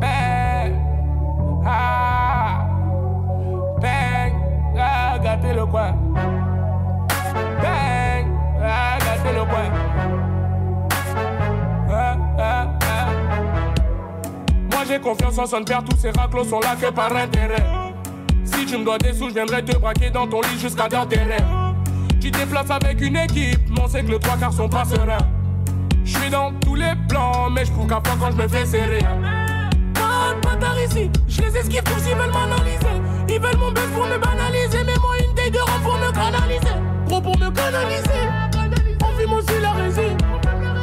bang, 0.00 0.72
ah, 1.66 2.66
bang, 3.80 4.32
ah, 4.78 5.18
gâtez 5.22 5.54
le 5.54 5.66
coin. 5.66 5.94
Confiance 15.00 15.38
en 15.38 15.46
son 15.46 15.64
père, 15.64 15.82
tous 15.84 15.96
ces 15.96 16.10
raclos 16.10 16.44
sont 16.44 16.60
là 16.60 16.76
que 16.80 16.90
par 16.90 17.14
intérêt. 17.14 17.64
Si 18.44 18.66
tu 18.66 18.76
me 18.78 18.84
dois 18.84 18.98
des 18.98 19.12
sous, 19.12 19.28
je 19.28 19.34
viendrai 19.34 19.64
te 19.64 19.76
braquer 19.76 20.10
dans 20.10 20.26
ton 20.26 20.40
lit 20.40 20.58
jusqu'à 20.58 20.88
dans 20.88 21.06
tes 21.06 21.18
rêves. 21.18 21.44
Tu 22.20 22.30
déplaces 22.30 22.70
avec 22.70 23.00
une 23.00 23.16
équipe, 23.16 23.60
mais 23.70 23.80
on 23.82 23.88
sait 23.88 24.02
que 24.02 24.10
le 24.10 24.18
trois 24.18 24.36
quarts 24.36 24.52
sont 24.52 24.68
pas 24.68 24.84
sereins. 24.84 25.18
Je 26.04 26.18
suis 26.18 26.30
dans 26.30 26.52
tous 26.60 26.74
les 26.74 26.92
plans, 27.08 27.50
mais 27.50 27.64
je 27.64 27.72
prends 27.72 27.86
qu'à 27.86 28.02
quand 28.18 28.30
je 28.30 28.36
me 28.36 28.48
fais 28.48 28.66
serrer. 28.66 29.02
Pas 30.42 30.56
de 30.56 30.86
ici, 30.86 31.10
je 31.28 31.42
les 31.42 31.56
esquive 31.56 31.82
tous, 31.82 32.08
ils 32.08 32.14
veulent 32.14 32.32
m'analyser. 32.32 33.02
Ils 33.28 33.40
veulent 33.40 33.58
mon 33.58 33.72
buzz 33.72 33.88
pour 33.94 34.06
me 34.06 34.18
banaliser, 34.18 34.84
mais 34.84 34.94
moi 35.00 35.16
une 35.18 35.34
taille 35.34 35.50
de 35.50 35.58
rang 35.58 35.80
pour 35.82 35.98
me 35.98 36.12
canaliser. 36.12 36.76
Gros 37.06 37.20
pour 37.20 37.38
me 37.38 37.50
canaliser, 37.50 38.28
on 39.02 39.18
fume 39.18 39.32
aussi 39.32 39.60
la 39.60 39.72
résine. 39.72 40.16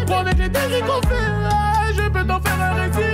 Gros 0.05 0.17
avec 0.17 0.37
les 0.37 0.49
dingueries 0.49 0.81
qu'on 0.81 1.01
fait, 1.07 1.93
je 1.95 2.09
peux 2.09 2.25
t'en 2.25 2.39
faire 2.41 2.61
un 2.61 2.73
récit. 2.73 3.08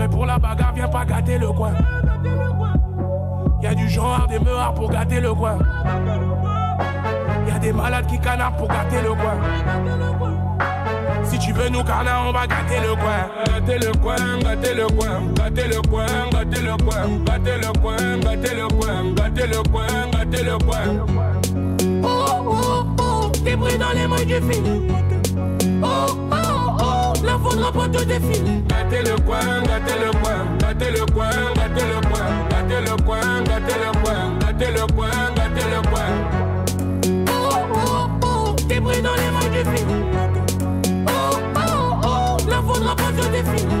Prêts 0.00 0.08
pour 0.08 0.24
la 0.24 0.38
bagarre, 0.38 0.72
viens 0.74 0.88
pas 0.88 1.04
gâter 1.04 1.36
le 1.36 1.52
coin. 1.52 1.74
Y'a 3.60 3.74
du 3.74 3.86
genre 3.86 4.26
des 4.30 4.38
meurs 4.38 4.72
pour 4.72 4.90
gâter 4.90 5.20
le 5.20 5.34
coin. 5.34 5.58
Y'a 7.46 7.58
des 7.58 7.70
malades 7.70 8.06
qui 8.06 8.18
canardent 8.18 8.56
pour 8.56 8.68
gâter 8.68 9.02
le 9.02 9.10
coin. 9.10 9.34
Si 11.24 11.38
tu 11.38 11.52
veux 11.52 11.68
nous 11.68 11.84
canard, 11.84 12.28
on 12.28 12.32
va 12.32 12.46
gâter 12.46 12.80
le 12.80 12.94
coin. 12.94 13.28
Gâter 13.44 13.86
le 13.86 13.92
coin, 13.98 14.16
gâter 14.42 14.74
le 14.74 14.86
coin, 14.86 15.20
gâter 15.34 15.68
le 15.68 15.82
coin, 15.82 16.06
gâter 16.32 16.62
le 16.62 16.76
coin, 16.82 17.26
gâter 17.26 17.58
le 17.58 17.78
coin, 17.78 17.96
gâter 18.20 18.54
le 18.54 18.68
coin, 18.68 19.12
gâter 19.14 19.46
le 19.48 19.62
coin, 19.70 19.86
gâter 20.12 20.42
le 20.44 20.56
coin. 20.64 20.84
Oh 22.02 22.06
oh 22.46 22.86
oh, 22.98 23.32
t'es 23.44 23.54
pris 23.54 23.76
dans 23.76 23.92
les 23.92 24.06
mains 24.06 24.24
du 24.24 24.40
fil. 24.50 24.64
Oh 25.82 26.06
oh 26.08 26.16
oh, 26.32 26.39
la 27.24 27.38
faudra 27.38 27.72
pas 27.72 27.88
te 27.88 28.04
défiler. 28.04 28.62
Gâter 28.68 29.02
le 29.02 29.16
coin, 29.20 29.62
gâter 29.62 29.98
le 29.98 30.10
coin, 30.20 30.46
gâter 30.58 30.90
le 30.90 31.06
coin, 31.12 31.30
gâter 31.54 31.86
le 31.86 32.00
coin, 32.08 32.28
gâter 32.50 32.80
le 32.80 33.02
coin, 33.04 33.42
gâter 33.44 33.74
le 33.78 34.02
coin, 34.02 34.38
gâter 34.40 34.70
le 34.72 34.86
coin, 34.94 35.10
gâter 35.36 35.66
le 35.70 35.80
coin. 35.88 36.08
Oh 37.28 37.66
oh 37.74 38.08
oh, 38.22 38.56
t'es 38.68 38.80
pris 38.80 39.02
dans 39.02 39.14
les 39.14 39.30
mains 39.30 39.50
du 39.52 39.62
fil. 39.76 39.86
Oh 41.06 41.38
oh 41.56 41.60
oh, 42.04 42.36
la 42.48 42.62
faudra 42.62 42.96
pas 42.96 43.12
te 43.12 43.26
défiler. 43.28 43.76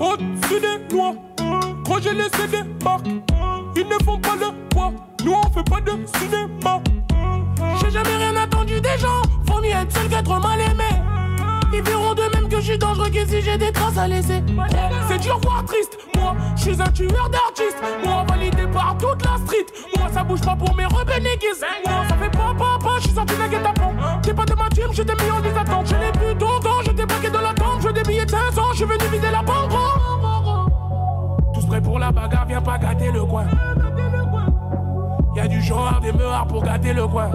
Au-dessus 0.00 0.60
des 0.60 0.94
lois, 0.94 1.14
quand 1.86 1.98
j'ai 2.02 2.14
laissé 2.14 2.48
des 2.50 2.64
marques, 2.84 3.06
ils 3.76 3.86
ne 3.86 4.04
font 4.04 4.18
pas 4.18 4.36
le 4.36 4.68
poids. 4.70 4.92
Nous 5.24 5.32
on 5.32 5.50
fait 5.50 5.68
pas 5.68 5.80
de 5.80 5.92
cinéma. 6.18 6.80
J'ai 7.80 7.90
jamais 7.90 8.16
rien 8.16 8.36
attendu 8.36 8.80
des 8.80 8.98
gens. 8.98 9.22
Vaut 9.46 9.60
mieux 9.60 9.70
être 9.70 9.92
seul 9.92 10.08
qu'être 10.08 10.40
mal 10.40 10.60
aimé. 10.60 11.03
Ils 11.74 11.82
verront 11.82 12.14
de 12.14 12.22
même 12.34 12.48
que 12.48 12.56
je 12.56 12.70
suis 12.70 12.78
dangereux 12.78 13.10
que 13.10 13.26
si 13.26 13.42
j'ai 13.42 13.58
des 13.58 13.72
traces 13.72 13.98
à 13.98 14.06
laisser. 14.06 14.42
C'est 15.08 15.18
dur, 15.18 15.40
voire 15.42 15.64
triste. 15.64 15.98
Moi, 16.14 16.36
je 16.56 16.62
suis 16.62 16.80
un 16.80 16.86
tueur 16.86 17.28
d'artistes. 17.30 17.82
Moi, 18.04 18.24
validé 18.28 18.66
par 18.72 18.96
toute 18.96 19.24
la 19.24 19.36
street. 19.44 19.66
Moi, 19.98 20.08
ça 20.12 20.22
bouge 20.22 20.40
pas 20.40 20.54
pour 20.54 20.74
mes 20.76 20.86
rebelles 20.86 21.22
néguistes. 21.22 21.66
Moi, 21.84 22.04
ça 22.08 22.16
fait 22.16 22.30
pas, 22.30 22.54
pas, 22.56 22.78
pas. 22.78 22.96
Je 22.98 23.02
suis 23.04 23.14
sorti 23.14 23.34
d'un 23.36 23.48
guet-apens. 23.48 23.92
T'es 24.22 24.34
pas 24.34 24.44
de 24.44 24.54
ma 24.54 24.68
team, 24.68 24.88
je 24.92 25.02
t'ai 25.02 25.24
mis 25.24 25.30
en 25.30 25.40
les 25.40 25.50
attentes. 25.50 25.86
Je 25.88 25.94
n'ai 25.96 26.12
plus 26.12 26.38
ton 26.38 26.60
temps, 26.60 26.82
je 26.84 26.90
t'ai 26.92 27.06
plaqué 27.06 27.30
dans 27.30 27.40
la 27.40 27.54
tente. 27.54 27.80
Je 27.80 27.86
veux 27.88 27.92
des 27.92 28.02
billets 28.02 28.26
de 28.26 28.30
500, 28.30 28.62
je 28.70 28.76
suis 28.76 28.84
venu 28.84 29.04
viser 29.10 29.30
la 29.32 29.42
banque. 29.42 29.72
Tous 31.54 31.66
prêts 31.66 31.80
pour 31.80 31.98
la 31.98 32.12
bagarre, 32.12 32.46
viens 32.46 32.62
pas 32.62 32.78
gâter 32.78 33.10
le 33.10 33.24
coin. 33.24 33.46
Y'a 35.34 35.48
du 35.48 35.60
genre 35.60 36.00
des 36.00 36.12
meurs 36.12 36.46
pour 36.46 36.62
gâter 36.62 36.92
le 36.92 37.08
coin. 37.08 37.30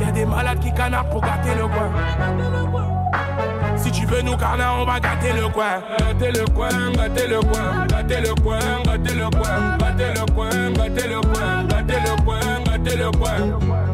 Y'a 0.00 0.12
des 0.12 0.24
malades 0.24 0.58
qui 0.60 0.72
canardent 0.72 1.10
pour 1.10 1.20
gâter 1.20 1.54
le 1.56 1.66
coin. 1.68 1.90
Si 3.76 3.90
tu 3.90 4.06
veux 4.06 4.22
nous 4.22 4.36
canard, 4.36 4.78
on 4.80 4.84
va 4.84 4.98
gâter 5.00 5.32
le 5.32 5.48
coin. 5.48 5.82
Gâter 5.98 6.32
le 6.32 6.44
coin, 6.46 6.68
gâter 6.96 7.28
le 7.28 7.40
coin, 7.40 7.86
gâter 7.86 8.20
le 8.20 8.34
coin, 8.40 8.58
gâter 8.84 9.14
le 9.14 9.30
coin, 9.30 9.76
gâter 9.78 10.12
le 10.14 10.32
coin, 10.32 10.48
gâter 10.72 11.08
le 11.08 11.20
coin, 11.20 11.64
gâter 11.68 12.00
le 12.00 12.22
coin, 12.24 12.40
gâter 12.64 12.96
le 12.96 13.10
coin. 13.10 13.84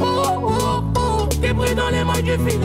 Oh 0.00 0.04
oh 0.42 0.82
oh, 0.96 1.28
t'es 1.40 1.52
pris 1.52 1.74
dans 1.74 1.90
les 1.90 2.04
mains 2.04 2.22
du 2.22 2.38
fil. 2.48 2.60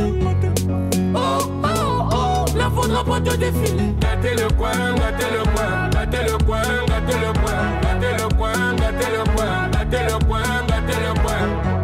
ne 2.55 2.69
faudra 2.69 3.03
pas 3.03 3.19
te 3.19 3.35
défiler. 3.35 3.93
Gâtez 3.99 4.35
le 4.35 4.47
coin, 4.53 4.71
gâtez 4.95 5.29
le 5.31 5.43
coin, 5.51 5.89
gâtez 5.91 6.23
le 6.23 6.37
coin, 6.45 6.61
gâtez 6.87 7.19
le 7.19 7.33
coin, 7.39 7.59
gâtez 7.81 8.13
le 8.17 8.35
coin, 8.35 8.75
gâtez 8.75 9.11
le 9.11 9.23
coin, 9.35 9.69
gâtez 9.71 10.03
le 10.03 10.25
coin, 10.25 10.43
gâtez 10.67 10.99
le 11.01 11.13
coin. 11.21 11.82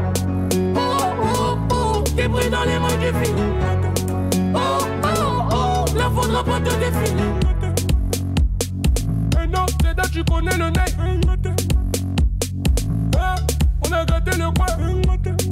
Pris 2.32 2.50
dans 2.50 2.64
les 2.64 2.80
mains 2.80 2.98
du 2.98 3.08
fil. 3.08 3.36
Oh, 4.56 4.60
oh, 5.04 5.44
oh, 5.52 5.86
ne 5.94 6.22
faudra 6.22 6.44
pas 6.44 6.60
te 6.60 6.76
défiler. 6.76 7.24
Et 9.42 9.48
non, 9.48 9.66
c'est 9.82 9.98
là 9.98 10.04
tu 10.12 10.24
connais 10.24 10.58
le 10.58 10.70
nez. 10.70 10.80
Hein, 13.18 13.36
on 13.86 13.92
a 13.92 14.06
gâté 14.06 14.32
le 14.38 14.52
coin. 14.52 15.49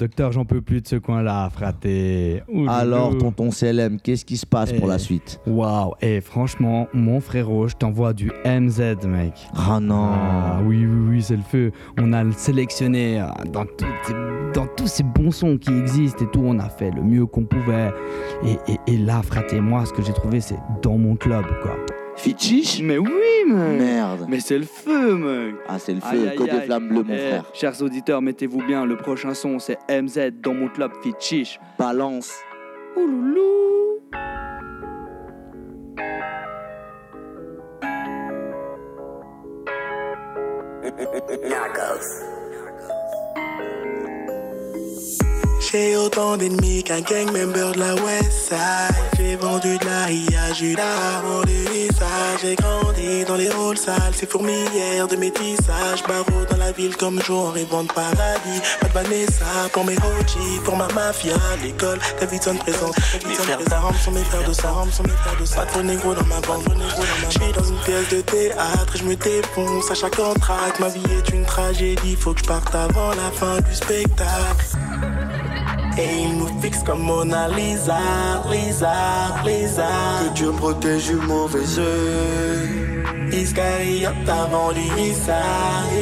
Docteur, 0.00 0.32
j'en 0.32 0.44
peux 0.44 0.60
plus 0.60 0.80
de 0.80 0.88
ce 0.88 0.96
coin-là, 0.96 1.48
fraté. 1.50 2.42
Alors, 2.68 3.16
tonton 3.18 3.50
CLM, 3.50 4.00
qu'est-ce 4.00 4.24
qui 4.24 4.36
se 4.36 4.46
passe 4.46 4.72
pour 4.72 4.86
Eh, 4.86 4.88
la 4.88 4.98
suite 4.98 5.40
Waouh, 5.46 5.92
et 6.00 6.20
franchement, 6.20 6.88
mon 6.92 7.20
frérot, 7.20 7.68
je 7.68 7.76
t'envoie 7.76 8.12
du 8.12 8.32
MZ, 8.44 9.06
mec. 9.06 9.34
Ah 9.54 9.78
non. 9.80 10.08
Ah, 10.12 10.60
oui, 10.64 10.84
oui, 10.86 11.08
oui, 11.16 11.22
c'est 11.22 11.36
le 11.36 11.42
feu. 11.42 11.70
On 11.98 12.12
a 12.12 12.24
le 12.24 12.32
sélectionné 12.32 13.20
euh, 13.20 13.26
dans, 13.52 13.64
tout- 13.66 13.84
dans 14.54 14.66
tous 14.66 14.86
ces 14.88 15.02
bons 15.02 15.30
sons 15.30 15.58
qui 15.58 15.70
existent 15.70 16.24
et 16.24 16.30
tout. 16.30 16.42
On 16.44 16.58
a 16.58 16.68
fait 16.68 16.90
le 16.90 17.02
mieux 17.02 17.26
qu'on 17.26 17.44
pouvait. 17.44 17.92
Et, 18.44 18.72
et- 18.72 18.94
et 18.94 18.96
là, 18.98 19.20
fraté, 19.22 19.60
moi, 19.60 19.84
ce 19.84 19.92
que 19.92 20.02
j'ai 20.02 20.12
trouvé, 20.14 20.40
c'est 20.40 20.58
dans 20.82 20.96
mon 20.98 21.14
club, 21.14 21.44
quoi. 21.62 21.76
Fitchiche 22.22 22.80
Mais 22.82 22.98
oui, 22.98 23.08
mec 23.46 23.78
Merde. 23.80 24.26
Mais 24.28 24.40
c'est 24.40 24.58
le 24.58 24.64
feu, 24.66 25.14
mec 25.16 25.54
Ah, 25.68 25.78
c'est 25.78 25.94
le 25.94 26.00
feu, 26.00 26.28
aïe, 26.28 26.36
que 26.36 26.42
des 26.44 26.50
aïe. 26.50 26.66
flammes 26.66 26.88
bleues, 26.88 27.02
mon 27.02 27.14
Eh, 27.14 27.28
frère. 27.28 27.44
Chers 27.54 27.80
auditeurs, 27.82 28.20
mettez-vous 28.20 28.62
bien, 28.62 28.84
le 28.84 28.96
prochain 28.96 29.32
son 29.34 29.58
c'est 29.58 29.78
MZ 29.88 30.30
dans 30.42 30.54
mon 30.54 30.68
club 30.68 30.92
Fit 31.02 31.14
Chiche. 31.18 31.58
Balance. 31.78 32.30
Ouloulou 32.96 34.00
J'ai 45.60 45.94
autant 45.94 46.38
d'ennemis 46.38 46.82
qu'un 46.82 47.02
gang 47.02 47.30
member 47.32 47.72
de 47.72 47.80
la 47.80 47.94
West 47.94 48.48
Side. 48.48 48.96
J'ai 49.18 49.36
vendu 49.36 49.76
de 49.76 49.84
la 49.84 50.10
IA, 50.10 50.52
Judas, 50.54 51.22
mon 51.22 51.42
visage. 51.42 52.40
J'ai 52.42 52.56
grandi 52.56 53.24
dans 53.26 53.36
les 53.36 53.50
rôles 53.50 53.76
sales, 53.76 54.14
ces 54.14 54.26
fourmilières 54.26 55.06
de 55.06 55.16
métissage. 55.16 56.02
Barreau 56.08 56.46
dans 56.50 56.56
la 56.56 56.72
ville 56.72 56.96
comme 56.96 57.22
jour 57.22 57.54
et 57.58 57.64
vente 57.64 57.92
paradis. 57.92 58.60
Pas 58.80 58.88
de 58.88 58.92
Vanessa 58.94 59.68
pour 59.72 59.84
mes 59.84 59.96
OG, 59.96 60.64
pour 60.64 60.76
ma 60.76 60.88
mafia. 60.88 61.36
L'école, 61.62 61.98
Davidson 62.18 62.56
présente. 62.56 62.96
Mes 63.28 63.34
frères 63.34 63.62
d'armes 63.68 63.96
sont 64.02 64.12
mes 64.12 64.24
frères 64.24 64.48
de 64.48 64.54
sang, 64.54 64.86
sont 64.90 65.02
mes 65.02 65.10
frères 65.10 65.38
de 65.38 65.44
sang. 65.44 65.56
Pas 65.56 65.66
trop 65.66 65.82
négro 65.82 66.14
dans 66.14 66.24
ma 66.24 66.40
bande, 66.40 66.64
Je 67.28 67.38
suis 67.38 67.52
dans 67.52 67.64
une 67.64 67.78
pièce 67.80 68.08
de 68.08 68.22
théâtre 68.22 68.94
et 68.94 68.98
je 68.98 69.04
me 69.04 69.14
défonce 69.14 69.90
à 69.90 69.94
chaque 69.94 70.18
entracte. 70.18 70.80
Ma 70.80 70.88
vie 70.88 71.02
est 71.18 71.34
une 71.34 71.44
tragédie, 71.44 72.16
faut 72.16 72.32
que 72.32 72.40
je 72.40 72.46
parte 72.46 72.74
avant 72.74 73.10
la 73.10 73.30
fin 73.30 73.60
du 73.60 73.74
spectacle. 73.74 74.66
Et 76.00 76.22
il 76.22 76.38
nous 76.38 76.48
fixe 76.62 76.82
comme 76.82 77.02
Mona 77.02 77.48
Lisa, 77.48 77.98
Lisa, 78.50 78.92
Lisa. 79.44 79.88
Que 80.22 80.34
Dieu 80.34 80.50
protège 80.52 81.08
du 81.08 81.16
mauvais 81.16 81.78
œil. 81.78 82.90
Iscariote 83.32 84.28
a 84.28 84.46
vendu 84.46 84.80
Issa, 84.98 85.40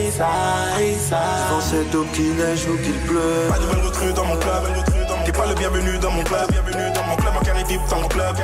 Issa, 0.06 0.30
Issa. 0.80 1.20
Dans 1.50 1.60
cette 1.60 1.94
eau 1.94 2.06
qui 2.14 2.22
neige 2.22 2.66
ou 2.68 2.76
qu'il 2.82 2.98
pleut. 3.06 3.48
Pas 3.50 3.58
de 3.58 3.62
nouvelle 3.64 3.86
recrue 3.86 4.12
dans 4.12 4.24
mon 4.24 4.36
club. 4.36 4.62
T'es 5.24 5.32
pas 5.32 5.46
le 5.46 5.54
bienvenu 5.54 5.98
dans 5.98 6.10
mon 6.10 6.22
club. 6.22 6.46
Bienvenue 6.50 6.90
dans 6.94 7.04
mon 7.04 7.16
club, 7.16 7.34
carré 7.44 7.64
VIP 7.68 7.80
dans 7.90 8.00
mon 8.00 8.08
club. 8.08 8.36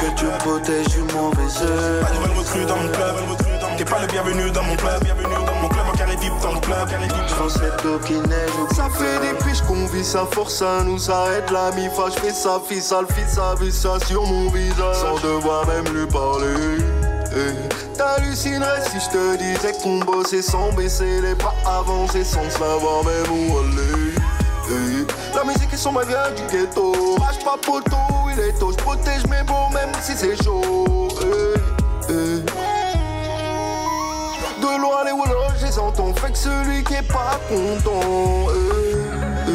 Que 0.00 0.18
Dieu 0.18 0.28
protège 0.38 0.88
du 0.88 1.02
mauvais 1.14 1.52
œil. 1.62 2.02
Pas 2.02 2.10
de 2.10 2.14
nouvelle 2.16 2.38
recrue 2.38 2.64
dans 2.64 2.76
mon 2.76 2.88
club. 2.88 3.14
T'es 3.76 3.84
pas 3.84 4.00
le 4.00 4.06
bienvenu 4.08 4.50
dans 4.50 4.62
mon 4.64 4.76
club. 4.76 5.04
Bienvenue 5.04 5.46
dans 5.46 5.62
mon 5.62 5.68
club, 5.68 5.81
Dans 6.42 7.48
cette 7.48 7.84
eau 7.86 7.98
qui 8.04 8.14
neige 8.14 8.50
Ça 8.74 8.88
fait 8.90 9.20
des 9.20 9.34
piges 9.44 9.62
qu'on 9.62 9.86
vit, 9.86 10.04
ça 10.04 10.26
force, 10.32 10.56
ça 10.56 10.82
nous 10.84 11.10
arrête 11.10 11.50
la 11.50 11.70
mifa. 11.72 12.04
Je 12.14 12.20
fais 12.20 12.32
ça, 12.32 12.60
fils, 12.66 12.86
ça 12.86 13.00
le 13.00 13.06
fils, 13.14 13.34
ça 13.34 13.54
vit 13.60 13.72
ça 13.72 13.98
sur 14.06 14.24
mon 14.26 14.48
visage. 14.50 14.96
Sans 14.96 15.14
devoir 15.20 15.66
même 15.66 15.84
lui 15.94 16.06
parler. 16.06 16.78
Eh, 17.34 17.96
T'hallucinerais 17.96 18.82
si 18.90 18.98
je 19.00 19.10
te 19.10 19.36
disais 19.36 19.72
qu'on 19.82 19.98
bossait 20.00 20.42
sans 20.42 20.72
baisser 20.72 21.20
les 21.20 21.34
bras, 21.34 21.54
avancer 21.64 22.24
sans 22.24 22.48
savoir 22.50 23.04
même 23.04 23.30
où 23.30 23.58
aller. 23.58 24.14
Eh, 24.68 25.36
La 25.36 25.44
musique 25.44 25.72
est 25.72 25.76
son 25.76 25.92
ma 25.92 26.04
vient 26.04 26.30
du 26.36 26.42
ghetto. 26.56 27.16
Lâche 27.18 27.44
pas 27.44 27.56
poteau, 27.60 27.96
il 28.32 28.40
est 28.40 28.58
tôt. 28.58 28.72
Je 28.72 28.76
protège 28.82 29.24
mes 29.28 29.42
mots 29.44 29.68
même 29.72 29.90
si 30.02 30.12
c'est 30.16 30.36
chaud. 30.42 31.08
Eh. 32.08 32.42
De 34.60 34.80
loin 34.80 35.04
les 35.04 35.12
les 35.72 35.78
entends. 35.78 36.14
Fait 36.14 36.32
que 36.32 36.38
celui 36.38 36.82
qui 36.84 36.94
est 36.94 37.08
pas 37.08 37.38
content. 37.48 38.46
eh, 38.54 39.50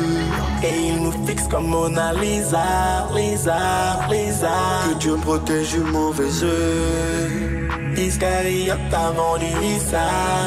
eh. 0.64 0.68
Et 0.68 0.88
il 0.88 1.04
nous 1.04 1.14
fixe 1.26 1.48
comme 1.48 1.68
Mona 1.68 2.14
Lisa, 2.14 3.08
Lisa, 3.16 4.00
Lisa. 4.10 4.50
Que 4.90 5.00
Dieu 5.00 5.16
protège 5.18 5.72
du 5.72 5.80
mauvais 5.80 6.44
œil. 6.44 7.68
Iscariote 7.98 8.94
a 8.94 9.12
vendu 9.12 9.46
Issa, 9.64 10.06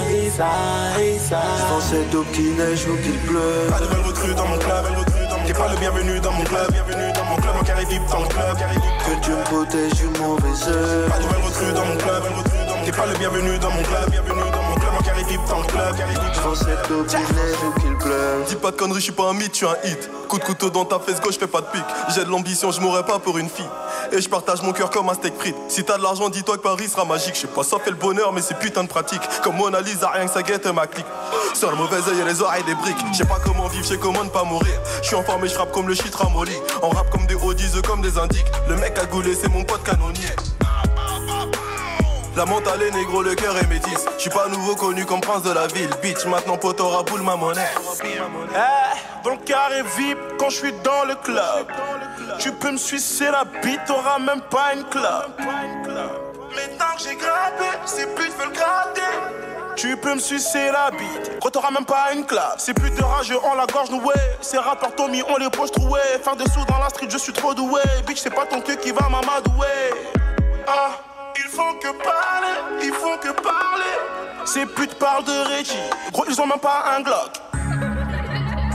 Issa, 0.09 0.51
Issa. 1.01 1.42
Dans 1.68 1.80
cette 1.80 2.14
eau 2.14 2.24
qui 2.32 2.51
neige 2.51 2.86
ou 2.86 2.97
qu'il 3.02 3.18
pleut. 3.26 3.68
Pas 3.70 3.78
de 3.80 3.84
nouvelle 3.84 4.06
recrue 4.06 4.34
dans 4.34 4.47
mon 4.47 4.59
club. 4.59 4.84
T'es 5.47 5.52
pas 5.52 5.68
le 5.72 5.76
bienvenu 5.78 6.20
dans 6.20 6.32
mon 6.32 6.44
club. 6.44 6.70
Bienvenue 6.70 7.12
dans 7.12 7.24
mon 7.24 7.36
club, 7.36 7.55
en 7.60 7.64
carré 7.64 7.84
VIP 7.86 8.02
dans 8.10 8.20
mon 8.20 8.28
club. 8.28 8.56
Que 8.56 9.24
Dieu 9.24 9.34
protège 9.44 9.94
du 9.94 10.06
mauvais 10.20 10.48
œil. 10.68 11.10
Pas 11.10 11.18
de 11.18 11.22
nouvelle 11.24 11.44
recrue 11.44 11.72
dans 11.72 11.86
mon 11.86 11.97
club. 11.97 12.22
T'es 12.90 12.96
pas 12.96 13.06
le 13.06 13.16
bienvenu 13.18 13.56
dans 13.60 13.70
mon 13.70 13.82
club. 13.84 14.10
Bienvenue 14.10 14.50
dans 14.50 14.62
mon 14.64 14.74
club, 14.74 14.90
en 14.98 15.02
carré 15.04 15.22
VIP 15.22 15.40
dans 15.48 15.58
mon 15.58 15.62
club. 15.62 15.94
Dans 16.42 16.54
cette 16.56 16.90
eau 16.90 17.04
qui 17.04 17.14
neige 17.14 17.56
ou 17.64 17.80
qu'il 17.80 17.96
pleut. 17.96 18.44
Dis 18.48 18.56
pas 18.56 18.72
de 18.72 18.76
conneries, 18.76 18.98
je 18.98 19.04
suis 19.04 19.12
pas 19.12 19.30
un 19.30 19.32
mythe, 19.32 19.52
je 19.52 19.58
suis 19.58 19.66
un 19.66 19.76
hit. 19.84 20.10
Coup 20.26 20.38
de 20.40 20.42
couteau 20.42 20.70
dans 20.70 20.84
ta 20.84 20.98
fesse 20.98 21.20
gauche, 21.20 21.38
fais 21.38 21.46
pas 21.46 21.60
de 21.60 21.66
pique. 21.66 21.84
J'ai 22.12 22.24
de 22.24 22.30
l'ambition, 22.30 22.72
je 22.72 22.80
mourrais 22.80 23.04
pas 23.04 23.20
pour 23.20 23.38
une 23.38 23.48
fille. 23.48 23.68
Et 24.10 24.20
je 24.20 24.28
partage 24.28 24.62
mon 24.62 24.72
cœur 24.72 24.90
comme 24.90 25.08
un 25.08 25.14
steak 25.14 25.34
frites. 25.38 25.54
Si 25.68 25.84
t'as 25.84 25.98
de 25.98 26.02
l'argent, 26.02 26.30
dis-toi 26.30 26.56
que 26.56 26.62
Paris 26.62 26.88
sera 26.88 27.04
magique. 27.04 27.36
Je 27.36 27.42
sais 27.42 27.46
pas, 27.46 27.62
ça 27.62 27.78
fait 27.78 27.90
le 27.90 27.96
bonheur, 27.96 28.32
mais 28.32 28.42
c'est 28.42 28.58
putain 28.58 28.82
de 28.82 28.88
pratique. 28.88 29.22
Comme 29.44 29.54
Mona 29.54 29.80
Lisa, 29.80 30.08
rien 30.08 30.26
que 30.26 30.32
ça 30.32 30.42
guette 30.42 30.66
ma 30.66 30.88
clique. 30.88 31.06
Sur 31.54 31.70
le 31.70 31.76
mauvais 31.76 31.98
œil 31.98 32.18
et 32.20 32.24
les 32.24 32.42
oreilles 32.42 32.64
des 32.64 32.74
briques. 32.74 33.04
Je 33.12 33.18
sais 33.18 33.24
pas 33.24 33.38
comment 33.44 33.68
vivre, 33.68 33.84
je 33.84 33.90
sais 33.90 33.98
comment 33.98 34.24
ne 34.24 34.30
pas 34.30 34.42
mourir. 34.42 34.80
Je 35.02 35.06
suis 35.06 35.16
en 35.16 35.22
forme 35.22 35.44
et 35.44 35.48
je 35.48 35.54
frappe 35.54 35.70
comme 35.70 35.86
le 35.86 35.94
shit 35.94 36.12
ramolli. 36.12 36.56
On 36.82 36.88
rappe 36.88 37.10
comme 37.10 37.26
des 37.26 37.36
O10, 37.36 37.82
comme 37.82 38.02
des 38.02 38.18
indiques. 38.18 38.50
Le 38.68 38.74
mec 38.74 38.98
a 38.98 39.06
goulé, 39.06 39.36
c'est 39.40 39.48
mon 39.48 39.62
pote 39.62 39.84
canonnier. 39.84 40.34
La 42.40 42.46
mentale 42.46 42.84
est 42.84 42.90
négro, 42.92 43.22
le 43.22 43.34
cœur 43.34 43.54
est 43.58 43.66
métis. 43.66 44.06
Je 44.16 44.22
suis 44.22 44.30
pas 44.30 44.48
nouveau 44.48 44.74
connu 44.74 45.04
comme 45.04 45.20
prince 45.20 45.42
de 45.42 45.52
la 45.52 45.66
ville. 45.66 45.90
Bitch, 46.00 46.24
maintenant 46.24 46.56
poteau 46.56 46.88
raboule 46.88 47.20
ma 47.20 47.36
monnaie. 47.36 47.68
Eh, 48.02 49.22
dans 49.22 49.32
le 49.32 49.36
carré 49.44 49.82
VIP, 49.94 50.16
quand 50.38 50.48
je 50.48 50.56
suis 50.56 50.72
dans 50.82 51.04
le 51.04 51.16
club, 51.16 51.66
tu 52.38 52.50
peux 52.52 52.72
me 52.72 52.78
sucer 52.78 53.26
la 53.30 53.44
bite, 53.44 53.82
t'auras 53.86 54.18
même 54.18 54.40
pas 54.40 54.72
une 54.74 54.84
club. 54.84 55.28
Maintenant 55.38 56.96
que 56.96 57.02
j'ai 57.02 57.14
grimpé, 57.14 57.76
ces 57.84 58.06
putes 58.06 58.32
veulent 58.38 58.54
gratter. 58.54 59.02
Tu 59.76 59.94
peux 59.98 60.14
me 60.14 60.20
sucer 60.20 60.70
la 60.72 60.90
bite, 60.92 61.40
quand 61.42 61.50
t'auras 61.50 61.72
même 61.72 61.84
pas 61.84 62.14
une 62.14 62.24
clap. 62.24 62.58
Ces 62.58 62.72
putes 62.72 62.96
de 62.96 63.02
rageux 63.02 63.36
ont 63.44 63.54
la 63.54 63.66
gorge 63.66 63.90
nouée. 63.90 64.14
Ces 64.40 64.56
rappeurs 64.56 64.94
Tommy 64.94 65.22
ont 65.24 65.36
les 65.36 65.50
poches 65.50 65.72
trouées. 65.72 66.00
Faire 66.24 66.36
des 66.36 66.48
sous 66.48 66.64
dans 66.64 66.78
la 66.78 66.88
street, 66.88 67.08
je 67.10 67.18
suis 67.18 67.34
trop 67.34 67.52
doué. 67.52 67.82
Bitch, 68.06 68.20
c'est 68.22 68.34
pas 68.34 68.46
ton 68.46 68.62
cul 68.62 68.78
qui 68.78 68.92
va 68.92 69.10
m'amadouer. 69.10 69.90
Ah, 70.66 70.92
font 71.51 71.74
que 71.82 71.93
parler, 72.02 72.56
ils 72.82 72.93
font 72.93 73.16
que 73.18 73.32
parler. 73.43 73.97
Ces 74.44 74.66
putes 74.66 74.94
parlent 74.94 75.24
de 75.24 75.56
Reggie. 75.56 75.90
Gros, 76.12 76.24
ils 76.28 76.40
ont 76.40 76.47
même 76.47 76.60
pas 76.60 76.85
un 76.97 77.02
Glock. 77.02 77.32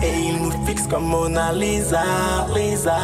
Et 0.04 0.20
il 0.28 0.42
nous 0.42 0.66
fixe 0.66 0.88
comme 0.88 1.06
Mona 1.06 1.54
Lisa, 1.54 2.04
Lisa, 2.54 2.98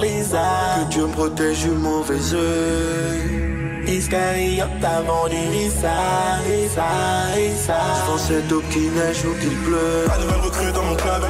Lisa. 0.00 0.38
Que 0.78 0.92
Dieu 0.92 1.06
protège 1.08 1.64
du 1.64 1.70
mauvais 1.70 2.34
œil. 2.34 3.46
Iscariote 3.88 4.84
a 4.84 5.00
vendu 5.02 5.36
Issa, 5.36 6.42
Issa, 6.48 7.38
Issa. 7.38 7.78
Dans 8.08 8.18
cette 8.18 8.50
eau 8.50 8.62
qui 8.70 8.88
neige 8.88 9.24
ou 9.24 9.34
qu'il 9.38 9.56
pleut. 9.62 10.06
Pas 10.08 10.18
de 10.18 10.22
nouvelle 10.24 10.40
recrue 10.40 10.72
dans 10.72 10.82
mon 10.82 10.96
club. 10.96 11.22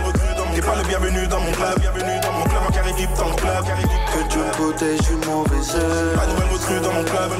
T'es 0.54 0.62
pas 0.62 0.76
le 0.76 0.82
bienvenu 0.84 1.26
dans 1.26 1.40
mon 1.40 1.52
club. 1.52 1.78
Bienvenue 1.80 2.18
dans 2.22 2.32
mon 2.32 2.44
club, 2.44 2.62
en 2.66 2.72
carré 2.72 2.92
VIP 2.96 3.12
dans 3.18 3.28
mon 3.28 3.34
club. 3.36 3.64
Que 3.64 4.28
Dieu 4.30 4.40
protège 4.52 5.00
du 5.00 5.16
mauvais 5.26 5.56
œil. 5.56 6.16
Pas 6.16 6.24
de 6.24 6.30
nouvelle 6.32 6.52
recrue 6.52 6.80
dans 6.80 6.92
mon 6.94 7.04
club. 7.04 7.30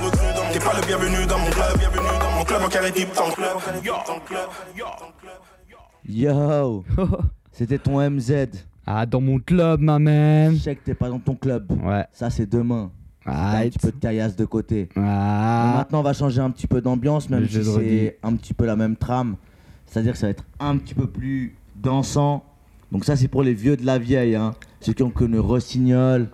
T'es 0.57 0.65
pas 0.65 0.81
le 0.81 0.87
bienvenu 0.87 1.27
dans 1.27 1.39
mon 1.39 1.51
club, 1.51 1.78
bienvenue 1.78 2.19
dans 2.19 2.31
mon 2.31 2.43
club 2.43 2.62
en 2.62 2.69
carré 2.69 2.91
type 2.91 3.12
ton 3.12 3.31
club. 3.31 3.59
Yo 6.09 6.83
C'était 7.53 7.77
ton 7.77 8.01
MZ. 8.11 8.33
Ah, 8.87 9.05
dans 9.05 9.20
mon 9.20 9.39
club, 9.39 9.83
ma 9.83 9.99
man. 9.99 10.55
Je 10.55 10.62
sais 10.62 10.74
que 10.74 10.83
t'es 10.83 10.95
pas 10.95 11.11
dans 11.11 11.19
ton 11.19 11.35
club. 11.35 11.70
Ouais. 11.85 12.07
Ça, 12.11 12.31
c'est 12.31 12.47
demain. 12.47 12.91
T'as 13.27 13.59
un 13.59 13.69
petit 13.69 13.78
peu 13.78 13.93
de 13.93 13.99
caillasse 13.99 14.35
de 14.35 14.47
côté. 14.47 14.89
Ah. 14.97 15.74
Maintenant, 15.77 16.01
on 16.01 16.03
va 16.03 16.15
changer 16.15 16.41
un 16.41 16.51
petit 16.51 16.66
peu 16.66 16.81
d'ambiance, 16.81 17.28
même 17.28 17.47
si 17.47 17.62
c'est 17.62 18.19
un 18.23 18.35
petit 18.35 18.55
peu 18.55 18.65
la 18.65 18.77
même 18.77 18.97
trame. 18.97 19.37
C'est-à-dire 19.85 20.12
que 20.12 20.19
ça 20.19 20.28
va 20.28 20.31
être 20.31 20.45
un 20.59 20.78
petit 20.78 20.95
peu 20.95 21.07
plus 21.07 21.55
dansant. 21.74 22.43
Donc 22.91 23.05
ça, 23.05 23.15
c'est 23.15 23.28
pour 23.28 23.43
les 23.43 23.53
vieux 23.53 23.77
de 23.77 23.85
la 23.85 23.99
vieille, 23.99 24.37
hein. 24.37 24.55
Ceux 24.81 24.95
qui 24.95 25.03
ont 25.03 25.11
connu 25.11 25.39
Rossignol. 25.39 26.31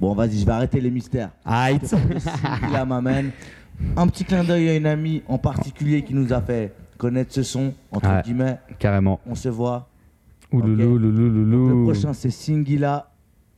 Bon, 0.00 0.14
vas-y, 0.14 0.40
je 0.40 0.46
vais 0.46 0.52
arrêter 0.52 0.80
les 0.80 0.90
mystères. 0.90 1.30
Aïe. 1.44 1.78
là 2.72 2.84
m'amène. 2.84 3.30
Un 3.96 4.06
petit 4.06 4.24
clin 4.24 4.44
d'œil 4.44 4.68
à 4.68 4.76
une 4.76 4.86
amie 4.86 5.22
en 5.28 5.38
particulier 5.38 6.02
qui 6.02 6.14
nous 6.14 6.32
a 6.32 6.40
fait 6.40 6.74
connaître 6.98 7.32
ce 7.32 7.42
son, 7.42 7.74
entre 7.90 8.08
Ouais, 8.08 8.22
guillemets. 8.22 8.58
Carrément. 8.78 9.20
On 9.26 9.34
se 9.34 9.48
voit. 9.48 9.88
Ouloulou, 10.52 10.98
loulou, 10.98 11.28
loulou. 11.30 11.68
Le 11.68 11.84
prochain, 11.84 12.12
c'est 12.12 12.30
Singila 12.30 13.10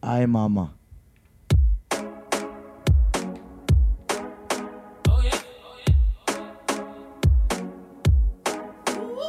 Aemama. 0.02 0.70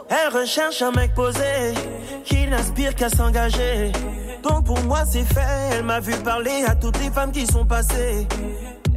Elle 0.09 0.33
recherche 0.41 0.81
un 0.81 0.91
mec 0.91 1.13
posé, 1.15 1.73
qui 2.25 2.47
n'aspire 2.47 2.95
qu'à 2.95 3.09
s'engager. 3.09 3.91
Donc 4.43 4.65
pour 4.65 4.79
moi 4.83 5.03
c'est 5.09 5.23
fait, 5.23 5.41
elle 5.71 5.85
m'a 5.85 5.99
vu 5.99 6.13
parler 6.17 6.63
à 6.67 6.75
toutes 6.75 6.99
les 6.99 7.09
femmes 7.09 7.31
qui 7.31 7.47
sont 7.47 7.65
passées. 7.65 8.27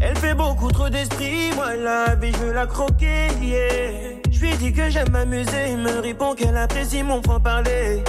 Elle 0.00 0.16
fait 0.16 0.34
beaucoup 0.34 0.70
trop 0.70 0.88
d'esprit, 0.88 1.52
moi 1.54 1.74
la 1.74 2.14
vie 2.16 2.32
je 2.32 2.38
veux 2.38 2.52
la 2.52 2.66
croquer, 2.66 3.28
yeah. 3.40 4.16
Je 4.30 4.40
lui 4.40 4.54
dis 4.56 4.72
que 4.72 4.90
j'aime 4.90 5.10
m'amuser, 5.10 5.70
il 5.70 5.78
me 5.78 6.00
répond 6.00 6.34
qu'elle 6.34 6.56
apprécie 6.56 7.02
mon 7.02 7.22
franc-parler. 7.22 8.02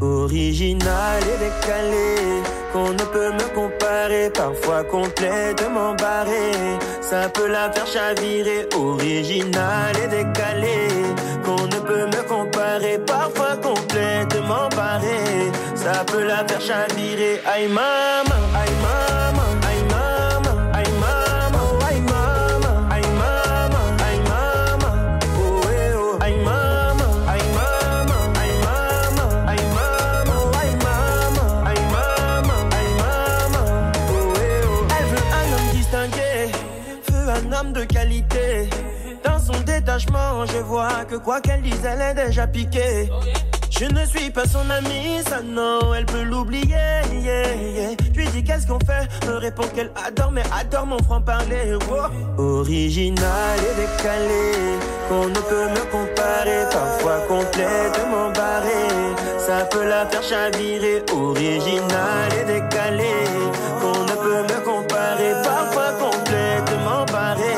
Original 0.00 1.22
et 1.22 1.38
décalé, 1.38 2.42
qu'on 2.72 2.90
ne 2.90 3.04
peut 3.14 3.32
me 3.32 3.54
comparer, 3.54 4.30
parfois 4.30 4.84
complètement 4.84 5.94
barré. 5.94 6.52
Ça 7.00 7.28
peut 7.30 7.48
la 7.48 7.72
faire 7.72 7.86
chavirer, 7.86 8.68
original 8.76 9.96
et 10.04 10.08
décalé, 10.08 10.88
qu'on 11.44 11.64
ne 11.64 11.80
peut 11.80 12.06
me 12.06 12.28
comparer, 12.28 12.98
parfois 13.06 13.56
complètement 13.56 14.68
barré. 14.76 15.23
Ça 15.84 16.02
peut 16.06 16.24
la 16.26 16.46
faire 16.48 16.62
chavirer, 16.62 17.42
aïe 17.44 17.68
maman, 17.68 18.40
aïe 18.56 18.70
maman, 18.80 19.50
aïe 19.68 19.84
maman, 19.92 20.56
aïe 20.72 20.92
maman, 20.98 21.58
oh, 21.60 21.84
aïe 21.84 22.00
maman, 22.00 22.88
aïe 22.90 23.10
maman, 23.20 23.86
aïe 24.02 24.20
maman, 24.30 24.92
oh 25.36 25.60
eh 25.70 25.92
oh, 25.94 26.16
aïe 26.22 26.36
maman, 26.36 27.10
aïe 27.28 27.48
maman, 27.52 28.22
aïe 28.40 28.56
maman, 28.64 29.28
aïe 29.46 29.66
maman, 29.76 30.40
oh, 30.40 30.56
aïe 30.56 30.74
maman, 30.86 31.48
aïe 31.66 31.84
maman, 31.92 32.60
aïe 32.78 32.92
maman, 33.02 33.64
oh 34.08 34.32
eh 34.40 34.64
oh. 34.64 34.86
Elle 34.98 35.06
veut 35.12 35.26
un 35.36 35.46
homme 35.52 35.68
distingué, 35.74 36.32
veut 37.12 37.28
un 37.28 37.52
homme 37.52 37.72
de 37.74 37.84
qualité. 37.84 38.70
Dans 39.22 39.38
son 39.38 39.60
détachement, 39.60 40.46
je 40.46 40.58
vois 40.58 41.04
que 41.04 41.16
quoi 41.16 41.42
qu'elle 41.42 41.60
dise, 41.60 41.84
elle 41.84 42.00
est 42.00 42.26
déjà 42.26 42.46
piquée. 42.46 43.10
Je 43.84 43.90
ne 43.92 44.06
suis 44.06 44.30
pas 44.30 44.46
son 44.46 44.70
amie, 44.70 45.22
ça 45.28 45.42
non, 45.42 45.92
elle 45.94 46.06
peut 46.06 46.22
l'oublier. 46.22 46.70
Yeah, 47.12 47.54
yeah. 47.54 47.88
Lui 48.14 48.26
dis 48.28 48.42
qu'est-ce 48.42 48.66
qu'on 48.66 48.78
fait, 48.78 49.06
me 49.26 49.34
répond 49.36 49.64
qu'elle 49.74 49.90
adore, 50.06 50.32
mais 50.32 50.42
adore 50.58 50.86
mon 50.86 50.96
franc-parler. 51.02 51.76
Original 52.38 53.58
et 53.58 53.74
décalé, 53.82 54.78
qu'on 55.10 55.26
ne 55.26 55.34
peut 55.34 55.68
me 55.68 55.84
comparer, 55.90 56.64
parfois 56.72 57.18
complètement 57.28 58.30
barré. 58.34 58.88
Ça 59.36 59.66
peut 59.66 59.86
la 59.86 60.06
faire 60.06 60.22
chavirer, 60.22 61.02
original 61.12 62.32
et 62.40 62.44
décalé, 62.44 63.12
qu'on 63.82 64.00
ne 64.00 64.16
peut 64.24 64.42
me 64.50 64.64
comparer, 64.64 65.32
parfois 65.42 65.92
complètement 66.00 67.04
barré. 67.12 67.54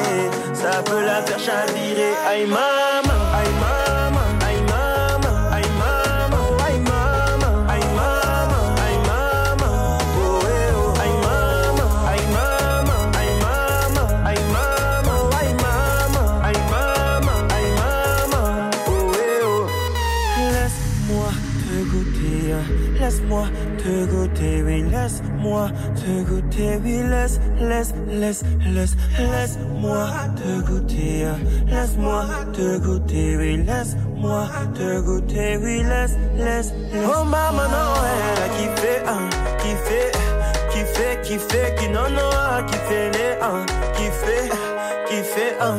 Ça 0.55 0.82
peut 0.82 1.05
la 1.05 1.23
faire 1.23 1.39
chavirer, 1.39 2.15
aïe 2.28 2.47
laisse-moi 25.47 25.68
te 25.94 26.28
goûter, 26.28 26.81
oui, 26.82 27.02
laisse, 27.09 27.40
laisse, 27.60 27.94
laisse, 28.09 28.43
laisse, 28.74 28.97
laisse-moi 29.18 30.09
te 30.36 30.60
goûter, 30.66 31.27
laisse-moi 31.68 32.24
te 32.52 32.78
goûter, 32.78 33.36
oui, 33.36 33.56
laisse-moi 33.64 34.47
te 34.74 35.01
goûter, 35.01 35.59
oui, 35.62 35.82
laisse, 35.82 36.16
laisse, 36.36 36.73
laisse. 36.93 37.06
Oh 37.06 37.24
maman, 37.24 37.68
non, 37.68 37.94
elle 38.12 38.43
a 38.43 38.48
kiffé, 38.56 38.94
hein, 39.06 39.28
kiffé, 39.59 40.12
kiffé, 40.70 41.20
kiffé, 41.23 41.74
qui 41.78 41.89
non, 41.89 42.10
non, 42.10 42.31
ah, 42.32 42.62
kiffé, 42.66 43.10
les, 43.12 43.36
hein, 43.43 43.66
kiffé, 43.94 44.51
kiffé, 45.09 45.55
hein. 45.60 45.78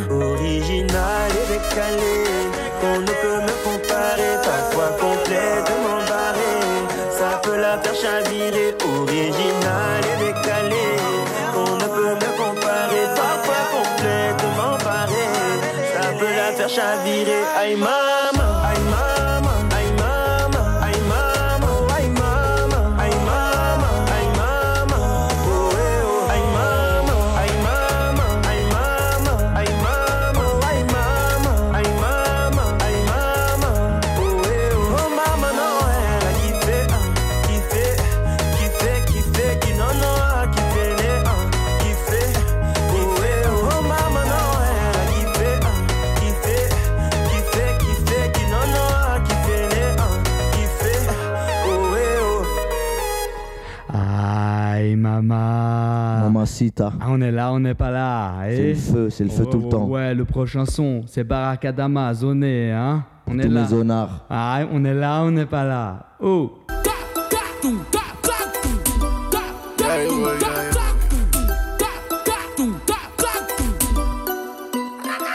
Mamacita. 56.37 56.93
Ah, 56.99 57.07
on 57.09 57.19
est 57.21 57.31
là, 57.31 57.51
on 57.51 57.59
n'est 57.59 57.73
pas 57.73 57.89
là. 57.89 58.35
C'est 58.47 58.55
eh 58.55 58.67
le 58.69 58.75
feu, 58.75 59.09
c'est 59.09 59.23
le 59.23 59.29
feu 59.31 59.45
tout 59.47 59.59
le 59.59 59.69
temps. 59.69 59.85
Ouais, 59.85 60.13
le 60.13 60.23
prochain 60.23 60.65
son, 60.65 61.01
c'est 61.07 61.23
Barakadama, 61.23 62.13
zoné, 62.13 62.71
hein? 62.71 63.03
On 63.25 63.39
est 63.39 63.43
tous 63.43 63.49
là. 63.49 63.65
zonards. 63.65 64.25
Ah, 64.29 64.59
on 64.71 64.85
est 64.85 64.93
là, 64.93 65.23
on 65.23 65.31
n'est 65.31 65.47
pas 65.47 65.63
là. 65.63 66.05
Oh. 66.21 66.59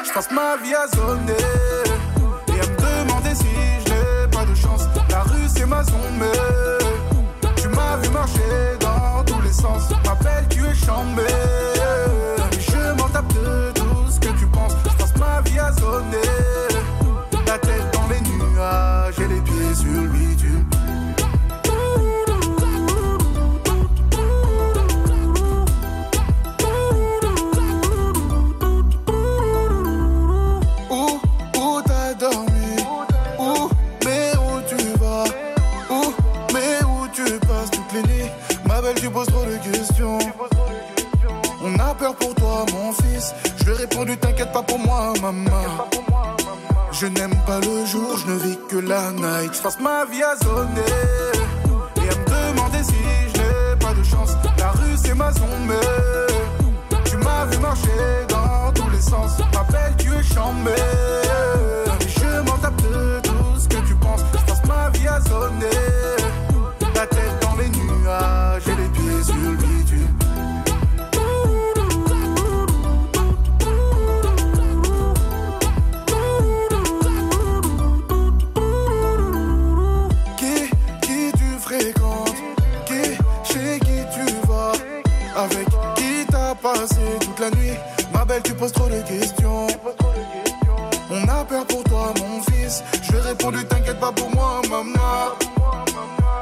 Je 0.05 0.15
passe 0.15 0.31
ma 0.31 0.57
vie 0.62 0.74
à 0.74 0.87
zoner 0.95 1.41
pas 44.63 44.73
pour 44.73 44.79
moi, 44.79 45.13
maman. 45.21 45.89
Je 46.93 47.07
n'aime 47.07 47.35
pas 47.47 47.59
le 47.61 47.87
jour, 47.87 48.17
je 48.19 48.31
ne 48.31 48.39
vis 48.39 48.59
que 48.69 48.77
la 48.77 49.11
night. 49.13 49.55
Je 49.55 49.63
passe 49.63 49.81
ma 49.81 50.05
vie 50.05 50.23
à 50.23 50.37
zoner 50.37 50.81
et 51.97 52.09
à 52.09 52.17
me 52.17 52.53
demander 52.55 52.83
si 52.83 52.95
je 53.35 53.41
n'ai 53.41 53.77
pas 53.81 53.95
de 53.95 54.03
chance. 54.03 54.31
La 54.59 54.71
rue 54.71 54.97
c'est 54.97 55.15
ma 55.15 55.33
zone, 55.33 55.73
tu 57.05 57.17
m'as 57.17 57.47
vu 57.47 57.59
marcher 57.59 58.27
dans 58.29 58.73
tous 58.73 58.91
les 58.91 59.01
sens. 59.01 59.39
Ma 59.55 59.65
belle, 59.65 59.95
tu 59.99 60.09
es 60.13 60.23
chambé. 60.23 60.73
Et 62.01 62.09
je 62.09 62.41
m'en 62.43 62.59
tape 62.59 62.81
de 62.83 63.21
tout 63.23 63.59
ce 63.59 63.69
que 63.69 63.87
tu 63.87 63.95
penses. 63.95 64.21
Je 64.33 64.53
passe 64.53 64.65
ma 64.67 64.91
vie 64.91 65.09
à 65.09 65.21
zoner, 65.21 65.67
la 66.95 67.07
tête 67.07 67.39
dans 67.41 67.57
les 67.57 67.69
nuages 67.69 68.69
et 68.69 68.83
les 68.83 68.89
pieds 68.89 69.23
sur 69.25 69.35
le 69.35 69.57
bitume. 69.57 70.22
Poses 88.63 88.73
trop 88.73 88.89
de 88.89 89.03
questions. 89.03 89.67
On 91.11 91.29
a 91.29 91.45
peur 91.45 91.67
pour 91.67 91.83
toi, 91.83 92.15
mon 92.21 92.41
fils. 92.43 92.85
Je 93.03 93.17
répondu, 93.17 93.65
t'inquiète 93.65 93.99
pas 93.99 94.13
pour 94.13 94.31
moi, 94.31 94.63
maman. 94.71 95.35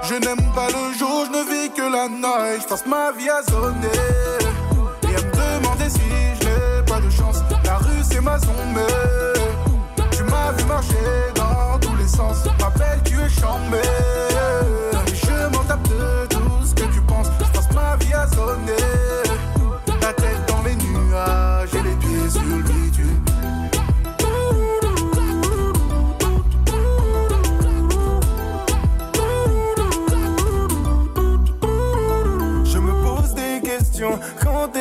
Je 0.03 0.15
n'aime 0.17 0.53
pas 0.55 0.69
le 0.69 0.99
jour, 0.99 1.25
je 1.27 1.31
ne 1.39 1.43
vis 1.51 1.71
que 1.71 1.87
la 1.97 2.09
night. 2.09 2.63
Je 2.63 2.69
passe 2.69 2.85
ma 2.85 3.13
vie 3.13 3.31
à 3.31 3.41
zoner 3.51 3.89
et 5.09 5.17
à 5.17 5.23
me 5.23 5.33
demander 5.33 5.89
si 5.89 6.01
je 6.41 6.45
n'ai 6.47 6.85
pas 6.85 7.01
de 7.01 7.09
chance. 7.09 7.39
La 7.65 7.79
rue, 7.79 8.03
c'est 8.03 8.21
ma 8.21 8.39
zone, 8.39 8.75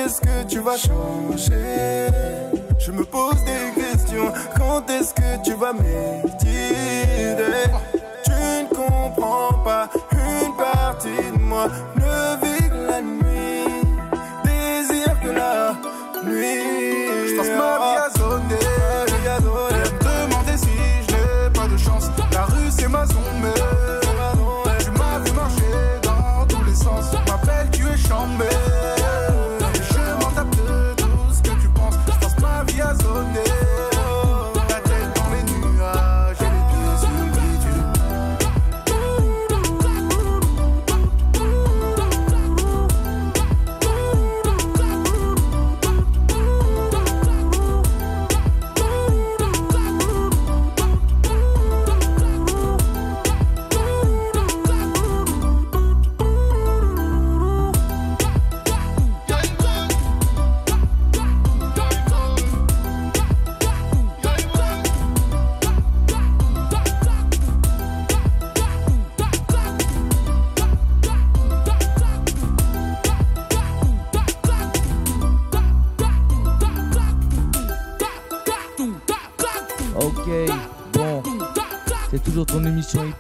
est-ce 0.09 0.21
que 0.21 0.43
tu 0.49 0.59
vas 0.59 0.75
changer 0.77 2.07
Je 2.79 2.91
me 2.91 3.03
pose 3.03 3.35
des 3.45 3.79
questions, 3.79 4.33
quand 4.57 4.89
est-ce 4.89 5.13
que 5.13 5.43
tu 5.43 5.53
vas 5.53 5.71
m'aider 5.71 7.35
Tu 8.23 8.31
ne 8.31 8.67
comprends 8.69 9.53
pas, 9.63 9.87
une 10.11 10.55
partie 10.55 11.31
de 11.31 11.39
moi 11.39 11.67
ne 11.95 12.43
vit 12.43 12.69
que 12.69 12.87
la 12.91 13.01
nuit, 13.01 13.83
désire 14.45 15.15
que 15.21 15.29
la 15.29 15.75
nuit. 16.25 17.27
Je 17.27 17.35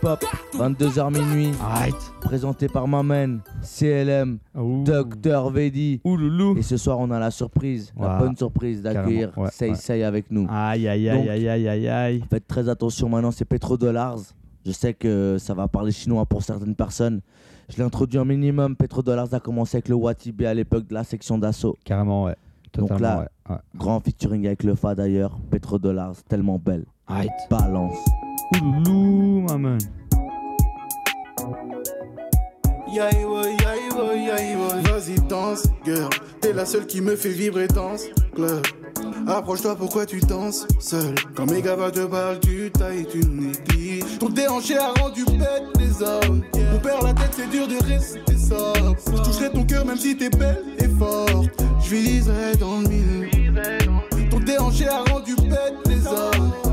hip-hop, 0.01 0.23
22h 0.53 1.11
minuit. 1.11 1.51
Présenté 2.21 2.67
par 2.67 2.87
Mamen, 2.87 3.41
CLM, 3.61 4.39
Dr 4.55 5.49
Vedi. 5.49 6.01
Et 6.57 6.61
ce 6.61 6.77
soir, 6.77 6.99
on 6.99 7.11
a 7.11 7.19
la 7.19 7.31
surprise, 7.31 7.91
la 7.97 8.17
bonne 8.17 8.35
surprise 8.35 8.81
d'accueillir 8.81 9.37
ouais, 9.37 9.49
Say 9.51 9.69
ouais. 9.69 9.75
Say 9.75 10.03
avec 10.03 10.31
nous. 10.31 10.47
Aïe, 10.49 10.87
aïe, 10.87 11.09
aïe, 11.09 11.29
aïe, 11.29 11.49
aïe, 11.49 11.67
aïe, 11.67 11.87
aïe. 11.89 12.23
Faites 12.29 12.47
très 12.47 12.69
attention 12.69 13.09
maintenant, 13.09 13.31
c'est 13.31 13.45
Petrodollars. 13.45 14.19
Je 14.65 14.71
sais 14.71 14.93
que 14.93 15.37
ça 15.39 15.53
va 15.53 15.67
parler 15.67 15.91
chinois 15.91 16.25
pour 16.25 16.43
certaines 16.43 16.75
personnes. 16.75 17.21
Je 17.69 17.77
l'ai 17.77 17.83
introduit 17.83 18.19
un 18.19 18.25
minimum. 18.25 18.75
Petrodollars 18.75 19.33
a 19.33 19.39
commencé 19.39 19.77
avec 19.77 19.89
le 19.89 19.95
Watibi 19.95 20.45
à 20.45 20.53
l'époque 20.53 20.87
de 20.87 20.93
la 20.93 21.03
section 21.03 21.37
d'assaut. 21.37 21.77
Carrément, 21.83 22.25
ouais. 22.25 22.35
Donc 22.73 22.99
là, 22.99 23.27
ouais. 23.49 23.55
grand 23.75 23.99
featuring 23.99 24.45
avec 24.45 24.63
le 24.63 24.75
Fa 24.75 24.95
d'ailleurs. 24.95 25.37
Petrodollars, 25.49 26.23
tellement 26.27 26.59
belle. 26.59 26.85
Balance. 27.49 27.97
Ouloulou, 28.61 29.41
maman. 29.49 29.77
Vas-y, 34.83 35.15
danse, 35.27 35.63
girl. 35.85 36.09
T'es 36.41 36.53
la 36.53 36.65
seule 36.65 36.85
qui 36.85 37.01
me 37.01 37.15
fait 37.15 37.29
vibrer, 37.29 37.67
danse, 37.67 38.03
club. 38.35 38.61
Approche-toi, 39.27 39.75
pourquoi 39.75 40.05
tu 40.05 40.19
danses 40.19 40.67
seul 40.79 41.15
Quand 41.35 41.49
mes 41.49 41.61
gars 41.61 41.75
te 41.91 42.05
parlent, 42.05 42.39
tu 42.39 42.71
tailles, 42.71 43.07
tu 43.11 43.19
négliges. 43.19 44.19
Ton 44.19 44.29
déhanché 44.29 44.77
a 44.77 44.91
rendu 45.01 45.25
bête 45.25 45.63
les 45.77 46.03
hommes. 46.03 46.43
On 46.75 46.79
perd 46.79 47.03
la 47.03 47.13
tête, 47.13 47.31
c'est 47.33 47.49
dur 47.49 47.67
de 47.67 47.83
rester 47.85 48.37
sobre. 48.37 48.95
Je 49.07 49.23
toucherai 49.23 49.51
ton 49.51 49.65
cœur 49.65 49.85
même 49.85 49.97
si 49.97 50.15
t'es 50.15 50.29
belle 50.29 50.63
et 50.79 50.87
forte. 50.87 51.49
Je 51.83 51.89
viserai 51.95 52.55
dans 52.59 52.81
le 52.81 52.87
mille. 52.87 54.29
Ton 54.29 54.39
déhanché 54.39 54.87
a 54.87 55.03
rendu 55.11 55.35
bête 55.35 55.75
les 55.87 56.07
hommes. 56.07 56.68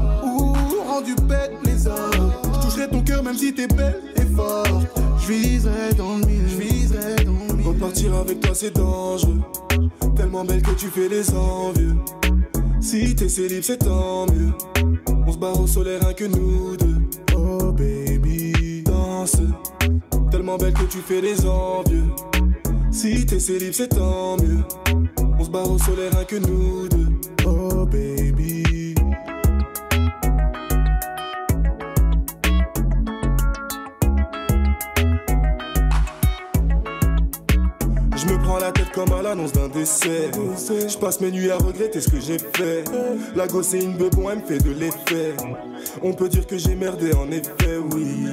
Je 1.86 2.60
toucherai 2.62 2.88
ton 2.88 3.02
cœur 3.02 3.22
même 3.22 3.36
si 3.36 3.54
t'es 3.54 3.66
belle 3.66 4.02
et 4.16 4.34
forte. 4.34 4.86
Je 5.20 5.32
viserai 5.32 5.94
dans 5.96 6.18
le 6.18 6.26
mille. 6.26 6.48
Je 6.48 6.56
viserai 6.56 7.24
dans 7.24 7.56
le. 7.56 7.62
Repartir 7.62 8.14
avec 8.14 8.40
toi 8.40 8.54
c'est 8.54 8.74
dangereux. 8.74 9.40
Tellement 10.16 10.44
belle 10.44 10.62
que 10.62 10.72
tu 10.72 10.86
fais 10.86 11.08
les 11.08 11.30
envieux. 11.34 11.96
Si 12.80 13.14
t'es 13.14 13.28
célib 13.28 13.62
c'est 13.62 13.78
tant 13.78 14.26
mieux. 14.26 14.52
On 15.26 15.32
se 15.32 15.38
barre 15.38 15.60
au 15.60 15.66
soleil 15.66 15.98
rien 16.00 16.12
que 16.12 16.24
nous 16.24 16.76
deux. 16.76 16.96
Oh 17.36 17.72
baby 17.72 18.82
Danse. 18.84 19.36
Tellement 20.30 20.56
belle 20.56 20.74
que 20.74 20.84
tu 20.84 20.98
fais 20.98 21.20
les 21.20 21.44
envieux. 21.46 22.06
Si 22.90 23.26
t'es 23.26 23.40
célib 23.40 23.72
c'est 23.72 23.88
tant 23.88 24.36
mieux. 24.36 24.62
On 25.38 25.44
se 25.44 25.50
barre 25.50 25.70
au 25.70 25.78
soleil 25.78 26.10
rien 26.10 26.24
que 26.24 26.36
nous 26.36 26.88
deux. 26.88 27.08
Oh 27.44 27.84
baby 27.86 28.65
Je 38.26 38.32
me 38.32 38.38
prends 38.42 38.58
la 38.58 38.72
tête 38.72 38.90
comme 38.92 39.12
à 39.12 39.22
l'annonce 39.22 39.52
d'un 39.52 39.68
décès. 39.68 40.30
Je 40.34 40.98
passe 40.98 41.20
mes 41.20 41.30
nuits 41.30 41.50
à 41.50 41.58
regretter 41.58 42.00
ce 42.00 42.10
que 42.10 42.20
j'ai 42.20 42.38
fait. 42.38 42.84
La 43.36 43.46
gosse 43.46 43.74
est 43.74 43.82
une 43.82 43.96
bebon, 43.96 44.30
elle 44.30 44.38
me 44.38 44.44
fait 44.44 44.58
de 44.58 44.70
l'effet. 44.72 45.34
On 46.02 46.12
peut 46.12 46.28
dire 46.28 46.46
que 46.46 46.58
j'ai 46.58 46.74
merdé 46.74 47.12
en 47.14 47.30
effet, 47.30 47.76
oui. 47.92 48.26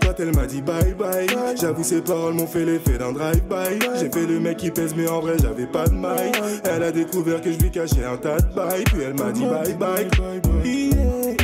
Quand 0.00 0.14
elle 0.18 0.34
m'a 0.34 0.46
dit 0.46 0.62
bye 0.62 0.94
bye, 0.94 1.26
j'avoue 1.60 1.82
ses 1.82 2.02
paroles 2.02 2.34
m'ont 2.34 2.46
fait 2.46 2.64
l'effet 2.64 2.98
d'un 2.98 3.12
drive-by. 3.12 3.78
J'ai 3.98 4.10
fait 4.10 4.26
le 4.26 4.38
mec 4.38 4.58
qui 4.58 4.70
pèse, 4.70 4.94
mais 4.96 5.08
en 5.08 5.20
vrai 5.20 5.34
j'avais 5.40 5.66
pas 5.66 5.88
de 5.88 5.94
maille. 5.94 6.32
Elle 6.64 6.82
a 6.84 6.92
découvert 6.92 7.40
que 7.40 7.50
je 7.50 7.58
lui 7.58 7.70
cachais 7.70 8.04
un 8.04 8.18
tas 8.18 8.40
de 8.40 8.54
bails, 8.54 8.84
puis 8.84 9.02
elle 9.02 9.14
m'a 9.14 9.32
dit 9.32 9.44
bye 9.44 9.74
bye. 9.74 10.08
Yeah. 10.64 11.41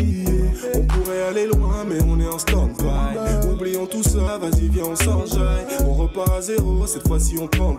On 0.75 0.81
pourrait 0.83 1.23
aller 1.23 1.47
loin, 1.47 1.85
mais 1.89 1.99
on 2.07 2.19
est 2.21 2.29
en 2.29 2.39
stand-by. 2.39 3.49
Oublions 3.53 3.87
tout 3.87 4.03
ça, 4.03 4.39
vas-y, 4.39 4.69
viens, 4.69 4.85
on 4.85 4.97
s'enjaille. 4.97 5.67
On 5.87 5.95
repart 5.95 6.33
à 6.33 6.41
zéro, 6.41 6.87
cette 6.87 7.07
fois-ci 7.07 7.37
on 7.41 7.47
prend. 7.47 7.77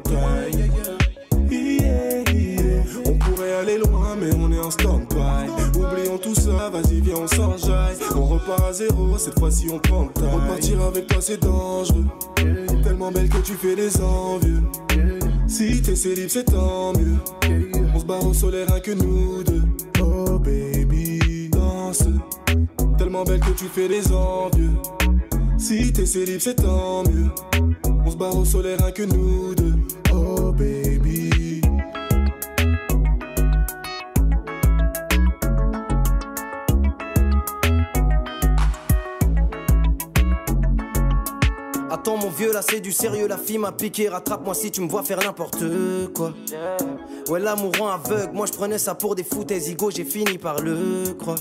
On 3.05 3.17
pourrait 3.17 3.53
aller 3.53 3.77
loin, 3.77 4.15
mais 4.19 4.29
en 4.59 4.71
stand-by. 4.71 5.49
Oublions 5.77 6.17
tout 6.17 6.35
ça, 6.35 6.69
vas-y, 6.69 7.01
viens, 7.01 7.15
on 7.23 7.27
s'enjaille. 7.27 7.97
On 8.15 8.25
repart 8.25 8.63
à 8.69 8.73
zéro, 8.73 9.17
cette 9.17 9.39
fois-ci 9.39 9.67
on 9.73 9.79
prend 9.79 10.03
le 10.03 10.09
temps. 10.09 10.29
Repartir 10.31 10.81
avec 10.81 11.07
toi, 11.07 11.17
c'est 11.21 11.41
dangereux. 11.41 12.05
Tellement 12.83 13.11
belle 13.11 13.29
que 13.29 13.39
tu 13.39 13.53
fais 13.53 13.75
les 13.75 13.99
envieux. 14.01 14.61
Si 15.47 15.81
t'es 15.81 15.95
célib, 15.95 16.29
c'est 16.29 16.45
tant 16.45 16.93
mieux. 16.93 17.17
On 17.95 17.99
se 17.99 18.05
barre 18.05 18.25
au 18.25 18.33
soleil, 18.33 18.65
rien 18.67 18.79
que 18.79 18.91
nous 18.91 19.43
deux. 19.43 19.63
Oh 20.01 20.37
baby, 20.39 21.49
danse. 21.49 22.03
Tellement 22.99 23.23
belle 23.23 23.39
que 23.39 23.51
tu 23.51 23.65
fais 23.69 23.87
les 23.87 24.11
envieux. 24.11 24.73
Si 25.57 25.93
t'es 25.93 26.05
célib, 26.05 26.41
c'est 26.41 26.55
tant 26.55 27.03
mieux. 27.03 27.29
On 28.05 28.11
se 28.11 28.17
barre 28.17 28.35
au 28.35 28.43
soleil, 28.43 28.75
rien 28.77 28.91
que 28.91 29.03
nous 29.03 29.55
deux. 29.55 29.75
Oh 30.13 30.51
baby. 30.51 31.61
Attends 41.89 42.17
mon 42.17 42.29
vieux 42.29 42.51
là 42.51 42.61
c'est 42.61 42.81
du 42.81 42.91
sérieux 42.91 43.27
La 43.27 43.37
fille 43.37 43.57
m'a 43.57 43.71
piqué 43.71 44.09
Rattrape-moi 44.09 44.53
si 44.53 44.71
tu 44.71 44.81
me 44.81 44.87
vois 44.87 45.03
faire 45.03 45.19
n'importe 45.19 45.63
quoi 46.13 46.33
Ouais 47.29 47.39
l'amour 47.39 47.73
aveugle 47.91 48.31
Moi 48.33 48.45
je 48.45 48.53
prenais 48.53 48.77
ça 48.77 48.93
pour 48.93 49.15
des 49.15 49.23
foutaises 49.23 49.63
Zigo 49.63 49.89
j'ai 49.89 50.05
fini 50.05 50.37
par 50.37 50.61
le 50.61 51.13
croire 51.17 51.37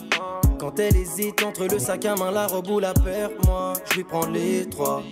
Quand 0.69 0.81
elle 0.81 0.97
hésite 0.97 1.43
entre 1.45 1.65
le 1.65 1.79
sac 1.79 2.05
à 2.05 2.15
main 2.15 2.31
La 2.31 2.47
robe 2.47 2.81
la 2.81 2.93
paire 2.93 3.31
Moi 3.47 3.73
je 3.89 3.95
lui 3.95 4.05
prends 4.05 4.27
les 4.27 4.69
trois 4.69 5.03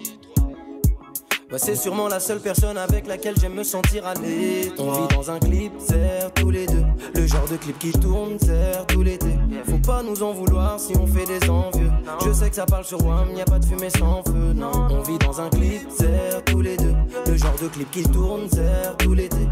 Ouais, 1.51 1.59
c'est 1.59 1.77
sûrement 1.77 2.09
la 2.09 2.21
seule 2.21 2.41
personne 2.41 2.77
avec 2.77 3.07
laquelle 3.07 3.37
j'aime 3.41 3.55
me 3.55 3.63
sentir 3.63 4.05
à 4.05 4.15
l'aise. 4.15 4.73
On 4.79 4.91
vit 4.91 5.15
dans 5.15 5.31
un 5.31 5.39
clip, 5.39 5.73
serre 5.79 6.35
tous 6.35 6.51
les 6.51 6.67
deux. 6.67 6.85
Le 7.15 7.25
genre 7.25 7.47
de 7.49 7.57
clip 7.57 7.79
qui 7.79 7.93
tourne, 7.93 8.37
serre 8.41 8.85
tout 8.87 9.03
l'été. 9.03 9.29
Faut 9.65 9.79
pas 9.79 10.03
nous 10.03 10.25
en 10.25 10.33
vouloir 10.33 10.81
si 10.81 10.97
on 10.97 11.07
fait 11.07 11.25
des 11.25 11.49
envieux. 11.49 11.93
Je 12.25 12.33
sais 12.33 12.51
que 12.51 12.57
ça 12.57 12.67
parle 12.67 12.85
sur 12.85 13.01
WAM, 13.07 13.29
y 13.37 13.41
a 13.41 13.45
pas 13.45 13.61
de 13.61 13.65
fumée 13.65 13.91
sans 13.91 14.25
feu, 14.25 14.53
non. 14.57 14.89
On 14.91 15.03
vit 15.03 15.19
dans 15.19 15.41
un 15.41 15.49
clip, 15.49 15.89
serre 15.89 16.45
tous 16.45 16.63
les 16.63 16.77
deux. 16.77 16.97
Le 17.29 17.37
genre 17.37 17.57
de 17.63 17.69
clip 17.69 17.93
qui 17.93 18.03
tourne, 18.03 18.51
serre 18.51 18.97
tout 18.97 19.15
l'été. 19.15 19.46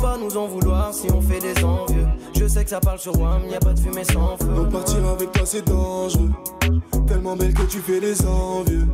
Pas 0.00 0.16
nous 0.16 0.36
en 0.36 0.46
vouloir 0.46 0.94
si 0.94 1.10
on 1.12 1.20
fait 1.20 1.40
des 1.40 1.62
envieux. 1.62 2.06
Je 2.34 2.46
sais 2.46 2.64
que 2.64 2.70
ça 2.70 2.80
parle 2.80 2.98
sur 2.98 3.18
WAM, 3.20 3.42
y 3.50 3.54
a 3.54 3.60
pas 3.60 3.74
de 3.74 3.80
fumée 3.80 4.04
sans 4.04 4.36
feu. 4.38 4.52
Repartir 4.54 5.04
avec 5.06 5.30
toi, 5.32 5.42
c'est 5.44 5.66
dangereux. 5.66 6.30
Tellement 7.06 7.36
belle 7.36 7.52
que 7.52 7.62
tu 7.62 7.78
fais 7.78 8.00
les 8.00 8.24
envieux. 8.24 8.86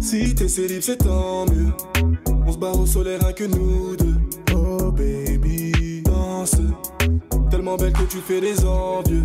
Si 0.00 0.34
t'es 0.34 0.48
célib, 0.48 0.82
c'est 0.82 0.98
tant 0.98 1.46
mieux. 1.46 1.72
On 2.46 2.52
se 2.52 2.58
barre 2.58 2.78
au 2.78 2.86
soleil, 2.86 3.18
rien 3.18 3.32
que 3.32 3.44
nous 3.44 3.96
deux. 3.96 4.14
Oh 4.54 4.92
baby, 4.92 6.02
danse. 6.02 6.56
Tellement 7.50 7.76
belle 7.76 7.92
que 7.92 8.04
tu 8.04 8.18
fais 8.18 8.40
les 8.40 8.64
envieux. 8.66 9.24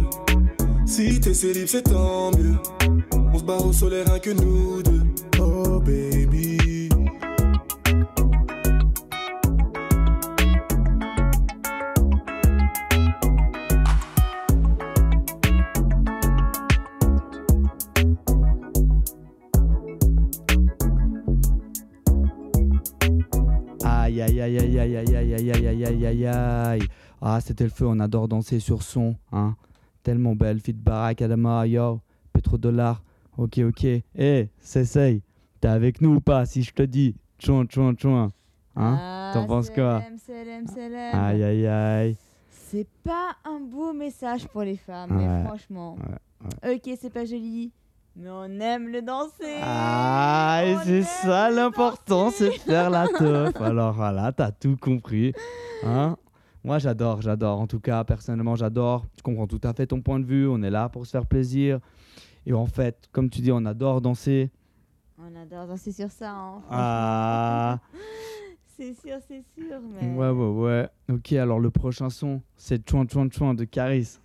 Si 0.85 1.19
t'es 1.19 1.33
célib, 1.33 1.67
c'est 1.67 1.83
tant 1.83 2.31
mieux. 2.31 2.55
On 3.33 3.39
se 3.39 3.43
barre 3.43 3.65
au 3.65 3.73
soleil, 3.73 4.03
rien 4.05 4.19
que 4.19 4.29
nous 4.29 4.81
deux. 4.81 5.01
Oh 5.39 5.79
baby. 5.79 6.62
Aïe 24.23 24.41
aïe 24.41 24.59
aïe 24.59 24.79
aïe 24.79 24.97
aïe 24.97 25.15
aïe 25.15 25.33
aïe 25.33 25.51
aïe 25.51 25.51
aïe 25.51 25.67
aïe 25.67 25.85
aïe 25.85 26.05
aïe 26.05 26.25
aïe. 26.27 26.81
Ah 27.21 27.39
c'était 27.41 27.63
le 27.63 27.69
feu, 27.69 27.87
on 27.87 27.99
adore 27.99 28.27
danser 28.27 28.59
sur 28.59 28.83
son, 28.83 29.15
hein. 29.31 29.55
Tellement 30.03 30.35
belle, 30.35 30.59
fit 30.59 30.73
Barak, 30.73 31.21
Adama, 31.21 31.65
yo, 31.67 32.01
pétrodollar. 32.33 33.01
Ok 33.37 33.59
ok. 33.59 33.85
Eh, 34.15 34.49
Sensei, 34.59 35.21
t'es 35.61 35.67
avec 35.67 36.01
nous 36.01 36.15
ou 36.15 36.19
pas 36.19 36.45
si 36.45 36.61
je 36.63 36.71
te 36.73 36.83
dis 36.83 37.15
tchouin 37.39 37.65
tchouin 37.65 37.93
tchouin 37.93 38.31
Hein 38.75 38.97
Ah, 38.99 39.31
T'en 39.33 39.45
penses 39.45 39.69
quoi. 39.69 40.01
Aïe 41.13 41.43
aïe 41.43 41.67
aïe. 41.67 42.17
C'est 42.49 42.87
pas 43.03 43.35
un 43.45 43.59
beau 43.59 43.93
message 43.93 44.47
pour 44.47 44.63
les 44.63 44.77
femmes, 44.77 45.15
Ouais, 45.15 45.25
mais 45.25 45.43
franchement. 45.45 45.95
ouais, 46.63 46.75
Ok, 46.75 46.97
c'est 46.99 47.13
pas 47.13 47.23
joli, 47.25 47.71
mais 48.15 48.29
on 48.29 48.45
aime 48.59 48.87
le 48.89 49.01
danser. 49.01 49.57
Ah, 49.61 50.61
et 50.65 50.75
c'est 50.85 51.03
ça 51.03 51.49
l'important, 51.49 52.29
c'est 52.29 52.49
de 52.49 52.53
faire 52.53 52.89
la 52.89 53.07
teuf. 53.17 53.59
Alors 53.61 53.93
voilà, 53.93 54.31
t'as 54.31 54.51
tout 54.51 54.77
compris. 54.77 55.33
Hein 55.83 56.15
Moi 56.63 56.79
j'adore, 56.79 57.21
j'adore. 57.21 57.59
En 57.59 57.67
tout 57.67 57.79
cas, 57.79 58.03
personnellement, 58.03 58.55
j'adore. 58.55 59.05
Je 59.17 59.21
comprends 59.21 59.47
tout 59.47 59.61
à 59.63 59.73
fait 59.73 59.87
ton 59.87 60.01
point 60.01 60.19
de 60.19 60.25
vue. 60.25 60.47
On 60.47 60.61
est 60.63 60.69
là 60.69 60.89
pour 60.89 61.05
se 61.05 61.11
faire 61.11 61.25
plaisir. 61.25 61.79
Et 62.45 62.53
en 62.53 62.65
fait, 62.65 63.07
comme 63.11 63.29
tu 63.29 63.41
dis, 63.41 63.51
on 63.51 63.65
adore 63.65 64.01
danser. 64.01 64.51
On 65.17 65.35
adore 65.41 65.67
danser 65.67 65.91
sur 65.91 66.11
ça, 66.11 66.31
hein. 66.31 66.61
Ah, 66.69 67.79
C'est 68.75 68.93
sûr, 68.95 69.17
c'est 69.27 69.43
sûr, 69.55 69.79
mais. 69.81 70.15
ouais, 70.15 70.29
ouais, 70.29 70.49
ouais. 70.63 70.89
Ok, 71.11 71.31
alors 71.33 71.59
le 71.59 71.69
prochain 71.69 72.09
son, 72.09 72.41
c'est 72.57 72.89
Chouin 72.89 73.05
Chouin 73.07 73.29
Chouin 73.31 73.53
de 73.53 73.65
Caris. 73.65 74.17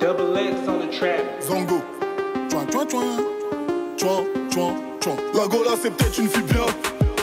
Double 0.00 0.38
X 0.38 0.68
on 0.68 0.78
the 0.78 0.92
track. 0.96 1.42
Zongo. 1.42 1.82
Chouin, 2.48 2.66
chouin, 2.70 2.86
chouin. 2.88 3.04
Chouin, 3.98 4.24
chouin, 4.48 4.74
chouin. 5.02 5.16
La 5.34 5.48
Gola, 5.48 5.70
c'est 5.82 5.90
peut-être 5.90 6.18
une 6.18 6.28
fille 6.28 6.42
bien, 6.42 6.66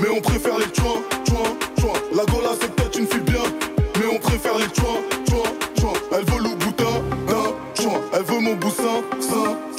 mais 0.02 0.10
on 0.10 0.20
préfère 0.20 0.58
les 0.58 0.66
chouin, 0.76 1.02
chouin, 1.26 1.56
chouin. 1.80 1.94
La 2.14 2.26
Gola, 2.26 2.50
c'est 2.60 2.70
peut-être 2.76 3.00
une 3.00 3.08
fille 3.08 3.22
bien, 3.22 3.44
mais 3.98 4.08
on 4.14 4.20
préfère 4.20 4.58
les 4.58 4.68
chouin, 4.76 5.00
chouin, 5.30 5.44
chouin. 5.80 5.94
Elle 6.12 6.26
veut 6.26 6.44
le 6.44 6.56
boutin, 6.56 7.02
chouin. 7.80 8.02
Elle 8.12 8.24
veut 8.24 8.40
mon 8.42 8.56
boussin, 8.56 9.02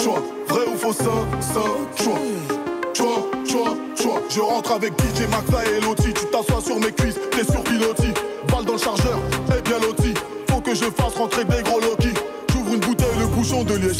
chouin. 0.03 0.23
Vrai 0.49 0.63
ou 0.73 0.77
faux 0.79 0.95
sein, 0.95 1.27
sein, 1.41 2.03
chouin. 2.03 2.19
Chouin. 2.95 3.25
Je 4.31 4.41
rentre 4.41 4.73
avec 4.73 4.93
DJ 4.99 5.29
Maxa 5.31 5.65
et 5.65 5.81
Loti. 5.81 6.13
Tu 6.15 6.27
t'assois 6.27 6.63
sur 6.63 6.77
mes 6.81 6.93
cuisses, 6.93 7.19
t'es 7.31 7.45
sur 7.45 7.63
pilotis. 7.63 8.13
Balle 8.51 8.65
dans 8.65 8.75
le 8.75 8.79
chargeur, 8.79 9.19
et 9.57 9.61
bien 9.63 9.79
loti. 9.79 10.15
Faut 10.51 10.61
que 10.61 10.75
je 10.75 10.85
fasse 10.85 11.15
rentrer 11.15 11.45
des 11.45 11.63
gros. 11.63 11.81
De 13.47 13.77
liège. 13.77 13.99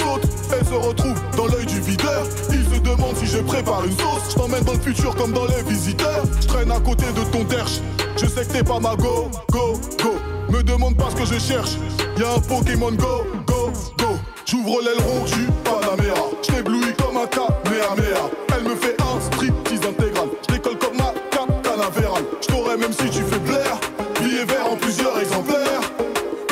Elle 0.53 0.67
se 0.67 0.75
retrouve 0.75 1.15
dans 1.37 1.47
l'œil 1.47 1.67
du 1.67 1.81
videur. 1.81 2.27
Il 2.51 2.65
se 2.65 2.81
demande 2.81 3.17
si 3.17 3.27
je 3.27 3.39
prépare 3.39 3.85
une 3.85 3.93
sauce. 3.93 4.31
Je 4.31 4.35
t'emmène 4.35 4.65
dans 4.65 4.73
le 4.73 4.81
futur 4.81 5.15
comme 5.15 5.33
dans 5.33 5.47
les 5.47 5.63
visiteurs. 5.63 6.25
Je 6.41 6.49
traîne 6.49 6.73
à 6.73 6.81
côté 6.81 7.05
de 7.13 7.23
ton 7.31 7.45
derche. 7.45 7.81
Je 8.17 8.27
sais 8.27 8.45
que 8.45 8.53
t'es 8.53 8.65
pas 8.65 8.81
ma 8.81 8.97
go, 8.97 9.31
go, 9.53 9.75
go. 10.03 10.17
Me 10.49 10.65
demande 10.65 10.97
pas 10.97 11.11
ce 11.11 11.17
que 11.17 11.25
je 11.25 11.39
cherche. 11.39 11.77
Y'a 12.19 12.33
un 12.33 12.41
Pokémon 12.41 12.91
Go, 12.91 13.25
go, 13.47 13.71
go. 13.99 14.17
J'ouvre 14.47 14.81
l'aileron 14.83 15.25
du 15.25 15.47
Panamera. 15.63 16.27
Je 16.43 16.53
t'éblouis 16.53 16.93
comme 16.99 17.17
un 17.17 17.27
Kamehameha. 17.27 18.29
Elle 18.57 18.65
me 18.65 18.75
fait 18.75 18.97
un 19.01 19.21
striptease 19.21 19.87
intégral. 19.89 20.29
Je 20.49 20.55
décolle 20.55 20.79
comme 20.79 20.97
ma 20.97 21.15
canavéral. 21.63 22.25
Je 22.43 22.49
t'aurai 22.49 22.77
même 22.77 22.93
si 22.93 23.09
tu 23.11 23.23
fais 23.23 23.39
blaire. 23.39 23.79
Billet 24.21 24.45
vert 24.45 24.73
en 24.73 24.77
plusieurs 24.77 25.17
exemplaires. 25.21 25.83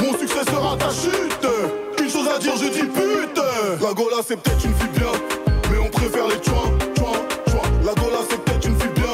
Mon 0.01 0.17
succès 0.17 0.45
sera 0.49 0.77
ta 0.77 0.91
chute. 0.91 1.44
La 3.81 3.93
Gola, 3.93 4.17
c'est 4.27 4.37
peut-être 4.37 4.65
une 4.65 4.75
fille 4.75 4.89
bien, 4.97 5.13
mais 5.71 5.79
on 5.79 5.89
préfère 5.89 6.27
les 6.29 6.43
chouins, 6.43 6.71
chouins, 6.97 7.21
chouins. 7.49 7.71
La 7.85 7.93
Gola, 7.95 8.19
c'est 8.31 8.41
peut-être 8.43 8.67
une 8.67 8.79
fille 8.81 8.91
bien, 8.95 9.13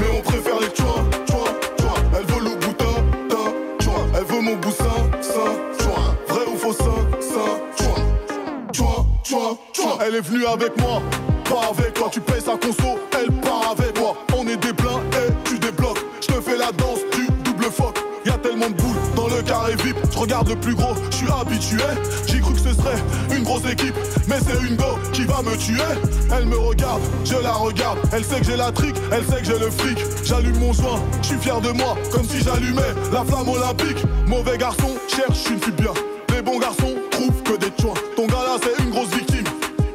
mais 0.00 0.18
on 0.18 0.22
préfère 0.22 0.60
les 0.60 0.74
chouins, 0.74 1.04
chouins, 1.28 1.52
chouins. 1.80 2.02
Elle 2.16 2.24
veut 2.26 2.44
le 2.44 2.56
boutin, 2.56 3.04
tin, 3.28 3.84
chouin. 3.84 4.06
Elle 4.16 4.24
veut 4.24 4.40
mon 4.40 4.56
boussin, 4.56 4.84
sein, 5.20 5.82
chouin. 5.82 6.16
Vrai 6.28 6.46
ou 6.46 6.56
faux 6.56 6.72
sein, 6.72 7.20
sein, 7.20 7.84
chouin. 7.84 8.04
Chouin, 8.72 9.06
chouin, 9.24 9.58
chouin. 9.72 9.98
Elle 10.06 10.14
est 10.14 10.20
venue 10.20 10.46
avec 10.46 10.80
moi, 10.80 11.02
pas 11.44 11.70
avec 11.70 11.94
toi. 11.94 12.08
Tu 12.10 12.20
payes 12.20 12.40
sa 12.40 12.56
conso, 12.56 12.98
elle 13.20 13.32
part 13.40 13.74
avec 13.78 13.98
moi. 13.98 14.16
On 14.36 14.46
est 14.46 14.56
des 14.56 14.72
pleins 14.72 15.02
Dans 19.14 19.28
le 19.28 19.42
carré 19.42 19.76
VIP. 19.76 19.96
Je 20.10 20.18
regarde 20.18 20.48
le 20.48 20.56
plus 20.56 20.74
gros, 20.74 20.94
je 21.10 21.16
suis 21.16 21.28
habitué. 21.30 21.78
J'ai 22.26 22.40
cru 22.40 22.52
que 22.52 22.58
ce 22.58 22.72
serait 22.74 22.98
une 23.36 23.44
grosse 23.44 23.64
équipe, 23.70 23.94
mais 24.26 24.38
c'est 24.44 24.60
une 24.66 24.74
go 24.74 24.98
qui 25.12 25.24
va 25.24 25.40
me 25.42 25.56
tuer. 25.56 25.76
Elle 26.36 26.46
me 26.46 26.58
regarde, 26.58 27.00
je 27.24 27.36
la 27.40 27.52
regarde. 27.52 27.98
Elle 28.12 28.24
sait 28.24 28.40
que 28.40 28.46
j'ai 28.46 28.56
la 28.56 28.72
trique, 28.72 28.96
elle 29.12 29.24
sait 29.24 29.40
que 29.40 29.44
j'ai 29.44 29.58
le 29.58 29.70
fric. 29.70 29.98
J'allume 30.24 30.58
mon 30.58 30.72
joint, 30.72 31.00
je 31.22 31.28
suis 31.28 31.38
fier 31.38 31.60
de 31.60 31.70
moi, 31.70 31.96
comme 32.10 32.24
si 32.24 32.40
j'allumais 32.40 32.92
la 33.12 33.24
flamme 33.24 33.48
olympique. 33.48 34.02
Mauvais 34.26 34.58
garçon, 34.58 34.96
cherche 35.06 35.48
une 35.48 35.60
fille 35.60 35.72
bien. 35.74 35.92
Les 36.34 36.42
bons 36.42 36.58
garçons 36.58 36.94
trouvent 37.12 37.42
que 37.44 37.56
des 37.56 37.70
chouins. 37.80 37.94
Ton 38.16 38.26
gars 38.26 38.34
là, 38.34 38.56
c'est 38.60 38.82
une 38.82 38.90
grosse 38.90 39.10
victime. 39.10 39.44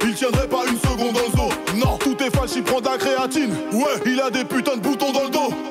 Il 0.03 0.13
tiendrait 0.13 0.47
pas 0.47 0.63
une 0.69 0.79
seconde 0.79 1.13
dans 1.13 1.27
le 1.27 1.35
dos. 1.35 1.53
Non, 1.85 1.97
tout 1.97 2.15
est 2.23 2.33
falche, 2.33 2.51
il 2.55 2.63
prend 2.63 2.79
de 2.79 2.85
la 2.85 2.97
créatine. 2.97 3.53
Ouais, 3.73 3.99
il 4.05 4.19
a 4.21 4.29
des 4.29 4.45
putains 4.45 4.77
de 4.77 4.81
boutons 4.81 5.11
dans 5.11 5.23
le 5.23 5.29
dos. 5.29 5.70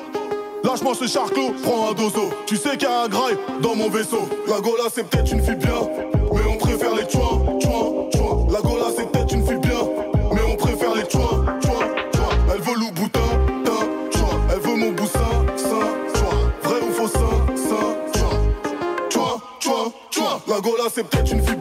Lâche-moi 0.71 0.93
ce 0.95 1.05
charclos, 1.05 1.51
prends 1.63 1.89
un 1.89 1.93
dozo. 1.93 2.29
Tu 2.45 2.55
sais 2.55 2.77
qu'il 2.77 2.83
y 2.83 2.85
a 2.85 3.01
un 3.01 3.09
graille 3.09 3.37
dans 3.61 3.75
mon 3.75 3.89
vaisseau. 3.89 4.29
La 4.47 4.61
Gola, 4.61 4.83
c'est 4.89 5.03
peut-être 5.03 5.29
une 5.33 5.43
fille 5.43 5.55
bien, 5.55 5.81
mais 6.31 6.39
on 6.49 6.55
préfère 6.55 6.95
les 6.95 7.09
chouins, 7.09 7.59
chouins, 7.61 8.09
chouins. 8.15 8.47
La 8.49 8.61
Gola, 8.61 8.85
c'est 8.95 9.11
peut-être 9.11 9.33
une 9.33 9.45
fille 9.45 9.57
bien, 9.57 9.81
mais 10.31 10.39
on 10.49 10.55
préfère 10.55 10.95
les 10.95 11.09
chouins, 11.09 11.43
chouins, 11.61 11.87
chouins. 12.15 12.53
Elle 12.53 12.61
veut 12.61 12.79
le 12.79 12.93
boutin, 12.93 13.19
tin, 13.65 14.17
chouin. 14.17 14.39
Elle 14.49 14.59
veut 14.61 14.75
mon 14.77 14.91
boussin, 14.93 15.19
sein, 15.57 15.87
chouin. 16.15 16.53
Vrai 16.63 16.79
ou 16.87 16.93
faux 16.93 17.07
sein, 17.09 17.19
sein, 17.57 17.97
chouin. 19.09 19.41
La 20.47 20.61
Gola 20.61 20.83
c'est 20.89 21.03
peut-être 21.03 21.33
une 21.33 21.43
fille 21.45 21.57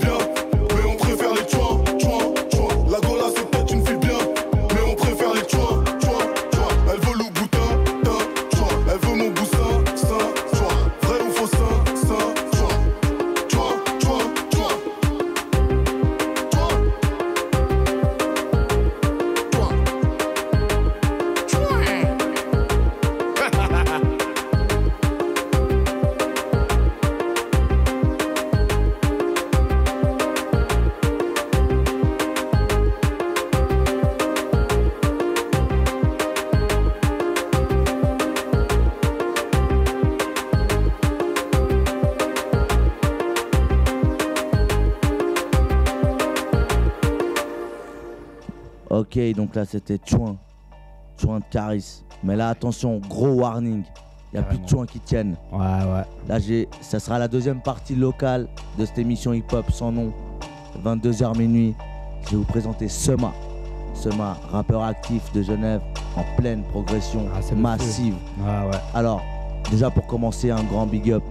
Donc 49.34 49.54
là 49.54 49.64
c'était 49.64 49.98
Chouin. 50.04 50.36
Chouin 51.20 51.38
de 51.38 51.44
Caris. 51.50 52.02
Mais 52.22 52.36
là, 52.36 52.48
attention, 52.48 53.00
gros 53.08 53.28
warning. 53.28 53.82
Il 54.32 54.38
n'y 54.38 54.38
a 54.38 54.42
plus 54.42 54.58
de 54.58 54.68
Chouin 54.68 54.86
qui 54.86 55.00
tiennent. 55.00 55.36
Ouais, 55.52 55.58
ouais. 55.58 56.04
Là, 56.28 56.38
j'ai, 56.38 56.68
ça 56.80 57.00
sera 57.00 57.18
la 57.18 57.28
deuxième 57.28 57.60
partie 57.60 57.96
locale 57.96 58.46
de 58.78 58.84
cette 58.84 58.98
émission 58.98 59.32
hip-hop 59.32 59.70
sans 59.70 59.90
nom. 59.90 60.12
22h 60.84 61.36
minuit. 61.36 61.74
Je 62.26 62.30
vais 62.30 62.36
vous 62.36 62.44
présenter 62.44 62.88
Sema. 62.88 63.32
Sema, 63.94 64.36
rappeur 64.52 64.82
actif 64.84 65.32
de 65.32 65.42
Genève, 65.42 65.80
en 66.16 66.22
pleine 66.40 66.62
progression 66.70 67.26
Ah, 67.34 67.54
massive. 67.54 68.14
Ouais, 68.38 68.70
ouais. 68.70 68.78
Alors, 68.94 69.20
déjà 69.70 69.90
pour 69.90 70.06
commencer, 70.06 70.50
un 70.50 70.62
grand 70.62 70.86
big 70.86 71.10
up 71.10 71.24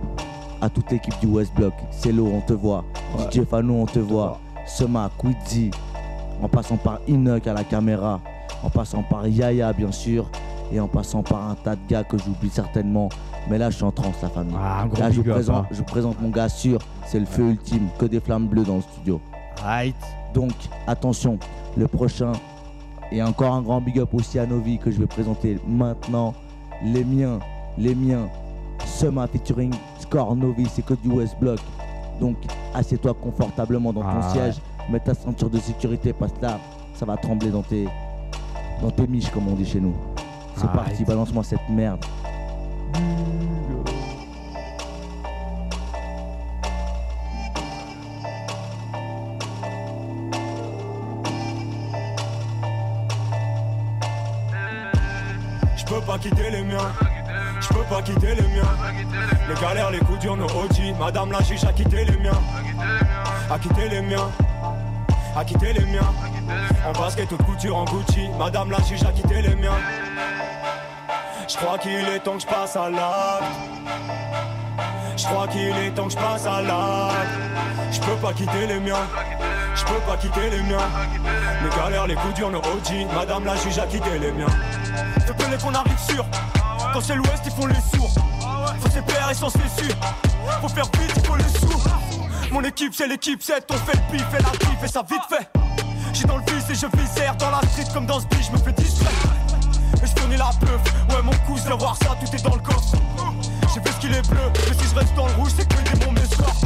à 0.62 0.70
toute 0.70 0.92
l'équipe 0.92 1.18
du 1.22 1.28
West 1.28 1.54
Block. 1.56 1.74
Celo, 1.92 2.28
on 2.28 2.42
te 2.42 2.54
voit. 2.54 2.84
Ouais. 3.18 3.32
DJ 3.32 3.46
Fano, 3.46 3.76
on 3.76 3.86
te 3.86 4.00
voit. 4.00 4.40
Sema, 4.66 5.10
Quidzi, 5.18 5.72
en 6.42 6.48
passant 6.48 6.78
par 6.78 7.00
Inuk 7.08 7.48
à 7.48 7.54
la 7.54 7.64
caméra, 7.64 8.20
en 8.64 8.70
passant 8.70 9.04
par 9.04 9.28
Yaya, 9.28 9.74
bien 9.74 9.92
sûr, 9.92 10.30
et 10.72 10.80
en 10.80 10.88
passant 10.88 11.24
par 11.24 11.50
un 11.50 11.56
tas 11.56 11.76
de 11.76 11.82
gars 11.88 12.04
que 12.04 12.18
j'oublie 12.18 12.50
certainement. 12.50 13.10
Mais 13.50 13.58
là, 13.58 13.70
je 13.70 13.78
suis 13.78 13.86
en 13.86 13.92
transe, 13.92 14.16
la 14.22 14.30
famille. 14.30 14.56
Ah, 14.58 14.84
un 14.84 15.00
là, 15.00 15.12
je 15.12 15.22
vous, 15.22 15.30
présente, 15.30 15.66
hein. 15.66 15.68
je 15.72 15.78
vous 15.78 15.84
présente 15.84 16.22
mon 16.22 16.30
gars 16.30 16.50
sûr, 16.50 16.80
c'est 17.06 17.20
le 17.20 17.26
feu 17.26 17.50
ultime, 17.50 17.88
que 17.98 18.06
des 18.06 18.20
flammes 18.20 18.48
bleues 18.48 18.64
dans 18.64 18.76
le 18.76 18.82
studio. 18.82 19.20
Right. 19.64 19.96
Donc, 20.34 20.52
attention, 20.88 21.40
le 21.76 21.88
prochain, 21.88 22.34
et 23.12 23.24
encore 23.24 23.56
un 23.56 23.62
grand 23.62 23.82
big 23.82 24.00
up 24.00 24.14
aussi 24.14 24.38
à 24.38 24.46
Novi 24.46 24.78
que 24.78 24.92
je 24.92 25.00
vais 25.00 25.08
présenter 25.08 25.58
maintenant. 25.68 26.34
Les 26.84 27.04
miens, 27.04 27.40
les 27.78 27.96
miens, 27.96 28.30
Sema 28.86 29.28
featuring 29.28 29.74
Score 30.00 30.36
Novi, 30.36 30.68
c'est 30.72 30.86
que 30.86 30.94
du 30.94 31.10
West 31.10 31.36
Block. 31.40 31.60
Donc, 32.22 32.38
assieds-toi 32.74 33.14
confortablement 33.16 33.92
dans 33.92 34.02
ton 34.02 34.20
Ah, 34.22 34.30
siège, 34.30 34.56
mets 34.90 35.00
ta 35.00 35.14
ceinture 35.14 35.50
de 35.50 35.60
sécurité 35.60 36.14
parce 36.14 36.32
que 36.34 36.42
là, 36.42 36.60
ça 36.96 37.06
va 37.06 37.18
trembler 37.18 37.50
dans 37.50 37.62
tes, 37.64 37.88
dans 38.82 38.92
tes 38.92 39.08
miches, 39.08 39.30
comme 39.32 39.48
on 39.48 39.56
dit 39.56 39.66
chez 39.66 39.80
nous. 39.80 39.96
C'est 40.56 40.66
Ah, 40.66 40.78
parti, 40.78 41.06
balance-moi 41.06 41.44
cette 41.44 41.68
merde. 41.70 42.04
Je 55.78 55.86
peux 55.86 56.02
pas 56.02 56.18
quitter 56.18 56.50
les 56.52 56.64
miens. 56.64 56.92
Je 57.62 57.68
peux 57.70 57.84
pas 57.84 58.02
quitter 58.02 58.36
les 58.36 58.42
miens. 58.48 58.74
Les 59.48 59.56
galères, 59.62 59.92
les 59.92 60.00
coups 60.00 60.20
durs, 60.20 60.38
nos 60.38 60.46
OG. 60.46 60.96
Madame 61.00 61.32
la 61.32 61.42
juge 61.42 61.64
a 61.64 61.74
quitté 61.74 62.06
les 62.06 62.18
miens. 62.18 62.40
A 63.50 63.58
quitté 63.60 63.90
les 63.90 64.02
miens. 64.02 64.30
A 65.36 65.46
quitté 65.46 65.74
les 65.74 65.86
miens. 65.86 66.14
En 66.88 66.92
basket, 67.00 67.30
toute 67.30 67.44
couture 67.44 67.78
en 67.78 67.86
Gucci. 67.86 68.30
Madame 68.38 68.72
la 68.72 68.82
juge 68.84 69.04
a 69.04 69.12
quitté 69.12 69.42
les 69.42 69.56
miens. 69.56 69.78
Je 71.48 71.56
crois 71.56 71.78
qu'il 71.78 71.92
est 71.92 72.20
temps 72.20 72.36
que 72.36 72.42
je 72.42 72.48
passe 72.48 72.76
à 72.76 72.90
l'acte. 72.90 73.44
Je 75.18 75.24
crois 75.26 75.48
qu'il 75.48 75.62
est 75.62 75.92
temps 75.92 76.06
que 76.06 76.12
je 76.12 76.18
passe 76.18 76.46
à 76.46 76.62
l'acte. 76.62 77.30
Je 77.92 78.00
peux 78.02 78.16
pas 78.16 78.34
quitter 78.34 78.68
les 78.68 78.80
miens. 78.80 79.08
Je 79.76 79.84
peux 79.86 80.00
pas 80.08 80.18
quitter 80.18 80.50
les 80.50 80.64
miens. 80.64 80.88
Les 81.64 81.70
galères, 81.76 82.08
les 82.08 82.16
coups 82.16 82.34
durs, 82.34 82.52
nos 82.52 82.60
OG. 82.60 83.08
Madame 83.16 83.46
la 83.46 83.56
juge 83.56 83.80
a 83.80 83.86
quitté 83.86 84.20
les 84.20 84.32
miens. 84.32 84.48
Te 85.26 85.32
connais 85.32 85.58
qu'on 85.58 85.74
arrive 85.74 86.00
sûr. 86.00 86.26
Quand 86.94 87.02
c'est 87.02 87.16
l'ouest, 87.16 87.44
ils 87.46 87.52
font 87.52 87.68
les 87.68 87.76
sourds. 87.76 88.14
Faut 88.80 88.90
ses 88.90 89.02
PR 89.02 89.32
et 89.32 89.34
sans 89.34 89.50
ses. 89.50 89.60
Faut 90.62 90.68
faire 90.68 90.86
vite, 91.00 91.14
il 91.16 91.26
faut 91.26 91.36
les 91.36 91.44
sous. 91.44 92.19
Mon 92.52 92.64
équipe, 92.64 92.94
c'est 92.96 93.08
l'équipe 93.08 93.42
7. 93.42 93.66
On 93.70 93.74
fait 93.76 93.98
le 93.98 94.18
pif 94.18 94.26
et 94.34 94.42
la 94.42 94.50
pif 94.50 94.84
et 94.84 94.88
ça 94.88 95.04
vite 95.04 95.22
fait. 95.30 95.48
J'suis 96.14 96.26
dans 96.26 96.38
le 96.38 96.44
vice 96.44 96.70
et 96.70 96.76
je 96.76 96.98
viscère 96.98 97.36
dans 97.36 97.52
la 97.52 97.62
street 97.70 97.86
comme 97.94 98.08
dans 98.08 98.20
ce 98.20 98.26
je 98.42 98.52
me 98.52 98.58
fais 98.58 98.72
distrait. 98.72 99.14
Et 100.02 100.08
je 100.08 100.20
fournis 100.20 100.38
la 100.38 100.50
peuf. 100.60 100.82
Ouais, 101.10 101.22
mon 101.24 101.34
cousin, 101.46 101.76
voir 101.76 101.96
ça, 101.98 102.16
tout 102.20 102.36
est 102.36 102.44
dans 102.44 102.56
le 102.56 102.62
coffre. 102.62 102.96
J'ai 103.74 103.82
fait 103.82 103.92
ce 103.92 104.00
qu'il 104.00 104.14
est 104.14 104.28
bleu, 104.28 104.42
mais 104.56 104.74
si 104.74 104.90
je 104.90 104.96
reste 104.96 105.14
dans 105.16 105.28
le 105.28 105.34
rouge, 105.34 105.52
c'est 105.56 105.68
que 105.68 105.78
le 105.78 105.98
démon 105.98 106.12
m'escorte. 106.12 106.66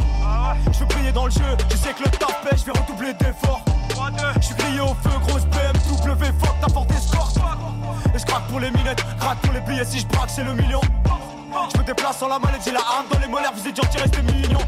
Je 0.72 0.78
veux 0.78 0.86
briller 0.86 1.12
dans 1.12 1.26
le 1.26 1.30
jeu, 1.30 1.56
je 1.70 1.76
sais 1.76 1.92
que 1.92 2.02
le 2.02 2.10
paie, 2.10 2.56
je 2.56 2.64
vais 2.64 2.72
redoubler 2.72 3.12
d'efforts. 3.14 3.62
Je 4.36 4.42
suis 4.42 4.80
au 4.80 4.94
feu, 5.02 5.18
grosse 5.26 5.44
BMW, 5.46 6.24
fuck 6.40 6.60
ta 6.60 6.68
forte 6.72 6.90
escorte. 6.92 7.38
Et 8.14 8.18
je 8.18 8.24
craque 8.24 8.46
pour 8.48 8.60
les 8.60 8.70
minettes, 8.70 9.04
craque 9.20 9.38
pour 9.42 9.52
les 9.52 9.60
billets 9.60 9.84
si 9.84 10.00
je 10.00 10.06
braque, 10.06 10.30
c'est 10.30 10.44
le 10.44 10.54
million. 10.54 10.80
Je 11.72 11.78
me 11.78 11.84
déplace 11.84 12.18
sans 12.18 12.28
la 12.28 12.38
j'ai 12.64 12.72
la 12.72 12.80
arme 12.80 13.06
dans 13.10 13.18
les 13.18 13.26
molaires, 13.26 13.52
vous 13.54 13.66
êtes 13.66 13.76
gentils, 13.76 13.98
restez 13.98 14.22
mignons. 14.22 14.58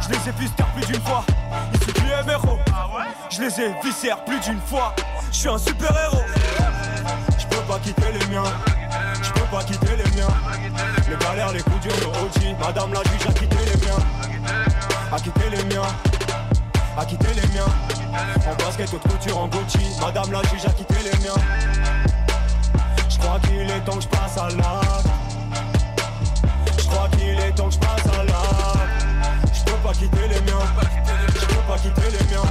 Je 0.00 0.08
les 0.08 0.28
ai 0.28 0.32
viscères 0.38 0.66
plus 0.74 0.86
d'une 0.86 1.02
fois, 1.02 1.24
ils 1.72 1.78
sont 1.80 1.92
plus 1.92 2.10
MRO. 2.26 2.58
Je 3.30 3.40
les 3.42 3.60
ai 3.60 3.74
viscères 3.82 4.24
plus 4.24 4.40
d'une 4.40 4.60
fois, 4.60 4.94
je 5.30 5.36
suis 5.36 5.48
un 5.48 5.58
super 5.58 5.90
héros. 5.90 6.24
Je 7.38 7.46
peux 7.46 7.62
pas 7.62 7.78
quitter 7.78 8.12
les 8.12 8.26
miens, 8.26 8.44
je 9.22 9.30
peux 9.30 9.46
pas 9.46 9.62
quitter 9.62 9.96
les 9.96 10.10
miens. 10.16 10.28
Les 11.08 11.16
galères, 11.16 11.52
les 11.52 11.62
coups 11.62 11.80
durs, 11.80 11.92
OG. 11.92 12.56
Madame 12.58 12.92
la 12.92 13.02
juge 13.02 13.26
a 13.28 13.32
quitté 13.32 13.56
les 13.56 13.86
miens, 13.86 13.98
a 15.12 15.16
quitté 15.16 15.50
les 15.50 15.64
miens, 15.64 15.82
a 16.96 17.04
quitté 17.04 17.28
les 17.34 17.48
miens. 17.54 17.72
En 18.50 18.54
basket, 18.64 18.92
haute 18.92 19.02
couture, 19.02 19.38
en 19.38 19.48
Gucci. 19.48 19.78
Madame 20.00 20.32
la 20.32 20.42
juge 20.42 20.64
a 20.66 20.70
quitté 20.70 20.94
les 21.04 21.18
miens. 21.24 21.34
Je 23.08 23.18
crois 23.18 23.38
qu'il 23.40 23.70
est 23.70 23.80
temps 23.80 23.96
que 23.96 24.02
je 24.02 24.08
passe 24.08 24.38
à 24.38 24.48
l'acte. 24.48 25.19
Temps 27.56 27.68
que 27.68 27.74
je 27.74 27.78
à 27.78 27.82
peux 29.64 29.72
pas 29.82 29.92
quitter 29.92 30.28
les 30.28 30.40
miens. 30.40 30.64
Je 31.34 31.46
peux 31.46 31.62
pas 31.66 31.78
quitter 31.78 32.10
les 32.12 32.24
miens. 32.32 32.42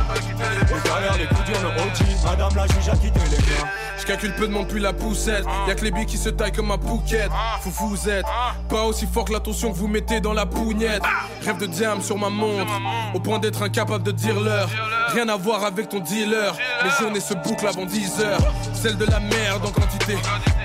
Galères, 0.84 1.18
les 1.18 1.28
coups 1.28 1.46
durs, 1.46 1.72
OG. 1.78 2.08
Madame 2.26 2.56
la 2.56 2.68
juge 2.68 2.90
a 2.90 2.96
quitté 2.96 3.20
les 3.32 3.38
miens. 3.38 3.68
Calcule 4.10 4.34
peu 4.34 4.48
de 4.48 4.52
monde 4.52 4.68
puis 4.68 4.80
la 4.80 4.92
poussette. 4.92 5.46
Y'a 5.68 5.76
que 5.76 5.84
les 5.84 5.92
billes 5.92 6.08
qui 6.08 6.18
se 6.18 6.30
taillent 6.30 6.52
comme 6.52 6.72
un 6.72 6.78
bouquet. 6.78 7.28
Fou 7.62 7.70
vous 7.70 8.10
êtes 8.10 8.26
pas 8.68 8.82
aussi 8.86 9.06
fort 9.06 9.26
que 9.26 9.34
l'attention 9.34 9.72
que 9.72 9.78
vous 9.78 9.88
mettez 9.88 10.20
dans 10.20 10.34
la 10.34 10.48
pougnette. 10.48 11.04
Rêve 11.46 11.60
de 11.60 11.68
diam 11.68 12.02
sur 12.02 12.18
ma 12.18 12.30
montre, 12.30 12.74
au 13.14 13.20
point 13.20 13.38
d'être 13.38 13.62
incapable 13.62 14.04
de 14.04 14.12
dire 14.12 14.40
l'heure. 14.40 14.68
Rien 15.14 15.30
à 15.30 15.38
voir 15.38 15.64
avec 15.64 15.90
ton 15.90 16.00
dealer. 16.00 16.56
Mes 16.84 16.90
journées 17.00 17.20
se 17.20 17.36
bouclent 17.36 17.68
avant 17.68 17.86
10 17.86 18.22
heures. 18.22 18.40
Celle 18.74 18.98
de 18.98 19.06
la 19.06 19.20
merde 19.20 19.64
en 19.64 19.72
quantité, 19.72 20.18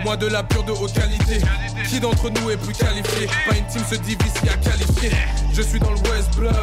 moi 0.05 0.17
de 0.17 0.27
la 0.27 0.43
pure 0.43 0.63
de 0.63 0.73
haute 0.73 0.93
qualité. 0.93 1.41
Qui 1.89 1.99
d'entre 1.99 2.31
nous 2.31 2.51
est 2.51 2.57
plus 2.57 2.75
qualifié? 2.75 3.27
Pas 3.49 3.57
une 3.57 3.67
team 3.67 3.83
se 3.91 3.97
divise 3.97 4.33
si 4.41 4.49
à 4.49 4.57
qualifier. 4.57 5.11
Je 5.53 5.63
suis 5.63 5.81
dans 5.81 5.91
le 5.91 5.99
West 6.11 6.37
Block 6.37 6.55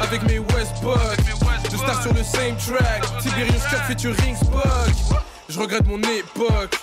avec 0.00 0.22
mes 0.22 0.38
West 0.38 0.72
Bucks. 0.82 1.20
Je 1.70 1.76
star 1.76 2.02
sur 2.02 2.12
le 2.14 2.22
same 2.24 2.56
track. 2.56 3.04
Tiberius 3.20 3.62
Cut 3.70 3.76
featuring 3.86 4.36
Spock. 4.36 5.20
Je 5.48 5.60
regrette 5.60 5.86
mon 5.86 6.00
époque. 6.00 6.74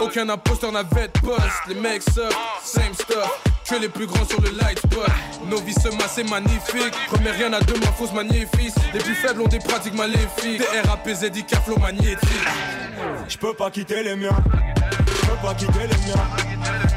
Aucun 0.00 0.28
imposteur 0.28 0.72
n'avait 0.72 1.08
de 1.08 1.20
poste. 1.20 1.68
Les 1.68 1.76
mecs 1.76 2.02
suck, 2.02 2.34
same 2.64 2.92
stuff. 2.94 3.42
Que 3.68 3.76
les 3.76 3.88
plus 3.88 4.06
grands 4.06 4.26
sur 4.26 4.40
le 4.40 4.50
light 4.50 4.78
spot. 4.78 5.08
Nos 5.48 5.58
vies 5.58 5.72
se 5.72 5.88
massent, 5.96 6.14
c'est 6.16 6.28
magnifique. 6.28 6.92
Remets 7.10 7.30
rien 7.30 7.52
à 7.52 7.60
deux, 7.60 7.78
ma 7.78 7.92
fausse 7.92 8.12
magnifique. 8.12 8.74
Les 8.92 8.98
plus 8.98 9.14
faibles 9.14 9.40
ont 9.40 9.46
des 9.46 9.60
pratiques 9.60 9.94
maléfiques. 9.94 10.58
Des 10.58 10.80
RAPZ, 10.88 11.30
flow 11.64 11.78
magnétique. 11.78 12.48
Je 13.28 13.38
peux 13.38 13.54
pas 13.54 13.70
quitter 13.70 14.02
les 14.02 14.16
miens. 14.16 14.42
Pas 15.42 15.54
quitter 15.54 15.80
les 15.80 15.86
miens. 15.86 16.22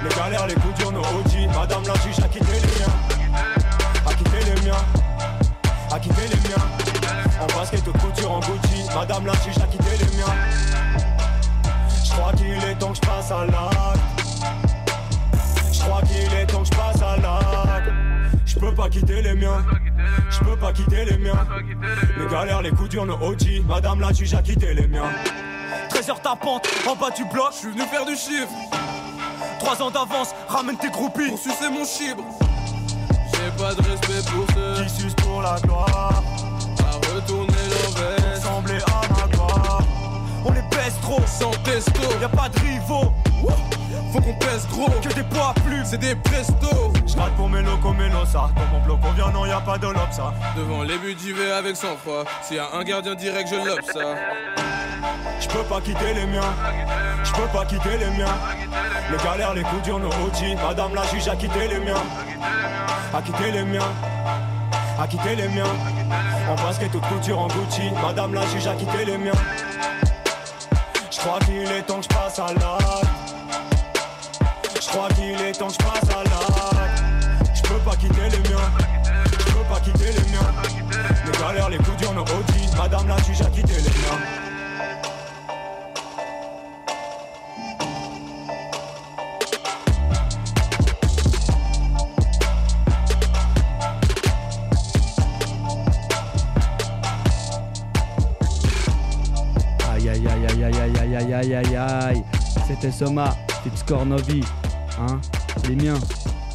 Les 0.04 0.16
galères, 0.16 0.46
les 0.46 0.54
coups 0.54 0.76
durs, 0.76 0.92
nos 0.92 1.00
OG. 1.00 1.48
Madame 1.54 1.84
la 1.88 1.94
juge 1.96 2.20
a 2.24 2.28
quitté 2.28 2.46
les 2.54 2.80
miens. 2.80 2.94
A 4.06 4.14
quitté 4.14 4.38
les 4.46 4.62
miens. 4.62 4.86
A 5.92 6.00
quitté 6.00 6.22
les 6.30 6.50
miens. 6.50 6.64
En 7.42 7.48
basket, 7.58 7.88
haute 7.88 7.98
couture, 7.98 8.32
en 8.32 8.40
Gucci. 8.42 8.86
Madame 8.94 9.26
la 9.26 9.34
juge 9.34 9.58
a 9.58 9.66
quitté 9.66 9.98
les 9.98 10.18
miens. 10.18 10.34
Je 12.06 12.12
crois 12.12 12.34
qu'il 12.34 12.70
est 12.70 12.76
temps 12.78 12.92
que 12.92 12.98
je 12.98 13.02
passe 13.02 13.32
à 13.32 13.46
l'acte. 13.46 14.00
Je 15.74 15.80
crois 15.80 16.02
qu'il 16.04 16.34
est 16.38 16.46
temps 16.46 16.62
que 16.62 16.68
je 16.68 16.78
passe 16.78 17.02
à 17.02 17.18
l'acte. 17.18 17.92
Je 18.46 18.54
Je 18.54 18.60
peux 18.60 18.76
pas 18.76 18.90
quitter 18.90 19.22
les 19.24 19.34
miens. 19.34 19.66
Je 20.30 20.40
peux 20.40 20.56
pas 20.56 20.72
quitter 20.72 21.06
les 21.06 21.18
miens. 21.18 21.48
Les 22.20 22.28
galères, 22.28 22.62
les 22.62 22.70
coups 22.70 22.90
durs, 22.90 23.08
nos 23.08 23.16
OG. 23.16 23.64
Madame 23.68 24.02
la 24.02 24.14
juge 24.14 24.36
a 24.36 24.44
quitté 24.44 24.76
les 24.76 24.88
miens. 24.88 25.10
13h 25.90 26.22
tapante, 26.22 26.68
en 26.88 26.95
bas 26.95 27.12
du 27.12 27.26
bloc. 27.26 27.49
Je 27.52 27.57
suis 27.57 27.72
venu 27.72 27.84
faire 27.84 28.06
du 28.06 28.16
chiffre. 28.16 28.49
3 29.60 29.82
ans 29.82 29.91
d'avance, 29.91 30.34
ramène 30.48 30.78
tes 30.78 30.90
groupies. 30.90 31.30
Pour 31.30 31.40
sucer 31.40 31.70
mon 31.72 31.86
chibre. 31.86 32.24
J'ai 33.32 33.64
pas 33.64 33.74
de 33.74 33.82
respect 33.90 34.32
pour 34.32 34.45
ceux 34.53 34.84
qui 34.84 34.90
sucent 34.90 35.16
pour 35.16 35.41
la 35.41 35.56
gloire. 35.62 36.24
À 36.80 37.14
retourner 37.16 37.53
leur 37.70 37.91
veste. 37.91 38.44
Sembler 38.44 38.80
à 38.88 39.02
ma 39.14 39.28
gloire. 39.28 39.82
On 40.45 40.52
les 40.52 40.62
baisse 40.64 40.99
trop, 41.02 41.22
sans 41.26 41.52
testo. 41.64 42.02
Y'a 42.22 42.30
pas 42.30 42.49
de 42.49 42.60
rivaux. 42.60 43.12
Faut 44.11 44.22
qu'on 44.22 44.34
pèse 44.34 44.68
gros, 44.69 44.90
que 45.02 45.14
des 45.14 45.23
poids 45.23 45.53
plus, 45.65 45.84
c'est 45.86 45.98
des 45.98 46.15
presto. 46.15 46.94
J'rate 47.06 47.34
pour 47.36 47.49
mes 47.49 47.61
locaux, 47.61 47.94
mes 47.94 48.10
ça. 48.26 48.49
Dans 48.56 48.77
mon 48.77 48.84
bloc, 48.84 48.99
on 49.03 49.11
vient, 49.11 49.32
non, 49.32 49.45
y'a 49.45 49.60
pas 49.60 49.77
de 49.77 49.88
lob, 49.88 50.11
ça. 50.11 50.34
Devant 50.56 50.84
les 50.84 50.98
buts, 50.98 51.15
j'y 51.22 51.34
vais 51.34 51.52
avec 51.52 51.76
sang 51.76 51.98
froid. 52.02 52.23
S'il 52.41 52.57
y 52.57 52.60
a 52.60 52.68
un 52.73 52.84
gardien 52.84 53.15
direct, 53.15 53.49
je 53.49 53.56
lobe 53.56 53.82
ça. 53.94 54.15
Je 55.40 55.48
peux 55.48 55.64
pas 55.64 55.82
quitter 55.82 56.14
les 56.14 56.26
miens, 56.26 56.53
je 57.23 57.32
peux 57.34 57.48
pas 57.53 57.65
quitter 57.65 57.98
les 57.98 58.10
miens. 58.18 58.34
Les 59.11 59.18
galères, 59.23 59.53
les 59.53 59.64
coups 59.64 59.84
durs, 59.84 59.99
nos 59.99 60.07
OG. 60.07 60.57
Madame 60.61 60.95
la 60.95 61.03
juge 61.07 61.27
a 61.27 61.36
quitté 61.36 61.68
les 61.68 61.80
miens, 61.80 62.02
a 63.14 63.22
quitté 63.22 63.52
les 63.52 63.64
miens, 63.64 63.91
a 64.99 65.07
quitté 65.07 65.36
les 65.36 65.48
miens. 65.49 65.64
En 66.49 66.56
basket, 66.56 66.91
toute 66.91 67.06
couture 67.07 67.40
en 67.40 67.48
Gucci. 67.48 67.91
Madame 68.02 68.34
la 68.34 68.45
juge 68.48 68.68
a 68.68 68.73
quitté 68.73 69.06
les 69.06 69.18
miens. 69.18 69.32
Je 71.11 71.18
crois 71.19 71.40
qu'il 71.40 71.61
est 71.61 71.82
temps 71.84 71.98
que 71.98 72.03
je 72.03 72.10
passe 72.10 72.40
à 72.40 72.48
l'acte. 72.53 73.15
Crois 74.96 75.10
qu'il 75.10 75.26
est 75.46 75.52
temps 75.52 75.68
je 75.68 75.78
passe 75.78 76.10
à 76.10 76.24
l'acte. 76.24 77.04
Je 77.54 77.62
peux 77.64 77.80
pas 77.80 77.98
quitter 77.98 78.30
les 78.32 78.50
miens. 78.50 78.72
Je 79.04 79.54
peux 79.54 79.66
pas 79.70 79.82
quitter 79.82 80.06
les 80.06 80.32
miens. 80.32 80.54
Les 81.26 81.38
galères, 81.38 81.70
les 81.70 81.78
coups 81.80 81.98
durs, 81.98 82.14
nos 82.14 82.22
OG. 82.22 82.78
Madame 82.78 83.10
la 83.10 83.18
juge 83.24 83.42
a 83.42 83.50
quitté 83.50 83.74
les 83.74 83.82
miens. 83.82 84.22
Aïe 99.94 100.10
aïe 100.10 100.26
aïe 100.26 100.46
aïe 100.48 100.64
aïe 100.64 100.98
aïe 100.98 101.16
aïe 101.18 101.34
aïe 101.34 101.54
aïe 101.54 101.76
aïe 101.76 102.24
C'était 102.66 102.94
Soma, 102.94 103.36
Fit 103.62 103.94
Novi, 104.06 104.42
hein 105.00 105.20
Les 105.68 105.76
miens. 105.76 106.00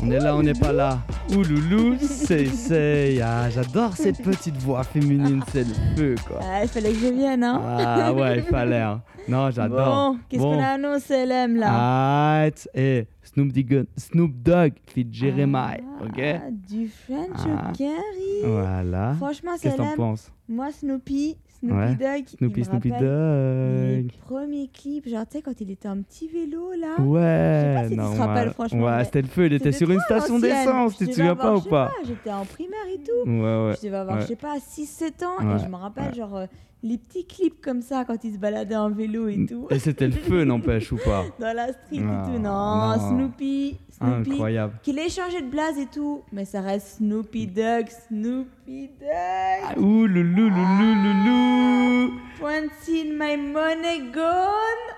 On 0.02 0.10
est 0.10 0.18
là, 0.18 0.34
on 0.34 0.42
n'est 0.42 0.54
pas 0.54 0.72
là. 0.72 0.98
Ouloulou, 1.36 1.96
c'est 2.00 2.46
c'est. 2.46 3.20
Ah, 3.22 3.48
j'adore 3.50 3.96
cette 3.96 4.20
petite 4.22 4.56
voix 4.58 4.82
féminine, 4.82 5.42
c'est 5.52 5.64
le 5.66 5.74
feu 5.96 6.14
quoi. 6.26 6.40
Ah, 6.42 6.62
il 6.64 6.68
fallait 6.68 6.92
que 6.92 6.98
je 6.98 7.12
vienne, 7.12 7.44
hein. 7.44 7.60
Ah 7.64 8.12
ouais, 8.12 8.38
il 8.38 8.42
fallait. 8.44 8.80
Hein. 8.80 9.02
Non, 9.28 9.50
j'adore. 9.50 10.12
Bon, 10.12 10.18
qu'est-ce 10.28 10.42
qu'on 10.42 10.58
a 10.60 10.66
annoncé, 10.68 11.24
LM 11.26 11.56
là? 11.56 11.68
Ah, 11.72 12.46
et 12.74 13.06
Snoop, 13.22 13.52
Dogg, 13.52 13.84
Snoop 13.96 14.32
Dogg 14.42 14.72
fit 14.86 15.06
Jeremiah, 15.10 15.78
ok? 16.02 16.20
Ah, 16.20 16.50
du 16.50 16.88
French 16.88 17.46
Ah. 17.46 17.72
Carry. 17.78 18.42
Voilà. 18.44 19.14
Franchement, 19.18 19.52
Qu'est-ce 19.60 19.76
que 19.76 19.96
penses? 19.96 20.32
Moi, 20.48 20.72
Snoopy, 20.72 21.36
Snoopy 21.60 21.76
Ouais. 21.76 21.94
Dogg. 21.94 22.26
Snoopy, 22.38 22.60
il 22.60 22.64
Snoopy 22.64 22.88
Dogg. 22.88 23.00
Les 23.00 24.06
premiers 24.26 24.68
clips, 24.68 25.08
genre, 25.08 25.24
tu 25.30 25.36
sais, 25.36 25.42
quand 25.42 25.60
il 25.60 25.70
était 25.70 25.88
en 25.88 26.02
petit 26.02 26.26
vélo 26.26 26.70
là. 26.72 27.00
Ouais, 27.00 27.20
Je 27.20 27.60
sais 27.60 27.74
pas 27.74 27.82
si 27.84 28.10
tu 28.10 28.16
te 28.16 28.18
rappelles, 28.26 28.50
franchement. 28.50 28.84
Ouais, 28.86 29.04
c'était 29.04 29.22
le 29.22 29.28
feu, 29.28 29.46
il 29.46 29.52
était 29.52 29.72
sur 29.72 29.90
une 29.90 30.00
station 30.00 30.38
d'essence, 30.40 30.96
tu 30.96 31.06
te 31.06 31.19
souviens 31.20 31.36
pas 31.36 31.42
avoir, 31.48 31.56
ou 31.56 31.58
je 31.58 31.64
sais 31.64 31.70
pas 31.70 31.92
J'étais 32.04 32.32
en 32.32 32.44
primaire 32.44 32.86
et 32.92 32.98
tout. 32.98 33.30
Ouais, 33.30 33.66
ouais. 33.66 33.74
Je 33.80 33.86
devais 33.86 33.96
avoir, 33.96 34.16
ouais. 34.16 34.22
je 34.22 34.26
sais 34.28 34.36
pas, 34.36 34.56
6-7 34.58 35.24
ans. 35.24 35.56
Et 35.56 35.58
je 35.62 35.68
me 35.68 35.76
rappelle, 35.76 36.14
genre, 36.14 36.36
euh, 36.36 36.46
les 36.82 36.96
petits 36.96 37.26
clips 37.26 37.60
comme 37.60 37.82
ça 37.82 38.04
quand 38.06 38.24
il 38.24 38.32
se 38.32 38.38
baladait 38.38 38.74
en 38.76 38.90
vélo 38.90 39.28
et 39.28 39.44
tout. 39.46 39.66
Et 39.70 39.78
c'était 39.78 40.06
le 40.06 40.12
feu, 40.14 40.44
n'empêche, 40.44 40.90
ou 40.92 40.96
pas 40.96 41.24
Dans 41.38 41.54
la 41.54 41.68
street 41.72 42.00
Ah, 42.08 42.22
et 42.26 42.32
tout. 42.32 42.38
Non, 42.38 42.96
non. 42.96 43.08
Snoopy. 43.08 43.76
Snoopy. 43.98 44.30
Incroyable. 44.32 44.72
Qu'il 44.82 44.98
ait 44.98 45.10
changé 45.10 45.42
de 45.42 45.50
blase 45.50 45.78
et 45.78 45.86
tout. 45.86 46.22
Mais 46.32 46.46
ça 46.46 46.62
reste 46.62 46.96
Snoopy 46.98 47.46
Dog. 47.48 47.86
Snoopy 48.08 48.90
Dog. 48.98 49.78
Ouh, 49.78 50.06
loulou, 50.06 50.48
loulou, 50.48 50.94
loulou. 51.04 52.12
Once 52.42 52.88
in 52.88 53.12
my 53.18 53.36
money 53.36 54.10
gone. 54.12 54.94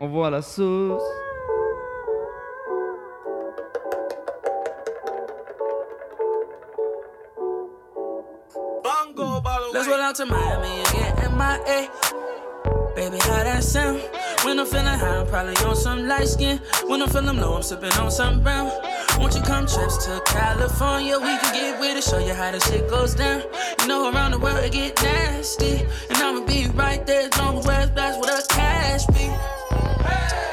On 0.00 0.08
voit 0.08 0.30
la 0.30 0.40
sauce. 0.40 1.02
Let's 9.86 9.98
roll 9.98 10.04
out 10.04 10.16
to 10.16 10.26
Miami 10.26 10.80
and 10.80 10.86
get 10.88 11.30
MIA. 11.30 11.88
Baby, 12.96 13.18
how 13.18 13.44
that 13.44 13.62
sound? 13.62 14.02
When 14.42 14.58
I'm 14.58 14.66
feeling 14.66 14.86
high, 14.86 15.18
I'm 15.20 15.28
probably 15.28 15.54
on 15.64 15.76
some 15.76 16.08
light 16.08 16.26
skin. 16.26 16.60
When 16.86 17.02
I'm 17.02 17.08
feeling 17.08 17.36
low, 17.36 17.54
I'm 17.54 17.62
sipping 17.62 17.92
on 17.92 18.10
some 18.10 18.42
brown. 18.42 18.72
Won't 19.20 19.36
you 19.36 19.42
come 19.42 19.64
trips 19.68 20.04
to 20.06 20.20
California? 20.26 21.16
We 21.16 21.38
can 21.38 21.54
get 21.54 21.78
with 21.78 21.98
it, 21.98 22.02
show 22.02 22.18
you 22.18 22.34
how 22.34 22.50
the 22.50 22.58
shit 22.58 22.90
goes 22.90 23.14
down. 23.14 23.44
You 23.80 23.86
know, 23.86 24.10
around 24.12 24.32
the 24.32 24.40
world 24.40 24.64
it 24.64 24.72
get 24.72 25.00
nasty. 25.04 25.86
And 26.10 26.18
I'ma 26.18 26.44
be 26.44 26.66
right 26.74 27.06
there 27.06 27.28
as 27.28 27.38
long 27.38 27.58
as 27.58 27.66
West 27.68 27.94
that's 27.94 28.18
where 28.18 28.36
the 28.36 28.44
cash 28.48 29.06
be. 29.06 29.30
Cash 30.02 30.45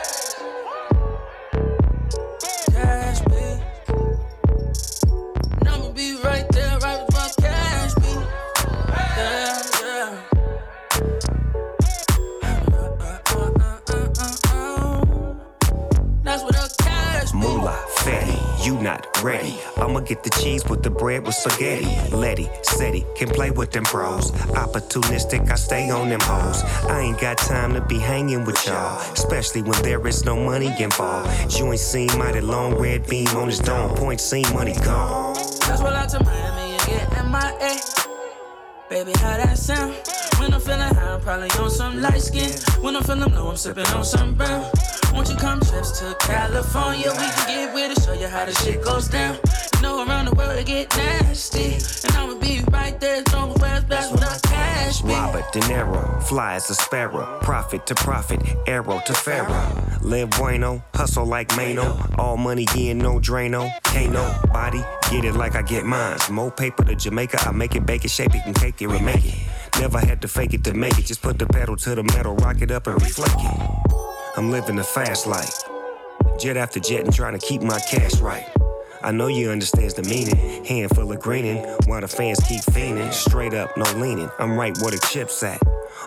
not 18.83 19.07
ready. 19.23 19.57
I'ma 19.77 20.01
get 20.01 20.23
the 20.23 20.29
cheese 20.29 20.65
with 20.65 20.83
the 20.83 20.89
bread 20.89 21.25
with 21.25 21.35
spaghetti. 21.35 21.87
Letty, 22.15 22.49
Seti, 22.61 23.05
can 23.15 23.29
play 23.29 23.49
with 23.49 23.71
them 23.71 23.83
bros. 23.83 24.31
Opportunistic, 24.31 25.49
I 25.49 25.55
stay 25.55 25.89
on 25.89 26.09
them 26.09 26.19
hoes. 26.21 26.61
I 26.89 26.99
ain't 26.99 27.19
got 27.19 27.37
time 27.37 27.73
to 27.73 27.81
be 27.81 27.97
hanging 27.97 28.43
with 28.43 28.65
y'all, 28.67 28.99
especially 29.13 29.61
when 29.61 29.81
there 29.83 30.05
is 30.05 30.25
no 30.25 30.35
money 30.35 30.73
involved. 30.81 31.49
Joint 31.49 31.79
seen 31.79 32.09
mighty 32.17 32.41
long 32.41 32.75
red 32.75 33.07
beam 33.07 33.27
on 33.29 33.47
his 33.47 33.59
dome. 33.59 33.95
Point 33.95 34.19
seen 34.19 34.45
money 34.53 34.73
gone. 34.83 35.33
Let's 35.33 35.81
roll 35.81 35.93
out 35.93 36.09
to 36.09 36.23
Miami 36.23 36.75
and 36.75 36.85
get 36.85 37.09
MIA. 37.25 37.79
Baby, 38.89 39.13
how 39.19 39.37
that 39.37 39.57
sound? 39.57 39.95
When 40.39 40.53
I'm 40.53 40.59
feeling 40.59 40.81
high, 40.81 41.13
I'm 41.13 41.21
probably 41.21 41.49
on 41.51 41.69
some 41.69 42.01
light 42.01 42.21
skin. 42.21 42.51
When 42.83 42.97
I'm 42.97 43.03
feeling 43.03 43.33
low, 43.33 43.49
I'm 43.49 43.57
sipping 43.57 43.87
on 43.87 44.03
some 44.03 44.35
brown. 44.35 44.69
Won't 45.13 45.29
you 45.29 45.35
come 45.35 45.59
trips 45.61 45.99
to 45.99 46.15
California? 46.19 47.11
We 47.11 47.17
can 47.17 47.47
get 47.47 47.73
with 47.73 47.97
it, 47.97 48.03
show 48.03 48.13
you 48.13 48.27
how 48.27 48.45
the 48.45 48.53
shit 48.53 48.83
goes 48.83 49.07
down. 49.07 49.37
You 49.75 49.81
know, 49.81 50.05
around 50.05 50.25
the 50.25 50.35
world 50.35 50.57
it 50.57 50.65
get 50.65 50.95
nasty. 50.97 51.75
And 52.07 52.17
I'ma 52.17 52.39
be 52.39 52.61
right 52.71 52.99
there 52.99 53.21
as 53.25 53.33
West 53.61 53.87
that's 53.87 54.09
where 54.09 54.19
the 54.19 54.39
cash 54.47 55.01
be. 55.01 55.09
Robert 55.09 55.45
De 55.53 55.59
Niro, 55.61 56.23
fly 56.23 56.55
as 56.55 56.69
a 56.71 56.75
sparrow. 56.75 57.39
Profit 57.41 57.85
to 57.87 57.95
profit, 57.95 58.41
arrow 58.67 59.01
to 59.05 59.13
pharaoh. 59.13 59.83
Live 60.01 60.31
bueno, 60.31 60.83
hustle 60.95 61.25
like 61.25 61.55
Mano. 61.55 61.97
All 62.17 62.35
money 62.35 62.65
in, 62.75 62.97
no 62.97 63.19
Drano. 63.19 63.71
Can't 63.83 64.13
nobody 64.13 64.81
get 65.11 65.25
it 65.25 65.35
like 65.35 65.55
I 65.55 65.61
get 65.61 65.85
mine. 65.85 66.17
More 66.31 66.51
paper 66.51 66.83
to 66.85 66.95
Jamaica, 66.95 67.37
I 67.47 67.51
make 67.51 67.75
it, 67.75 67.85
bake 67.85 68.03
it, 68.03 68.11
shape 68.11 68.33
it, 68.33 68.41
and 68.45 68.55
cake 68.55 68.81
it, 68.81 68.87
remake 68.87 69.25
it. 69.25 69.35
Never 69.79 69.99
had 69.99 70.21
to 70.21 70.27
fake 70.27 70.53
it 70.53 70.63
to 70.63 70.73
make 70.73 70.97
it. 70.97 71.05
Just 71.05 71.21
put 71.21 71.37
the 71.37 71.45
pedal 71.45 71.75
to 71.77 71.95
the 71.95 72.03
metal, 72.03 72.35
rock 72.37 72.61
it 72.61 72.71
up 72.71 72.87
and 72.87 72.99
reflect 73.01 73.35
it. 73.37 74.12
I'm 74.35 74.49
living 74.49 74.79
a 74.79 74.83
fast 74.83 75.27
life. 75.27 75.63
Jet 76.39 76.57
after 76.57 76.79
jet 76.79 77.01
and 77.05 77.13
trying 77.13 77.37
to 77.37 77.45
keep 77.45 77.61
my 77.61 77.79
cash 77.79 78.15
right. 78.19 78.49
I 79.03 79.11
know 79.11 79.27
you 79.27 79.51
understands 79.51 79.93
the 79.93 80.01
meaning. 80.03 80.65
Handful 80.65 81.11
of 81.11 81.19
greening 81.19 81.57
while 81.85 82.01
the 82.01 82.07
fans 82.07 82.39
keep 82.47 82.61
fiending. 82.61 83.13
Straight 83.13 83.53
up, 83.53 83.77
no 83.77 83.83
leaning. 83.93 84.31
I'm 84.39 84.57
right 84.57 84.75
where 84.79 84.89
the 84.89 85.07
chips 85.11 85.43
at. 85.43 85.61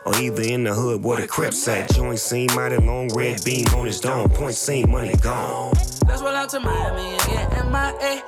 Or 0.05 0.17
either 0.17 0.43
in 0.43 0.65
the 0.65 0.75
hood 0.75 1.05
where 1.05 1.21
the 1.21 1.29
crips 1.29 1.69
at. 1.69 1.93
Joint 1.95 2.19
seen 2.19 2.49
mighty 2.57 2.79
long 2.79 3.09
red 3.15 3.45
beam 3.45 3.67
on 3.77 3.87
his 3.87 4.01
dome. 4.01 4.29
Point 4.31 4.55
seen 4.55 4.91
money 4.91 5.15
gone. 5.19 5.73
Let's 6.09 6.21
roll 6.21 6.35
out 6.35 6.49
to 6.49 6.61
Miami 6.61 7.03
and 7.03 7.21
get 7.21 7.65
MIA. 7.65 8.23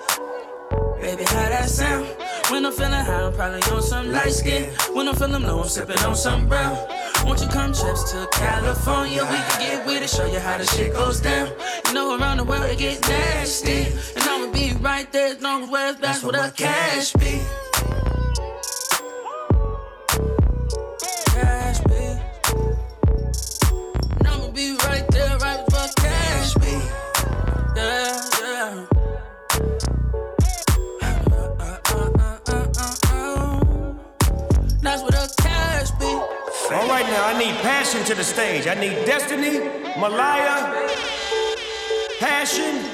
Baby, 1.01 1.25
how 1.25 1.49
that 1.49 1.69
sound? 1.69 2.07
When 2.51 2.65
I'm 2.65 2.73
feeling 2.73 2.93
high, 2.93 3.27
I'm 3.27 3.33
probably 3.35 3.61
on 3.71 3.83
some 3.83 4.11
light 4.11 4.33
skin. 4.33 4.71
When 4.95 5.07
I'm 5.07 5.15
feeling 5.15 5.43
low, 5.43 5.61
I'm 5.61 5.69
sipping 5.69 5.99
on 5.99 6.17
some 6.17 6.49
brown. 6.49 6.79
Won't 7.25 7.43
you 7.43 7.49
come 7.49 7.75
trips 7.75 8.11
to 8.13 8.27
California? 8.33 9.23
We 9.23 9.37
can 9.37 9.61
get 9.61 9.87
with 9.87 10.03
it, 10.03 10.09
show 10.09 10.25
you 10.25 10.39
how 10.39 10.57
the 10.57 10.65
shit 10.65 10.95
goes 10.95 11.21
down. 11.21 11.53
You 11.87 11.93
know, 11.93 12.19
around 12.19 12.39
the 12.39 12.45
world 12.45 12.65
it 12.65 12.79
get 12.79 13.03
nasty. 13.03 13.93
And 14.17 14.25
I'ma 14.25 14.51
be 14.51 14.73
right 14.81 15.13
there 15.13 15.35
as 15.35 15.43
long 15.43 15.65
as 15.65 15.71
West 15.71 16.01
that's 16.01 16.23
where 16.23 16.33
the 16.33 16.53
cash 16.57 17.13
be. 17.13 17.43
Cash 21.27 21.81
be. 21.81 22.05
And 24.21 24.27
I'ma 24.27 24.51
be 24.53 24.75
right 24.87 25.07
there, 25.11 25.37
right 25.37 25.71
where 25.71 25.89
cash 25.97 26.55
be. 26.55 26.81
Yeah. 27.77 28.38
Right 36.71 37.07
now. 37.07 37.27
I 37.27 37.39
need 37.39 37.55
passion 37.57 38.05
to 38.05 38.15
the 38.15 38.25
stage. 38.25 38.67
I 38.67 38.75
need 38.75 39.05
Destiny, 39.05 39.61
Malaya, 39.99 40.89
passion. 42.19 42.85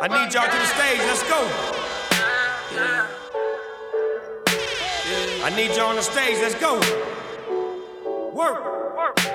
I 0.00 0.08
need 0.08 0.34
y'all 0.34 0.50
to 0.50 0.58
the 0.58 0.66
stage. 0.66 0.98
Let's 0.98 1.22
go. 1.28 1.40
I 5.44 5.50
need 5.54 5.76
y'all 5.76 5.88
on 5.88 5.96
the 5.96 6.02
stage. 6.02 6.38
Let's 6.38 6.54
go. 6.54 6.80
Work. 8.34 8.96
Work. 8.96 9.33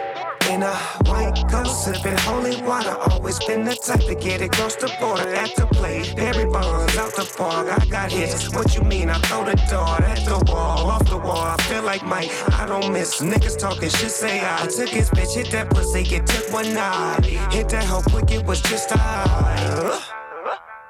In 0.49 0.63
a 0.63 0.75
white 1.05 1.43
ghost, 1.47 1.85
sipping 1.85 2.17
holy 2.17 2.59
water. 2.63 2.95
Always 3.11 3.37
been 3.45 3.63
the 3.63 3.75
type 3.75 3.99
to 4.07 4.15
get 4.15 4.41
it 4.41 4.45
across 4.45 4.75
the 4.75 4.91
border. 4.99 5.31
At 5.35 5.55
the 5.55 5.67
plate, 5.67 6.15
Barry 6.15 6.45
Bonds 6.45 6.97
out 6.97 7.15
the 7.15 7.31
park. 7.37 7.67
I 7.69 7.85
got 7.85 8.11
hits. 8.11 8.51
What 8.51 8.75
you 8.75 8.81
mean? 8.81 9.11
I 9.11 9.19
throw 9.19 9.45
the 9.45 9.55
dart 9.69 10.01
at 10.01 10.25
the 10.25 10.43
wall, 10.51 10.89
off 10.89 11.07
the 11.07 11.17
wall. 11.17 11.55
I 11.55 11.61
feel 11.63 11.83
like 11.83 12.03
Mike. 12.03 12.31
I 12.59 12.65
don't 12.65 12.91
miss 12.91 13.21
niggas 13.21 13.59
talking 13.59 13.89
shit. 13.89 14.09
Say 14.09 14.41
I 14.43 14.65
took 14.65 14.89
his 14.89 15.11
bitch, 15.11 15.35
hit 15.35 15.51
that 15.51 15.69
pussy, 15.69 16.01
it 16.15 16.25
took 16.25 16.51
one 16.51 16.73
night. 16.73 17.25
Hit 17.53 17.69
that 17.69 17.83
hoe 17.83 18.01
quick, 18.01 18.31
it 18.31 18.43
was 18.43 18.59
just 18.61 18.89
I. 18.91 20.18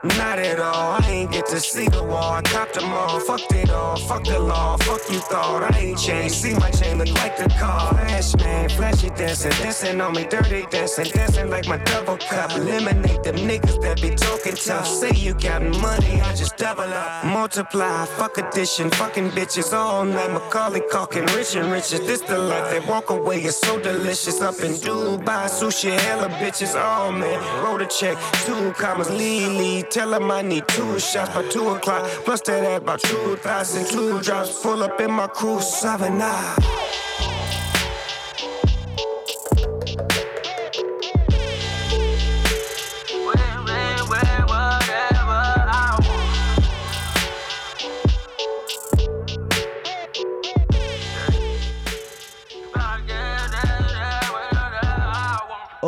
Not 0.02 0.40
at 0.40 0.62
all, 0.62 0.94
I 0.94 1.06
ain't 1.10 1.30
get 1.30 1.46
to 1.48 1.60
see 1.60 1.90
the 1.90 2.02
wall. 2.02 2.32
I 2.32 2.42
copped 2.42 2.76
them 2.76 2.86
all, 2.86 3.20
fucked 3.20 3.52
it 3.52 3.70
all, 3.70 3.98
fuck 3.98 4.24
the 4.24 4.40
law, 4.40 4.78
fuck 4.78 5.02
you 5.12 5.20
thought. 5.20 5.62
I 5.62 5.78
ain't 5.78 6.00
changed, 6.00 6.36
see 6.36 6.54
my 6.54 6.72
chain 6.72 7.00
look 7.00 7.12
like 7.16 7.36
the 7.36 7.50
car. 7.60 7.90
Flash 7.90 8.34
man, 8.38 8.70
flashy 8.70 9.10
dancing, 9.10 9.52
dancing 9.62 10.00
on 10.00 10.14
me, 10.14 10.24
dirty 10.24 10.66
dancing, 10.72 11.04
dancing 11.04 11.50
like 11.50 11.68
my 11.68 11.76
double 11.80 12.16
cup. 12.16 12.52
Eliminate 12.52 13.24
them 13.24 13.36
niggas 13.36 13.82
that 13.82 14.02
be 14.02 14.12
talking 14.12 14.56
tough. 14.56 14.88
Say 14.88 15.12
you 15.16 15.34
got 15.34 15.62
money, 15.64 16.22
I 16.22 16.34
just 16.34 16.56
double 16.56 16.84
up. 16.84 17.26
Multiply, 17.26 18.06
fuck 18.06 18.38
addition, 18.38 18.90
fucking 18.92 19.32
bitches 19.32 19.74
all 19.74 20.06
night. 20.06 20.32
Macaulay 20.32 20.80
Culkin, 20.80 21.26
rich 21.36 21.58
and 21.58 21.70
riches. 21.74 22.00
This 22.08 22.22
the 22.22 22.38
life 22.38 22.72
they 22.72 22.80
walk 22.90 23.10
away, 23.10 23.42
it's 23.42 23.58
so 23.58 23.78
delicious. 23.78 24.40
Up 24.40 24.62
in 24.62 24.72
Dubai, 24.76 25.50
sushi, 25.50 25.92
hella 25.92 26.30
bitches, 26.40 26.74
oh 26.78 27.12
man. 27.12 27.38
Wrote 27.66 27.82
a 27.82 27.86
check, 27.88 28.18
two 28.46 28.72
commas, 28.78 29.10
lead. 29.10 29.89
Tell 29.90 30.14
him 30.14 30.30
I 30.30 30.44
need 30.44 30.68
two 30.68 31.00
shots 31.00 31.34
by 31.34 31.42
two 31.50 31.68
o'clock. 31.70 32.06
Plus 32.24 32.42
that 32.42 32.64
add 32.64 32.84
about 32.84 33.00
two 33.02 33.36
thousand, 33.38 33.88
two 33.88 34.22
drops. 34.22 34.62
Full 34.62 34.84
up 34.84 35.02
in 35.02 35.12
my 35.12 35.26
crew, 35.28 35.60
seven 35.62 36.20
nine. 36.20 37.09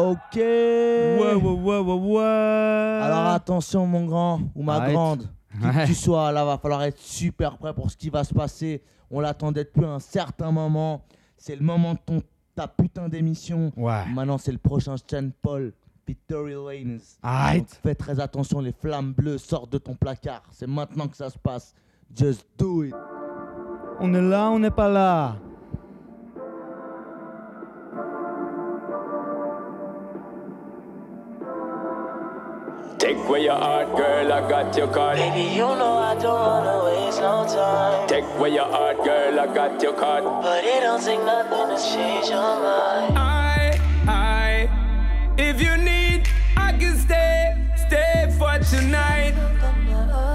Ok. 0.10 0.36
Ouais, 0.36 1.34
ouais, 1.34 1.36
ouais, 1.36 1.80
ouais, 1.80 1.94
ouais. 1.94 3.00
Alors 3.02 3.28
attention, 3.28 3.86
mon 3.86 4.06
grand 4.06 4.40
ou 4.56 4.64
ma 4.64 4.76
Arrête. 4.76 4.94
grande, 4.94 5.30
qui 5.60 5.66
Ouais. 5.68 5.74
que 5.84 5.88
tu 5.88 5.94
sois, 5.96 6.32
là, 6.32 6.44
va 6.46 6.58
falloir 6.58 6.84
être 6.84 6.98
super 7.00 7.58
prêt 7.58 7.74
pour 7.74 7.92
ce 7.92 7.98
qui 7.98 8.10
va 8.10 8.24
se 8.24 8.34
passer. 8.34 8.82
On 9.10 9.20
l'attendait 9.20 9.64
depuis 9.66 9.86
un 9.86 10.00
certain 10.00 10.52
moment. 10.52 11.04
C'est 11.38 11.56
le 11.56 11.64
moment 11.64 11.94
de 11.94 12.00
ton, 12.06 12.22
ta 12.56 12.68
putain 12.68 13.10
d'émission. 13.10 13.72
Ouais. 13.76 14.06
Maintenant, 14.14 14.38
c'est 14.38 14.52
le 14.52 14.58
prochain 14.58 14.96
Sean 14.98 15.30
Paul, 15.42 15.74
Victory 16.08 16.54
Lanes. 16.54 17.00
Arrête. 17.22 17.60
Donc, 17.62 17.70
fais 17.84 17.96
très 17.96 18.20
attention, 18.20 18.60
les 18.62 18.72
flammes 18.74 19.14
bleues 19.14 19.38
sortent 19.38 19.72
de 19.72 19.78
ton 19.78 19.96
placard. 19.96 20.44
C'est 20.52 20.68
maintenant 20.68 21.08
que 21.08 21.18
ça 21.18 21.30
se 21.30 21.38
passe. 21.38 21.74
Just 22.16 22.46
do 22.58 22.84
it. 22.84 22.94
On 24.00 24.14
est 24.14 24.22
là, 24.22 24.50
on 24.50 24.60
n'est 24.60 24.72
pas 24.72 24.90
là. 24.90 25.36
Take 33.02 33.28
where 33.28 33.40
your 33.40 33.56
heart, 33.56 33.96
girl, 33.98 34.32
I 34.32 34.48
got 34.48 34.78
your 34.78 34.88
card. 34.88 35.18
Baby, 35.18 35.56
you 35.56 35.62
know 35.62 35.98
I 35.98 36.14
don't 36.22 36.40
wanna 36.40 36.86
waste 36.86 37.20
no 37.20 37.48
time. 37.48 38.08
Take 38.08 38.26
where 38.40 38.52
your 38.52 38.66
heart, 38.66 38.98
girl, 39.04 39.40
I 39.40 39.48
got 39.48 39.82
your 39.82 39.94
card. 39.94 40.24
But 40.24 40.64
it 40.64 40.82
don't 40.82 41.04
take 41.04 41.20
nothing 41.24 41.76
to 41.76 41.82
change 41.82 42.30
your 42.30 42.62
mind. 42.62 43.18
I, 43.18 43.80
I, 44.08 44.70
if 45.36 45.60
you 45.60 45.78
need, 45.78 46.30
I 46.56 46.74
can 46.74 46.96
stay, 46.96 47.58
stay 47.88 48.30
for 48.38 48.60
tonight. 48.60 49.34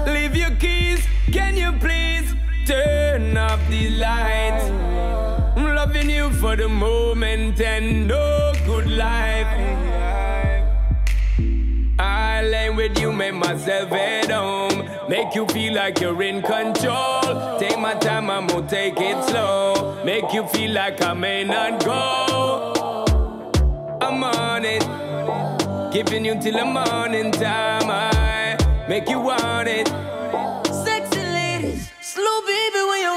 Leave 0.05 0.35
your 0.35 0.51
keys, 0.59 1.07
can 1.31 1.55
you 1.55 1.71
please 1.79 2.35
turn 2.65 3.37
off 3.37 3.61
the 3.69 3.91
lights? 3.91 4.65
I'm 5.55 5.73
loving 5.73 6.09
you 6.09 6.31
for 6.31 6.57
the 6.57 6.67
moment 6.67 7.61
and 7.61 8.09
no 8.09 8.51
good 8.65 8.87
life. 8.87 9.47
I 11.99 12.43
lay 12.43 12.69
with 12.69 12.99
you, 12.99 13.11
make 13.11 13.33
myself 13.33 13.91
at 13.91 14.29
home. 14.29 14.87
Make 15.09 15.33
you 15.33 15.47
feel 15.47 15.73
like 15.73 15.99
you're 15.99 16.21
in 16.21 16.41
control. 16.41 17.57
Take 17.59 17.79
my 17.79 17.95
time, 17.95 18.29
I'm 18.29 18.45
gonna 18.47 18.67
take 18.67 18.99
it 18.99 19.23
slow. 19.29 20.01
Make 20.05 20.31
you 20.31 20.45
feel 20.47 20.71
like 20.71 21.01
I 21.01 21.13
may 21.13 21.43
not 21.43 21.83
go. 21.83 23.05
I'm 24.01 24.23
on 24.23 24.63
it. 24.65 24.83
Giving 25.91 26.25
you 26.25 26.39
till 26.39 26.53
the 26.53 26.65
morning 26.65 27.31
time. 27.31 27.89
I 27.89 28.57
make 28.87 29.09
you 29.09 29.19
want 29.19 29.67
it. 29.67 29.87
Sexy 30.85 31.19
ladies, 31.19 31.91
slow 32.01 32.41
baby 32.41 32.81
when 32.89 33.01
you 33.01 33.16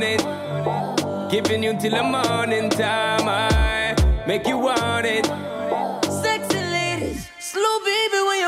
It. 0.00 0.20
Giving 1.30 1.62
you 1.62 1.76
till 1.78 1.90
the 1.90 2.02
morning 2.02 2.70
time. 2.70 3.28
I 3.28 3.94
make 4.26 4.46
you 4.46 4.56
want 4.56 5.04
it. 5.04 5.26
Sexy 6.22 6.56
ladies, 6.56 7.28
slow 7.38 7.78
baby 7.84 8.20
when 8.26 8.40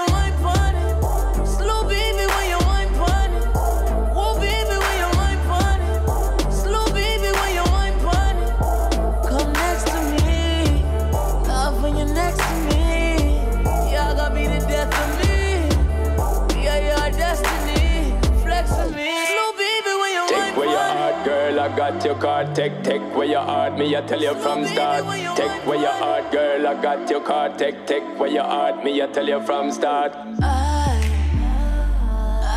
I 21.64 21.74
got 21.74 22.04
your 22.04 22.14
card. 22.16 22.54
Take, 22.54 22.82
take 22.82 23.00
where 23.16 23.26
your 23.26 23.40
heart, 23.40 23.78
me, 23.78 23.96
I 23.96 24.02
tell 24.02 24.20
you 24.20 24.34
from 24.34 24.66
start. 24.66 25.02
Take 25.34 25.66
where 25.66 25.78
your 25.80 25.92
heart, 25.92 26.30
girl, 26.30 26.66
I 26.66 26.82
got 26.82 27.08
your 27.08 27.22
card. 27.22 27.56
Take, 27.56 27.86
take 27.86 28.04
where 28.18 28.28
your 28.28 28.42
heart, 28.42 28.84
me, 28.84 29.00
I 29.00 29.06
tell 29.06 29.26
you 29.26 29.40
from 29.40 29.70
start. 29.70 30.12
I, 30.42 31.00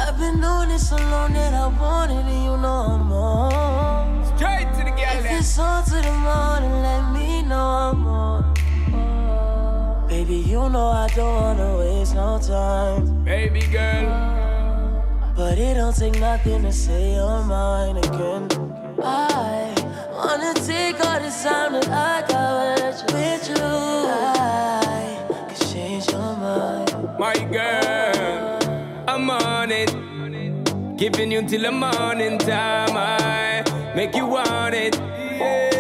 I've 0.09 0.19
been 0.19 0.41
doing 0.41 0.71
it 0.71 0.79
so 0.79 0.97
long 0.97 1.31
that 1.31 1.53
I 1.53 1.67
want 1.67 2.11
it, 2.11 2.15
and 2.15 2.43
you 2.43 2.57
know 2.57 2.99
I'm 2.99 3.09
on. 3.13 4.25
Straight 4.35 4.67
to 4.73 4.83
the 4.83 4.91
girl, 4.91 5.19
If 5.19 5.39
it's 5.39 5.57
on 5.57 5.85
to 5.85 5.91
the 5.91 6.11
morning, 6.11 6.73
let 6.83 7.13
me 7.13 7.43
know 7.43 7.65
I'm 7.65 8.05
on. 8.07 8.53
Baby, 10.09 10.35
you 10.35 10.67
know 10.69 10.87
I 10.87 11.07
don't 11.15 11.33
wanna 11.33 11.77
waste 11.77 12.13
no 12.13 12.39
time. 12.39 13.23
Baby 13.23 13.61
girl. 13.67 14.35
But 15.33 15.57
it 15.57 15.75
don't 15.75 15.95
take 15.95 16.19
nothing 16.19 16.63
to 16.63 16.73
say 16.73 17.13
you're 17.13 17.43
mine 17.43 17.95
again. 17.95 18.66
I 19.03 19.75
wanna 20.11 20.53
take 20.55 20.99
all 21.05 21.19
this 21.19 21.43
time 21.43 21.73
that 21.73 21.87
I 21.89 22.21
got 22.27 22.81
with 22.81 23.09
you. 23.09 23.15
With 23.15 23.49
you. 23.49 23.55
I 23.63 25.25
can 25.49 25.69
change 25.69 26.11
your 26.11 26.19
mind. 26.19 27.19
My 27.19 27.33
girl, 27.35 28.59
I'm 29.07 29.29
on 29.29 29.71
it. 29.71 29.93
Giving 30.97 31.31
you 31.31 31.43
till 31.47 31.61
the 31.61 31.71
morning 31.71 32.39
time. 32.39 32.89
I 32.95 33.63
make 33.95 34.15
you 34.15 34.25
want 34.25 34.73
it. 34.73 35.76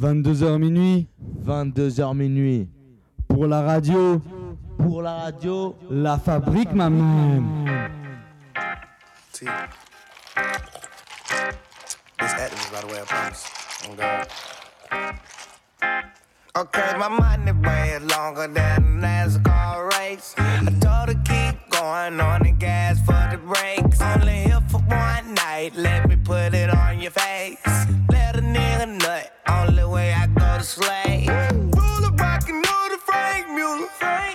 22h 0.00 0.58
minuit, 0.58 1.08
22h 1.44 2.16
minuit. 2.16 2.68
Pour 3.28 3.46
la 3.46 3.60
radio, 3.60 4.18
pour 4.78 5.02
la 5.02 5.24
radio, 5.24 5.76
la 5.90 6.16
fabrique, 6.16 6.72
ma 6.72 6.88
maman. 6.88 7.90
See, 9.34 9.44
this 12.18 12.32
Atlas, 12.32 12.70
by 12.72 12.78
I 12.78 13.04
promise. 13.04 13.44
On 13.90 13.96
God. 13.96 14.26
Okay, 16.56 16.96
my 16.98 17.08
money 17.08 17.52
way 17.52 17.98
longer 17.98 18.48
than 18.48 19.04
a 19.04 19.06
NASCAR 19.06 19.90
race. 19.98 20.34
I 20.38 20.70
told 20.80 21.14
her 21.14 21.22
keep 21.24 21.70
going 21.70 22.18
on 22.18 22.42
the 22.42 22.52
gas 22.52 22.98
for 23.00 23.28
the 23.30 23.36
brakes. 23.36 24.00
Only 24.00 24.44
here 24.48 24.62
for 24.70 24.78
one 24.78 25.34
night, 25.34 25.72
let 25.76 26.08
me 26.08 26.16
put 26.16 26.54
it 26.54 26.70
on 26.70 27.00
your 27.00 27.10
face. 27.10 28.09
nut. 28.98 29.32
Only 29.48 29.84
way 29.84 30.12
I 30.12 30.26
go 30.26 30.58
to 30.58 30.64
slay. 30.64 31.26
Ruler 31.28 32.12
rockin' 32.16 32.62
all 32.68 32.88
the 32.90 32.98
Frank 33.04 33.48
Mueller. 33.50 34.29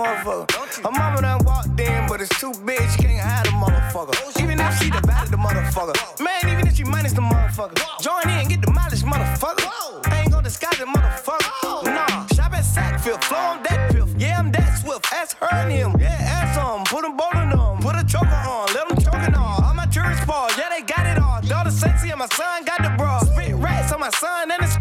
motherfucker. 0.00 0.84
Her 0.84 0.90
mama 0.90 1.20
done 1.20 1.44
walked 1.44 1.78
in, 1.78 2.08
but 2.08 2.20
it's 2.20 2.40
too 2.40 2.52
big, 2.64 2.80
she 2.90 3.02
can't 3.02 3.20
hide 3.20 3.46
a 3.46 3.50
motherfucker. 3.50 4.16
Even 4.42 4.58
if 4.60 4.78
she 4.78 4.90
divided 4.90 5.30
the 5.30 5.36
motherfucker. 5.36 5.94
Man, 6.20 6.40
even 6.48 6.66
if 6.66 6.76
she 6.76 6.84
minus 6.84 7.12
the 7.12 7.20
motherfucker. 7.20 7.76
Join 8.00 8.28
in, 8.30 8.48
get 8.48 8.62
the 8.62 8.70
mileage, 8.70 9.02
motherfucker. 9.02 9.68
I 10.10 10.20
ain't 10.22 10.30
gonna 10.30 10.44
disguise 10.44 10.80
it, 10.80 10.88
motherfucker. 10.88 11.84
Nah, 11.84 12.26
shop 12.34 12.52
at 12.52 12.64
Sackfield, 12.64 13.22
flow 13.24 13.38
on 13.38 13.62
that 13.64 13.92
piff. 13.92 14.08
Yeah, 14.16 14.38
I'm 14.38 14.50
that 14.52 14.78
swift, 14.78 15.06
Ask 15.12 15.36
her 15.38 15.54
and 15.54 15.72
him. 15.72 16.00
Yeah, 16.00 16.16
ask 16.20 16.58
him. 16.58 16.84
put 16.84 17.02
them 17.02 17.16
both 17.16 17.34
on 17.34 17.50
them. 17.50 17.78
Put 17.80 17.96
a 17.96 18.04
choker 18.04 18.40
on, 18.48 18.72
let 18.74 18.88
them 18.88 18.98
choke 18.98 19.22
it 19.28 19.34
on. 19.34 19.64
All 19.64 19.74
my 19.74 19.86
tourists 19.86 20.24
fall, 20.24 20.48
yeah, 20.56 20.70
they 20.70 20.82
got 20.82 21.04
it 21.06 21.18
all. 21.18 21.40
Daughter 21.42 21.70
sexy 21.70 22.10
and 22.10 22.18
my 22.18 22.28
son 22.32 22.64
got 22.64 22.82
the 22.82 22.90
bra. 22.96 23.20
Spit 23.20 23.54
rats 23.56 23.92
on 23.92 24.00
my 24.00 24.10
son 24.10 24.50
and 24.50 24.62
his 24.62 24.76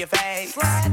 your 0.00 0.06
face. 0.06 0.54
Slide 0.54 0.89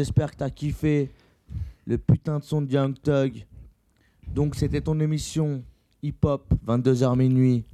J'espère 0.00 0.30
que 0.30 0.36
t'as 0.36 0.48
kiffé 0.48 1.10
le 1.86 1.98
putain 1.98 2.38
de 2.38 2.42
son 2.42 2.62
de 2.62 2.72
Young 2.72 2.94
Thug. 3.02 3.44
Donc, 4.34 4.54
c'était 4.54 4.80
ton 4.80 4.98
émission 4.98 5.62
Hip 6.02 6.14
Hop, 6.24 6.54
22h 6.66 7.18
minuit, 7.18 7.64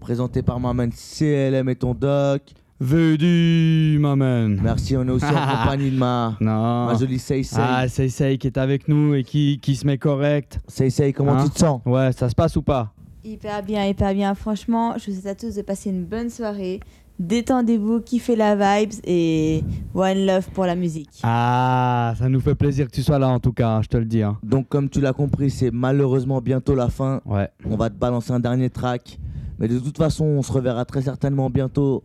présentée 0.00 0.42
par 0.42 0.58
ma 0.58 0.72
man 0.72 0.90
CLM 0.90 1.68
et 1.68 1.76
ton 1.76 1.92
doc. 1.92 2.44
Vedi, 2.80 3.98
ma 4.00 4.16
man. 4.16 4.58
Merci, 4.62 4.96
on 4.96 5.06
est 5.06 5.10
aussi 5.10 5.26
en 5.26 5.28
compagnie 5.58 5.90
de 5.90 5.98
ma, 5.98 6.38
ma 6.40 6.94
jolie 6.98 7.18
Seisei. 7.18 7.58
Ah, 7.60 7.86
Seisei 7.88 8.38
qui 8.38 8.46
est 8.46 8.56
avec 8.56 8.88
nous 8.88 9.12
et 9.14 9.22
qui, 9.22 9.58
qui 9.60 9.76
se 9.76 9.86
met 9.86 9.98
correct. 9.98 10.58
Seisei, 10.66 11.12
comment 11.12 11.34
Hein 11.34 11.44
tu 11.44 11.50
te 11.50 11.58
sens? 11.58 11.82
Ouais, 11.84 12.10
ça 12.12 12.30
se 12.30 12.34
passe 12.34 12.56
ou 12.56 12.62
pas? 12.62 12.94
Hyper 13.22 13.62
bien, 13.62 13.84
hyper 13.84 14.14
bien. 14.14 14.34
Franchement, 14.34 14.94
je 14.96 15.10
vous 15.10 15.20
souhaite 15.20 15.26
à 15.26 15.34
tous 15.34 15.54
de 15.54 15.60
passer 15.60 15.90
une 15.90 16.06
bonne 16.06 16.30
soirée. 16.30 16.80
Détendez-vous, 17.18 18.00
kiffez 18.00 18.36
la 18.36 18.54
vibes 18.54 18.92
et 19.04 19.64
one 19.94 20.26
love 20.26 20.48
pour 20.50 20.66
la 20.66 20.76
musique. 20.76 21.20
Ah, 21.22 22.14
ça 22.18 22.28
nous 22.28 22.40
fait 22.40 22.54
plaisir 22.54 22.86
que 22.86 22.92
tu 22.92 23.02
sois 23.02 23.18
là 23.18 23.28
en 23.28 23.40
tout 23.40 23.52
cas, 23.52 23.68
hein, 23.76 23.82
je 23.82 23.88
te 23.88 23.96
le 23.96 24.04
dis. 24.04 24.22
hein. 24.22 24.36
Donc, 24.42 24.68
comme 24.68 24.88
tu 24.90 25.00
l'as 25.00 25.14
compris, 25.14 25.50
c'est 25.50 25.70
malheureusement 25.70 26.40
bientôt 26.42 26.74
la 26.74 26.88
fin. 26.88 27.20
Ouais. 27.24 27.48
On 27.64 27.76
va 27.76 27.88
te 27.88 27.94
balancer 27.94 28.32
un 28.32 28.40
dernier 28.40 28.68
track. 28.70 29.18
Mais 29.58 29.68
de 29.68 29.78
toute 29.78 29.96
façon, 29.96 30.24
on 30.26 30.42
se 30.42 30.52
reverra 30.52 30.84
très 30.84 31.00
certainement 31.00 31.48
bientôt. 31.48 32.02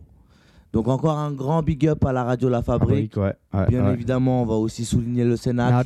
Donc, 0.72 0.88
encore 0.88 1.18
un 1.18 1.30
grand 1.32 1.62
big 1.62 1.86
up 1.86 2.02
à 2.06 2.12
la 2.14 2.24
radio 2.24 2.48
La 2.48 2.62
Fabrique. 2.62 3.12
Fabrique, 3.14 3.16
ouais, 3.18 3.60
ouais, 3.60 3.66
Bien 3.68 3.84
ouais. 3.84 3.92
évidemment, 3.92 4.40
on 4.40 4.46
va 4.46 4.54
aussi 4.54 4.86
souligner 4.86 5.24
le 5.26 5.36
Sénat. 5.36 5.84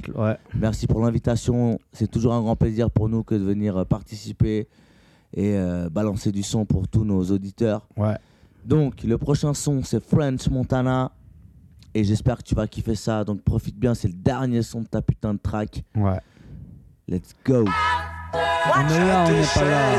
Merci 0.55 0.87
pour 0.87 1.01
l'invitation. 1.01 1.81
C'est 1.93 2.09
toujours 2.09 2.35
un 2.35 2.41
grand 2.41 2.55
plaisir 2.55 2.89
pour 2.93 3.09
nous 3.09 3.25
que 3.25 3.35
de 3.35 3.43
venir 3.43 3.77
euh, 3.79 3.85
participer 3.85 4.69
et 5.35 5.57
euh, 5.57 5.89
balancer 5.91 6.31
du 6.31 6.45
son 6.45 6.65
pour 6.65 6.87
tous 6.87 7.05
nos 7.05 7.21
auditeurs. 7.25 7.89
Ouais. 7.97 8.15
Donc, 8.67 9.05
le 9.05 9.17
prochain 9.17 9.55
son, 9.55 9.85
c'est 9.85 10.05
French 10.05 10.49
Montana. 10.49 11.13
Et 11.95 12.03
j'espère 12.03 12.39
que 12.39 12.43
tu 12.43 12.55
vas 12.57 12.67
kiffer 12.67 12.97
ça. 12.97 13.23
Donc, 13.23 13.43
profite 13.43 13.79
bien. 13.79 13.95
C'est 13.95 14.09
le 14.09 14.15
dernier 14.15 14.63
son 14.63 14.81
de 14.81 14.89
ta 14.89 15.01
putain 15.01 15.35
de 15.35 15.39
track. 15.39 15.85
Ouais. 15.95 16.21
Let's 17.07 17.33
go. 17.45 17.65
On 18.35 18.89
est 18.89 19.07
là, 19.07 19.25
on 19.25 19.31
n'est 19.31 19.47
pas 19.55 19.65
là. 19.65 19.93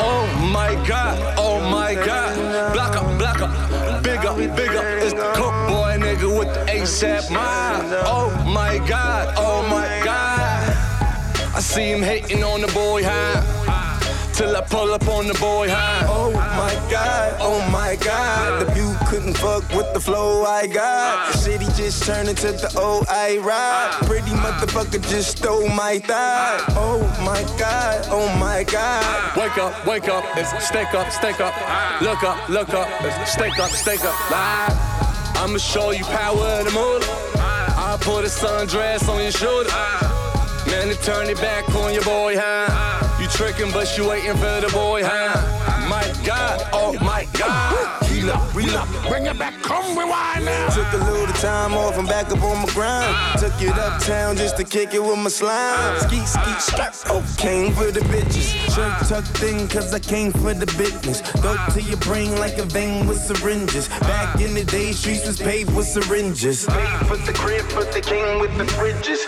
Oh 0.00 0.24
my 0.40 0.74
god, 0.86 1.18
oh 1.36 1.60
my 1.70 1.94
god. 1.94 2.72
Block 2.72 2.96
up, 2.96 3.18
block 3.18 3.42
up, 3.42 3.50
big 4.02 4.24
up, 4.24 4.36
big 4.56 4.74
up. 4.74 4.84
It's 5.02 5.12
the 5.12 5.32
coke 5.34 5.68
boy 5.68 5.98
nigga 5.98 6.38
with 6.38 6.48
the 6.54 6.64
ASAP 6.72 7.30
mind. 7.30 7.92
Oh 8.06 8.30
my 8.46 8.78
god, 8.88 9.34
oh 9.36 9.62
my 9.68 9.86
god. 10.02 10.74
I 11.54 11.60
see 11.60 11.90
him 11.92 12.02
hating 12.02 12.42
on 12.42 12.62
the 12.62 12.68
boy 12.68 13.02
high. 13.04 13.67
Till 14.38 14.56
I 14.56 14.60
pull 14.60 14.94
up 14.94 15.08
on 15.08 15.26
the 15.26 15.34
boy 15.34 15.68
high. 15.68 16.06
Oh 16.06 16.30
my 16.30 16.72
god, 16.88 17.36
oh 17.40 17.58
my 17.72 17.96
god. 17.96 18.64
The 18.64 18.72
view 18.72 18.94
couldn't 19.08 19.36
fuck 19.36 19.68
with 19.70 19.92
the 19.92 19.98
flow 19.98 20.44
I 20.44 20.68
got. 20.68 21.32
The 21.32 21.38
city 21.38 21.64
just 21.74 22.04
turned 22.04 22.28
into 22.28 22.52
the 22.52 22.72
old 22.78 23.06
I 23.08 23.38
ride. 23.38 23.90
Pretty 24.06 24.30
motherfucker 24.30 25.02
just 25.10 25.38
stole 25.38 25.68
my 25.70 25.98
thigh. 25.98 26.62
Oh 26.76 27.02
my 27.24 27.42
god, 27.58 28.06
oh 28.12 28.28
my 28.38 28.62
god. 28.62 29.36
Wake 29.36 29.58
up, 29.58 29.84
wake 29.84 30.08
up, 30.08 30.24
it's 30.36 30.50
stake 30.64 30.94
up, 30.94 31.10
stake 31.10 31.40
up. 31.40 31.54
Look 32.00 32.22
up, 32.22 32.48
look 32.48 32.72
up, 32.74 32.88
it's 33.02 33.32
stake 33.32 33.58
up, 33.58 33.70
stake 33.72 34.04
up. 34.04 34.30
Live. 34.30 34.78
I'ma 35.34 35.58
show 35.58 35.90
you 35.90 36.04
power 36.04 36.60
of 36.60 36.64
the 36.64 36.70
moolah. 36.70 37.04
I'll 37.74 37.98
put 37.98 38.24
a 38.24 38.28
sundress 38.28 39.08
on 39.08 39.20
your 39.20 39.32
shoulder. 39.32 39.70
Man, 40.70 40.90
it 40.90 41.00
turn 41.00 41.28
it 41.30 41.38
back 41.38 41.66
on 41.74 41.94
your 41.94 42.04
boy, 42.04 42.34
huh? 42.36 43.18
You 43.20 43.26
tricking, 43.28 43.72
but 43.72 43.96
you 43.96 44.06
waiting 44.06 44.36
for 44.36 44.60
the 44.60 44.70
boy, 44.70 45.02
huh? 45.02 45.88
My 45.88 46.04
God, 46.26 46.60
oh 46.74 46.92
my 47.00 47.26
God. 47.32 48.04
Heal 48.04 48.30
up, 48.30 48.54
reel 48.54 48.76
up, 48.76 48.86
bring 49.08 49.24
it 49.24 49.38
back, 49.38 49.62
come 49.62 49.96
rewind 49.96 50.44
now. 50.44 50.68
Took 50.68 50.92
a 50.92 51.04
little 51.10 51.34
time 51.36 51.72
off, 51.72 51.98
I'm 51.98 52.04
back 52.04 52.30
up 52.30 52.42
on 52.42 52.58
my 52.58 52.72
grind. 52.74 53.40
Took 53.40 53.54
it 53.62 53.70
uptown 53.78 54.36
just 54.36 54.58
to 54.58 54.64
kick 54.64 54.92
it 54.92 55.02
with 55.02 55.18
my 55.18 55.30
slime. 55.30 55.98
Ski, 56.00 56.20
ski, 56.26 56.52
strap, 56.58 56.94
oh, 57.06 57.24
came 57.38 57.72
for 57.72 57.90
the 57.90 58.00
bitches. 58.00 58.52
Shirt 58.74 59.08
tucked 59.08 59.42
in, 59.42 59.68
cause 59.68 59.94
I 59.94 60.00
came 60.00 60.32
for 60.32 60.52
the 60.52 60.66
business. 60.76 61.22
Go 61.40 61.56
to 61.72 61.80
your 61.80 61.98
brain 61.98 62.38
like 62.38 62.58
a 62.58 62.64
vein 62.64 63.06
with 63.06 63.18
syringes. 63.18 63.88
Back 64.00 64.38
in 64.40 64.52
the 64.52 64.64
day, 64.64 64.92
streets 64.92 65.26
was 65.26 65.38
paved 65.38 65.74
with 65.74 65.86
syringes. 65.86 66.66
Paid 66.66 67.06
for 67.06 67.16
the 67.16 67.32
crib, 67.32 67.64
but 67.74 67.90
they 67.92 68.02
came 68.02 68.38
with 68.38 68.54
the 68.58 68.64
fridges. 68.64 69.24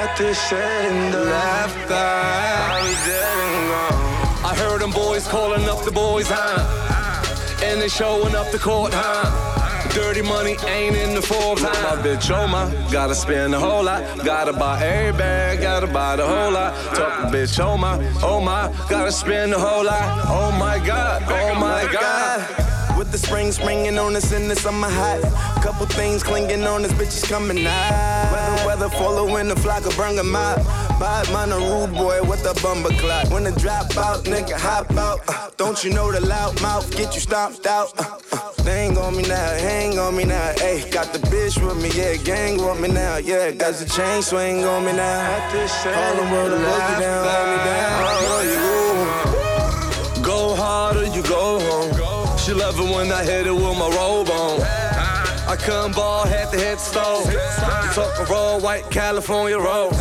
At 0.00 0.16
this 0.16 0.38
set 0.38 0.90
in 0.90 1.12
the 1.12 1.24
left 1.24 1.90
eye, 1.90 2.80
we 2.82 2.92
dead 3.04 3.36
and 3.44 3.68
gone. 3.70 4.50
I 4.50 4.54
heard 4.56 4.80
them 4.80 4.92
boys 4.92 5.28
calling 5.28 5.68
up 5.68 5.84
the 5.84 5.90
boys, 5.90 6.26
huh? 6.26 7.62
And 7.62 7.82
they 7.82 7.88
showing 7.88 8.34
up 8.34 8.50
the 8.50 8.58
court, 8.58 8.92
huh? 8.94 9.90
Dirty 9.92 10.22
money 10.22 10.56
ain't 10.66 10.96
in 10.96 11.14
the 11.14 11.20
Forbes, 11.20 11.60
huh? 11.62 11.96
My 11.96 12.02
bitch, 12.02 12.34
oh 12.34 12.46
my, 12.46 12.64
gotta 12.90 13.14
spend 13.14 13.54
a 13.54 13.60
whole 13.60 13.84
lot. 13.84 14.02
Gotta 14.24 14.54
buy 14.54 14.82
every 14.82 15.18
bag, 15.18 15.60
gotta 15.60 15.86
buy 15.86 16.16
the 16.16 16.26
whole 16.26 16.52
lot. 16.52 16.72
Talk 16.94 17.30
bitch, 17.30 17.62
oh 17.62 17.76
my, 17.76 18.00
oh 18.22 18.40
my, 18.40 18.72
gotta 18.88 19.12
spend 19.12 19.52
a 19.52 19.58
whole 19.58 19.84
lot. 19.84 20.24
Oh 20.28 20.50
my 20.58 20.78
god, 20.78 21.24
oh 21.28 21.54
my 21.60 21.86
god. 21.92 22.69
With 23.00 23.12
the 23.12 23.16
spring 23.16 23.50
springing 23.50 23.98
on 23.98 24.14
us 24.14 24.30
in 24.30 24.46
the 24.46 24.54
summer 24.54 24.90
hot. 24.90 25.22
Couple 25.62 25.86
things 25.86 26.22
clinging 26.22 26.66
on 26.66 26.84
us, 26.84 26.92
bitches 26.92 27.26
coming 27.26 27.66
out. 27.66 28.30
Weather, 28.30 28.66
weather, 28.66 28.88
following 28.90 29.48
the 29.48 29.56
flock 29.56 29.86
of 29.86 29.96
bring 29.96 30.18
'em 30.18 30.36
out. 30.36 30.58
Bad 31.00 31.32
man, 31.32 31.50
a 31.50 31.56
rude 31.56 31.94
boy 31.94 32.22
with 32.22 32.44
a 32.44 32.52
bumper 32.60 32.92
clock. 33.00 33.30
When 33.30 33.44
the 33.44 33.52
drop 33.52 33.96
out, 33.96 34.24
nigga, 34.24 34.52
hop 34.52 34.92
out. 34.98 35.20
Uh, 35.28 35.48
don't 35.56 35.82
you 35.82 35.94
know 35.94 36.12
the 36.12 36.20
loud 36.20 36.60
mouth 36.60 36.94
get 36.94 37.14
you 37.14 37.22
stomped 37.22 37.66
out? 37.66 37.88
Uh, 37.98 38.18
uh, 38.32 38.64
hang 38.64 38.98
on 38.98 39.16
me 39.16 39.22
now, 39.22 39.48
hang 39.68 39.98
on 39.98 40.14
me 40.14 40.24
now. 40.24 40.52
Hey, 40.58 40.84
got 40.90 41.10
the 41.14 41.20
bitch 41.32 41.56
with 41.64 41.80
me, 41.82 41.88
yeah, 41.98 42.16
gang 42.16 42.58
with 42.62 42.80
me 42.80 42.88
now. 42.88 43.16
Yeah, 43.16 43.50
got 43.52 43.76
the 43.80 43.86
chain 43.86 44.20
swing 44.20 44.62
on 44.66 44.84
me 44.84 44.92
now. 44.92 45.40
All 45.54 45.68
Harlem 45.94 46.30
world, 46.32 46.52
the 46.52 46.56
boogie 46.56 47.00
down, 47.00 47.24
hold 47.24 47.48
me 47.48 47.64
down. 47.64 48.02
Oh, 48.28 48.42
you 48.42 48.79
She 52.50 52.56
love 52.56 52.80
it 52.80 52.82
when 52.82 53.12
I 53.12 53.22
hit 53.22 53.46
it 53.46 53.54
with 53.54 53.78
my 53.78 53.88
robe 53.94 54.28
on. 54.28 54.60
I 54.60 55.54
come 55.56 55.92
ball 55.92 56.26
head 56.26 56.50
to 56.50 56.58
head 56.58 56.80
stove. 56.80 57.22
Talk 57.94 58.18
a 58.18 58.24
raw 58.24 58.58
white 58.58 58.90
California 58.90 59.56
roll. 59.56 59.92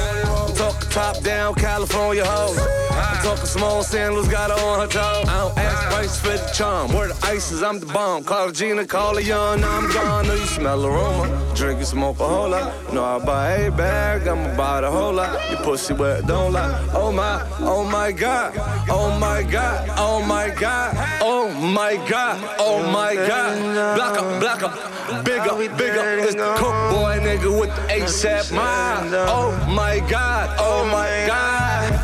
Top 0.90 1.22
down 1.22 1.53
California 1.53 2.26
hoe. 2.26 2.56
I'm 2.91 3.24
talking 3.24 3.45
small 3.45 3.84
sandals, 3.84 4.28
got 4.28 4.49
her 4.49 4.66
on 4.66 4.80
her 4.82 4.88
toe. 4.88 5.24
I 5.28 5.40
don't 5.40 5.57
ask 5.57 5.88
price 5.90 6.20
for 6.20 6.30
the 6.30 6.52
charm. 6.53 6.91
Where 6.91 7.07
the 7.10 7.26
ice 7.26 7.52
is, 7.52 7.61
I'm 7.61 7.80
the 7.80 7.86
bomb. 7.86 8.24
Call 8.24 8.52
Gina, 8.52 8.86
call 8.86 9.16
her 9.16 9.22
young, 9.22 9.64
I'm 9.64 9.91
gone. 9.91 10.28
Know 10.28 10.34
you 10.34 10.45
smell 10.45 10.86
aroma. 10.86 11.28
Drink 11.56 11.78
and 11.78 11.88
smoke 11.88 12.20
a 12.20 12.28
whole 12.28 12.49
lot. 12.49 12.94
Know 12.94 13.03
I 13.03 13.20
buy 13.24 13.52
a 13.52 13.72
bag, 13.72 14.28
I'ma 14.28 14.56
buy 14.57 14.82
the 14.82 14.90
whole 14.90 15.14
lot. 15.14 15.40
You 15.52 15.57
pussy 15.57 15.94
it 15.94 16.26
don't 16.26 16.53
lie. 16.53 16.90
Oh 16.94 17.11
my, 17.11 17.48
oh 17.60 17.84
my 17.84 18.11
god, 18.11 18.53
oh 18.90 19.18
my 19.20 19.44
god, 19.44 19.90
oh 19.98 20.26
my 20.26 20.49
god, 20.49 20.95
oh 21.22 21.53
my 21.53 21.95
god, 22.10 22.56
oh 22.60 22.91
my 22.91 23.16
god. 23.16 23.95
Block 23.95 24.18
up, 24.18 24.40
block 24.40 24.64
up, 24.64 25.24
big 25.26 25.40
up. 25.40 25.60
It's 25.60 26.36
the 26.36 26.53
cook 26.57 26.78
boy 26.91 27.20
nigga 27.22 27.60
with 27.60 27.74
the 27.76 27.82
ASAP 27.94 28.52
mind. 28.56 29.14
Oh 29.14 29.52
my 29.70 29.99
god, 30.10 30.56
oh 30.60 30.78
my 30.85 31.26
god. 31.27 31.99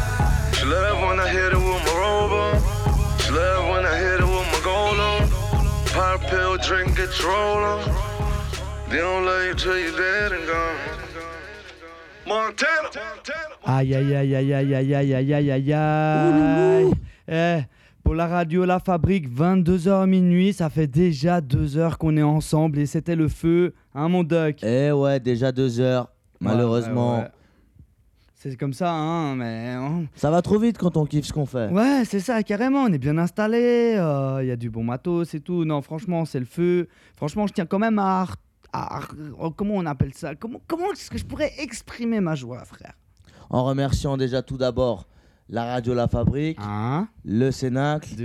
She 0.56 0.66
love 0.66 1.00
when 1.02 1.20
I 1.20 1.28
hit 1.30 1.52
it 1.54 1.58
with 1.58 1.84
my 1.86 1.94
robe 2.00 2.32
on. 2.32 2.56
She 3.20 3.32
love 3.32 3.70
when 3.70 3.86
I 3.86 3.96
hit 3.98 4.20
it 4.20 4.28
with 4.28 4.48
my 4.54 4.62
gold 4.64 5.00
on. 5.00 5.30
Pop 5.94 6.22
pill, 6.30 6.58
drink, 6.58 6.96
get 6.98 7.18
your 7.20 7.30
roll 7.32 7.64
on. 7.64 7.84
They 8.90 8.98
don't 8.98 9.26
love 9.26 9.44
you 9.46 9.54
till 9.56 9.78
you're 9.78 9.92
dead 9.98 10.32
and 10.32 10.46
gone. 10.48 10.78
Montana. 12.28 12.90
Aïe 13.66 13.96
aïe 13.96 14.16
aïe 14.16 14.36
aïe 14.36 14.54
aïe 14.54 14.76
aïe 14.76 14.96
aïe 14.96 15.14
aïe 15.16 15.34
aïe 15.34 15.52
aïe 15.52 15.74
aïe. 15.74 16.92
Eh, 17.28 17.60
pour 18.04 18.16
la 18.16 18.28
radio 18.28 18.66
La 18.66 18.80
Fabrique, 18.80 19.28
22h 19.30 20.06
minuit, 20.08 20.54
ça 20.54 20.70
fait 20.70 20.88
déjà 20.88 21.42
deux 21.42 21.78
heures 21.78 21.98
qu'on 21.98 22.16
est 22.18 22.24
ensemble 22.24 22.80
et 22.80 22.86
c'était 22.86 23.16
le 23.16 23.28
feu, 23.28 23.74
hein 23.96 24.10
mon 24.10 24.24
doc? 24.24 24.58
Eh 24.64 24.92
ouais, 24.92 25.20
déjà 25.20 25.52
deux 25.52 25.80
heures, 25.80 26.08
malheureusement. 26.40 27.18
Ouais, 27.18 27.24
ouais. 27.24 27.30
C'est 28.48 28.58
comme 28.58 28.74
ça, 28.74 28.92
hein, 28.94 29.36
mais... 29.36 29.76
on- 29.78 30.08
Ça 30.16 30.30
va 30.30 30.42
trop 30.44 30.60
vite 30.60 30.78
quand 30.78 30.98
on 30.98 31.06
kiffe 31.08 31.26
ce 31.26 31.34
qu'on 31.34 31.48
fait. 31.48 31.70
Ouais, 31.72 32.04
c'est 32.06 32.20
ça, 32.20 32.44
carrément, 32.44 32.84
on 32.84 32.94
est 32.94 33.00
bien 33.00 33.18
installé, 33.18 33.96
euh, 33.98 34.44
il 34.44 34.48
y 34.48 34.52
a 34.52 34.56
du 34.56 34.70
bon 34.70 34.84
matos 34.84 35.34
et 35.34 35.40
tout. 35.40 35.66
Non, 35.66 35.82
franchement, 35.82 36.26
c'est 36.26 36.40
le 36.40 36.46
feu. 36.46 36.88
Franchement, 37.16 37.48
je 37.48 37.54
tiens 37.54 37.66
quand 37.66 37.80
même 37.80 37.98
à... 37.98 38.28
à- 38.72 38.98
à- 38.98 39.50
comment 39.56 39.74
on 39.76 39.86
appelle 39.88 40.14
ça? 40.14 40.36
Comment, 40.36 40.62
comment 40.68 40.92
est-ce 40.92 41.10
que 41.10 41.18
je 41.18 41.26
pourrais 41.26 41.54
exprimer 41.58 42.20
ma 42.20 42.36
joie, 42.36 42.64
frère? 42.66 42.94
En 43.50 43.64
remerciant 43.64 44.16
déjà 44.16 44.42
tout 44.44 44.58
d'abord 44.58 45.08
la 45.50 45.66
radio 45.66 45.94
La 45.96 46.08
Fabrique, 46.08 46.60
le 47.24 47.50
Cénacle, 47.52 48.16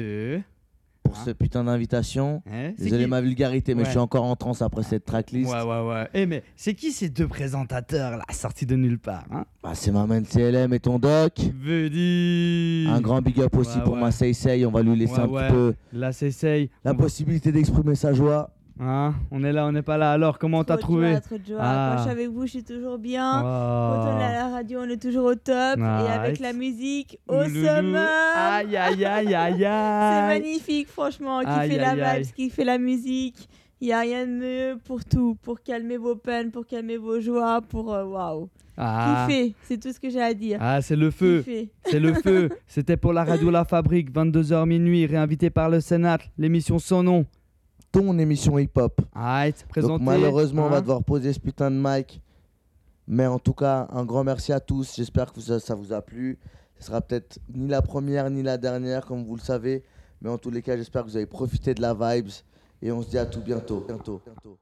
pour 1.11 1.17
ce 1.25 1.31
putain 1.31 1.65
d'invitation. 1.65 2.43
c'est 2.47 2.85
Désolé 2.85 3.05
qui 3.05 3.11
ma 3.11 3.21
vulgarité, 3.21 3.75
mais 3.75 3.81
Ouais. 3.81 3.85
je 3.87 3.91
suis 3.91 3.99
encore 3.99 4.25
en 4.25 4.37
transe 4.37 4.63
après 4.63 4.83
cette 4.83 5.05
tracklist. 5.05 5.51
Ouais, 5.53 5.63
ouais, 5.63 5.89
ouais. 5.89 6.09
Eh, 6.15 6.27
mais 6.27 6.43
c'est 6.57 6.75
qui 6.75 6.93
ces 6.93 7.09
deux 7.09 7.27
présentateurs 7.29 8.13
là, 8.19 8.25
sortis 8.33 8.67
de 8.67 8.77
nulle 8.77 8.99
part 8.99 9.25
hein 9.33 9.45
Bah, 9.63 9.71
c'est 9.75 9.91
ma 9.91 10.07
main 10.07 10.23
CLM 10.23 10.73
et 10.73 10.81
ton 10.81 10.99
doc. 10.99 11.33
Vedi. 11.61 12.87
Un 12.89 13.01
grand 13.01 13.21
big 13.23 13.41
up 13.41 13.57
aussi 13.57 13.79
Ouais, 13.79 13.85
pour 13.85 13.95
ouais. 13.95 14.01
ma 14.01 14.11
Seisei. 14.11 14.65
On 14.67 14.71
va 14.71 14.83
lui 14.83 14.97
laisser 14.97 15.19
un 15.19 15.27
petit 15.29 15.53
peu 15.53 15.75
La 15.93 16.13
Seisei. 16.13 16.71
la 16.85 16.95
possibilité 16.95 17.53
d'exprimer 17.53 17.95
sa 17.95 18.13
joie. 18.13 18.51
Hein 18.83 19.15
on 19.31 19.45
est 19.45 19.53
là, 19.53 19.67
on 19.67 19.73
n'est 19.73 19.83
pas 19.83 19.99
là. 19.99 20.13
Alors, 20.13 20.39
comment 20.39 20.65
t'as 20.65 20.79
trouvé 20.79 21.11
joie, 21.11 21.21
trop 21.21 21.37
de 21.39 21.45
joie. 21.45 21.59
Ah. 21.61 21.91
Quand 21.91 21.99
je 21.99 22.03
suis 22.05 22.11
avec 22.13 22.29
vous, 22.31 22.47
je 22.47 22.51
suis 22.51 22.65
toujours 22.65 22.97
bien. 22.99 23.41
Oh. 23.41 23.45
Quand 23.45 24.17
on 24.17 24.21
est 24.21 24.25
à 24.25 24.33
la 24.33 24.49
radio, 24.49 24.81
on 24.83 24.89
est 24.89 25.01
toujours 25.03 25.27
au 25.27 25.35
top. 25.35 25.79
Et 25.79 26.11
avec 26.11 26.39
la 26.39 26.55
musique, 26.55 27.19
au 27.29 27.35
Ouloulou. 27.43 27.67
summum. 27.67 27.95
Aïe, 27.97 28.77
aïe, 28.77 29.05
aïe, 29.05 29.35
aïe, 29.35 29.57
C'est 29.59 29.67
aïe. 29.67 30.41
magnifique, 30.41 30.89
franchement. 30.89 31.41
Qui 31.41 31.47
Aïe, 31.49 31.71
fait 31.71 31.77
la 31.77 31.91
aïe, 32.13 32.23
vibe, 32.23 32.33
qui 32.35 32.49
fait 32.51 32.65
la 32.65 32.79
musique. 32.79 33.49
Il 33.83 33.87
n'y 33.89 33.93
a 33.93 34.01
rien 34.01 34.27
de 34.27 34.33
mieux 34.33 34.79
pour 34.85 35.05
tout, 35.05 35.37
pour 35.43 35.63
calmer 35.63 35.97
vos 35.99 36.17
peines, 36.17 36.51
pour 36.51 36.67
calmer 36.67 36.97
vos 36.97 37.21
joies, 37.21 37.61
pour... 37.63 37.93
euh, 37.95 38.05
Waouh. 38.05 38.49
Ah. 38.79 39.27
Kiffer, 39.29 39.55
c'est 39.65 39.79
tout 39.79 39.93
ce 39.93 40.01
que 40.01 40.09
j'ai 40.09 40.23
à 40.23 40.33
dire. 40.33 40.57
Ah, 40.61 40.81
c'est 40.81 40.97
le 40.97 41.11
feu. 41.11 41.45
C'est 41.85 42.01
le 42.01 42.15
feu. 42.15 42.49
C'était 42.67 42.97
pour 42.97 43.13
la 43.13 43.25
radio 43.25 43.51
La 43.51 43.65
Fabrique, 43.67 44.11
22h 44.11 44.67
minuit, 44.67 45.05
réinvité 45.05 45.51
par 45.51 45.69
le 45.69 45.81
Sénat. 45.81 46.17
L'émission 46.39 46.79
sans 46.79 47.03
nom. 47.03 47.27
Ton 47.93 48.19
émission 48.19 48.59
hip-hop. 48.59 49.01
Arrête, 49.15 49.67
présenté. 49.69 49.95
Donc 49.95 50.03
malheureusement, 50.03 50.67
on 50.67 50.69
va 50.69 50.77
hein. 50.77 50.81
devoir 50.81 51.03
poser 51.03 51.33
ce 51.33 51.41
putain 51.41 51.71
de 51.71 51.77
mic. 51.77 52.23
Mais 53.09 53.27
en 53.27 53.41
tout 53.41 53.55
cas, 53.55 53.89
un 53.91 54.05
grand 54.05 54.23
merci 54.23 54.53
à 54.53 54.61
tous. 54.61 54.95
J'espère 54.95 55.33
que 55.33 55.41
ça, 55.41 55.59
ça 55.59 55.75
vous 55.75 55.93
a 55.93 56.01
plu. 56.01 56.39
Ce 56.79 56.87
sera 56.87 57.01
peut-être 57.01 57.41
ni 57.53 57.67
la 57.67 57.83
première 57.83 58.31
ni 58.31 58.43
la 58.43 58.57
dernière, 58.57 59.05
comme 59.05 59.25
vous 59.25 59.35
le 59.35 59.43
savez. 59.43 59.83
Mais 60.23 60.31
en 60.31 60.39
tous 60.39 60.51
les 60.51 60.63
cas, 60.63 60.77
j'espère 60.77 61.03
que 61.03 61.09
vous 61.09 61.17
avez 61.17 61.27
profité 61.27 61.75
de 61.75 61.83
la 61.83 61.95
vibes. 61.95 62.31
Et 62.81 62.93
on 62.93 63.03
se 63.03 63.11
dit 63.11 63.19
à 63.19 63.27
tout 63.27 63.41
bientôt. 63.41 63.85
bientôt. 63.87 64.23
bientôt. 64.25 64.59